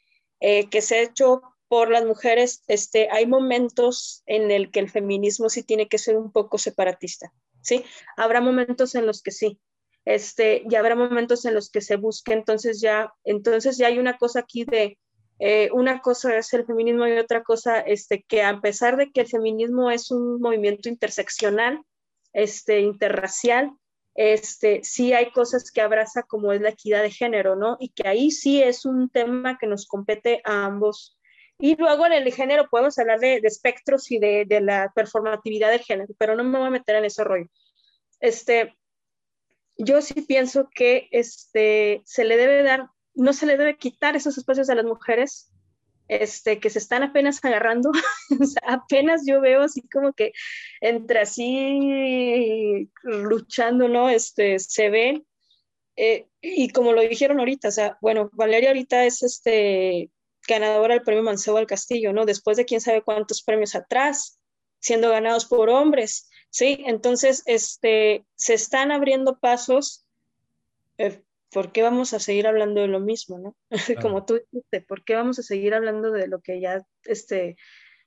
eh, 0.40 0.68
que 0.68 0.82
se 0.82 0.96
ha 0.96 1.02
hecho 1.04 1.40
por 1.68 1.90
las 1.90 2.04
mujeres, 2.04 2.62
este, 2.66 3.08
hay 3.10 3.24
momentos 3.24 4.22
en 4.26 4.50
el 4.50 4.70
que 4.70 4.80
el 4.80 4.90
feminismo 4.90 5.48
sí 5.48 5.62
tiene 5.62 5.88
que 5.88 5.96
ser 5.96 6.18
un 6.18 6.30
poco 6.30 6.58
separatista, 6.58 7.32
¿sí? 7.62 7.82
Habrá 8.18 8.42
momentos 8.42 8.94
en 8.94 9.06
los 9.06 9.22
que 9.22 9.30
sí, 9.30 9.58
este, 10.04 10.64
y 10.68 10.74
habrá 10.74 10.96
momentos 10.96 11.46
en 11.46 11.54
los 11.54 11.70
que 11.70 11.80
se 11.80 11.96
busque, 11.96 12.34
entonces 12.34 12.82
ya, 12.82 13.10
entonces 13.24 13.78
ya 13.78 13.86
hay 13.86 13.98
una 13.98 14.18
cosa 14.18 14.40
aquí 14.40 14.66
de, 14.66 14.98
eh, 15.38 15.70
una 15.72 16.02
cosa 16.02 16.36
es 16.36 16.52
el 16.52 16.66
feminismo 16.66 17.06
y 17.06 17.12
otra 17.12 17.42
cosa, 17.42 17.80
este, 17.80 18.22
que 18.28 18.42
a 18.42 18.60
pesar 18.60 18.98
de 18.98 19.12
que 19.12 19.22
el 19.22 19.28
feminismo 19.28 19.90
es 19.90 20.10
un 20.10 20.42
movimiento 20.42 20.90
interseccional, 20.90 21.82
este, 22.34 22.80
interracial, 22.80 23.72
este, 24.14 24.80
sí 24.84 25.12
hay 25.12 25.30
cosas 25.30 25.70
que 25.70 25.80
abraza 25.80 26.22
como 26.22 26.52
es 26.52 26.60
la 26.60 26.70
equidad 26.70 27.02
de 27.02 27.10
género, 27.10 27.56
¿no? 27.56 27.76
Y 27.80 27.90
que 27.90 28.06
ahí 28.08 28.30
sí 28.30 28.62
es 28.62 28.84
un 28.84 29.08
tema 29.08 29.58
que 29.58 29.66
nos 29.66 29.86
compete 29.86 30.42
a 30.44 30.64
ambos. 30.64 31.18
Y 31.58 31.76
luego 31.76 32.06
en 32.06 32.12
el 32.12 32.32
género 32.32 32.68
podemos 32.68 32.98
hablar 32.98 33.20
de, 33.20 33.36
espectros 33.44 34.10
y 34.10 34.18
de, 34.18 34.46
la 34.60 34.92
performatividad 34.94 35.70
del 35.70 35.80
género, 35.80 36.12
pero 36.18 36.34
no 36.34 36.44
me 36.44 36.58
voy 36.58 36.68
a 36.68 36.70
meter 36.70 36.96
en 36.96 37.04
ese 37.04 37.24
rollo. 37.24 37.46
Este, 38.20 38.76
yo 39.78 40.02
sí 40.02 40.22
pienso 40.22 40.68
que 40.74 41.08
este, 41.10 42.02
se 42.04 42.24
le 42.24 42.36
debe 42.36 42.62
dar, 42.62 42.88
no 43.14 43.32
se 43.32 43.46
le 43.46 43.56
debe 43.56 43.76
quitar 43.76 44.16
esos 44.16 44.36
espacios 44.38 44.70
a 44.70 44.74
las 44.74 44.84
mujeres, 44.84 45.52
este, 46.08 46.60
que 46.60 46.70
se 46.70 46.78
están 46.78 47.02
apenas 47.02 47.44
agarrando, 47.44 47.90
apenas 48.66 49.22
yo 49.26 49.40
veo 49.40 49.62
así 49.62 49.82
como 49.88 50.12
que 50.12 50.32
entre 50.80 51.20
así 51.20 52.90
luchando, 53.02 53.88
¿no? 53.88 54.08
Este, 54.08 54.58
se 54.58 54.90
ven, 54.90 55.26
eh, 55.96 56.26
y 56.40 56.70
como 56.70 56.92
lo 56.92 57.02
dijeron 57.02 57.38
ahorita, 57.38 57.68
o 57.68 57.72
sea, 57.72 57.98
bueno, 58.00 58.30
Valeria 58.32 58.70
ahorita 58.70 59.04
es 59.04 59.22
este, 59.22 60.10
ganadora 60.46 60.94
del 60.94 61.02
premio 61.02 61.22
Mancebo 61.22 61.58
al 61.58 61.66
Castillo, 61.66 62.12
¿no? 62.12 62.24
Después 62.24 62.56
de 62.56 62.64
quién 62.64 62.80
sabe 62.80 63.02
cuántos 63.02 63.42
premios 63.42 63.74
atrás, 63.74 64.40
siendo 64.80 65.10
ganados 65.10 65.44
por 65.44 65.68
hombres, 65.68 66.28
¿sí? 66.50 66.82
Entonces, 66.86 67.42
este, 67.46 68.24
se 68.34 68.54
están 68.54 68.90
abriendo 68.90 69.38
pasos 69.38 70.04
eh, 70.98 71.22
¿por 71.52 71.70
qué 71.70 71.82
vamos 71.82 72.14
a 72.14 72.18
seguir 72.18 72.46
hablando 72.46 72.80
de 72.80 72.88
lo 72.88 73.00
mismo, 73.00 73.38
no? 73.38 73.56
Como 74.10 74.24
tú 74.24 74.40
dijiste, 74.50 74.80
¿por 74.80 75.04
qué 75.04 75.14
vamos 75.14 75.38
a 75.38 75.42
seguir 75.42 75.74
hablando 75.74 76.10
de 76.10 76.26
lo 76.26 76.40
que 76.40 76.60
ya, 76.60 76.84
este, 77.04 77.56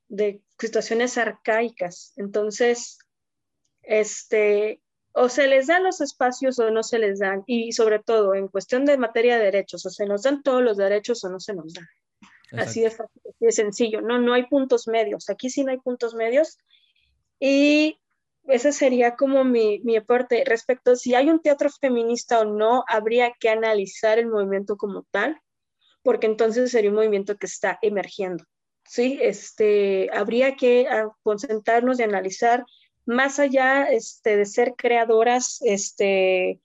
de 0.07 0.41
situaciones 0.59 1.17
arcaicas? 1.17 2.13
Entonces, 2.17 2.97
este, 3.83 4.81
o 5.13 5.29
se 5.29 5.47
les 5.47 5.67
dan 5.67 5.83
los 5.83 6.01
espacios 6.01 6.57
o 6.59 6.71
no 6.71 6.83
se 6.83 6.99
les 6.99 7.19
dan, 7.19 7.43
y 7.45 7.71
sobre 7.71 7.99
todo 7.99 8.33
en 8.33 8.47
cuestión 8.47 8.83
de 8.83 8.97
materia 8.97 9.37
de 9.37 9.45
derechos, 9.45 9.85
o 9.85 9.89
se 9.89 10.05
nos 10.05 10.23
dan 10.23 10.41
todos 10.41 10.63
los 10.63 10.77
derechos 10.77 11.23
o 11.23 11.29
no 11.29 11.39
se 11.39 11.53
nos 11.53 11.73
dan. 11.73 11.87
Así 12.51 12.81
de, 12.81 12.91
fácil, 12.91 13.21
así 13.29 13.45
de 13.45 13.51
sencillo, 13.51 14.01
no, 14.01 14.19
no 14.19 14.33
hay 14.33 14.45
puntos 14.47 14.87
medios, 14.87 15.29
aquí 15.29 15.49
sí 15.49 15.63
no 15.63 15.71
hay 15.71 15.77
puntos 15.77 16.15
medios. 16.15 16.57
Y 17.39 17.99
ese 18.47 18.71
sería 18.71 19.15
como 19.15 19.43
mi, 19.43 19.79
mi 19.79 19.97
aporte. 19.97 20.43
Respecto 20.45 20.91
a 20.91 20.95
si 20.95 21.15
hay 21.15 21.29
un 21.29 21.41
teatro 21.41 21.69
feminista 21.69 22.39
o 22.39 22.45
no, 22.45 22.83
habría 22.87 23.33
que 23.39 23.49
analizar 23.49 24.19
el 24.19 24.27
movimiento 24.27 24.77
como 24.77 25.03
tal, 25.11 25.39
porque 26.03 26.27
entonces 26.27 26.71
sería 26.71 26.89
un 26.89 26.97
movimiento 26.97 27.37
que 27.37 27.47
está 27.47 27.79
emergiendo. 27.81 28.43
Sí, 28.87 29.17
este, 29.21 30.09
habría 30.13 30.55
que 30.55 30.87
ah, 30.87 31.09
concentrarnos 31.23 31.99
y 31.99 32.03
analizar 32.03 32.63
más 33.05 33.39
allá 33.39 33.85
este, 33.85 34.37
de 34.37 34.45
ser 34.45 34.73
creadoras, 34.77 35.59
este, 35.61 36.59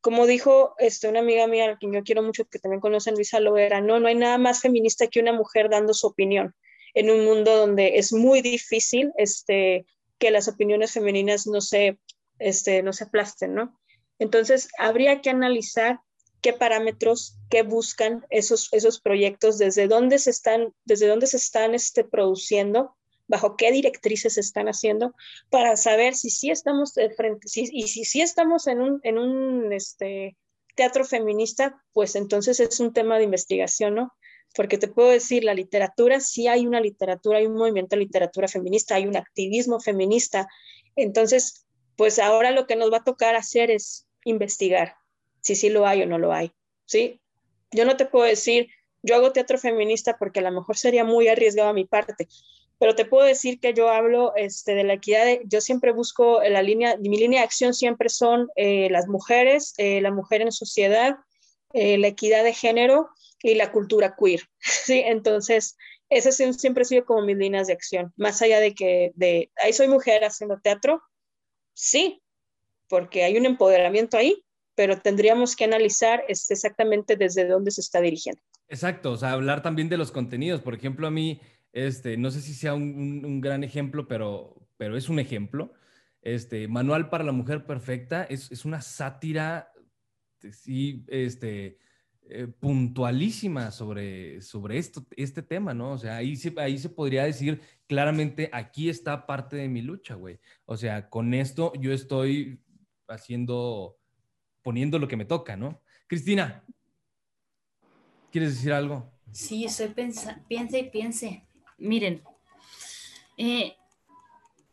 como 0.00 0.26
dijo 0.26 0.74
este, 0.78 1.08
una 1.08 1.20
amiga 1.20 1.46
mía, 1.46 1.72
a 1.72 1.76
quien 1.76 1.92
yo 1.92 2.02
quiero 2.02 2.22
mucho, 2.22 2.46
que 2.46 2.58
también 2.58 2.80
conocen 2.80 3.14
Luisa 3.14 3.40
Loera, 3.40 3.80
no, 3.80 4.00
no 4.00 4.08
hay 4.08 4.14
nada 4.14 4.38
más 4.38 4.60
feminista 4.60 5.06
que 5.06 5.20
una 5.20 5.32
mujer 5.32 5.68
dando 5.68 5.92
su 5.92 6.06
opinión 6.06 6.54
en 6.94 7.10
un 7.10 7.24
mundo 7.24 7.56
donde 7.56 7.98
es 7.98 8.12
muy 8.12 8.40
difícil 8.40 9.12
este, 9.16 9.86
que 10.18 10.30
las 10.30 10.48
opiniones 10.48 10.92
femeninas 10.92 11.46
no 11.46 11.60
se, 11.60 11.98
este, 12.38 12.82
no 12.82 12.92
se 12.92 13.04
aplasten, 13.04 13.54
¿no? 13.54 13.80
Entonces, 14.18 14.68
habría 14.78 15.20
que 15.20 15.30
analizar 15.30 16.00
qué 16.40 16.52
parámetros, 16.52 17.36
qué 17.50 17.62
buscan 17.62 18.26
esos, 18.30 18.68
esos 18.72 19.00
proyectos, 19.00 19.58
desde 19.58 19.88
dónde 19.88 20.18
se 20.18 20.30
están, 20.30 20.74
desde 20.84 21.08
dónde 21.08 21.26
se 21.26 21.36
están 21.36 21.74
este, 21.74 22.04
produciendo, 22.04 22.96
bajo 23.26 23.56
qué 23.56 23.70
directrices 23.72 24.34
se 24.34 24.40
están 24.40 24.68
haciendo, 24.68 25.14
para 25.50 25.76
saber 25.76 26.14
si 26.14 26.30
sí 26.30 26.50
estamos 26.50 26.94
de 26.94 27.10
frente, 27.10 27.46
y 27.54 27.88
si 27.88 28.04
sí 28.04 28.20
estamos 28.20 28.66
en 28.66 28.80
un, 28.80 29.00
en 29.02 29.18
un 29.18 29.72
este, 29.72 30.36
teatro 30.74 31.04
feminista, 31.04 31.82
pues 31.92 32.14
entonces 32.14 32.60
es 32.60 32.80
un 32.80 32.92
tema 32.92 33.18
de 33.18 33.24
investigación, 33.24 33.96
¿no? 33.96 34.12
Porque 34.54 34.78
te 34.78 34.88
puedo 34.88 35.10
decir, 35.10 35.44
la 35.44 35.54
literatura, 35.54 36.20
sí 36.20 36.48
hay 36.48 36.66
una 36.66 36.80
literatura, 36.80 37.38
hay 37.38 37.46
un 37.46 37.54
movimiento 37.54 37.96
de 37.96 38.02
literatura 38.02 38.48
feminista, 38.48 38.94
hay 38.96 39.06
un 39.06 39.16
activismo 39.16 39.80
feminista. 39.80 40.48
Entonces, 40.96 41.66
pues 41.96 42.18
ahora 42.18 42.50
lo 42.50 42.66
que 42.66 42.76
nos 42.76 42.92
va 42.92 42.98
a 42.98 43.04
tocar 43.04 43.34
hacer 43.36 43.70
es 43.70 44.06
investigar 44.24 44.96
si 45.40 45.54
sí 45.54 45.70
lo 45.70 45.86
hay 45.86 46.02
o 46.02 46.06
no 46.06 46.18
lo 46.18 46.32
hay, 46.32 46.52
¿sí? 46.84 47.20
Yo 47.70 47.84
no 47.84 47.96
te 47.96 48.06
puedo 48.06 48.24
decir, 48.24 48.68
yo 49.02 49.14
hago 49.14 49.32
teatro 49.32 49.58
feminista 49.58 50.18
porque 50.18 50.40
a 50.40 50.42
lo 50.42 50.52
mejor 50.52 50.76
sería 50.76 51.04
muy 51.04 51.28
arriesgado 51.28 51.70
a 51.70 51.72
mi 51.72 51.84
parte, 51.84 52.28
pero 52.78 52.94
te 52.94 53.04
puedo 53.04 53.24
decir 53.24 53.58
que 53.60 53.74
yo 53.74 53.88
hablo 53.88 54.34
este, 54.36 54.74
de 54.74 54.84
la 54.84 54.94
equidad, 54.94 55.26
yo 55.44 55.60
siempre 55.60 55.92
busco 55.92 56.40
la 56.42 56.62
línea, 56.62 56.96
mi 56.98 57.16
línea 57.16 57.40
de 57.40 57.44
acción 57.44 57.74
siempre 57.74 58.08
son 58.08 58.48
eh, 58.56 58.88
las 58.90 59.08
mujeres, 59.08 59.74
eh, 59.78 60.00
la 60.00 60.10
mujer 60.10 60.42
en 60.42 60.52
sociedad, 60.52 61.16
eh, 61.72 61.98
la 61.98 62.08
equidad 62.08 62.44
de 62.44 62.54
género 62.54 63.08
y 63.42 63.54
la 63.54 63.72
cultura 63.72 64.16
queer. 64.18 64.42
¿sí? 64.58 65.02
Entonces, 65.04 65.76
esas 66.08 66.36
siempre 66.36 66.82
han 66.82 66.86
sido 66.86 67.04
como 67.04 67.22
mis 67.22 67.36
líneas 67.36 67.66
de 67.66 67.74
acción. 67.74 68.12
Más 68.16 68.40
allá 68.42 68.60
de 68.60 68.74
que 68.74 69.12
de 69.14 69.50
ahí 69.62 69.72
soy 69.72 69.88
mujer 69.88 70.24
haciendo 70.24 70.60
teatro, 70.60 71.02
sí, 71.74 72.22
porque 72.88 73.24
hay 73.24 73.36
un 73.36 73.46
empoderamiento 73.46 74.16
ahí, 74.16 74.44
pero 74.74 75.00
tendríamos 75.00 75.56
que 75.56 75.64
analizar 75.64 76.24
este, 76.28 76.54
exactamente 76.54 77.16
desde 77.16 77.46
dónde 77.46 77.70
se 77.70 77.80
está 77.80 78.00
dirigiendo. 78.00 78.40
Exacto, 78.68 79.12
o 79.12 79.16
sea, 79.16 79.32
hablar 79.32 79.62
también 79.62 79.88
de 79.88 79.96
los 79.96 80.12
contenidos. 80.12 80.60
Por 80.60 80.74
ejemplo, 80.74 81.06
a 81.06 81.10
mí, 81.10 81.40
este, 81.72 82.16
no 82.16 82.30
sé 82.30 82.40
si 82.40 82.54
sea 82.54 82.74
un, 82.74 83.24
un, 83.24 83.40
gran 83.40 83.64
ejemplo, 83.64 84.06
pero, 84.08 84.68
pero 84.76 84.96
es 84.96 85.08
un 85.08 85.18
ejemplo. 85.18 85.72
Este, 86.22 86.68
Manual 86.68 87.10
para 87.10 87.24
la 87.24 87.32
Mujer 87.32 87.66
Perfecta 87.66 88.24
es, 88.24 88.50
es 88.50 88.64
una 88.64 88.80
sátira, 88.80 89.72
sí, 90.52 91.04
este, 91.08 91.78
eh, 92.30 92.46
puntualísima 92.46 93.70
sobre, 93.70 94.42
sobre 94.42 94.76
esto, 94.76 95.06
este 95.16 95.42
tema, 95.42 95.72
¿no? 95.72 95.92
O 95.92 95.98
sea, 95.98 96.16
ahí 96.16 96.36
se, 96.36 96.52
ahí 96.58 96.78
se 96.78 96.90
podría 96.90 97.24
decir 97.24 97.60
claramente, 97.86 98.50
aquí 98.52 98.90
está 98.90 99.24
parte 99.26 99.56
de 99.56 99.68
mi 99.68 99.80
lucha, 99.80 100.14
güey. 100.14 100.38
O 100.66 100.76
sea, 100.76 101.08
con 101.08 101.32
esto 101.32 101.72
yo 101.80 101.92
estoy 101.92 102.60
haciendo, 103.08 103.96
poniendo 104.62 104.98
lo 104.98 105.08
que 105.08 105.16
me 105.16 105.24
toca, 105.24 105.56
¿no? 105.56 105.80
Cristina, 106.06 106.64
¿quieres 108.30 108.56
decir 108.56 108.72
algo? 108.72 109.10
Sí, 109.32 109.64
estoy 109.64 109.88
pensando, 109.88 110.42
piense 110.48 110.78
y 110.80 110.90
piense. 110.90 111.46
Miren, 111.78 112.22
eh, 113.38 113.76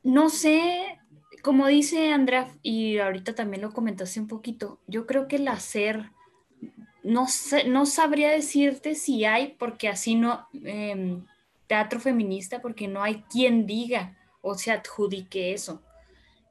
no 0.03 0.29
sé, 0.29 0.99
como 1.41 1.67
dice 1.67 2.11
Andrea, 2.11 2.53
y 2.61 2.97
ahorita 2.97 3.33
también 3.33 3.61
lo 3.61 3.71
comentaste 3.71 4.19
un 4.19 4.27
poquito, 4.27 4.81
yo 4.87 5.05
creo 5.05 5.27
que 5.27 5.37
el 5.37 5.47
hacer 5.47 6.11
no, 7.05 7.27
no 7.67 7.85
sabría 7.85 8.31
decirte 8.31 8.95
si 8.95 9.25
hay, 9.25 9.55
porque 9.59 9.87
así 9.87 10.15
no, 10.15 10.47
em, 10.63 11.23
teatro 11.67 11.99
feminista, 11.99 12.61
porque 12.61 12.87
no 12.87 13.03
hay 13.03 13.23
quien 13.29 13.67
diga 13.67 14.17
o 14.41 14.55
se 14.55 14.71
adjudique 14.71 15.53
eso. 15.53 15.83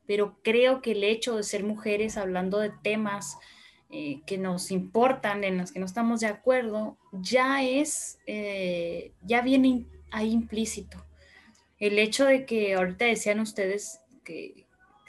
Pero 0.07 0.39
creo 0.43 0.81
que 0.81 0.93
el 0.93 1.03
hecho 1.03 1.37
de 1.37 1.43
ser 1.43 1.65
mujeres 1.65 2.17
hablando 2.17 2.59
de 2.59 2.71
temas 2.83 3.37
eh, 3.91 4.21
que 4.27 4.39
nos 4.39 4.71
importan, 4.71 5.45
en 5.45 5.59
los 5.59 5.73
que 5.73 5.81
no 5.81 5.87
estamos 5.87 6.21
de 6.21 6.29
acuerdo, 6.29 6.99
ya 7.13 7.63
es, 7.63 8.19
eh, 8.27 9.13
ya 9.23 9.41
viene 9.43 9.87
ahí 10.13 10.31
implícito. 10.31 11.05
El 11.79 11.99
hecho 11.99 12.27
de 12.27 12.47
que 12.47 12.75
ahorita 12.75 13.07
decían 13.07 13.41
ustedes 13.41 14.01
que 14.23 14.67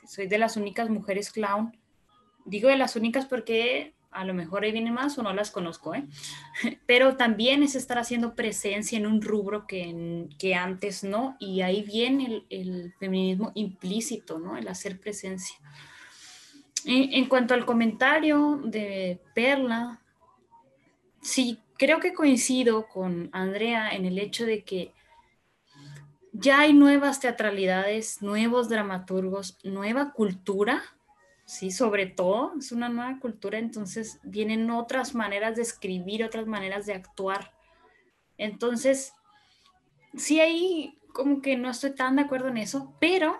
soy 0.07 0.27
de 0.27 0.39
las 0.39 0.57
únicas 0.57 0.89
mujeres 0.89 1.31
clown, 1.31 1.77
digo 2.45 2.69
de 2.69 2.77
las 2.77 2.95
únicas 2.95 3.25
porque 3.25 3.94
a 4.15 4.23
lo 4.23 4.33
mejor 4.33 4.63
ahí 4.63 4.71
viene 4.71 4.91
más 4.91 5.17
o 5.17 5.23
no 5.23 5.33
las 5.33 5.51
conozco, 5.51 5.93
¿eh? 5.93 6.05
pero 6.85 7.17
también 7.17 7.61
es 7.63 7.75
estar 7.75 7.97
haciendo 7.97 8.33
presencia 8.33 8.97
en 8.97 9.05
un 9.05 9.21
rubro 9.21 9.67
que, 9.67 10.27
que 10.39 10.55
antes 10.55 11.03
no, 11.03 11.35
y 11.39 11.61
ahí 11.61 11.83
viene 11.83 12.43
el, 12.49 12.93
feminismo 12.99 13.51
implícito, 13.55 14.39
¿no? 14.39 14.57
El 14.57 14.67
hacer 14.67 14.99
presencia. 14.99 15.57
En, 16.85 17.13
en, 17.13 17.25
cuanto 17.25 17.53
al 17.53 17.65
comentario 17.65 18.61
de 18.63 19.19
Perla, 19.33 20.01
sí, 21.21 21.59
creo 21.77 21.99
que 21.99 22.13
coincido 22.13 22.87
con 22.87 23.29
Andrea 23.33 23.89
en 23.91 24.05
el 24.05 24.17
hecho 24.17 24.45
de 24.45 24.63
que 24.63 24.93
ya 26.31 26.61
hay 26.61 26.73
nuevas 26.73 27.19
teatralidades, 27.19 28.21
nuevos 28.21 28.69
dramaturgos, 28.69 29.57
nueva 29.63 30.11
cultura 30.11 30.94
sí, 31.45 31.71
sobre 31.71 32.07
todo, 32.07 32.53
es 32.57 32.71
una 32.71 32.89
nueva 32.89 33.19
cultura, 33.19 33.59
entonces 33.59 34.19
vienen 34.23 34.69
otras 34.71 35.13
maneras 35.15 35.55
de 35.55 35.61
escribir, 35.61 36.23
otras 36.23 36.47
maneras 36.47 36.85
de 36.85 36.93
actuar. 36.93 37.53
Entonces, 38.37 39.13
sí 40.15 40.39
ahí 40.39 40.97
como 41.13 41.41
que 41.41 41.55
no 41.55 41.69
estoy 41.69 41.95
tan 41.95 42.17
de 42.17 42.23
acuerdo 42.23 42.49
en 42.49 42.57
eso, 42.57 42.95
pero 42.99 43.37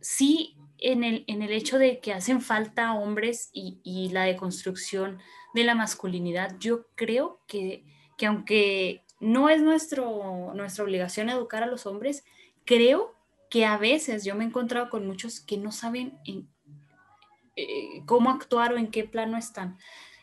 sí 0.00 0.56
en 0.78 1.04
el, 1.04 1.24
en 1.26 1.42
el 1.42 1.52
hecho 1.52 1.78
de 1.78 2.00
que 2.00 2.12
hacen 2.12 2.40
falta 2.40 2.94
hombres 2.94 3.50
y, 3.52 3.80
y 3.82 4.10
la 4.10 4.24
deconstrucción 4.24 5.18
de 5.54 5.64
la 5.64 5.74
masculinidad, 5.74 6.56
yo 6.58 6.86
creo 6.94 7.40
que, 7.46 7.84
que 8.16 8.26
aunque 8.26 9.04
no 9.20 9.48
es 9.48 9.62
nuestro, 9.62 10.52
nuestra 10.54 10.84
obligación 10.84 11.28
educar 11.28 11.62
a 11.62 11.66
los 11.66 11.86
hombres, 11.86 12.24
creo 12.64 13.14
que 13.50 13.64
a 13.64 13.78
veces 13.78 14.24
yo 14.24 14.34
me 14.34 14.44
he 14.44 14.46
encontrado 14.48 14.90
con 14.90 15.06
muchos 15.06 15.40
que 15.40 15.56
no 15.56 15.72
saben 15.72 16.18
en, 16.24 16.48
eh, 17.56 18.02
cómo 18.04 18.30
actuar 18.30 18.74
o 18.74 18.78
en 18.78 18.88
qué 18.90 19.04
plano 19.04 19.38
están. 19.38 19.78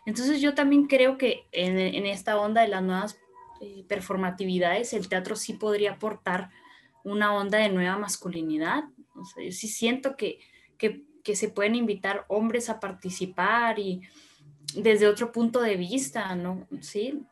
Entonces 0.06 0.40
yo 0.42 0.54
también 0.54 0.86
creo 0.86 1.18
que 1.18 1.48
en, 1.52 2.06
esta 2.06 2.38
onda 2.38 2.62
de 2.62 2.68
las 2.68 2.84
nuevas 2.84 3.20
eh, 3.62 3.84
performatividades, 3.88 4.94
el 4.94 5.08
teatro 5.10 5.36
sí 5.36 5.54
podría 5.54 5.94
aportar 5.94 6.52
una 7.04 7.34
onda 7.34 7.58
de 7.58 7.70
nueva 7.70 7.98
masculinidad. 7.98 8.84
O 9.16 9.26
sea, 9.26 9.44
yo 9.44 9.52
sí 9.52 9.68
siento 9.68 10.16
que, 10.16 10.40
que, 10.78 11.36
se 11.36 11.50
pueden 11.50 11.76
invitar 11.76 12.26
hombres 12.28 12.70
a 12.70 12.80
participar 12.80 13.80
y 13.80 14.02
desde 14.76 15.08
otro 15.08 15.32
punto 15.32 15.62
de 15.62 15.78
vista, 15.78 16.36
¿no? 16.36 16.68
Sí, 16.82 17.24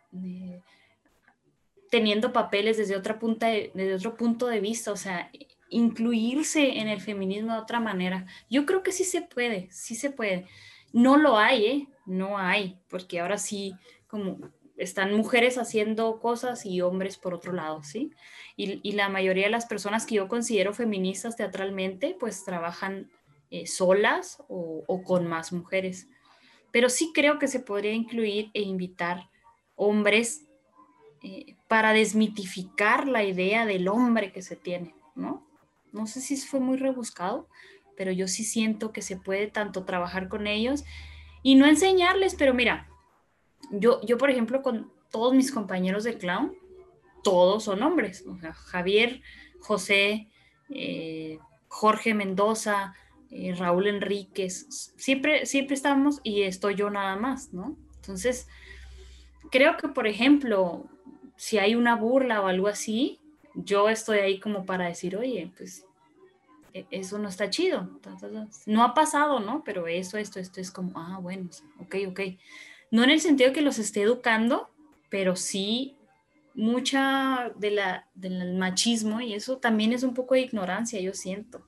teniendo 1.89 2.31
papeles 2.31 2.77
desde, 2.77 2.95
otra 2.95 3.19
punta 3.19 3.47
desde 3.47 3.93
otro 3.93 4.15
punto 4.15 4.47
de 4.47 4.61
vista, 4.61 4.93
o 4.93 4.95
sea, 4.95 5.29
incluirse 5.71 6.79
en 6.79 6.87
el 6.87 7.01
feminismo 7.01 7.53
de 7.53 7.59
otra 7.59 7.79
manera. 7.79 8.27
Yo 8.49 8.65
creo 8.65 8.83
que 8.83 8.91
sí 8.91 9.03
se 9.03 9.23
puede, 9.23 9.67
sí 9.71 9.95
se 9.95 10.11
puede. 10.11 10.45
No 10.93 11.17
lo 11.17 11.37
hay, 11.37 11.65
¿eh? 11.65 11.87
No 12.05 12.37
hay, 12.37 12.77
porque 12.89 13.21
ahora 13.21 13.37
sí, 13.37 13.73
como 14.07 14.51
están 14.77 15.13
mujeres 15.13 15.57
haciendo 15.57 16.19
cosas 16.19 16.65
y 16.65 16.81
hombres 16.81 17.17
por 17.17 17.33
otro 17.33 17.53
lado, 17.53 17.83
¿sí? 17.83 18.11
Y, 18.57 18.91
la 18.91 19.09
mayoría 19.09 19.45
de 19.45 19.51
las 19.51 19.65
personas 19.65 20.05
que 20.05 20.15
yo 20.15 20.27
considero 20.27 20.73
feministas 20.73 21.35
teatralmente, 21.35 22.15
pues 22.19 22.43
trabajan 22.43 23.09
eh, 23.49 23.65
solas 23.65 24.43
o, 24.47 25.03
con 25.03 25.27
más 25.27 25.53
mujeres. 25.53 26.07
Pero 26.71 26.89
sí 26.89 27.11
creo 27.13 27.39
que 27.39 27.47
se 27.47 27.59
podría 27.59 27.93
incluir 27.93 28.51
e 28.53 28.61
invitar 28.61 29.29
hombres 29.75 30.47
eh, 31.23 31.55
para 31.67 31.93
desmitificar 31.93 33.07
la 33.07 33.23
idea 33.23 33.65
del 33.65 33.87
hombre 33.87 34.31
que 34.31 34.41
se 34.41 34.55
tiene, 34.55 34.93
¿no? 35.15 35.50
No 35.91 36.07
sé 36.07 36.21
si 36.21 36.37
fue 36.37 36.59
muy 36.59 36.77
rebuscado, 36.77 37.47
pero 37.97 38.11
yo 38.11 38.27
sí 38.27 38.43
siento 38.43 38.91
que 38.91 39.01
se 39.01 39.17
puede 39.17 39.47
tanto 39.47 39.83
trabajar 39.83 40.27
con 40.27 40.47
ellos 40.47 40.83
y 41.43 41.55
no 41.55 41.65
enseñarles, 41.65 42.35
pero 42.35 42.53
mira, 42.53 42.87
yo, 43.71 44.01
yo 44.01 44.17
por 44.17 44.29
ejemplo, 44.29 44.61
con 44.61 44.91
todos 45.11 45.33
mis 45.33 45.51
compañeros 45.51 46.03
de 46.03 46.17
clown, 46.17 46.53
todos 47.23 47.63
son 47.65 47.83
hombres, 47.83 48.25
o 48.27 48.37
sea, 48.39 48.53
Javier, 48.53 49.21
José, 49.59 50.27
eh, 50.69 51.37
Jorge 51.67 52.13
Mendoza, 52.13 52.93
eh, 53.29 53.53
Raúl 53.55 53.87
Enríquez, 53.87 54.93
siempre, 54.97 55.45
siempre 55.45 55.75
estamos 55.75 56.19
y 56.23 56.41
estoy 56.41 56.75
yo 56.75 56.89
nada 56.89 57.15
más, 57.15 57.53
¿no? 57.53 57.77
Entonces, 57.95 58.47
creo 59.51 59.77
que, 59.77 59.87
por 59.87 60.07
ejemplo, 60.07 60.89
si 61.37 61.57
hay 61.57 61.75
una 61.75 61.95
burla 61.95 62.41
o 62.41 62.47
algo 62.47 62.67
así, 62.67 63.20
yo 63.55 63.89
estoy 63.89 64.19
ahí 64.19 64.39
como 64.39 64.65
para 64.65 64.87
decir, 64.87 65.15
oye, 65.15 65.51
pues 65.57 65.85
e, 66.73 66.85
eso 66.91 67.17
no 67.19 67.29
está 67.29 67.49
chido. 67.49 67.89
No 68.65 68.83
ha 68.83 68.93
pasado, 68.93 69.39
¿no? 69.39 69.63
Pero 69.63 69.87
eso, 69.87 70.17
esto, 70.17 70.39
esto 70.39 70.61
es 70.61 70.71
como, 70.71 70.99
ah, 70.99 71.19
bueno, 71.21 71.49
ok, 71.79 71.95
ok. 72.07 72.19
No 72.91 73.03
en 73.03 73.09
el 73.09 73.21
sentido 73.21 73.53
que 73.53 73.61
los 73.61 73.79
esté 73.79 74.01
educando, 74.01 74.69
pero 75.09 75.35
sí 75.35 75.95
mucha 76.53 77.51
de 77.55 77.71
la, 77.71 78.07
del 78.13 78.57
machismo 78.57 79.21
y 79.21 79.33
eso 79.33 79.57
también 79.57 79.93
es 79.93 80.03
un 80.03 80.13
poco 80.13 80.35
de 80.35 80.41
ignorancia, 80.41 80.99
yo 80.99 81.13
siento. 81.13 81.65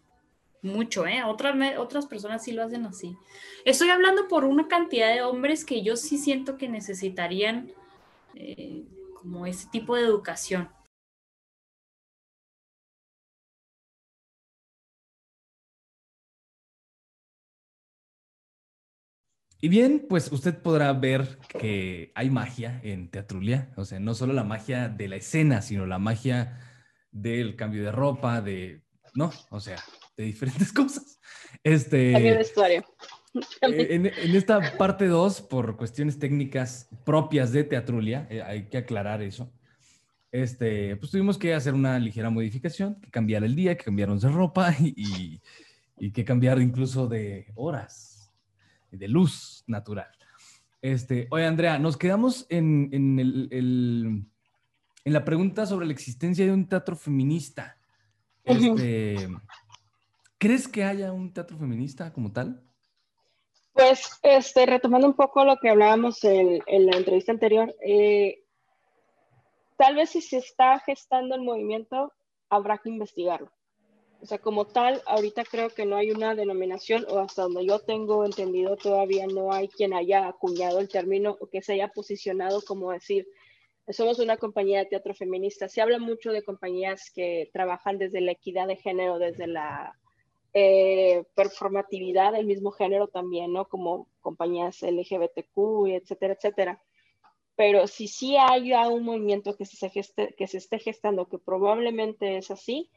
Mucho, 0.61 1.05
¿eh? 1.05 1.23
Otras, 1.25 1.55
otras 1.77 2.05
personas 2.05 2.43
sí 2.43 2.53
lo 2.53 2.63
hacen 2.63 2.85
así. 2.85 3.17
Estoy 3.65 3.89
hablando 3.89 4.29
por 4.29 4.45
una 4.45 4.69
cantidad 4.69 5.13
de 5.13 5.21
hombres 5.21 5.65
que 5.65 5.83
yo 5.83 5.97
sí 5.97 6.17
siento 6.17 6.57
que 6.57 6.69
necesitarían 6.69 7.71
eh, 8.35 8.83
como 9.15 9.45
ese 9.45 9.67
tipo 9.69 9.95
de 9.95 10.03
educación. 10.03 10.69
Y 19.63 19.69
bien, 19.69 20.07
pues 20.09 20.29
usted 20.29 20.57
podrá 20.57 20.91
ver 20.91 21.39
que 21.47 22.11
hay 22.15 22.29
magia 22.29 22.81
en 22.83 23.07
Teatrulia, 23.07 23.71
o 23.77 23.85
sea, 23.85 23.97
no 23.97 24.13
solo 24.13 24.33
la 24.33 24.43
magia 24.43 24.89
de 24.89 25.07
la 25.07 25.15
escena, 25.15 25.61
sino 25.61 25.85
la 25.85 25.99
magia 25.99 26.59
del 27.11 27.55
cambio 27.55 27.81
de 27.81 27.93
ropa, 27.93 28.41
de, 28.41 28.81
¿no? 29.13 29.31
O 29.51 29.61
sea, 29.61 29.77
de 30.17 30.25
diferentes 30.25 30.73
cosas. 30.73 31.17
Este, 31.63 32.11
cambio 32.11 32.31
de 32.31 32.37
vestuario. 32.39 32.83
Eh, 33.61 33.87
en, 33.91 34.07
en, 34.07 34.35
esta 34.35 34.77
parte 34.77 35.07
2, 35.07 35.43
por 35.43 35.77
cuestiones 35.77 36.19
técnicas 36.19 36.89
propias 37.05 37.53
de 37.53 37.63
Teatrulia, 37.63 38.27
eh, 38.29 38.41
hay 38.41 38.67
que 38.67 38.79
aclarar 38.79 39.21
eso, 39.21 39.53
este, 40.33 40.97
pues 40.97 41.09
tuvimos 41.09 41.37
que 41.37 41.53
hacer 41.53 41.73
una 41.73 41.97
ligera 41.99 42.29
modificación, 42.29 42.99
que 42.99 43.09
cambiar 43.09 43.45
el 43.45 43.55
día, 43.55 43.77
que 43.77 43.85
cambiaron 43.85 44.19
de 44.19 44.27
ropa 44.27 44.75
y, 44.81 45.39
y 45.97 46.11
que 46.11 46.25
cambiar 46.25 46.59
incluso 46.59 47.07
de 47.07 47.47
horas 47.55 48.12
de 48.97 49.07
luz 49.07 49.63
natural. 49.67 50.09
Este, 50.81 51.27
oye, 51.31 51.45
Andrea, 51.45 51.79
nos 51.79 51.97
quedamos 51.97 52.45
en, 52.49 52.89
en, 52.91 53.19
el, 53.19 53.47
en 53.51 55.13
la 55.13 55.23
pregunta 55.23 55.65
sobre 55.65 55.85
la 55.85 55.93
existencia 55.93 56.45
de 56.45 56.51
un 56.51 56.67
teatro 56.67 56.95
feminista. 56.95 57.77
Este, 58.43 59.29
¿Crees 60.37 60.67
que 60.67 60.83
haya 60.83 61.13
un 61.13 61.31
teatro 61.31 61.57
feminista 61.57 62.11
como 62.11 62.31
tal? 62.31 62.61
Pues, 63.71 64.19
este, 64.21 64.65
retomando 64.65 65.07
un 65.07 65.13
poco 65.13 65.45
lo 65.45 65.57
que 65.57 65.69
hablábamos 65.69 66.23
en, 66.23 66.61
en 66.67 66.85
la 66.85 66.97
entrevista 66.97 67.31
anterior, 67.31 67.73
eh, 67.85 68.43
tal 69.77 69.95
vez 69.95 70.09
si 70.09 70.21
se 70.21 70.37
está 70.37 70.79
gestando 70.81 71.33
el 71.35 71.41
movimiento, 71.41 72.11
habrá 72.49 72.77
que 72.77 72.89
investigarlo. 72.89 73.51
O 74.23 74.25
sea, 74.25 74.37
como 74.37 74.63
tal, 74.63 75.01
ahorita 75.05 75.43
creo 75.43 75.69
que 75.69 75.85
no 75.85 75.97
hay 75.97 76.11
una 76.11 76.33
denominación 76.33 77.05
o 77.09 77.19
hasta 77.19 77.41
donde 77.41 77.65
yo 77.65 77.79
tengo 77.79 78.23
entendido 78.23 78.77
todavía 78.77 79.27
no 79.27 79.51
hay 79.51 79.67
quien 79.67 79.93
haya 79.93 80.29
acuñado 80.29 80.79
el 80.79 80.87
término 80.87 81.35
o 81.41 81.47
que 81.47 81.61
se 81.61 81.73
haya 81.73 81.89
posicionado 81.89 82.61
como 82.61 82.91
decir, 82.91 83.27
somos 83.89 84.19
una 84.19 84.37
compañía 84.37 84.79
de 84.79 84.85
teatro 84.85 85.13
feminista. 85.13 85.67
Se 85.67 85.81
habla 85.81 85.99
mucho 85.99 86.31
de 86.31 86.41
compañías 86.41 87.11
que 87.13 87.49
trabajan 87.51 87.97
desde 87.97 88.21
la 88.21 88.31
equidad 88.31 88.65
de 88.65 88.77
género, 88.77 89.19
desde 89.19 89.45
la 89.45 89.99
eh, 90.53 91.25
performatividad 91.35 92.31
del 92.31 92.45
mismo 92.45 92.71
género 92.71 93.09
también, 93.09 93.51
¿no? 93.51 93.67
Como 93.67 94.07
compañías 94.21 94.83
LGBTQ, 94.83 95.87
etcétera, 95.87 96.35
etcétera. 96.35 96.81
Pero 97.57 97.87
si 97.87 98.07
sí 98.07 98.37
hay 98.37 98.71
un 98.71 99.03
movimiento 99.03 99.57
que 99.57 99.65
se, 99.65 99.91
que 100.37 100.47
se 100.47 100.57
esté 100.57 100.79
gestando, 100.79 101.27
que 101.27 101.39
probablemente 101.39 102.37
es 102.37 102.51
así, 102.51 102.89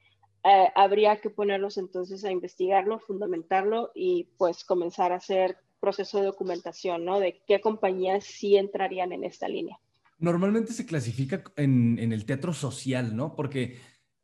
eh, 0.45 0.69
habría 0.75 1.21
que 1.21 1.31
ponerlos 1.31 1.79
entonces 1.79 2.25
a 2.25 2.31
investigarlo, 2.31 2.99
fundamentarlo 3.01 3.91
y 3.95 4.29
pues 4.39 4.65
comenzar 4.65 5.13
a 5.13 5.17
hacer 5.17 5.57
proceso 5.81 6.19
de 6.19 6.27
documentación, 6.27 7.05
¿no? 7.05 7.21
De 7.21 7.43
qué 7.47 7.61
compañías 7.61 8.25
sí 8.25 8.57
entrarían 8.57 9.13
en 9.13 9.25
esta 9.25 9.49
línea. 9.49 9.79
Normalmente 10.19 10.73
se 10.73 10.87
clasifica 10.87 11.45
en, 11.57 11.99
el 11.99 12.25
teatro 12.25 12.53
social, 12.53 13.15
¿no? 13.15 13.35
Porque 13.35 13.79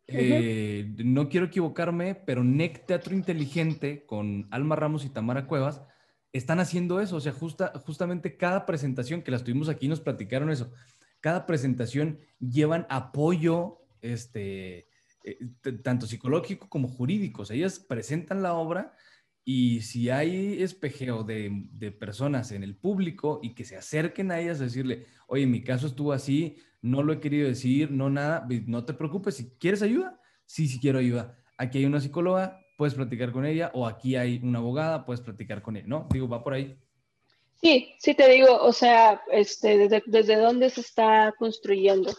eh, 0.07 0.95
no 1.05 1.29
quiero 1.29 1.47
equivocarme, 1.47 2.15
pero 2.15 2.43
NEC 2.45 2.87
Teatro 2.87 3.15
Inteligente 3.15 4.07
con 4.07 4.49
Alma 4.51 4.77
Ramos 4.77 5.05
y 5.05 5.11
Tamara 5.11 5.47
Cuevas 5.47 5.83
están 6.33 6.61
haciendo 6.61 7.01
eso. 7.01 7.17
O 7.17 7.21
sea, 7.21 7.33
justa, 7.33 7.73
justamente 7.85 8.37
cada 8.37 8.65
presentación 8.65 9.23
que 9.23 9.31
las 9.31 9.45
tuvimos 9.45 9.69
aquí 9.69 9.89
nos 9.89 10.01
platicaron 10.01 10.51
eso. 10.51 10.73
Cada 11.21 11.47
presentación 11.47 12.19
llevan 12.41 12.87
apoyo, 12.89 13.83
este, 14.01 14.89
eh, 15.25 15.39
tanto 15.83 16.07
psicológico 16.07 16.69
como 16.69 16.89
jurídico. 16.89 17.43
O 17.43 17.45
sea, 17.45 17.57
ellas 17.57 17.79
presentan 17.79 18.43
la 18.43 18.55
obra 18.55 18.95
y 19.45 19.81
si 19.81 20.11
hay 20.11 20.63
espejeo 20.63 21.25
de, 21.25 21.51
de, 21.73 21.91
personas 21.91 22.53
en 22.53 22.63
el 22.63 22.77
público 22.77 23.41
y 23.43 23.55
que 23.55 23.65
se 23.65 23.77
acerquen 23.77 24.31
a 24.31 24.41
ellas 24.41 24.61
a 24.61 24.65
decirle, 24.65 25.07
oye, 25.27 25.47
mi 25.47 25.65
caso 25.65 25.89
estuvo 25.89 26.13
así, 26.13 26.59
no 26.81 27.03
lo 27.03 27.13
he 27.13 27.21
querido 27.21 27.49
decir, 27.49 27.91
no 27.91 28.09
nada, 28.09 28.47
no 28.67 28.85
te 28.85 28.95
preocupes, 28.95 29.37
si 29.37 29.51
quieres 29.59 29.83
ayuda, 29.83 30.21
sí, 30.47 30.69
sí 30.69 30.79
quiero 30.79 30.99
ayuda. 30.99 31.37
Aquí 31.57 31.79
hay 31.79 31.85
una 31.87 32.01
psicóloga, 32.01 32.61
puedes 32.77 32.95
platicar 32.95 33.33
con 33.33 33.47
ella, 33.47 33.71
o 33.75 33.87
aquí 33.87 34.17
hay 34.17 34.41
una 34.43 34.59
abogada, 34.59 35.05
puedes 35.05 35.21
platicar 35.21 35.63
con 35.63 35.77
él, 35.77 35.85
¿no? 35.89 36.09
Digo, 36.13 36.29
va 36.29 36.43
por 36.43 36.55
ahí. 36.55 36.77
Sí, 37.61 37.95
sí 37.99 38.15
te 38.15 38.29
digo, 38.29 38.61
o 38.61 38.73
sea, 38.73 39.23
este, 39.31 39.79
desde, 39.79 40.03
desde 40.07 40.37
dónde 40.37 40.71
se 40.71 40.81
está 40.81 41.33
construyendo. 41.39 42.13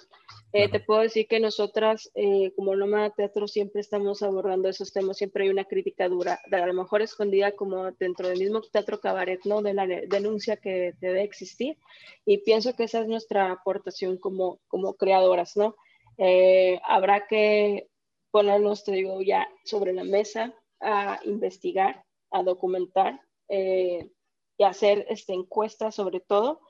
Eh, 0.56 0.70
te 0.70 0.80
puedo 0.80 1.02
decir 1.02 1.28
que 1.28 1.40
nosotras, 1.40 2.12
eh, 2.14 2.54
como 2.56 2.76
Nómada 2.76 3.10
Teatro, 3.10 3.48
siempre 3.48 3.82
estamos 3.82 4.22
abordando 4.22 4.70
esos 4.70 4.94
temas, 4.94 5.18
siempre 5.18 5.46
hay 5.46 5.50
una 5.50 5.66
crítica 5.66 6.08
dura, 6.08 6.40
a 6.52 6.68
lo 6.68 6.74
mejor 6.76 7.02
escondida 7.02 7.54
como 7.56 7.92
dentro 7.94 8.28
del 8.28 8.38
mismo 8.38 8.62
teatro 8.62 9.00
cabaret, 9.00 9.44
¿no? 9.46 9.64
De 9.64 9.74
la 9.74 9.88
denuncia 9.88 10.58
que 10.58 10.94
debe 11.00 11.24
existir. 11.24 11.80
Y 12.24 12.38
pienso 12.38 12.76
que 12.76 12.84
esa 12.84 13.00
es 13.00 13.08
nuestra 13.08 13.52
aportación 13.52 14.18
como, 14.18 14.60
como 14.68 14.94
creadoras, 14.94 15.58
¿no? 15.58 15.76
Eh, 16.20 16.80
habrá 16.84 17.26
que 17.26 17.90
ponernos, 18.30 18.84
te 18.84 18.92
digo, 18.92 19.24
ya 19.24 19.48
sobre 19.66 19.92
la 19.92 20.04
mesa 20.04 20.54
a 20.80 21.20
investigar, 21.26 22.06
a 22.30 22.44
documentar 22.44 23.20
y 23.50 24.64
hacer 24.64 25.06
este, 25.10 25.34
encuestas 25.34 25.96
sobre 25.96 26.20
todo 26.20 26.62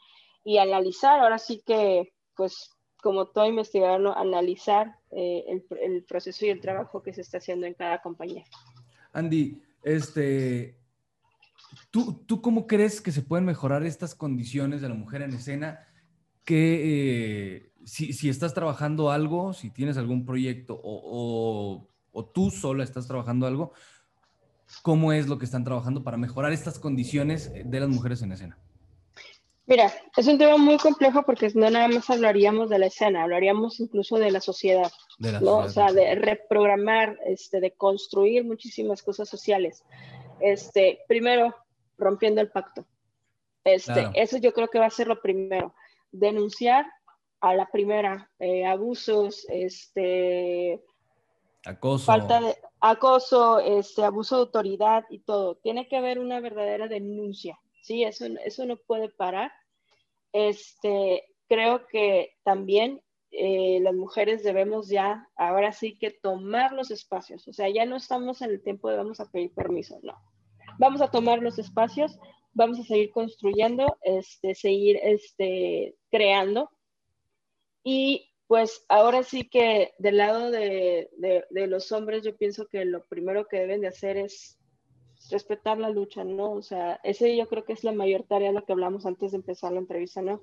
y 0.45 0.57
analizar. 0.57 1.19
Ahora 1.19 1.37
sí 1.37 1.61
que, 1.65 2.13
pues, 2.35 2.72
como 3.03 3.27
todo 3.27 3.45
investigador, 3.45 4.17
analizar 4.17 4.97
eh, 5.11 5.43
el, 5.47 6.03
proceso 6.03 6.45
y 6.45 6.49
el 6.49 6.61
trabajo 6.61 7.03
que 7.03 7.13
se 7.13 7.21
está 7.21 7.37
haciendo 7.37 7.67
en 7.67 7.73
cada 7.73 8.01
compañía. 8.01 8.45
Andy, 9.11 9.61
este, 9.83 10.79
¿tú, 11.91 12.23
¿tú 12.25 12.41
cómo 12.41 12.65
crees 12.65 13.01
que 13.01 13.11
se 13.11 13.21
pueden 13.21 13.45
mejorar 13.45 13.83
estas 13.83 14.15
condiciones 14.15 14.81
de 14.81 14.87
la 14.89 14.95
mujer 14.95 15.21
en 15.21 15.33
escena? 15.33 15.85
Que 16.45 16.81
eh, 17.55 17.71
si, 17.85 18.13
si, 18.13 18.29
estás 18.29 18.53
trabajando 18.53 19.11
algo, 19.11 19.53
si 19.53 19.69
tienes 19.69 19.97
algún 19.97 20.25
proyecto 20.25 20.79
o, 20.81 21.85
o 22.11 22.25
tú 22.25 22.51
sola 22.51 22.85
estás 22.85 23.05
trabajando 23.07 23.47
algo, 23.47 23.73
¿cómo 24.81 25.11
es 25.11 25.27
lo 25.27 25.37
que 25.37 25.45
están 25.45 25.65
trabajando 25.65 26.03
para 26.03 26.17
mejorar 26.17 26.53
estas 26.53 26.79
condiciones 26.79 27.51
de 27.53 27.79
las 27.79 27.89
mujeres 27.89 28.21
en 28.21 28.31
escena? 28.31 28.57
Mira, 29.65 29.93
es 30.17 30.27
un 30.27 30.37
tema 30.37 30.57
muy 30.57 30.77
complejo 30.77 31.23
porque 31.23 31.49
no 31.55 31.69
nada 31.69 31.87
más 31.87 32.09
hablaríamos 32.09 32.69
de 32.69 32.79
la 32.79 32.87
escena, 32.87 33.23
hablaríamos 33.23 33.79
incluso 33.79 34.17
de 34.17 34.29
la 34.29 34.41
sociedad, 34.41 34.91
¿no? 35.19 35.57
o 35.59 35.69
sea, 35.69 35.93
de 35.93 36.15
reprogramar, 36.15 37.17
este, 37.25 37.61
de 37.61 37.71
construir 37.71 38.43
muchísimas 38.43 39.01
cosas 39.01 39.29
sociales. 39.29 39.85
Este, 40.41 40.99
primero, 41.07 41.55
rompiendo 41.97 42.41
el 42.41 42.51
pacto. 42.51 42.85
Este, 43.63 44.09
Eso 44.15 44.37
yo 44.37 44.53
creo 44.53 44.67
que 44.67 44.79
va 44.79 44.87
a 44.87 44.89
ser 44.89 45.07
lo 45.07 45.21
primero. 45.21 45.73
Denunciar 46.11 46.85
a 47.39 47.55
la 47.55 47.71
primera 47.71 48.29
eh, 48.39 48.65
abusos, 48.65 49.45
este, 49.47 50.83
acoso, 51.65 52.05
falta 52.05 52.41
de 52.41 52.57
acoso, 52.81 53.59
este, 53.59 54.03
abuso 54.03 54.35
de 54.35 54.41
autoridad 54.41 55.05
y 55.09 55.19
todo. 55.19 55.55
Tiene 55.55 55.87
que 55.87 55.95
haber 55.95 56.19
una 56.19 56.41
verdadera 56.41 56.89
denuncia 56.89 57.57
¿sí? 57.83 58.03
Eso, 58.03 58.25
eso 58.43 58.65
no 58.65 58.77
puede 58.77 59.09
parar. 59.09 59.51
Este, 60.31 61.25
creo 61.47 61.85
que 61.85 62.35
también 62.43 63.01
eh, 63.29 63.79
las 63.81 63.93
mujeres 63.93 64.43
debemos 64.43 64.89
ya, 64.89 65.29
ahora 65.35 65.71
sí 65.71 65.97
que 65.97 66.11
tomar 66.11 66.71
los 66.71 66.91
espacios, 66.91 67.47
o 67.47 67.53
sea, 67.53 67.69
ya 67.69 67.85
no 67.85 67.97
estamos 67.97 68.41
en 68.41 68.51
el 68.51 68.61
tiempo 68.61 68.89
de 68.89 68.97
vamos 68.97 69.19
a 69.19 69.29
pedir 69.29 69.53
permiso, 69.53 69.99
no. 70.01 70.15
Vamos 70.79 71.01
a 71.01 71.11
tomar 71.11 71.39
los 71.39 71.59
espacios, 71.59 72.17
vamos 72.53 72.79
a 72.79 72.83
seguir 72.83 73.11
construyendo, 73.11 73.97
este, 74.01 74.55
seguir 74.55 74.99
este, 75.03 75.95
creando. 76.09 76.71
Y 77.83 78.31
pues 78.47 78.85
ahora 78.89 79.23
sí 79.23 79.49
que 79.49 79.93
del 79.99 80.17
lado 80.17 80.49
de, 80.49 81.09
de 81.17 81.67
los 81.67 81.91
hombres, 81.91 82.23
yo 82.23 82.35
pienso 82.35 82.67
que 82.67 82.85
lo 82.85 83.05
primero 83.05 83.47
que 83.47 83.59
deben 83.59 83.81
de 83.81 83.87
hacer 83.87 84.17
es 84.17 84.57
respetar 85.29 85.77
la 85.77 85.89
lucha, 85.89 86.23
¿no? 86.23 86.51
O 86.51 86.61
sea, 86.61 86.99
ese 87.03 87.35
yo 87.35 87.47
creo 87.47 87.65
que 87.65 87.73
es 87.73 87.83
la 87.83 87.91
mayor 87.91 88.23
tarea 88.23 88.49
de 88.49 88.55
lo 88.55 88.65
que 88.65 88.73
hablamos 88.73 89.05
antes 89.05 89.31
de 89.31 89.37
empezar 89.37 89.71
la 89.71 89.79
entrevista, 89.79 90.21
¿no? 90.21 90.41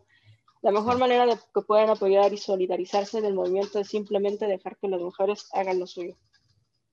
La 0.62 0.73
mejor 0.73 0.98
manera 0.98 1.27
de 1.27 1.36
que 1.55 1.62
puedan 1.62 1.89
apoyar 1.89 2.32
y 2.35 2.36
solidarizarse 2.36 3.20
del 3.20 3.35
movimiento 3.35 3.78
es 3.78 3.89
simplemente 3.89 4.47
dejar 4.47 4.77
que 4.77 4.89
las 4.89 5.01
mujeres 5.01 5.48
hagan 5.52 5.78
lo 5.78 5.86
suyo. 5.86 6.16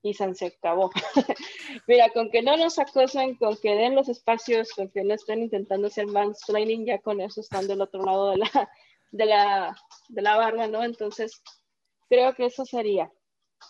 Y 0.00 0.14
se 0.14 0.46
acabó. 0.46 0.90
Mira, 1.88 2.08
con 2.10 2.30
que 2.30 2.40
no 2.40 2.56
nos 2.56 2.78
acosen, 2.78 3.34
con 3.34 3.56
que 3.56 3.74
den 3.74 3.94
los 3.94 4.08
espacios, 4.08 4.72
con 4.72 4.88
que 4.90 5.02
no 5.04 5.12
estén 5.12 5.42
intentando 5.42 5.88
hacer 5.88 6.06
mansplaining, 6.06 6.86
ya 6.86 6.98
con 6.98 7.20
eso 7.20 7.40
están 7.40 7.66
del 7.66 7.82
otro 7.82 8.04
lado 8.04 8.30
de 8.30 8.38
la, 8.38 8.70
de 9.10 9.26
la, 9.26 9.76
de 10.08 10.22
la 10.22 10.36
barra, 10.36 10.66
¿no? 10.66 10.84
Entonces, 10.84 11.42
creo 12.08 12.34
que 12.34 12.46
eso 12.46 12.64
sería. 12.64 13.12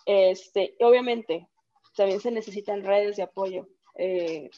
Este, 0.05 0.75
obviamente, 0.79 1.49
también 1.95 2.21
se 2.21 2.31
necesitan 2.31 2.83
redes 2.83 3.17
de 3.17 3.23
apoyo. 3.23 3.67
Eh, 3.95 4.49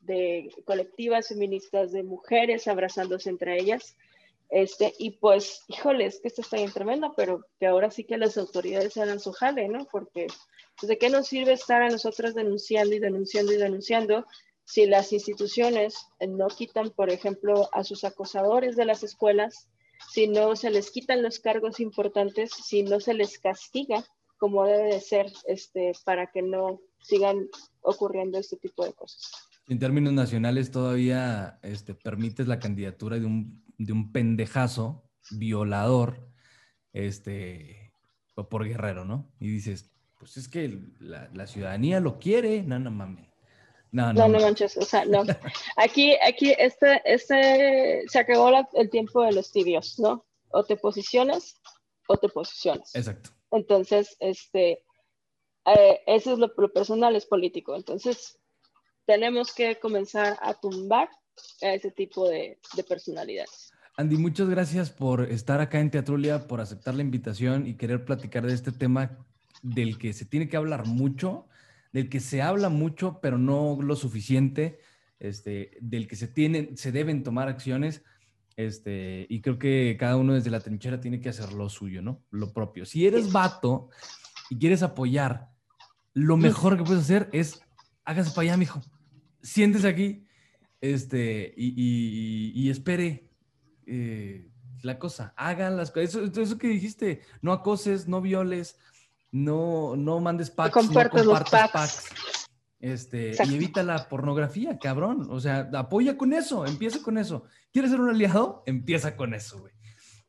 de 0.00 0.50
colectivas 0.64 1.28
feministas, 1.28 1.92
de 1.92 2.02
mujeres 2.02 2.66
abrazándose 2.68 3.28
entre 3.28 3.60
ellas. 3.60 3.96
Este, 4.48 4.92
y 4.98 5.10
pues, 5.10 5.62
híjoles, 5.68 6.20
que 6.20 6.28
esto 6.28 6.40
está 6.40 6.56
bien 6.56 6.72
tremendo, 6.72 7.14
pero 7.16 7.46
que 7.58 7.66
ahora 7.66 7.90
sí 7.90 8.04
que 8.04 8.18
las 8.18 8.36
autoridades 8.36 8.96
hagan 8.96 9.20
su 9.20 9.32
jale, 9.32 9.68
¿no? 9.68 9.86
Porque, 9.86 10.26
pues, 10.78 10.88
¿de 10.88 10.98
qué 10.98 11.08
nos 11.08 11.28
sirve 11.28 11.52
estar 11.52 11.82
a 11.82 11.88
nosotras 11.88 12.34
denunciando 12.34 12.94
y 12.94 12.98
denunciando 12.98 13.52
y 13.52 13.56
denunciando 13.56 14.26
si 14.64 14.86
las 14.86 15.12
instituciones 15.12 15.94
no 16.20 16.48
quitan, 16.48 16.90
por 16.90 17.10
ejemplo, 17.10 17.68
a 17.72 17.84
sus 17.84 18.04
acosadores 18.04 18.76
de 18.76 18.84
las 18.84 19.02
escuelas, 19.02 19.68
si 20.12 20.26
no 20.26 20.56
se 20.56 20.70
les 20.70 20.90
quitan 20.90 21.22
los 21.22 21.38
cargos 21.38 21.78
importantes, 21.78 22.50
si 22.52 22.82
no 22.82 23.00
se 23.00 23.14
les 23.14 23.38
castiga 23.38 24.04
como 24.38 24.64
debe 24.64 24.94
de 24.94 25.00
ser, 25.00 25.30
este, 25.46 25.92
para 26.04 26.28
que 26.28 26.40
no 26.40 26.80
sigan 27.02 27.48
ocurriendo 27.82 28.38
este 28.38 28.56
tipo 28.56 28.84
de 28.84 28.92
cosas. 28.92 29.32
En 29.68 29.78
términos 29.78 30.12
nacionales 30.12 30.70
todavía 30.70 31.58
este, 31.62 31.94
permites 31.94 32.48
la 32.48 32.58
candidatura 32.58 33.18
de 33.18 33.26
un, 33.26 33.64
de 33.78 33.92
un 33.92 34.12
pendejazo 34.12 35.04
violador 35.30 36.28
este, 36.92 37.92
por 38.34 38.66
Guerrero, 38.66 39.04
¿no? 39.04 39.30
Y 39.38 39.48
dices, 39.48 39.90
pues 40.18 40.36
es 40.36 40.48
que 40.48 40.78
la, 40.98 41.46
ciudadanía 41.46 42.00
lo 42.00 42.18
quiere, 42.18 42.62
no, 42.62 42.78
no 42.78 42.90
mames. 42.90 43.28
No, 43.92 44.12
no, 44.12 44.28
no, 44.28 44.38
manches, 44.38 44.76
o 44.76 44.82
sea, 44.82 45.04
no. 45.04 45.24
Aquí, 45.76 46.16
aquí, 46.24 46.54
este, 46.58 47.02
este, 47.04 48.04
se 48.06 48.18
acabó 48.18 48.50
el 48.74 48.88
tiempo 48.88 49.22
de 49.22 49.32
los 49.32 49.50
tibios, 49.50 49.98
¿no? 49.98 50.24
O 50.50 50.62
te 50.62 50.76
posicionas 50.76 51.60
o 52.06 52.16
te 52.16 52.28
posicionas. 52.28 52.94
Exacto. 52.94 53.30
Entonces, 53.50 54.16
este, 54.20 54.84
eh, 55.66 56.00
eso 56.06 56.32
es 56.32 56.38
lo, 56.38 56.52
personal, 56.72 57.16
es 57.16 57.26
político. 57.26 57.76
Entonces, 57.76 58.38
tenemos 59.06 59.52
que 59.54 59.78
comenzar 59.78 60.38
a 60.42 60.54
tumbar 60.54 61.08
a 61.62 61.74
ese 61.74 61.90
tipo 61.90 62.28
de, 62.28 62.58
personalidades. 62.88 63.72
Andy, 63.96 64.16
muchas 64.16 64.48
gracias 64.48 64.90
por 64.90 65.22
estar 65.22 65.60
acá 65.60 65.80
en 65.80 65.90
Teatrulia, 65.90 66.46
por 66.46 66.60
aceptar 66.60 66.94
la 66.94 67.02
invitación 67.02 67.66
y 67.66 67.74
querer 67.74 68.04
platicar 68.04 68.46
de 68.46 68.54
este 68.54 68.72
tema 68.72 69.18
del 69.62 69.98
que 69.98 70.12
se 70.12 70.24
tiene 70.24 70.48
que 70.48 70.56
hablar 70.56 70.86
mucho, 70.86 71.46
del 71.92 72.08
que 72.08 72.20
se 72.20 72.40
habla 72.40 72.68
mucho, 72.68 73.18
pero 73.20 73.36
no 73.36 73.78
lo 73.82 73.96
suficiente, 73.96 74.80
este, 75.18 75.76
del 75.80 76.08
que 76.08 76.16
se, 76.16 76.28
tienen, 76.28 76.76
se 76.78 76.92
deben 76.92 77.22
tomar 77.22 77.48
acciones. 77.48 78.02
Este, 78.56 79.26
y 79.28 79.40
creo 79.40 79.58
que 79.58 79.96
cada 79.98 80.16
uno 80.16 80.34
desde 80.34 80.50
la 80.50 80.60
trinchera 80.60 81.00
tiene 81.00 81.20
que 81.20 81.30
hacer 81.30 81.52
lo 81.52 81.68
suyo, 81.68 82.02
¿no? 82.02 82.22
Lo 82.30 82.52
propio. 82.52 82.84
Si 82.84 83.06
eres 83.06 83.32
vato 83.32 83.90
y 84.50 84.58
quieres 84.58 84.82
apoyar, 84.82 85.48
lo 86.12 86.36
mejor 86.36 86.76
que 86.76 86.84
puedes 86.84 87.04
hacer 87.04 87.30
es 87.32 87.62
hágase 88.04 88.30
para 88.30 88.42
allá, 88.42 88.56
mijo. 88.56 88.82
Siéntese 89.42 89.88
aquí 89.88 90.26
este, 90.80 91.54
y, 91.56 92.68
espere 92.70 93.30
eh, 93.86 94.50
la 94.82 94.98
cosa. 94.98 95.32
Hagan 95.36 95.76
las 95.76 95.90
cosas. 95.90 96.14
Eso, 96.14 96.42
eso, 96.42 96.58
que 96.58 96.68
dijiste, 96.68 97.22
no 97.40 97.52
acoses, 97.52 98.08
no 98.08 98.20
violes, 98.20 98.78
no, 99.30 99.96
no 99.96 100.20
mandes 100.20 100.50
packs, 100.50 100.74
no 100.74 100.82
compartas 100.82 101.24
los 101.24 101.50
packs. 101.50 102.08
Este, 102.80 103.34
y 103.44 103.54
evita 103.54 103.82
la 103.82 104.08
pornografía, 104.08 104.78
cabrón. 104.78 105.28
O 105.30 105.38
sea, 105.38 105.70
apoya 105.74 106.16
con 106.16 106.32
eso, 106.32 106.66
empieza 106.66 107.02
con 107.02 107.18
eso. 107.18 107.44
¿Quieres 107.72 107.90
ser 107.90 108.00
un 108.00 108.10
aliado? 108.10 108.62
Empieza 108.66 109.16
con 109.16 109.34
eso, 109.34 109.60
güey. 109.60 109.74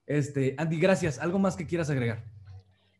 Este, 0.06 0.56
Andy, 0.58 0.78
gracias. 0.78 1.20
¿Algo 1.20 1.40
más 1.40 1.56
que 1.56 1.66
quieras 1.66 1.90
agregar? 1.90 2.26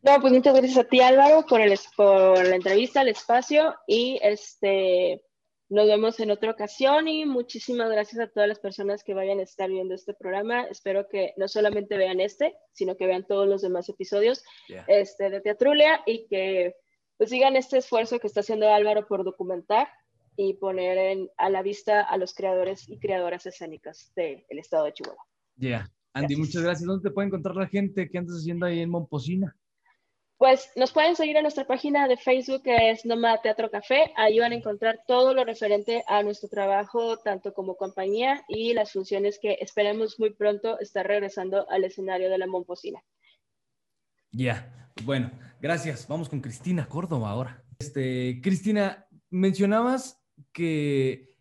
No, 0.02 0.20
pues 0.20 0.32
muchas 0.32 0.54
gracias 0.54 0.78
a 0.78 0.88
ti, 0.88 1.00
Álvaro, 1.00 1.46
por, 1.46 1.60
el, 1.60 1.78
por 1.96 2.44
la 2.44 2.56
entrevista, 2.56 3.02
el 3.02 3.08
espacio 3.08 3.76
y 3.86 4.18
este, 4.20 5.22
nos 5.68 5.86
vemos 5.86 6.18
en 6.18 6.32
otra 6.32 6.50
ocasión 6.50 7.06
y 7.06 7.24
muchísimas 7.24 7.88
gracias 7.88 8.20
a 8.20 8.26
todas 8.26 8.48
las 8.48 8.58
personas 8.58 9.04
que 9.04 9.14
vayan 9.14 9.38
a 9.38 9.44
estar 9.44 9.70
viendo 9.70 9.94
este 9.94 10.12
programa. 10.12 10.64
Espero 10.64 11.08
que 11.08 11.34
no 11.36 11.46
solamente 11.46 11.96
vean 11.96 12.18
este, 12.18 12.56
sino 12.72 12.96
que 12.96 13.06
vean 13.06 13.24
todos 13.28 13.46
los 13.46 13.62
demás 13.62 13.88
episodios 13.88 14.44
este, 14.88 15.30
de 15.30 15.40
Teatrulia 15.40 16.02
y 16.04 16.26
que 16.26 16.74
pues 17.16 17.30
sigan 17.30 17.54
este 17.54 17.78
esfuerzo 17.78 18.18
que 18.18 18.26
está 18.26 18.40
haciendo 18.40 18.68
Álvaro 18.68 19.06
por 19.06 19.22
documentar 19.22 19.88
y 20.36 20.54
poner 20.54 20.98
en, 20.98 21.30
a 21.36 21.48
la 21.48 21.62
vista 21.62 22.00
a 22.00 22.16
los 22.16 22.34
creadores 22.34 22.88
y 22.88 22.98
creadoras 22.98 23.46
escénicas 23.46 24.12
del 24.16 24.44
estado 24.50 24.86
de 24.86 24.94
Chihuahua. 24.94 25.24
Ya, 25.56 25.88
Andy, 26.12 26.34
muchas 26.34 26.62
gracias. 26.62 26.86
¿Dónde 26.88 27.08
te 27.08 27.14
puede 27.14 27.28
encontrar 27.28 27.54
la 27.54 27.68
gente? 27.68 28.10
¿Qué 28.10 28.18
andas 28.18 28.38
haciendo 28.38 28.66
ahí 28.66 28.80
en 28.80 28.90
Momposina? 28.90 29.56
Pues 30.42 30.70
nos 30.74 30.90
pueden 30.90 31.14
seguir 31.14 31.36
en 31.36 31.42
nuestra 31.42 31.68
página 31.68 32.08
de 32.08 32.16
Facebook 32.16 32.64
que 32.64 32.90
es 32.90 33.06
Noma 33.06 33.40
Teatro 33.40 33.70
Café. 33.70 34.12
Ahí 34.16 34.40
van 34.40 34.50
a 34.50 34.56
encontrar 34.56 34.98
todo 35.06 35.34
lo 35.34 35.44
referente 35.44 36.02
a 36.08 36.24
nuestro 36.24 36.48
trabajo, 36.48 37.16
tanto 37.18 37.54
como 37.54 37.76
compañía 37.76 38.42
y 38.48 38.72
las 38.72 38.90
funciones 38.90 39.38
que 39.40 39.58
esperemos 39.60 40.18
muy 40.18 40.34
pronto 40.34 40.80
estar 40.80 41.06
regresando 41.06 41.70
al 41.70 41.84
escenario 41.84 42.28
de 42.28 42.38
la 42.38 42.48
Momposina. 42.48 42.98
Ya, 44.32 44.90
bueno, 45.04 45.30
gracias. 45.60 46.08
Vamos 46.08 46.28
con 46.28 46.40
Cristina 46.40 46.88
Córdoba 46.88 47.30
ahora. 47.30 47.64
Este, 47.78 48.40
Cristina, 48.42 49.06
mencionabas 49.30 50.20
que, 50.52 51.36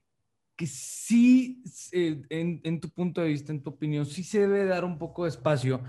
que 0.55 0.67
sí, 0.67 1.63
eh, 1.91 2.21
en, 2.29 2.61
en, 2.63 2.79
tu 2.79 2.91
punto 2.91 3.21
de 3.21 3.29
vista, 3.29 3.51
en 3.51 3.63
tu 3.63 3.71
opinión, 3.71 4.05
sí 4.05 4.23
se 4.23 4.41
debe 4.41 4.65
dar 4.65 4.85
un 4.85 4.99
poco 4.99 5.23
de 5.23 5.29
espacio 5.31 5.81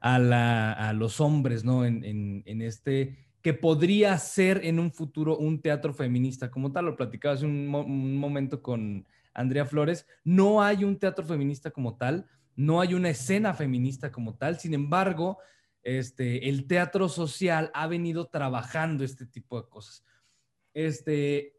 a, 0.00 0.92
los 0.94 1.20
hombres, 1.20 1.64
¿no? 1.64 1.84
En, 1.84 2.62
este, 2.62 3.16
que 3.42 3.54
podría 3.54 4.16
ser 4.18 4.64
en 4.64 4.78
un 4.78 4.92
futuro 4.92 5.36
un 5.36 5.60
teatro 5.60 5.92
feminista, 5.92 6.50
como 6.50 6.72
tal, 6.72 6.86
lo 6.86 6.96
platicaba 6.96 7.34
hace 7.34 7.46
un, 7.46 7.68
momento 8.16 8.62
con 8.62 9.06
Andrea 9.34 9.64
Flores, 9.64 10.06
no 10.24 10.62
hay 10.62 10.84
un 10.84 10.98
teatro 10.98 11.24
feminista 11.24 11.70
como 11.70 11.96
tal, 11.96 12.26
no 12.56 12.80
hay 12.80 12.94
una 12.94 13.10
escena 13.10 13.54
feminista 13.54 14.10
como 14.10 14.36
tal, 14.36 14.58
sin 14.58 14.74
embargo, 14.74 15.38
este, 15.82 16.48
el 16.48 16.66
teatro 16.66 17.08
social 17.08 17.70
ha 17.74 17.86
venido 17.86 18.26
trabajando 18.26 19.04
este 19.04 19.24
tipo 19.24 19.60
de 19.60 19.68
cosas. 19.68 20.04
Este, 20.74 21.56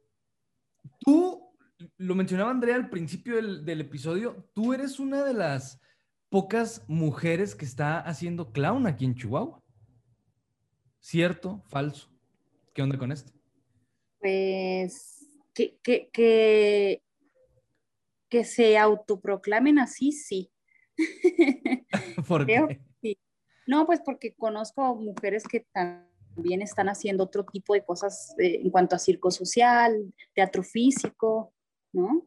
tú, 1.00 1.50
lo 1.98 2.14
mencionaba 2.14 2.52
Andrea 2.52 2.76
al 2.76 2.90
principio 2.90 3.36
del, 3.36 3.66
del 3.66 3.82
episodio, 3.82 4.50
tú 4.54 4.74
eres 4.74 5.00
una 5.00 5.24
de 5.24 5.34
las 5.34 5.80
pocas 6.32 6.84
mujeres 6.88 7.54
que 7.54 7.66
está 7.66 8.00
haciendo 8.00 8.52
clown 8.54 8.88
aquí 8.88 9.06
en 9.06 9.16
Chihuahua. 9.16 9.62
¿Cierto? 11.02 11.62
¿Falso? 11.68 12.10
¿Qué 12.74 12.82
onda 12.82 12.98
con 12.98 13.12
esto? 13.12 13.34
Pues 14.20 15.28
que, 15.54 15.78
que, 15.84 17.02
que, 18.30 18.46
se 18.46 18.78
autoproclamen 18.78 19.78
así, 19.78 20.14
sí. 20.14 20.50
¿Por 22.28 22.46
qué? 22.46 22.80
No, 23.68 23.86
pues 23.86 24.00
porque 24.04 24.34
conozco 24.34 24.96
mujeres 24.96 25.44
que 25.44 25.66
también 25.74 26.62
están 26.62 26.88
haciendo 26.88 27.26
otro 27.26 27.46
tipo 27.46 27.74
de 27.74 27.84
cosas 27.84 28.34
eh, 28.40 28.62
en 28.64 28.70
cuanto 28.70 28.96
a 28.96 29.00
circo 29.00 29.32
social, 29.32 30.14
teatro 30.34 30.64
físico, 30.64 31.54
¿no? 31.92 32.26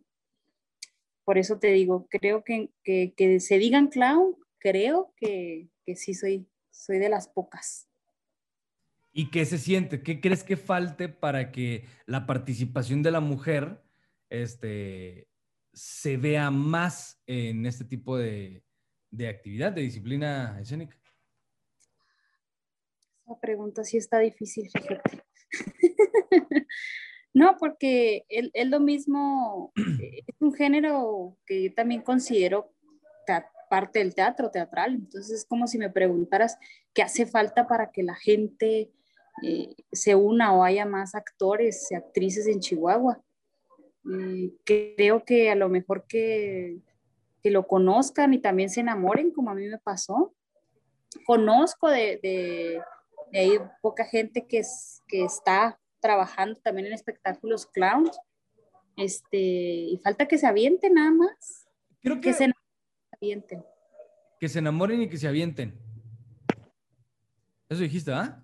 Por 1.25 1.39
eso 1.39 1.59
te 1.59 1.69
digo, 1.69 2.07
creo 2.11 2.45
que, 2.45 2.71
que, 2.83 3.41
se 3.41 3.59
digan 3.59 3.89
clown, 3.89 4.37
creo 4.59 5.13
que, 5.17 5.69
que, 5.85 5.97
sí 5.97 6.15
soy, 6.15 6.47
soy 6.71 6.99
de 6.99 7.09
las 7.09 7.29
pocas. 7.29 7.89
¿Y 9.13 9.31
qué 9.31 9.45
se 9.45 9.59
siente? 9.59 10.03
¿Qué 10.03 10.21
crees 10.21 10.43
que 10.43 10.57
falte 10.57 11.09
para 11.09 11.51
que 11.51 11.87
la 12.07 12.27
participación 12.27 13.03
de 13.03 13.11
la 13.11 13.21
mujer 13.21 13.83
este, 14.29 15.29
se 15.73 16.17
vea 16.17 16.51
más 16.51 17.23
en 17.27 17.65
este 17.65 17.85
tipo 17.85 18.19
de, 18.19 18.65
de 19.11 19.29
actividad, 19.29 19.73
de 19.73 19.83
disciplina 19.83 20.59
escénica? 20.61 20.99
Esa 23.25 23.41
pregunta 23.41 23.85
sí 23.85 23.97
está 23.97 24.19
difícil, 24.19 24.69
fíjate. 24.71 25.23
No, 27.35 27.57
porque 27.59 28.25
es 28.29 28.69
lo 28.69 28.79
mismo, 28.79 29.73
eh, 30.01 30.23
es 30.27 30.37
un 30.41 30.55
género 30.55 31.37
que 31.45 31.65
yo 31.65 31.75
también 31.75 32.01
considero 32.01 32.71
parte 33.69 33.99
del 33.99 34.15
teatro 34.15 34.53
teatral. 34.53 34.95
Entonces 34.95 35.41
es 35.41 35.45
como 35.45 35.67
si 35.67 35.79
me 35.79 35.91
preguntaras 35.91 36.57
qué 36.93 37.03
hace 37.03 37.27
falta 37.27 37.67
para 37.67 37.91
que 37.91 38.05
la 38.05 38.15
gente 38.15 38.93
eh, 39.43 39.75
se 39.91 40.15
una 40.15 40.55
o 40.55 40.63
haya 40.63 40.87
más 40.87 41.17
actores 41.17 41.91
y 41.91 41.97
actrices 41.97 42.47
en 42.47 42.61
Chihuahua. 42.61 43.21
creo 44.65 45.25
que 45.25 45.51
a 45.51 45.57
lo 45.57 45.69
mejor 45.69 46.07
que, 46.07 46.79
que, 47.43 47.51
lo 47.51 47.67
conozcan 47.67 48.33
y 48.33 48.39
también 48.39 48.71
se 48.71 48.81
enamoren, 48.81 49.33
como 49.33 49.51
a 49.51 49.55
mí 49.55 49.67
me 49.67 49.79
pasó. 49.79 50.33
Conozco 51.27 51.89
de, 51.89 52.21
de, 52.23 52.81
de 53.33 53.39
ahí 53.39 53.59
poca 53.83 54.05
gente 54.05 54.47
que, 54.47 54.59
es, 54.59 55.03
que 55.09 55.25
está 55.25 55.81
trabajando 56.05 56.61
también 56.61 56.89
en 56.89 56.93
espectáculos 56.93 57.65
clowns. 57.65 58.21
Este, 58.95 59.39
y 59.39 59.99
falta 60.05 60.29
que 60.29 60.37
se 60.37 60.47
avienten 60.47 60.93
nada 60.93 61.11
más. 61.11 61.67
Creo 62.03 62.21
que, 62.21 62.35
se 62.35 62.53
avienten. 63.11 63.65
Que 64.39 64.51
se 64.51 64.59
enamoren 64.59 65.01
y 65.01 65.09
que 65.09 65.17
se 65.17 65.27
avienten. 65.27 65.81
Eso 67.71 67.81
dijiste, 67.81 68.13
¿ah? 68.13 68.43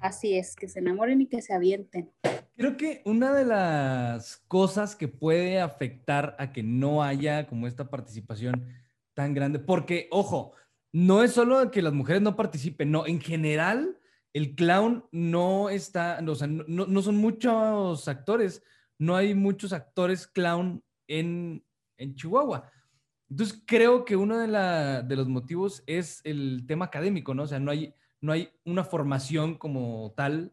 Así 0.00 0.38
es, 0.38 0.56
que 0.56 0.68
se 0.68 0.78
enamoren 0.78 1.20
y 1.20 1.26
que 1.26 1.42
se 1.42 1.52
avienten. 1.52 2.10
Creo 2.56 2.78
que 2.78 3.02
una 3.04 3.34
de 3.34 3.44
las 3.44 4.38
cosas 4.48 4.96
que 4.96 5.06
puede 5.06 5.60
afectar 5.60 6.34
a 6.38 6.50
que 6.50 6.62
no 6.62 7.02
haya 7.02 7.46
como 7.46 7.66
esta 7.66 7.90
participación 7.90 8.66
tan 9.12 9.34
grande, 9.34 9.58
porque, 9.58 10.08
ojo, 10.10 10.54
no 10.92 11.22
es 11.22 11.32
solo 11.32 11.70
que 11.70 11.82
las 11.82 11.92
mujeres 11.92 12.22
no 12.22 12.36
participen, 12.36 12.90
no, 12.90 13.06
en 13.06 13.20
general 13.20 13.98
el 14.32 14.54
clown 14.54 15.04
no 15.12 15.68
está, 15.68 16.22
o 16.26 16.34
sea, 16.34 16.46
no, 16.46 17.02
son 17.02 17.16
muchos 17.16 18.08
actores, 18.08 18.62
no 18.98 19.16
hay 19.16 19.34
muchos 19.34 19.72
actores 19.72 20.26
clown 20.26 20.82
en, 21.06 21.64
Chihuahua. 22.14 22.68
Entonces 23.30 23.62
creo 23.64 24.04
que 24.04 24.16
uno 24.16 24.38
de, 24.38 25.04
de, 25.06 25.16
los 25.16 25.28
motivos 25.28 25.84
es 25.86 26.20
el 26.24 26.64
tema 26.66 26.86
académico, 26.86 27.32
¿no? 27.32 27.44
O 27.44 27.46
sea, 27.46 27.60
no 27.60 27.70
hay, 27.70 27.94
no 28.20 28.32
hay 28.32 28.50
una 28.64 28.82
formación 28.82 29.56
como 29.56 30.12
tal 30.16 30.52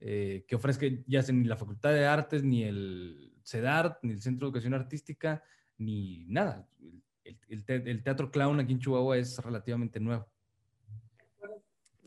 eh, 0.00 0.44
que 0.48 0.56
ofrezca 0.56 0.86
ya 1.06 1.22
sea 1.22 1.34
ni 1.34 1.44
la 1.44 1.56
Facultad 1.56 1.92
de 1.92 2.04
Artes, 2.04 2.42
ni 2.42 2.64
el 2.64 3.34
CEDART, 3.44 3.98
ni 4.02 4.12
el 4.12 4.22
Centro 4.22 4.46
de 4.46 4.48
Educación 4.50 4.74
Artística, 4.74 5.42
ni 5.78 6.24
nada. 6.26 6.68
el 7.24 8.02
teatro 8.02 8.30
clown 8.30 8.60
aquí 8.60 8.72
en 8.72 8.80
Chihuahua 8.80 9.18
es 9.18 9.38
relativamente 9.38 10.00
nuevo. 10.00 10.28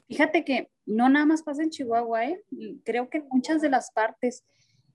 Fíjate 0.09 0.43
que 0.43 0.71
no 0.87 1.07
nada 1.07 1.27
más 1.27 1.43
pasa 1.43 1.61
en 1.61 1.69
Chihuahua, 1.69 2.25
¿eh? 2.25 2.43
creo 2.83 3.09
que 3.09 3.19
en 3.19 3.27
muchas 3.29 3.61
de 3.61 3.69
las 3.69 3.91
partes 3.91 4.43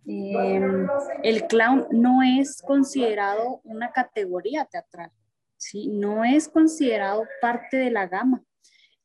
em, 0.07 0.89
el 1.23 1.47
clown 1.47 1.87
no 1.93 2.21
es 2.23 2.61
considerado 2.61 3.61
una 3.63 3.93
categoría 3.93 4.65
teatral, 4.65 5.13
¿sí? 5.57 5.87
no 5.87 6.25
es 6.25 6.49
considerado 6.49 7.29
parte 7.41 7.77
de 7.77 7.93
la 7.93 8.09
gama. 8.09 8.43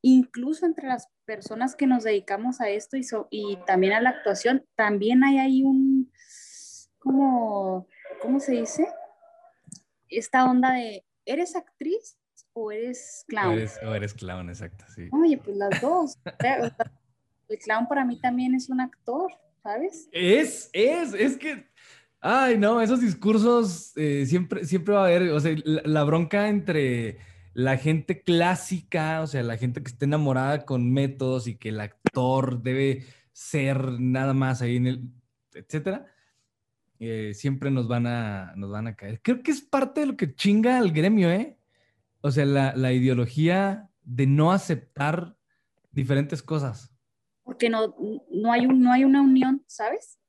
Incluso 0.02 0.65
entre 0.65 0.88
las 0.88 1.10
personas 1.26 1.76
que 1.76 1.86
nos 1.86 2.03
dedicamos 2.06 2.60
a 2.60 2.69
esto 2.69 2.98
y, 2.98 3.06
y 3.30 3.57
también 3.68 3.94
a 3.94 4.02
la 4.02 4.10
actuación, 4.10 4.65
también 4.76 5.23
hay 5.23 5.38
ahí 5.38 5.64
un, 5.64 6.11
como, 6.98 7.88
¿cómo 8.19 8.40
se 8.40 8.53
dice? 8.53 8.88
Esta 10.10 10.49
onda 10.49 10.73
de, 10.73 11.06
¿eres 11.26 11.56
actriz? 11.56 12.18
O 12.53 12.71
eres 12.71 13.26
clown. 13.27 13.59
O 13.84 13.95
eres, 13.95 14.13
clown, 14.13 14.49
exacto, 14.49 14.85
sí. 14.93 15.09
Oye, 15.11 15.38
pues 15.38 15.57
las 15.57 15.81
dos. 15.81 16.17
el 17.49 17.59
clown 17.59 17.88
para 17.88 18.05
mí 18.05 18.19
también 18.19 18.55
es 18.55 18.69
un 18.69 18.81
actor, 18.81 19.31
¿sabes? 19.63 20.09
Es, 20.11 20.69
es, 20.73 21.13
es 21.13 21.38
que, 21.38 21.67
ay, 22.21 22.57
no, 22.57 22.81
esos 22.81 23.01
discursos 23.01 23.93
eh, 23.97 24.26
siempre, 24.26 24.65
siempre 24.65 24.93
va 24.93 25.01
a 25.01 25.05
haber, 25.05 25.31
o 25.31 25.39
sea, 25.39 25.55
la, 25.65 26.03
bronca 26.03 26.49
entre 26.49 27.17
la 27.53 27.77
gente 27.77 28.21
clásica, 28.21 29.21
o 29.21 29.27
sea, 29.27 29.43
la 29.43 29.57
gente 29.57 29.81
que 29.81 29.89
está 29.89 30.05
enamorada 30.05 30.65
con 30.65 30.91
métodos 30.91 31.47
y 31.47 31.55
que 31.55 31.69
el 31.69 31.80
actor 31.80 32.61
debe 32.61 33.05
ser 33.31 33.99
nada 33.99 34.34
más 34.34 34.61
ahí 34.61 34.77
en 34.77 34.88
el, 34.88 35.09
etcétera, 35.53 36.05
eh, 36.99 37.31
siempre 37.34 37.71
nos 37.71 37.88
van, 37.88 38.07
a, 38.07 38.53
nos 38.55 38.69
van 38.69 38.88
a 38.88 38.95
caer. 38.95 39.21
Creo 39.21 39.41
que 39.41 39.51
es 39.51 39.61
parte 39.61 40.01
de 40.01 40.07
lo 40.07 40.17
que 40.17 40.35
chinga 40.35 40.77
al 40.77 40.91
gremio, 40.91 41.31
¿eh? 41.31 41.59
O 42.21 42.31
sea, 42.31 42.45
la, 42.45 42.75
la 42.75 42.91
ideología 42.91 43.89
de 44.03 44.27
no 44.27 44.51
aceptar 44.51 45.37
diferentes 45.91 46.41
cosas. 46.41 46.91
Porque 47.43 47.69
no, 47.69 47.95
no, 48.31 48.51
hay, 48.51 48.65
un, 48.65 48.81
no 48.81 48.91
hay 48.91 49.03
una 49.03 49.21
unión, 49.21 49.63
¿sabes? 49.67 50.19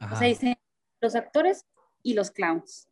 O 0.00 0.16
sea, 0.16 0.28
dicen 0.28 0.56
los 1.00 1.14
actores 1.14 1.64
y 2.02 2.14
los 2.14 2.30
clowns. 2.30 2.88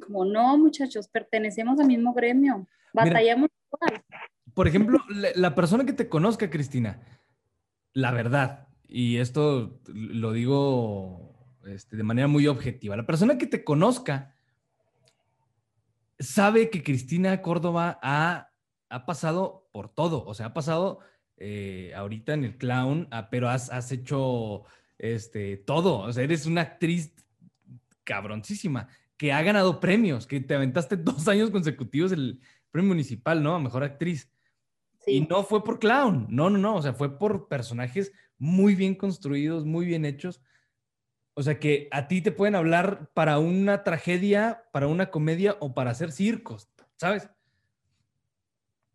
Como 0.00 0.24
no, 0.24 0.58
muchachos, 0.58 1.08
pertenecemos 1.08 1.78
al 1.80 1.86
mismo 1.86 2.12
gremio, 2.14 2.66
batallamos 2.92 3.48
igual. 3.72 4.04
Por 4.52 4.68
ejemplo, 4.68 4.98
la, 5.08 5.54
persona 5.54 5.84
que 5.84 5.92
te 5.92 6.08
conozca, 6.08 6.50
Cristina, 6.50 7.00
la 7.92 8.10
verdad, 8.10 8.68
y 8.88 9.16
esto 9.16 9.80
lo 9.86 10.32
digo 10.32 11.34
este, 11.66 11.96
de 11.96 12.02
manera 12.02 12.28
muy 12.28 12.46
objetiva, 12.46 12.96
la 12.96 13.06
persona 13.06 13.38
que 13.38 13.46
te 13.46 13.64
conozca 13.64 14.33
sabe 16.18 16.70
que 16.70 16.82
Cristina 16.82 17.42
Córdoba 17.42 17.98
ha, 18.02 18.50
ha 18.88 19.06
pasado 19.06 19.68
por 19.72 19.88
todo, 19.88 20.24
o 20.24 20.34
sea, 20.34 20.46
ha 20.46 20.54
pasado 20.54 21.00
eh, 21.36 21.92
ahorita 21.96 22.34
en 22.34 22.44
el 22.44 22.56
clown, 22.56 23.08
ah, 23.10 23.28
pero 23.30 23.48
has, 23.48 23.70
has, 23.70 23.90
hecho 23.90 24.64
este, 24.98 25.56
todo, 25.56 25.98
o 25.98 26.12
sea, 26.12 26.22
eres 26.22 26.46
una 26.46 26.60
actriz 26.60 27.12
cabroncísima 28.04 28.88
que 29.16 29.32
ha 29.32 29.42
ganado 29.42 29.80
premios, 29.80 30.26
que 30.26 30.40
te 30.40 30.54
aventaste 30.54 30.96
dos 30.96 31.26
años 31.28 31.50
consecutivos 31.50 32.12
el 32.12 32.40
premio 32.70 32.88
municipal, 32.88 33.42
¿no? 33.42 33.54
A 33.54 33.58
mejor 33.58 33.84
actriz. 33.84 34.30
Y 35.06 35.20
no 35.22 35.42
fue 35.42 35.62
por 35.64 35.78
clown, 35.78 36.26
no, 36.30 36.48
no, 36.48 36.58
no, 36.58 36.76
o 36.76 36.82
sea, 36.82 36.94
fue 36.94 37.18
por 37.18 37.48
personajes 37.48 38.12
muy 38.38 38.74
bien 38.74 38.94
construidos, 38.94 39.64
muy 39.64 39.86
bien 39.86 40.04
hechos. 40.04 40.40
O 41.34 41.42
sea, 41.42 41.58
que 41.58 41.88
a 41.90 42.06
ti 42.06 42.22
te 42.22 42.30
pueden 42.30 42.54
hablar 42.54 43.10
para 43.12 43.38
una 43.38 43.82
tragedia, 43.82 44.64
para 44.72 44.86
una 44.86 45.10
comedia 45.10 45.56
o 45.58 45.74
para 45.74 45.90
hacer 45.90 46.12
circos, 46.12 46.68
¿sabes? 46.96 47.28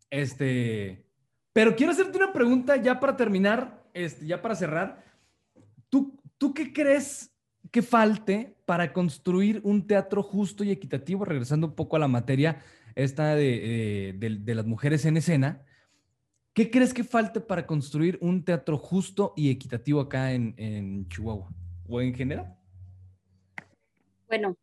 Este, 0.08 1.04
pero 1.52 1.76
quiero 1.76 1.92
hacerte 1.92 2.16
una 2.16 2.32
pregunta 2.32 2.76
ya 2.76 2.98
para 2.98 3.16
terminar, 3.16 3.84
este, 3.92 4.26
ya 4.26 4.40
para 4.40 4.54
cerrar. 4.54 5.04
¿Tú, 5.90 6.18
¿Tú 6.38 6.54
qué 6.54 6.72
crees 6.72 7.30
que 7.70 7.82
falte 7.82 8.56
para 8.64 8.94
construir 8.94 9.60
un 9.62 9.86
teatro 9.86 10.22
justo 10.22 10.64
y 10.64 10.70
equitativo? 10.70 11.26
Regresando 11.26 11.66
un 11.66 11.74
poco 11.74 11.96
a 11.96 12.00
la 12.00 12.08
materia 12.08 12.62
esta 12.94 13.34
de, 13.34 14.16
de, 14.18 14.54
las 14.54 14.64
mujeres 14.64 15.04
en 15.04 15.18
escena. 15.18 15.62
¿Qué 16.54 16.70
crees 16.70 16.94
que 16.94 17.04
falte 17.04 17.40
para 17.40 17.66
construir 17.66 18.18
un 18.22 18.44
teatro 18.44 18.78
justo 18.78 19.34
y 19.36 19.50
equitativo 19.50 20.00
acá 20.00 20.32
en, 20.32 20.54
en 20.56 21.06
Chihuahua 21.08 21.50
o 21.90 22.00
en 22.00 22.14
general? 22.14 22.56
Bueno, 24.28 24.56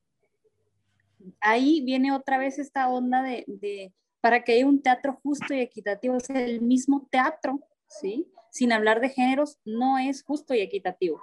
ahí 1.41 1.82
viene 1.84 2.12
otra 2.12 2.38
vez 2.38 2.58
esta 2.58 2.90
onda 2.90 3.22
de, 3.22 3.44
de, 3.48 3.94
para 4.22 4.44
que 4.44 4.54
haya 4.54 4.66
un 4.66 4.82
teatro 4.82 5.20
justo 5.22 5.54
y 5.54 5.60
equitativo, 5.60 6.16
es 6.16 6.30
el 6.30 6.62
mismo 6.62 7.08
teatro, 7.12 7.60
¿sí? 7.88 8.32
Sin 8.49 8.72
hablar 8.72 9.02
de 9.02 9.10
géneros, 9.10 9.58
no 9.66 9.98
es 9.98 10.24
justo 10.24 10.54
y 10.54 10.62
equitativo. 10.62 11.22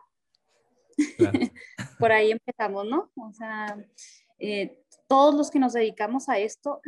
Por 1.98 2.12
ahí 2.12 2.31
empezamos, 2.31 2.86
¿no? 2.86 3.10
O 3.16 3.32
sea, 3.32 3.76
eh, 4.39 4.78
todos 5.09 5.35
los 5.35 5.51
que 5.51 5.59
nos 5.59 5.72
dedicamos 5.72 6.28
a 6.28 6.39
esto 6.39 6.81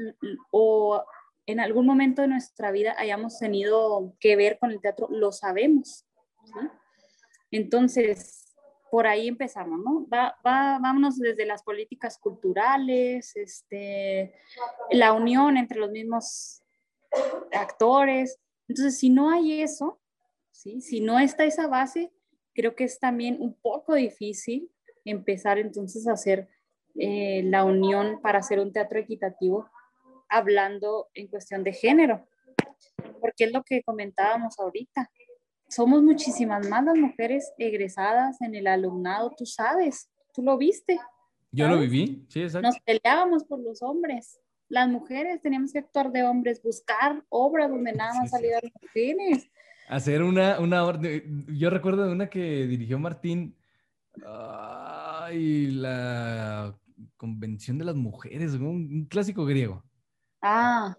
o 0.50 1.02
en 1.46 1.60
algún 1.60 1.86
momento 1.86 2.22
de 2.22 2.28
nuestra 2.28 2.70
vida 2.70 2.94
hayamos 2.98 3.38
tenido 3.38 4.14
que 4.20 4.36
ver 4.36 4.58
con 4.58 4.70
el 4.72 4.80
teatro, 4.80 5.08
lo 5.10 5.32
sabemos. 5.32 6.04
¿sí? 6.44 6.68
Entonces, 7.50 8.45
por 8.90 9.06
ahí 9.06 9.28
empezamos, 9.28 9.80
¿no? 9.84 10.06
Vámonos 10.42 11.18
desde 11.18 11.46
las 11.46 11.62
políticas 11.62 12.18
culturales, 12.18 13.34
este, 13.36 14.34
la 14.90 15.12
unión 15.12 15.56
entre 15.56 15.78
los 15.78 15.90
mismos 15.90 16.62
actores. 17.52 18.38
Entonces, 18.68 18.98
si 18.98 19.10
no 19.10 19.30
hay 19.30 19.60
eso, 19.62 20.00
si 20.50 21.00
no 21.00 21.18
está 21.18 21.44
esa 21.44 21.66
base, 21.66 22.12
creo 22.54 22.74
que 22.74 22.84
es 22.84 22.98
también 22.98 23.36
un 23.40 23.54
poco 23.54 23.94
difícil 23.94 24.70
empezar 25.04 25.58
entonces 25.58 26.08
a 26.08 26.12
hacer 26.12 26.48
eh, 26.98 27.42
la 27.44 27.64
unión 27.64 28.20
para 28.22 28.38
hacer 28.38 28.58
un 28.58 28.72
teatro 28.72 28.98
equitativo 28.98 29.68
hablando 30.28 31.08
en 31.14 31.28
cuestión 31.28 31.62
de 31.62 31.72
género, 31.72 32.26
porque 33.20 33.44
es 33.44 33.52
lo 33.52 33.62
que 33.62 33.82
comentábamos 33.82 34.58
ahorita. 34.58 35.10
Somos 35.68 36.02
muchísimas 36.02 36.68
más 36.68 36.84
las 36.84 36.96
mujeres 36.96 37.52
egresadas 37.58 38.40
en 38.40 38.54
el 38.54 38.66
alumnado, 38.66 39.32
tú 39.36 39.44
sabes, 39.46 40.08
tú 40.32 40.42
lo 40.42 40.56
viste. 40.56 40.98
Yo 41.50 41.68
lo 41.68 41.78
viví, 41.78 42.24
sí, 42.28 42.42
exacto. 42.42 42.68
Nos 42.68 42.78
peleábamos 42.80 43.44
por 43.44 43.60
los 43.60 43.82
hombres. 43.82 44.38
Las 44.68 44.88
mujeres 44.88 45.40
teníamos 45.42 45.72
que 45.72 45.78
actuar 45.78 46.12
de 46.12 46.24
hombres, 46.24 46.62
buscar 46.62 47.24
obras 47.28 47.70
donde 47.70 47.92
nada 47.92 48.14
más 48.14 48.30
sí, 48.30 48.36
salieran 48.36 48.62
mujeres. 48.80 49.48
Hacer 49.88 50.22
una, 50.22 50.58
una, 50.60 50.84
yo 51.48 51.70
recuerdo 51.70 52.06
de 52.06 52.12
una 52.12 52.28
que 52.28 52.66
dirigió 52.66 52.98
Martín, 52.98 53.56
ay, 54.24 55.70
la 55.70 56.76
Convención 57.16 57.78
de 57.78 57.84
las 57.84 57.96
Mujeres, 57.96 58.54
un, 58.54 59.06
clásico 59.06 59.44
griego. 59.44 59.84
Ah, 60.42 60.96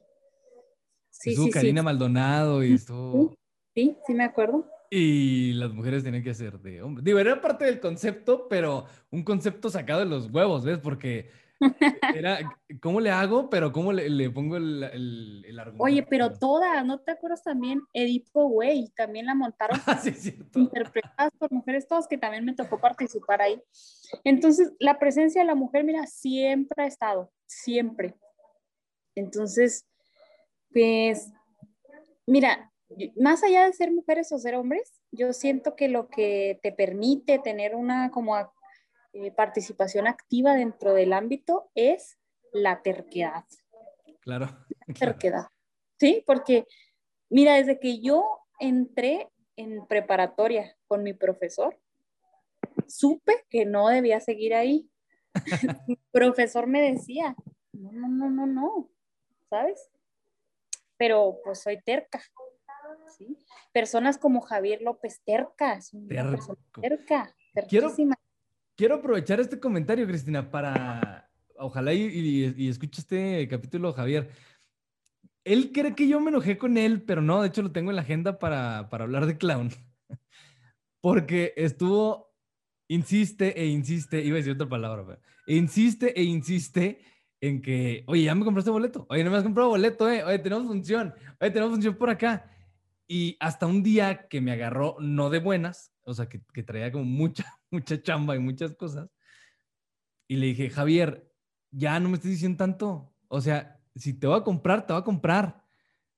sí, 1.10 1.31
estuvo 1.31 1.49
Karina 1.49 1.84
Maldonado 1.84 2.64
y 2.64 2.73
estuvo... 2.73 3.35
Sí, 3.77 3.95
sí 4.07 4.15
me 4.15 4.23
acuerdo. 4.23 4.65
Y 4.89 5.53
las 5.53 5.71
mujeres 5.71 6.03
tenían 6.03 6.23
que 6.23 6.33
ser 6.33 6.57
de 6.61 6.81
hombres. 6.81 7.05
Digo, 7.05 7.19
era 7.19 7.39
parte 7.39 7.65
del 7.65 7.79
concepto, 7.79 8.47
pero 8.49 8.85
un 9.11 9.23
concepto 9.23 9.69
sacado 9.69 9.99
de 9.99 10.07
los 10.07 10.31
huevos, 10.31 10.65
¿ves? 10.65 10.79
Porque 10.79 11.29
era, 12.15 12.39
¿cómo 12.81 12.99
le 12.99 13.11
hago? 13.11 13.51
Pero 13.51 13.71
¿cómo 13.71 13.93
le, 13.93 14.31
pongo 14.31 14.57
el, 14.57 14.83
el, 14.83 15.59
argumento? 15.59 15.83
Oye, 15.83 16.01
pero 16.09 16.33
todas, 16.33 16.83
¿no 16.87 17.01
te 17.01 17.11
acuerdas 17.11 17.43
también? 17.43 17.83
Edipo 17.93 18.47
Güey, 18.47 18.91
también 18.95 19.27
la 19.27 19.35
montaron. 19.35 19.79
Ah, 19.85 19.99
sí, 20.01 20.09
cierto. 20.09 20.57
Interpretadas 20.57 21.31
por 21.37 21.51
mujeres, 21.51 21.87
todas 21.87 22.07
que 22.07 22.17
también 22.17 22.45
me 22.45 22.55
tocó 22.55 22.79
participar 22.79 23.43
ahí. 23.43 23.61
Entonces, 24.23 24.73
la 24.79 24.97
presencia 24.97 25.41
de 25.41 25.47
la 25.47 25.55
mujer, 25.55 25.83
mira, 25.83 26.07
siempre 26.07 26.83
ha 26.83 26.87
estado, 26.87 27.31
siempre. 27.45 28.15
Entonces, 29.13 29.85
pues, 30.73 31.31
mira, 32.25 32.71
más 33.15 33.43
allá 33.43 33.65
de 33.65 33.73
ser 33.73 33.91
mujeres 33.91 34.31
o 34.31 34.39
ser 34.39 34.55
hombres, 34.55 35.01
yo 35.11 35.34
siento 35.34 35.76
que 35.76 35.89
lo 35.89 36.07
que 36.09 36.59
te 36.64 36.72
permite 36.72 37.39
tener 37.39 37.76
una 37.76 38.11
como 38.11 38.35
eh, 39.14 39.31
participación 39.31 40.07
activa 40.07 40.53
dentro 40.53 40.93
del 40.93 41.14
ámbito 41.14 41.69
es 41.76 42.18
la 42.53 42.81
terquedad. 42.81 43.45
Claro. 44.22 44.47
terquedad. 44.99 45.47
Sí, 45.99 46.23
porque 46.26 46.65
mira, 47.30 47.55
desde 47.55 47.80
que 47.80 47.99
yo 47.99 48.41
entré 48.59 49.30
en 49.55 49.85
preparatoria 49.88 50.76
con 50.88 51.03
mi 51.03 51.14
profesor, 51.14 51.80
supe 52.88 53.45
que 53.49 53.65
no 53.65 53.88
debía 53.88 54.19
seguir 54.19 54.53
ahí. 54.53 54.89
mi 55.88 55.97
profesor 56.11 56.68
me 56.68 56.81
decía, 56.81 57.35
no, 57.73 57.91
no, 57.91 58.07
no, 58.07 58.30
no, 58.30 58.45
no, 58.45 58.89
¿sabes? 59.49 59.89
Pero 60.97 61.39
pues 61.43 61.61
soy 61.61 61.81
terca. 61.81 62.22
¿Sí? 63.07 63.38
Personas 63.73 64.17
como 64.17 64.41
Javier 64.41 64.81
López 64.81 65.21
terca, 65.25 65.79
terca, 66.81 67.35
terquísima. 67.53 68.15
Quiero 68.75 68.95
aprovechar 68.95 69.39
este 69.39 69.59
comentario, 69.59 70.05
Cristina, 70.05 70.51
para, 70.51 71.29
ojalá 71.57 71.93
y, 71.93 72.53
y, 72.55 72.69
escuche 72.69 73.01
este 73.01 73.47
capítulo, 73.47 73.93
Javier. 73.93 74.29
Él 75.43 75.71
cree 75.71 75.95
que 75.95 76.07
yo 76.07 76.19
me 76.19 76.29
enojé 76.29 76.57
con 76.57 76.77
él, 76.77 77.01
pero 77.01 77.21
no, 77.21 77.41
de 77.41 77.47
hecho 77.47 77.61
lo 77.61 77.71
tengo 77.71 77.89
en 77.89 77.95
la 77.95 78.03
agenda 78.03 78.38
para, 78.38 78.89
para 78.89 79.05
hablar 79.05 79.25
de 79.25 79.38
clown. 79.38 79.71
Porque 81.01 81.53
estuvo, 81.55 82.35
insiste 82.88 83.59
e 83.59 83.65
insiste, 83.67 84.21
iba 84.21 84.35
a 84.35 84.38
decir 84.38 84.53
otra 84.53 84.69
palabra, 84.69 85.05
pero, 85.05 85.21
insiste 85.47 86.19
e 86.19 86.23
insiste 86.23 87.01
en 87.41 87.61
que, 87.61 88.03
oye, 88.07 88.23
ya 88.23 88.35
me 88.35 88.45
compraste 88.45 88.71
boleto, 88.71 89.05
oye, 89.09 89.23
no 89.23 89.31
me 89.31 89.38
has 89.38 89.43
comprado 89.43 89.69
boleto, 89.69 90.09
eh, 90.09 90.23
oye, 90.23 90.39
tenemos 90.39 90.65
función, 90.67 91.13
oye, 91.39 91.51
tenemos 91.51 91.71
función 91.71 91.95
por 91.95 92.09
acá. 92.09 92.51
Y 93.07 93.38
hasta 93.39 93.65
un 93.65 93.84
día 93.84 94.27
que 94.27 94.41
me 94.41 94.51
agarró 94.51 94.97
no 94.99 95.29
de 95.29 95.39
buenas, 95.39 95.93
o 96.03 96.13
sea, 96.13 96.27
que, 96.27 96.41
que 96.53 96.63
traía 96.63 96.91
como 96.91 97.05
mucha, 97.05 97.45
mucha 97.71 98.01
chamba 98.01 98.35
y 98.35 98.39
muchas 98.39 98.75
cosas. 98.75 99.09
Y 100.27 100.35
le 100.35 100.47
dije, 100.47 100.69
Javier, 100.69 101.31
ya 101.71 101.99
no 101.99 102.09
me 102.09 102.15
estés 102.15 102.31
diciendo 102.31 102.57
tanto. 102.57 103.13
O 103.29 103.41
sea, 103.41 103.79
si 103.95 104.13
te 104.13 104.27
voy 104.27 104.39
a 104.39 104.43
comprar, 104.43 104.85
te 104.85 104.93
voy 104.93 105.01
a 105.01 105.05
comprar. 105.05 105.63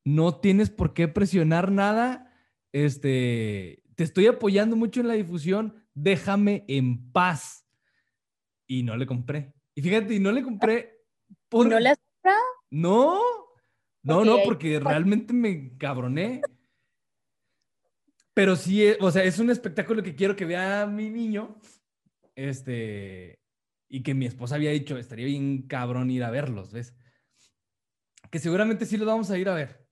No 0.03 0.39
tienes 0.39 0.69
por 0.69 0.93
qué 0.93 1.07
presionar 1.07 1.71
nada. 1.71 2.33
Este, 2.71 3.83
te 3.95 4.03
estoy 4.03 4.27
apoyando 4.27 4.75
mucho 4.75 5.01
en 5.01 5.07
la 5.07 5.13
difusión. 5.13 5.75
déjame 5.93 6.65
en 6.67 7.11
paz. 7.11 7.65
Y 8.65 8.83
no 8.83 8.95
le 8.95 9.05
compré. 9.05 9.53
Y 9.75 9.81
fíjate, 9.81 10.15
y 10.15 10.19
no 10.19 10.31
le 10.31 10.43
compré 10.43 11.03
por... 11.49 11.67
¿No 11.67 11.79
le 11.79 11.89
has 11.89 11.99
comprado? 11.99 12.43
No, 12.71 13.19
no, 14.03 14.23
no, 14.23 14.37
porque 14.43 14.79
realmente 14.79 15.33
me 15.33 15.77
cabroné. 15.77 16.41
Pero 18.39 18.55
sí, 18.55 18.85
eh, 18.85 18.97
o 19.01 19.11
sea, 19.11 19.25
es 19.25 19.37
un 19.39 19.49
espectáculo 19.49 20.01
que 20.01 20.15
quiero 20.15 20.33
que 20.33 20.45
vea 20.45 20.85
mi 20.85 21.09
niño. 21.09 21.59
Este, 22.35 23.37
y 23.89 24.01
que 24.01 24.13
mi 24.13 24.27
esposa 24.27 24.55
había 24.55 24.71
dicho, 24.71 24.97
estaría 24.97 25.25
bien 25.25 25.63
cabrón 25.63 26.09
ir 26.09 26.23
a 26.23 26.31
verlos, 26.31 26.71
¿ves? 26.71 26.95
Que 28.31 28.39
seguramente 28.39 28.85
sí 28.85 28.95
los 28.95 29.07
vamos 29.07 29.29
a 29.29 29.37
ir 29.37 29.49
a 29.49 29.55
ver. 29.55 29.85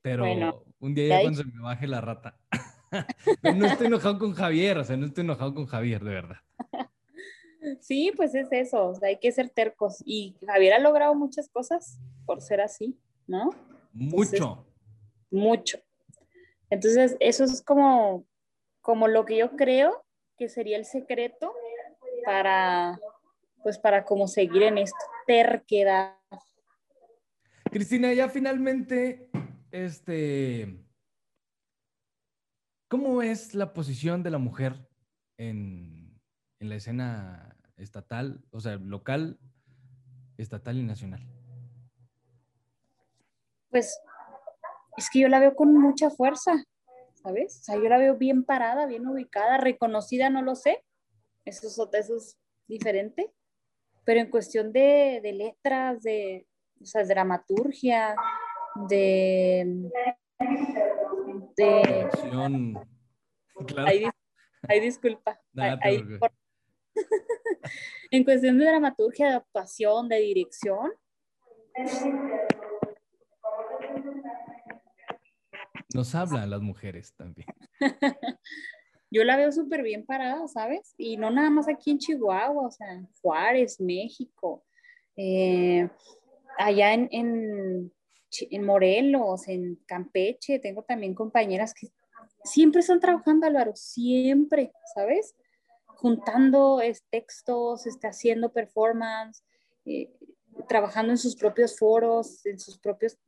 Pero 0.00 0.64
un 0.78 0.94
día 0.94 1.08
ya 1.08 1.20
cuando 1.20 1.42
se 1.42 1.46
me 1.46 1.60
baje 1.60 1.86
la 1.86 2.00
rata. 2.00 2.40
no 3.42 3.66
estoy 3.66 3.88
enojado 3.88 4.18
con 4.18 4.32
Javier, 4.32 4.78
o 4.78 4.84
sea, 4.84 4.96
no 4.96 5.04
estoy 5.04 5.24
enojado 5.24 5.52
con 5.52 5.66
Javier, 5.66 6.02
de 6.02 6.10
verdad. 6.10 6.38
Sí, 7.80 8.12
pues 8.16 8.34
es 8.34 8.48
eso, 8.50 8.88
o 8.88 8.94
sea, 8.96 9.08
hay 9.08 9.20
que 9.20 9.30
ser 9.30 9.48
tercos. 9.50 10.02
Y 10.04 10.34
Javier 10.44 10.72
ha 10.72 10.78
logrado 10.80 11.14
muchas 11.14 11.48
cosas 11.48 12.00
por 12.26 12.40
ser 12.40 12.60
así, 12.60 12.98
¿no? 13.28 13.50
Mucho. 13.92 14.66
mucho. 15.30 15.78
Entonces, 16.72 17.18
eso 17.20 17.44
es 17.44 17.60
como, 17.60 18.26
como 18.80 19.06
lo 19.06 19.26
que 19.26 19.36
yo 19.36 19.56
creo 19.56 20.06
que 20.38 20.48
sería 20.48 20.78
el 20.78 20.86
secreto 20.86 21.52
para, 22.24 22.98
pues 23.62 23.78
para 23.78 24.06
como 24.06 24.26
seguir 24.26 24.62
en 24.62 24.78
esto, 24.78 24.96
terquedad. 25.26 26.16
Cristina, 27.70 28.14
ya 28.14 28.30
finalmente, 28.30 29.28
este, 29.70 30.82
¿cómo 32.88 33.20
es 33.20 33.54
la 33.54 33.74
posición 33.74 34.22
de 34.22 34.30
la 34.30 34.38
mujer 34.38 34.88
en, 35.36 36.18
en 36.58 36.68
la 36.70 36.76
escena 36.76 37.54
estatal, 37.76 38.46
o 38.50 38.60
sea, 38.60 38.76
local, 38.76 39.38
estatal 40.38 40.78
y 40.78 40.84
nacional? 40.84 41.22
Pues 43.68 44.00
es 44.96 45.08
que 45.10 45.20
yo 45.20 45.28
la 45.28 45.40
veo 45.40 45.54
con 45.54 45.74
mucha 45.74 46.10
fuerza, 46.10 46.52
¿sabes? 47.14 47.60
O 47.60 47.64
sea, 47.64 47.76
yo 47.76 47.88
la 47.88 47.98
veo 47.98 48.16
bien 48.16 48.44
parada, 48.44 48.86
bien 48.86 49.06
ubicada, 49.06 49.58
reconocida, 49.58 50.30
no 50.30 50.42
lo 50.42 50.54
sé, 50.54 50.84
eso 51.44 51.66
es, 51.66 51.78
eso 51.98 52.16
es 52.16 52.38
diferente, 52.66 53.32
pero 54.04 54.20
en 54.20 54.30
cuestión 54.30 54.72
de, 54.72 55.20
de 55.22 55.32
letras, 55.32 56.02
de 56.02 56.46
o 56.80 56.84
sea, 56.84 57.04
dramaturgia, 57.04 58.16
de... 58.88 59.90
de 61.56 62.08
claro. 63.66 63.88
ahí, 64.68 64.80
disculpa. 64.80 65.40
en 68.10 68.24
cuestión 68.24 68.58
de 68.58 68.66
dramaturgia, 68.66 69.28
de 69.28 69.34
actuación, 69.34 70.08
de 70.08 70.18
dirección. 70.18 70.92
Nos 75.94 76.14
hablan 76.14 76.50
las 76.50 76.60
mujeres 76.60 77.14
también. 77.14 77.46
yo 79.10 79.24
la 79.24 79.36
veo 79.36 79.52
súper 79.52 79.82
bien 79.82 80.06
parada, 80.06 80.48
¿sabes? 80.48 80.94
Y 80.96 81.16
no 81.18 81.30
nada 81.30 81.50
más 81.50 81.68
aquí 81.68 81.90
en 81.90 81.98
Chihuahua, 81.98 82.66
o 82.66 82.70
sea, 82.70 82.92
en 82.92 83.08
Juárez, 83.20 83.80
México, 83.80 84.64
eh, 85.16 85.88
allá 86.58 86.94
en, 86.94 87.08
en, 87.12 87.92
en, 88.50 88.64
Morelos, 88.64 89.48
en 89.48 89.76
Campeche, 89.86 90.58
tengo 90.58 90.82
también 90.82 91.14
compañeras 91.14 91.74
que 91.74 91.88
siempre 92.42 92.80
están 92.80 93.00
trabajando, 93.00 93.46
Álvaro, 93.46 93.72
siempre, 93.74 94.72
¿sabes? 94.94 95.34
Juntando 95.86 96.80
textos, 97.10 97.86
está 97.86 98.08
haciendo 98.08 98.52
performance, 98.52 99.44
eh, 99.84 100.10
trabajando 100.68 101.12
en 101.12 101.18
sus 101.18 101.36
propios 101.36 101.78
foros, 101.78 102.44
en 102.46 102.58
sus 102.58 102.78
propios 102.78 103.18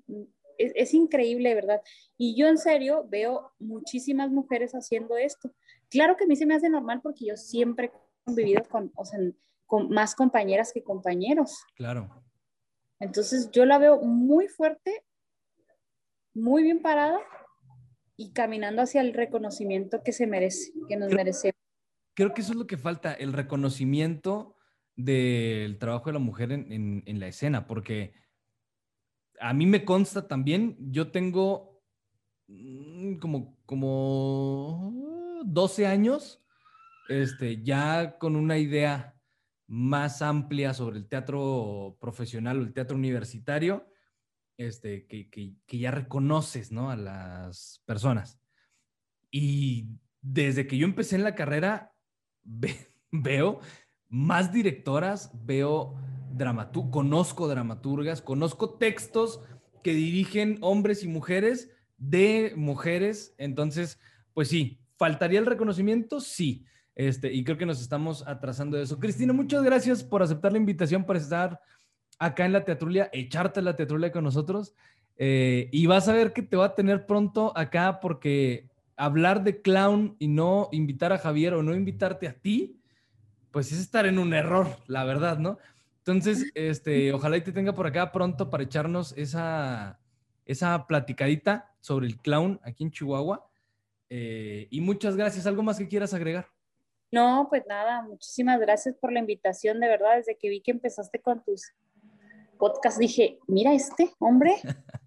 es, 0.59 0.95
increíble, 0.95 1.55
¿verdad? 1.55 1.81
Y 2.17 2.37
yo 2.37 2.47
en 2.47 2.59
serio 2.59 3.07
veo 3.09 3.53
muchísimas 3.59 4.31
mujeres 4.31 4.73
haciendo 4.73 5.17
esto. 5.17 5.53
Claro 5.91 6.17
que 6.17 6.25
a 6.25 6.27
mí 6.27 6.37
se 6.37 6.47
me 6.47 6.55
hace 6.55 6.69
normal 6.69 7.01
porque 7.03 7.27
yo 7.27 7.37
siempre 7.37 7.87
he 7.87 7.93
convivido 8.25 8.63
con, 8.69 8.93
o 8.95 9.05
sea, 9.05 9.19
con 9.67 9.89
más 9.91 10.15
compañeras 10.15 10.73
que 10.73 10.83
compañeros. 10.83 11.65
Claro. 11.77 12.25
Entonces 13.01 13.51
yo 13.51 13.65
la 13.67 13.79
veo 13.79 14.01
muy 14.01 14.49
fuerte, 14.49 15.05
muy 16.33 16.63
bien 16.63 16.81
parada 16.81 17.21
y 18.17 18.33
caminando 18.33 18.83
hacia 18.83 19.01
el 19.01 19.13
reconocimiento 19.13 20.03
que 20.03 20.13
se 20.13 20.27
merece, 20.27 20.73
que 20.89 20.97
nos 20.97 21.13
merece. 21.13 21.53
Creo 22.15 22.33
que 22.33 22.43
eso 22.43 22.53
es 22.53 22.59
lo 22.59 22.67
que 22.67 22.77
falta, 22.77 23.13
el 23.13 23.33
reconocimiento 23.33 24.57
del 24.97 25.79
trabajo 25.79 26.07
de 26.07 26.13
la 26.13 26.19
mujer 26.21 26.53
en, 26.53 27.03
en 27.05 27.21
la 27.21 27.27
escena, 27.27 27.67
porque 27.67 28.15
a 29.41 29.53
mí 29.53 29.67
me 29.67 29.85
consta 29.85 30.27
también, 30.29 30.77
yo 30.79 31.11
tengo 31.11 31.83
mm, 32.49 33.17
como, 33.17 33.59
como 33.67 35.43
12 35.45 35.87
años, 35.87 36.43
este, 37.09 37.63
ya 37.63 38.19
con 38.19 38.37
una 38.37 38.59
idea 38.59 39.15
más 39.67 40.23
amplia 40.23 40.75
sobre 40.75 40.99
el 40.99 41.09
teatro 41.09 41.97
profesional 42.01 42.59
o 42.59 42.63
el 42.63 42.73
teatro 42.73 42.97
universitario, 42.97 43.87
este, 44.57 45.07
que, 45.07 45.29
que, 45.31 45.79
ya 45.79 45.91
reconoces 45.91 46.71
¿no? 46.71 46.91
a 46.91 46.97
las 46.97 47.83
personas. 47.85 48.41
Y 49.31 49.89
desde 50.21 50.67
que 50.67 50.79
yo 50.79 50.87
empecé 50.87 51.17
en 51.17 51.25
la 51.25 51.35
carrera, 51.35 51.93
veo 53.11 53.61
más 54.15 54.53
directoras, 54.53 55.31
veo 55.45 55.95
dramaturgas, 56.33 56.93
conozco 56.93 57.49
dramaturgas, 57.49 58.23
conozco 58.23 58.71
textos 58.75 59.41
que 59.83 59.95
dirigen 59.95 60.59
hombres 60.61 61.03
y 61.03 61.09
mujeres 61.09 61.71
de 61.99 62.53
mujeres. 62.57 63.35
Entonces, 63.39 63.99
pues 64.33 64.49
sí, 64.49 64.81
¿Faltaría 64.97 65.41
el 65.41 65.47
reconocimiento? 65.47 66.21
Sí. 66.21 66.65
Este, 66.95 67.33
y 67.33 67.43
creo 67.43 67.59
que 67.59 67.67
nos 67.67 67.81
estamos 67.81 68.27
atrasando 68.27 68.77
de 68.77 68.85
eso. 68.85 69.01
Cristina, 69.01 69.33
muchas 69.33 69.63
gracias 69.63 70.05
por 70.05 70.23
aceptar 70.23 70.53
la 70.53 70.59
invitación 70.59 71.05
para 71.05 71.19
estar 71.19 71.61
acá 72.19 72.47
en 72.47 72.53
la 72.53 72.65
teatrulia, 72.65 73.11
echarte 73.13 73.61
la 73.61 73.75
teatrulia 73.75 74.13
con 74.13 74.23
nosotros. 74.23 74.75
Eh, 75.17 75.69
y 75.73 75.87
vas 75.87 76.09
a 76.09 76.13
ver 76.13 76.33
que 76.33 76.43
te 76.43 76.57
va 76.57 76.67
a 76.67 76.75
tener 76.75 77.07
pronto 77.07 77.57
acá 77.57 77.99
porque 78.01 78.69
hablar 78.97 79.43
de 79.43 79.61
clown 79.61 80.17
y 80.21 80.29
no 80.29 80.69
invitar 80.71 81.13
a 81.13 81.19
Javier 81.19 81.55
o 81.55 81.63
no 81.63 81.75
invitarte 81.75 82.29
a 82.29 82.35
ti, 82.35 82.81
pues 83.55 83.71
es 83.71 83.79
estar 83.79 84.05
en 84.05 84.19
un 84.19 84.35
error, 84.35 84.67
la 84.89 85.05
verdad, 85.05 85.39
¿no? 85.39 85.59
Entonces, 85.99 86.51
este, 86.57 87.13
ojalá 87.13 87.37
y 87.37 87.41
te 87.41 87.53
tenga 87.53 87.73
por 87.73 87.87
acá 87.87 88.11
pronto 88.11 88.51
para 88.51 88.65
echarnos 88.65 89.17
esa, 89.17 90.01
esa 90.45 90.89
platicadita 90.89 91.73
sobre 91.81 92.09
el 92.09 92.17
clown 92.17 92.59
aquí 92.65 92.83
en 92.83 92.91
Chihuahua. 92.91 93.49
Eh, 94.11 94.67
y 94.71 94.81
muchas 94.81 95.17
gracias. 95.17 95.47
¿Algo 95.47 95.63
más 95.63 95.79
que 95.79 95.87
quieras 95.87 96.13
agregar? 96.13 96.49
No, 97.13 97.47
pues 97.49 97.63
nada, 97.69 98.03
muchísimas 98.03 98.59
gracias 98.59 98.97
por 98.97 99.13
la 99.13 99.21
invitación, 99.21 99.79
de 99.79 99.87
verdad, 99.87 100.17
desde 100.17 100.37
que 100.37 100.49
vi 100.49 100.61
que 100.61 100.73
empezaste 100.73 101.21
con 101.21 101.41
tus 101.45 101.73
podcasts, 102.59 102.99
dije, 102.99 103.39
mira 103.47 103.73
este 103.73 104.11
hombre. 104.19 104.57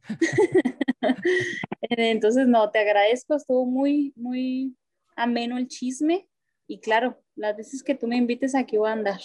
Entonces, 1.81 2.47
no, 2.47 2.71
te 2.71 2.79
agradezco, 2.79 3.35
estuvo 3.35 3.65
muy, 3.65 4.13
muy 4.15 4.73
ameno 5.17 5.57
el 5.57 5.67
chisme 5.67 6.29
y 6.67 6.79
claro, 6.79 7.21
las 7.35 7.55
veces 7.55 7.81
que 7.81 7.95
tú 7.95 8.07
me 8.07 8.17
invites 8.17 8.55
aquí 8.55 8.77
voy 8.77 8.89
a 8.89 8.93
andar. 8.93 9.19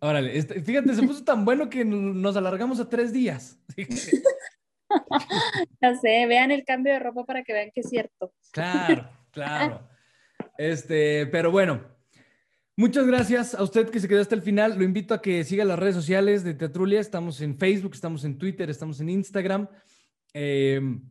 Órale, 0.00 0.36
este, 0.36 0.60
fíjate, 0.60 0.94
se 0.94 1.02
puso 1.02 1.24
tan 1.24 1.44
bueno 1.44 1.68
que 1.68 1.84
nos 1.84 2.36
alargamos 2.36 2.78
a 2.80 2.88
tres 2.88 3.12
días. 3.12 3.58
ya 5.80 5.94
sé, 5.96 6.26
vean 6.26 6.50
el 6.50 6.64
cambio 6.64 6.92
de 6.92 6.98
ropa 6.98 7.24
para 7.24 7.42
que 7.42 7.52
vean 7.52 7.70
que 7.74 7.80
es 7.80 7.88
cierto. 7.88 8.32
Claro. 8.52 9.08
Claro. 9.34 9.80
Este, 10.56 11.26
pero 11.26 11.50
bueno, 11.50 11.82
muchas 12.76 13.04
gracias 13.04 13.52
a 13.52 13.64
usted 13.64 13.90
que 13.90 13.98
se 13.98 14.06
quedó 14.06 14.20
hasta 14.20 14.36
el 14.36 14.42
final. 14.42 14.78
Lo 14.78 14.84
invito 14.84 15.12
a 15.12 15.20
que 15.20 15.42
siga 15.42 15.64
las 15.64 15.76
redes 15.76 15.96
sociales 15.96 16.44
de 16.44 16.54
Teatrulia. 16.54 17.00
Estamos 17.00 17.40
en 17.40 17.58
Facebook, 17.58 17.94
estamos 17.94 18.24
en 18.24 18.38
Twitter, 18.38 18.70
estamos 18.70 19.00
en 19.00 19.08
Instagram. 19.08 19.68
Em, 20.32 21.02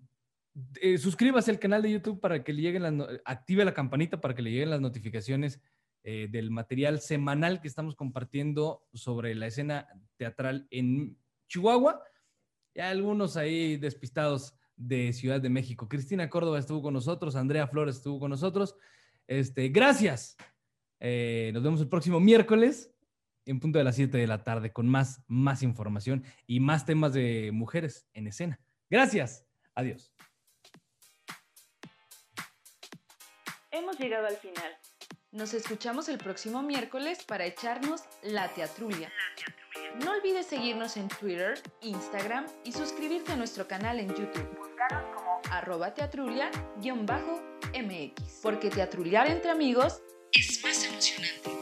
eh, 0.82 0.98
suscríbase 0.98 1.52
al 1.52 1.60
canal 1.60 1.82
de 1.82 1.92
YouTube 1.92 2.22
para 2.22 2.42
que 2.46 2.54
le 2.54 2.62
lleguen 2.62 2.84
las, 2.84 2.94
active 3.26 3.66
la 3.66 3.74
campanita 3.74 4.22
para 4.22 4.34
que 4.34 4.42
le 4.42 4.52
lleguen 4.52 4.70
las 4.70 4.80
notificaciones 4.80 5.60
eh, 6.04 6.28
del 6.30 6.52
material 6.52 7.00
semanal 7.00 7.62
que 7.62 7.68
estamos 7.68 7.96
compartiendo 7.96 8.86
sobre 8.94 9.36
la 9.36 9.48
escena 9.48 9.88
teatral 10.18 10.68
en 10.70 11.18
Chihuahua. 11.48 12.04
Ya 12.76 12.90
algunos 12.90 13.38
ahí 13.38 13.78
despistados 13.78 14.56
de 14.76 15.14
Ciudad 15.14 15.40
de 15.40 15.50
México. 15.50 15.88
Cristina 15.88 16.30
Córdoba 16.30 16.60
estuvo 16.60 16.82
con 16.82 16.94
nosotros, 16.94 17.36
Andrea 17.36 17.68
Flores 17.68 17.98
estuvo 17.98 18.20
con 18.20 18.32
nosotros. 18.32 18.76
Este, 19.28 19.70
gracias. 19.70 20.36
Eh, 21.00 21.52
nos 21.54 21.64
vemos 21.64 21.82
el 21.82 21.90
próximo 21.90 22.20
miércoles 22.20 22.94
en 23.46 23.60
punto 23.60 23.78
de 23.78 23.84
las 23.84 23.96
7 23.96 24.18
de 24.18 24.28
la 24.28 24.44
tarde 24.44 24.72
con 24.72 24.88
más, 24.88 25.24
más 25.28 25.64
información 25.64 26.24
y 26.48 26.60
más 26.60 26.86
temas 26.86 27.14
de 27.14 27.52
mujeres 27.54 28.08
en 28.14 28.28
escena. 28.28 28.60
Gracias. 28.90 29.46
Adiós. 29.76 30.14
Hemos 33.72 33.98
llegado 34.00 34.28
al 34.28 34.36
final. 34.38 34.72
Nos 35.34 35.54
escuchamos 35.56 36.08
el 36.10 36.20
próximo 36.20 36.62
miércoles 36.62 37.24
para 37.24 37.48
echarnos 37.48 38.04
la 38.22 38.54
teatrulia. 38.54 39.12
No 40.06 40.12
olvides 40.12 40.46
seguirnos 40.46 40.96
en 40.96 41.08
Twitter, 41.08 41.60
Instagram 41.82 42.46
y 42.64 42.72
suscribirte 42.72 43.32
a 43.32 43.36
nuestro 43.36 43.68
canal 43.68 44.00
en 44.00 44.10
YouTube. 44.10 44.48
Búscanos 44.56 45.04
como 45.16 45.42
arroba 45.50 45.96
teatrulia-mx. 45.96 48.42
Porque 48.44 48.70
teatruliar 48.70 49.28
entre 49.28 49.50
amigos 49.50 50.04
es 50.32 50.64
más 50.64 50.86
emocionante. 50.86 51.53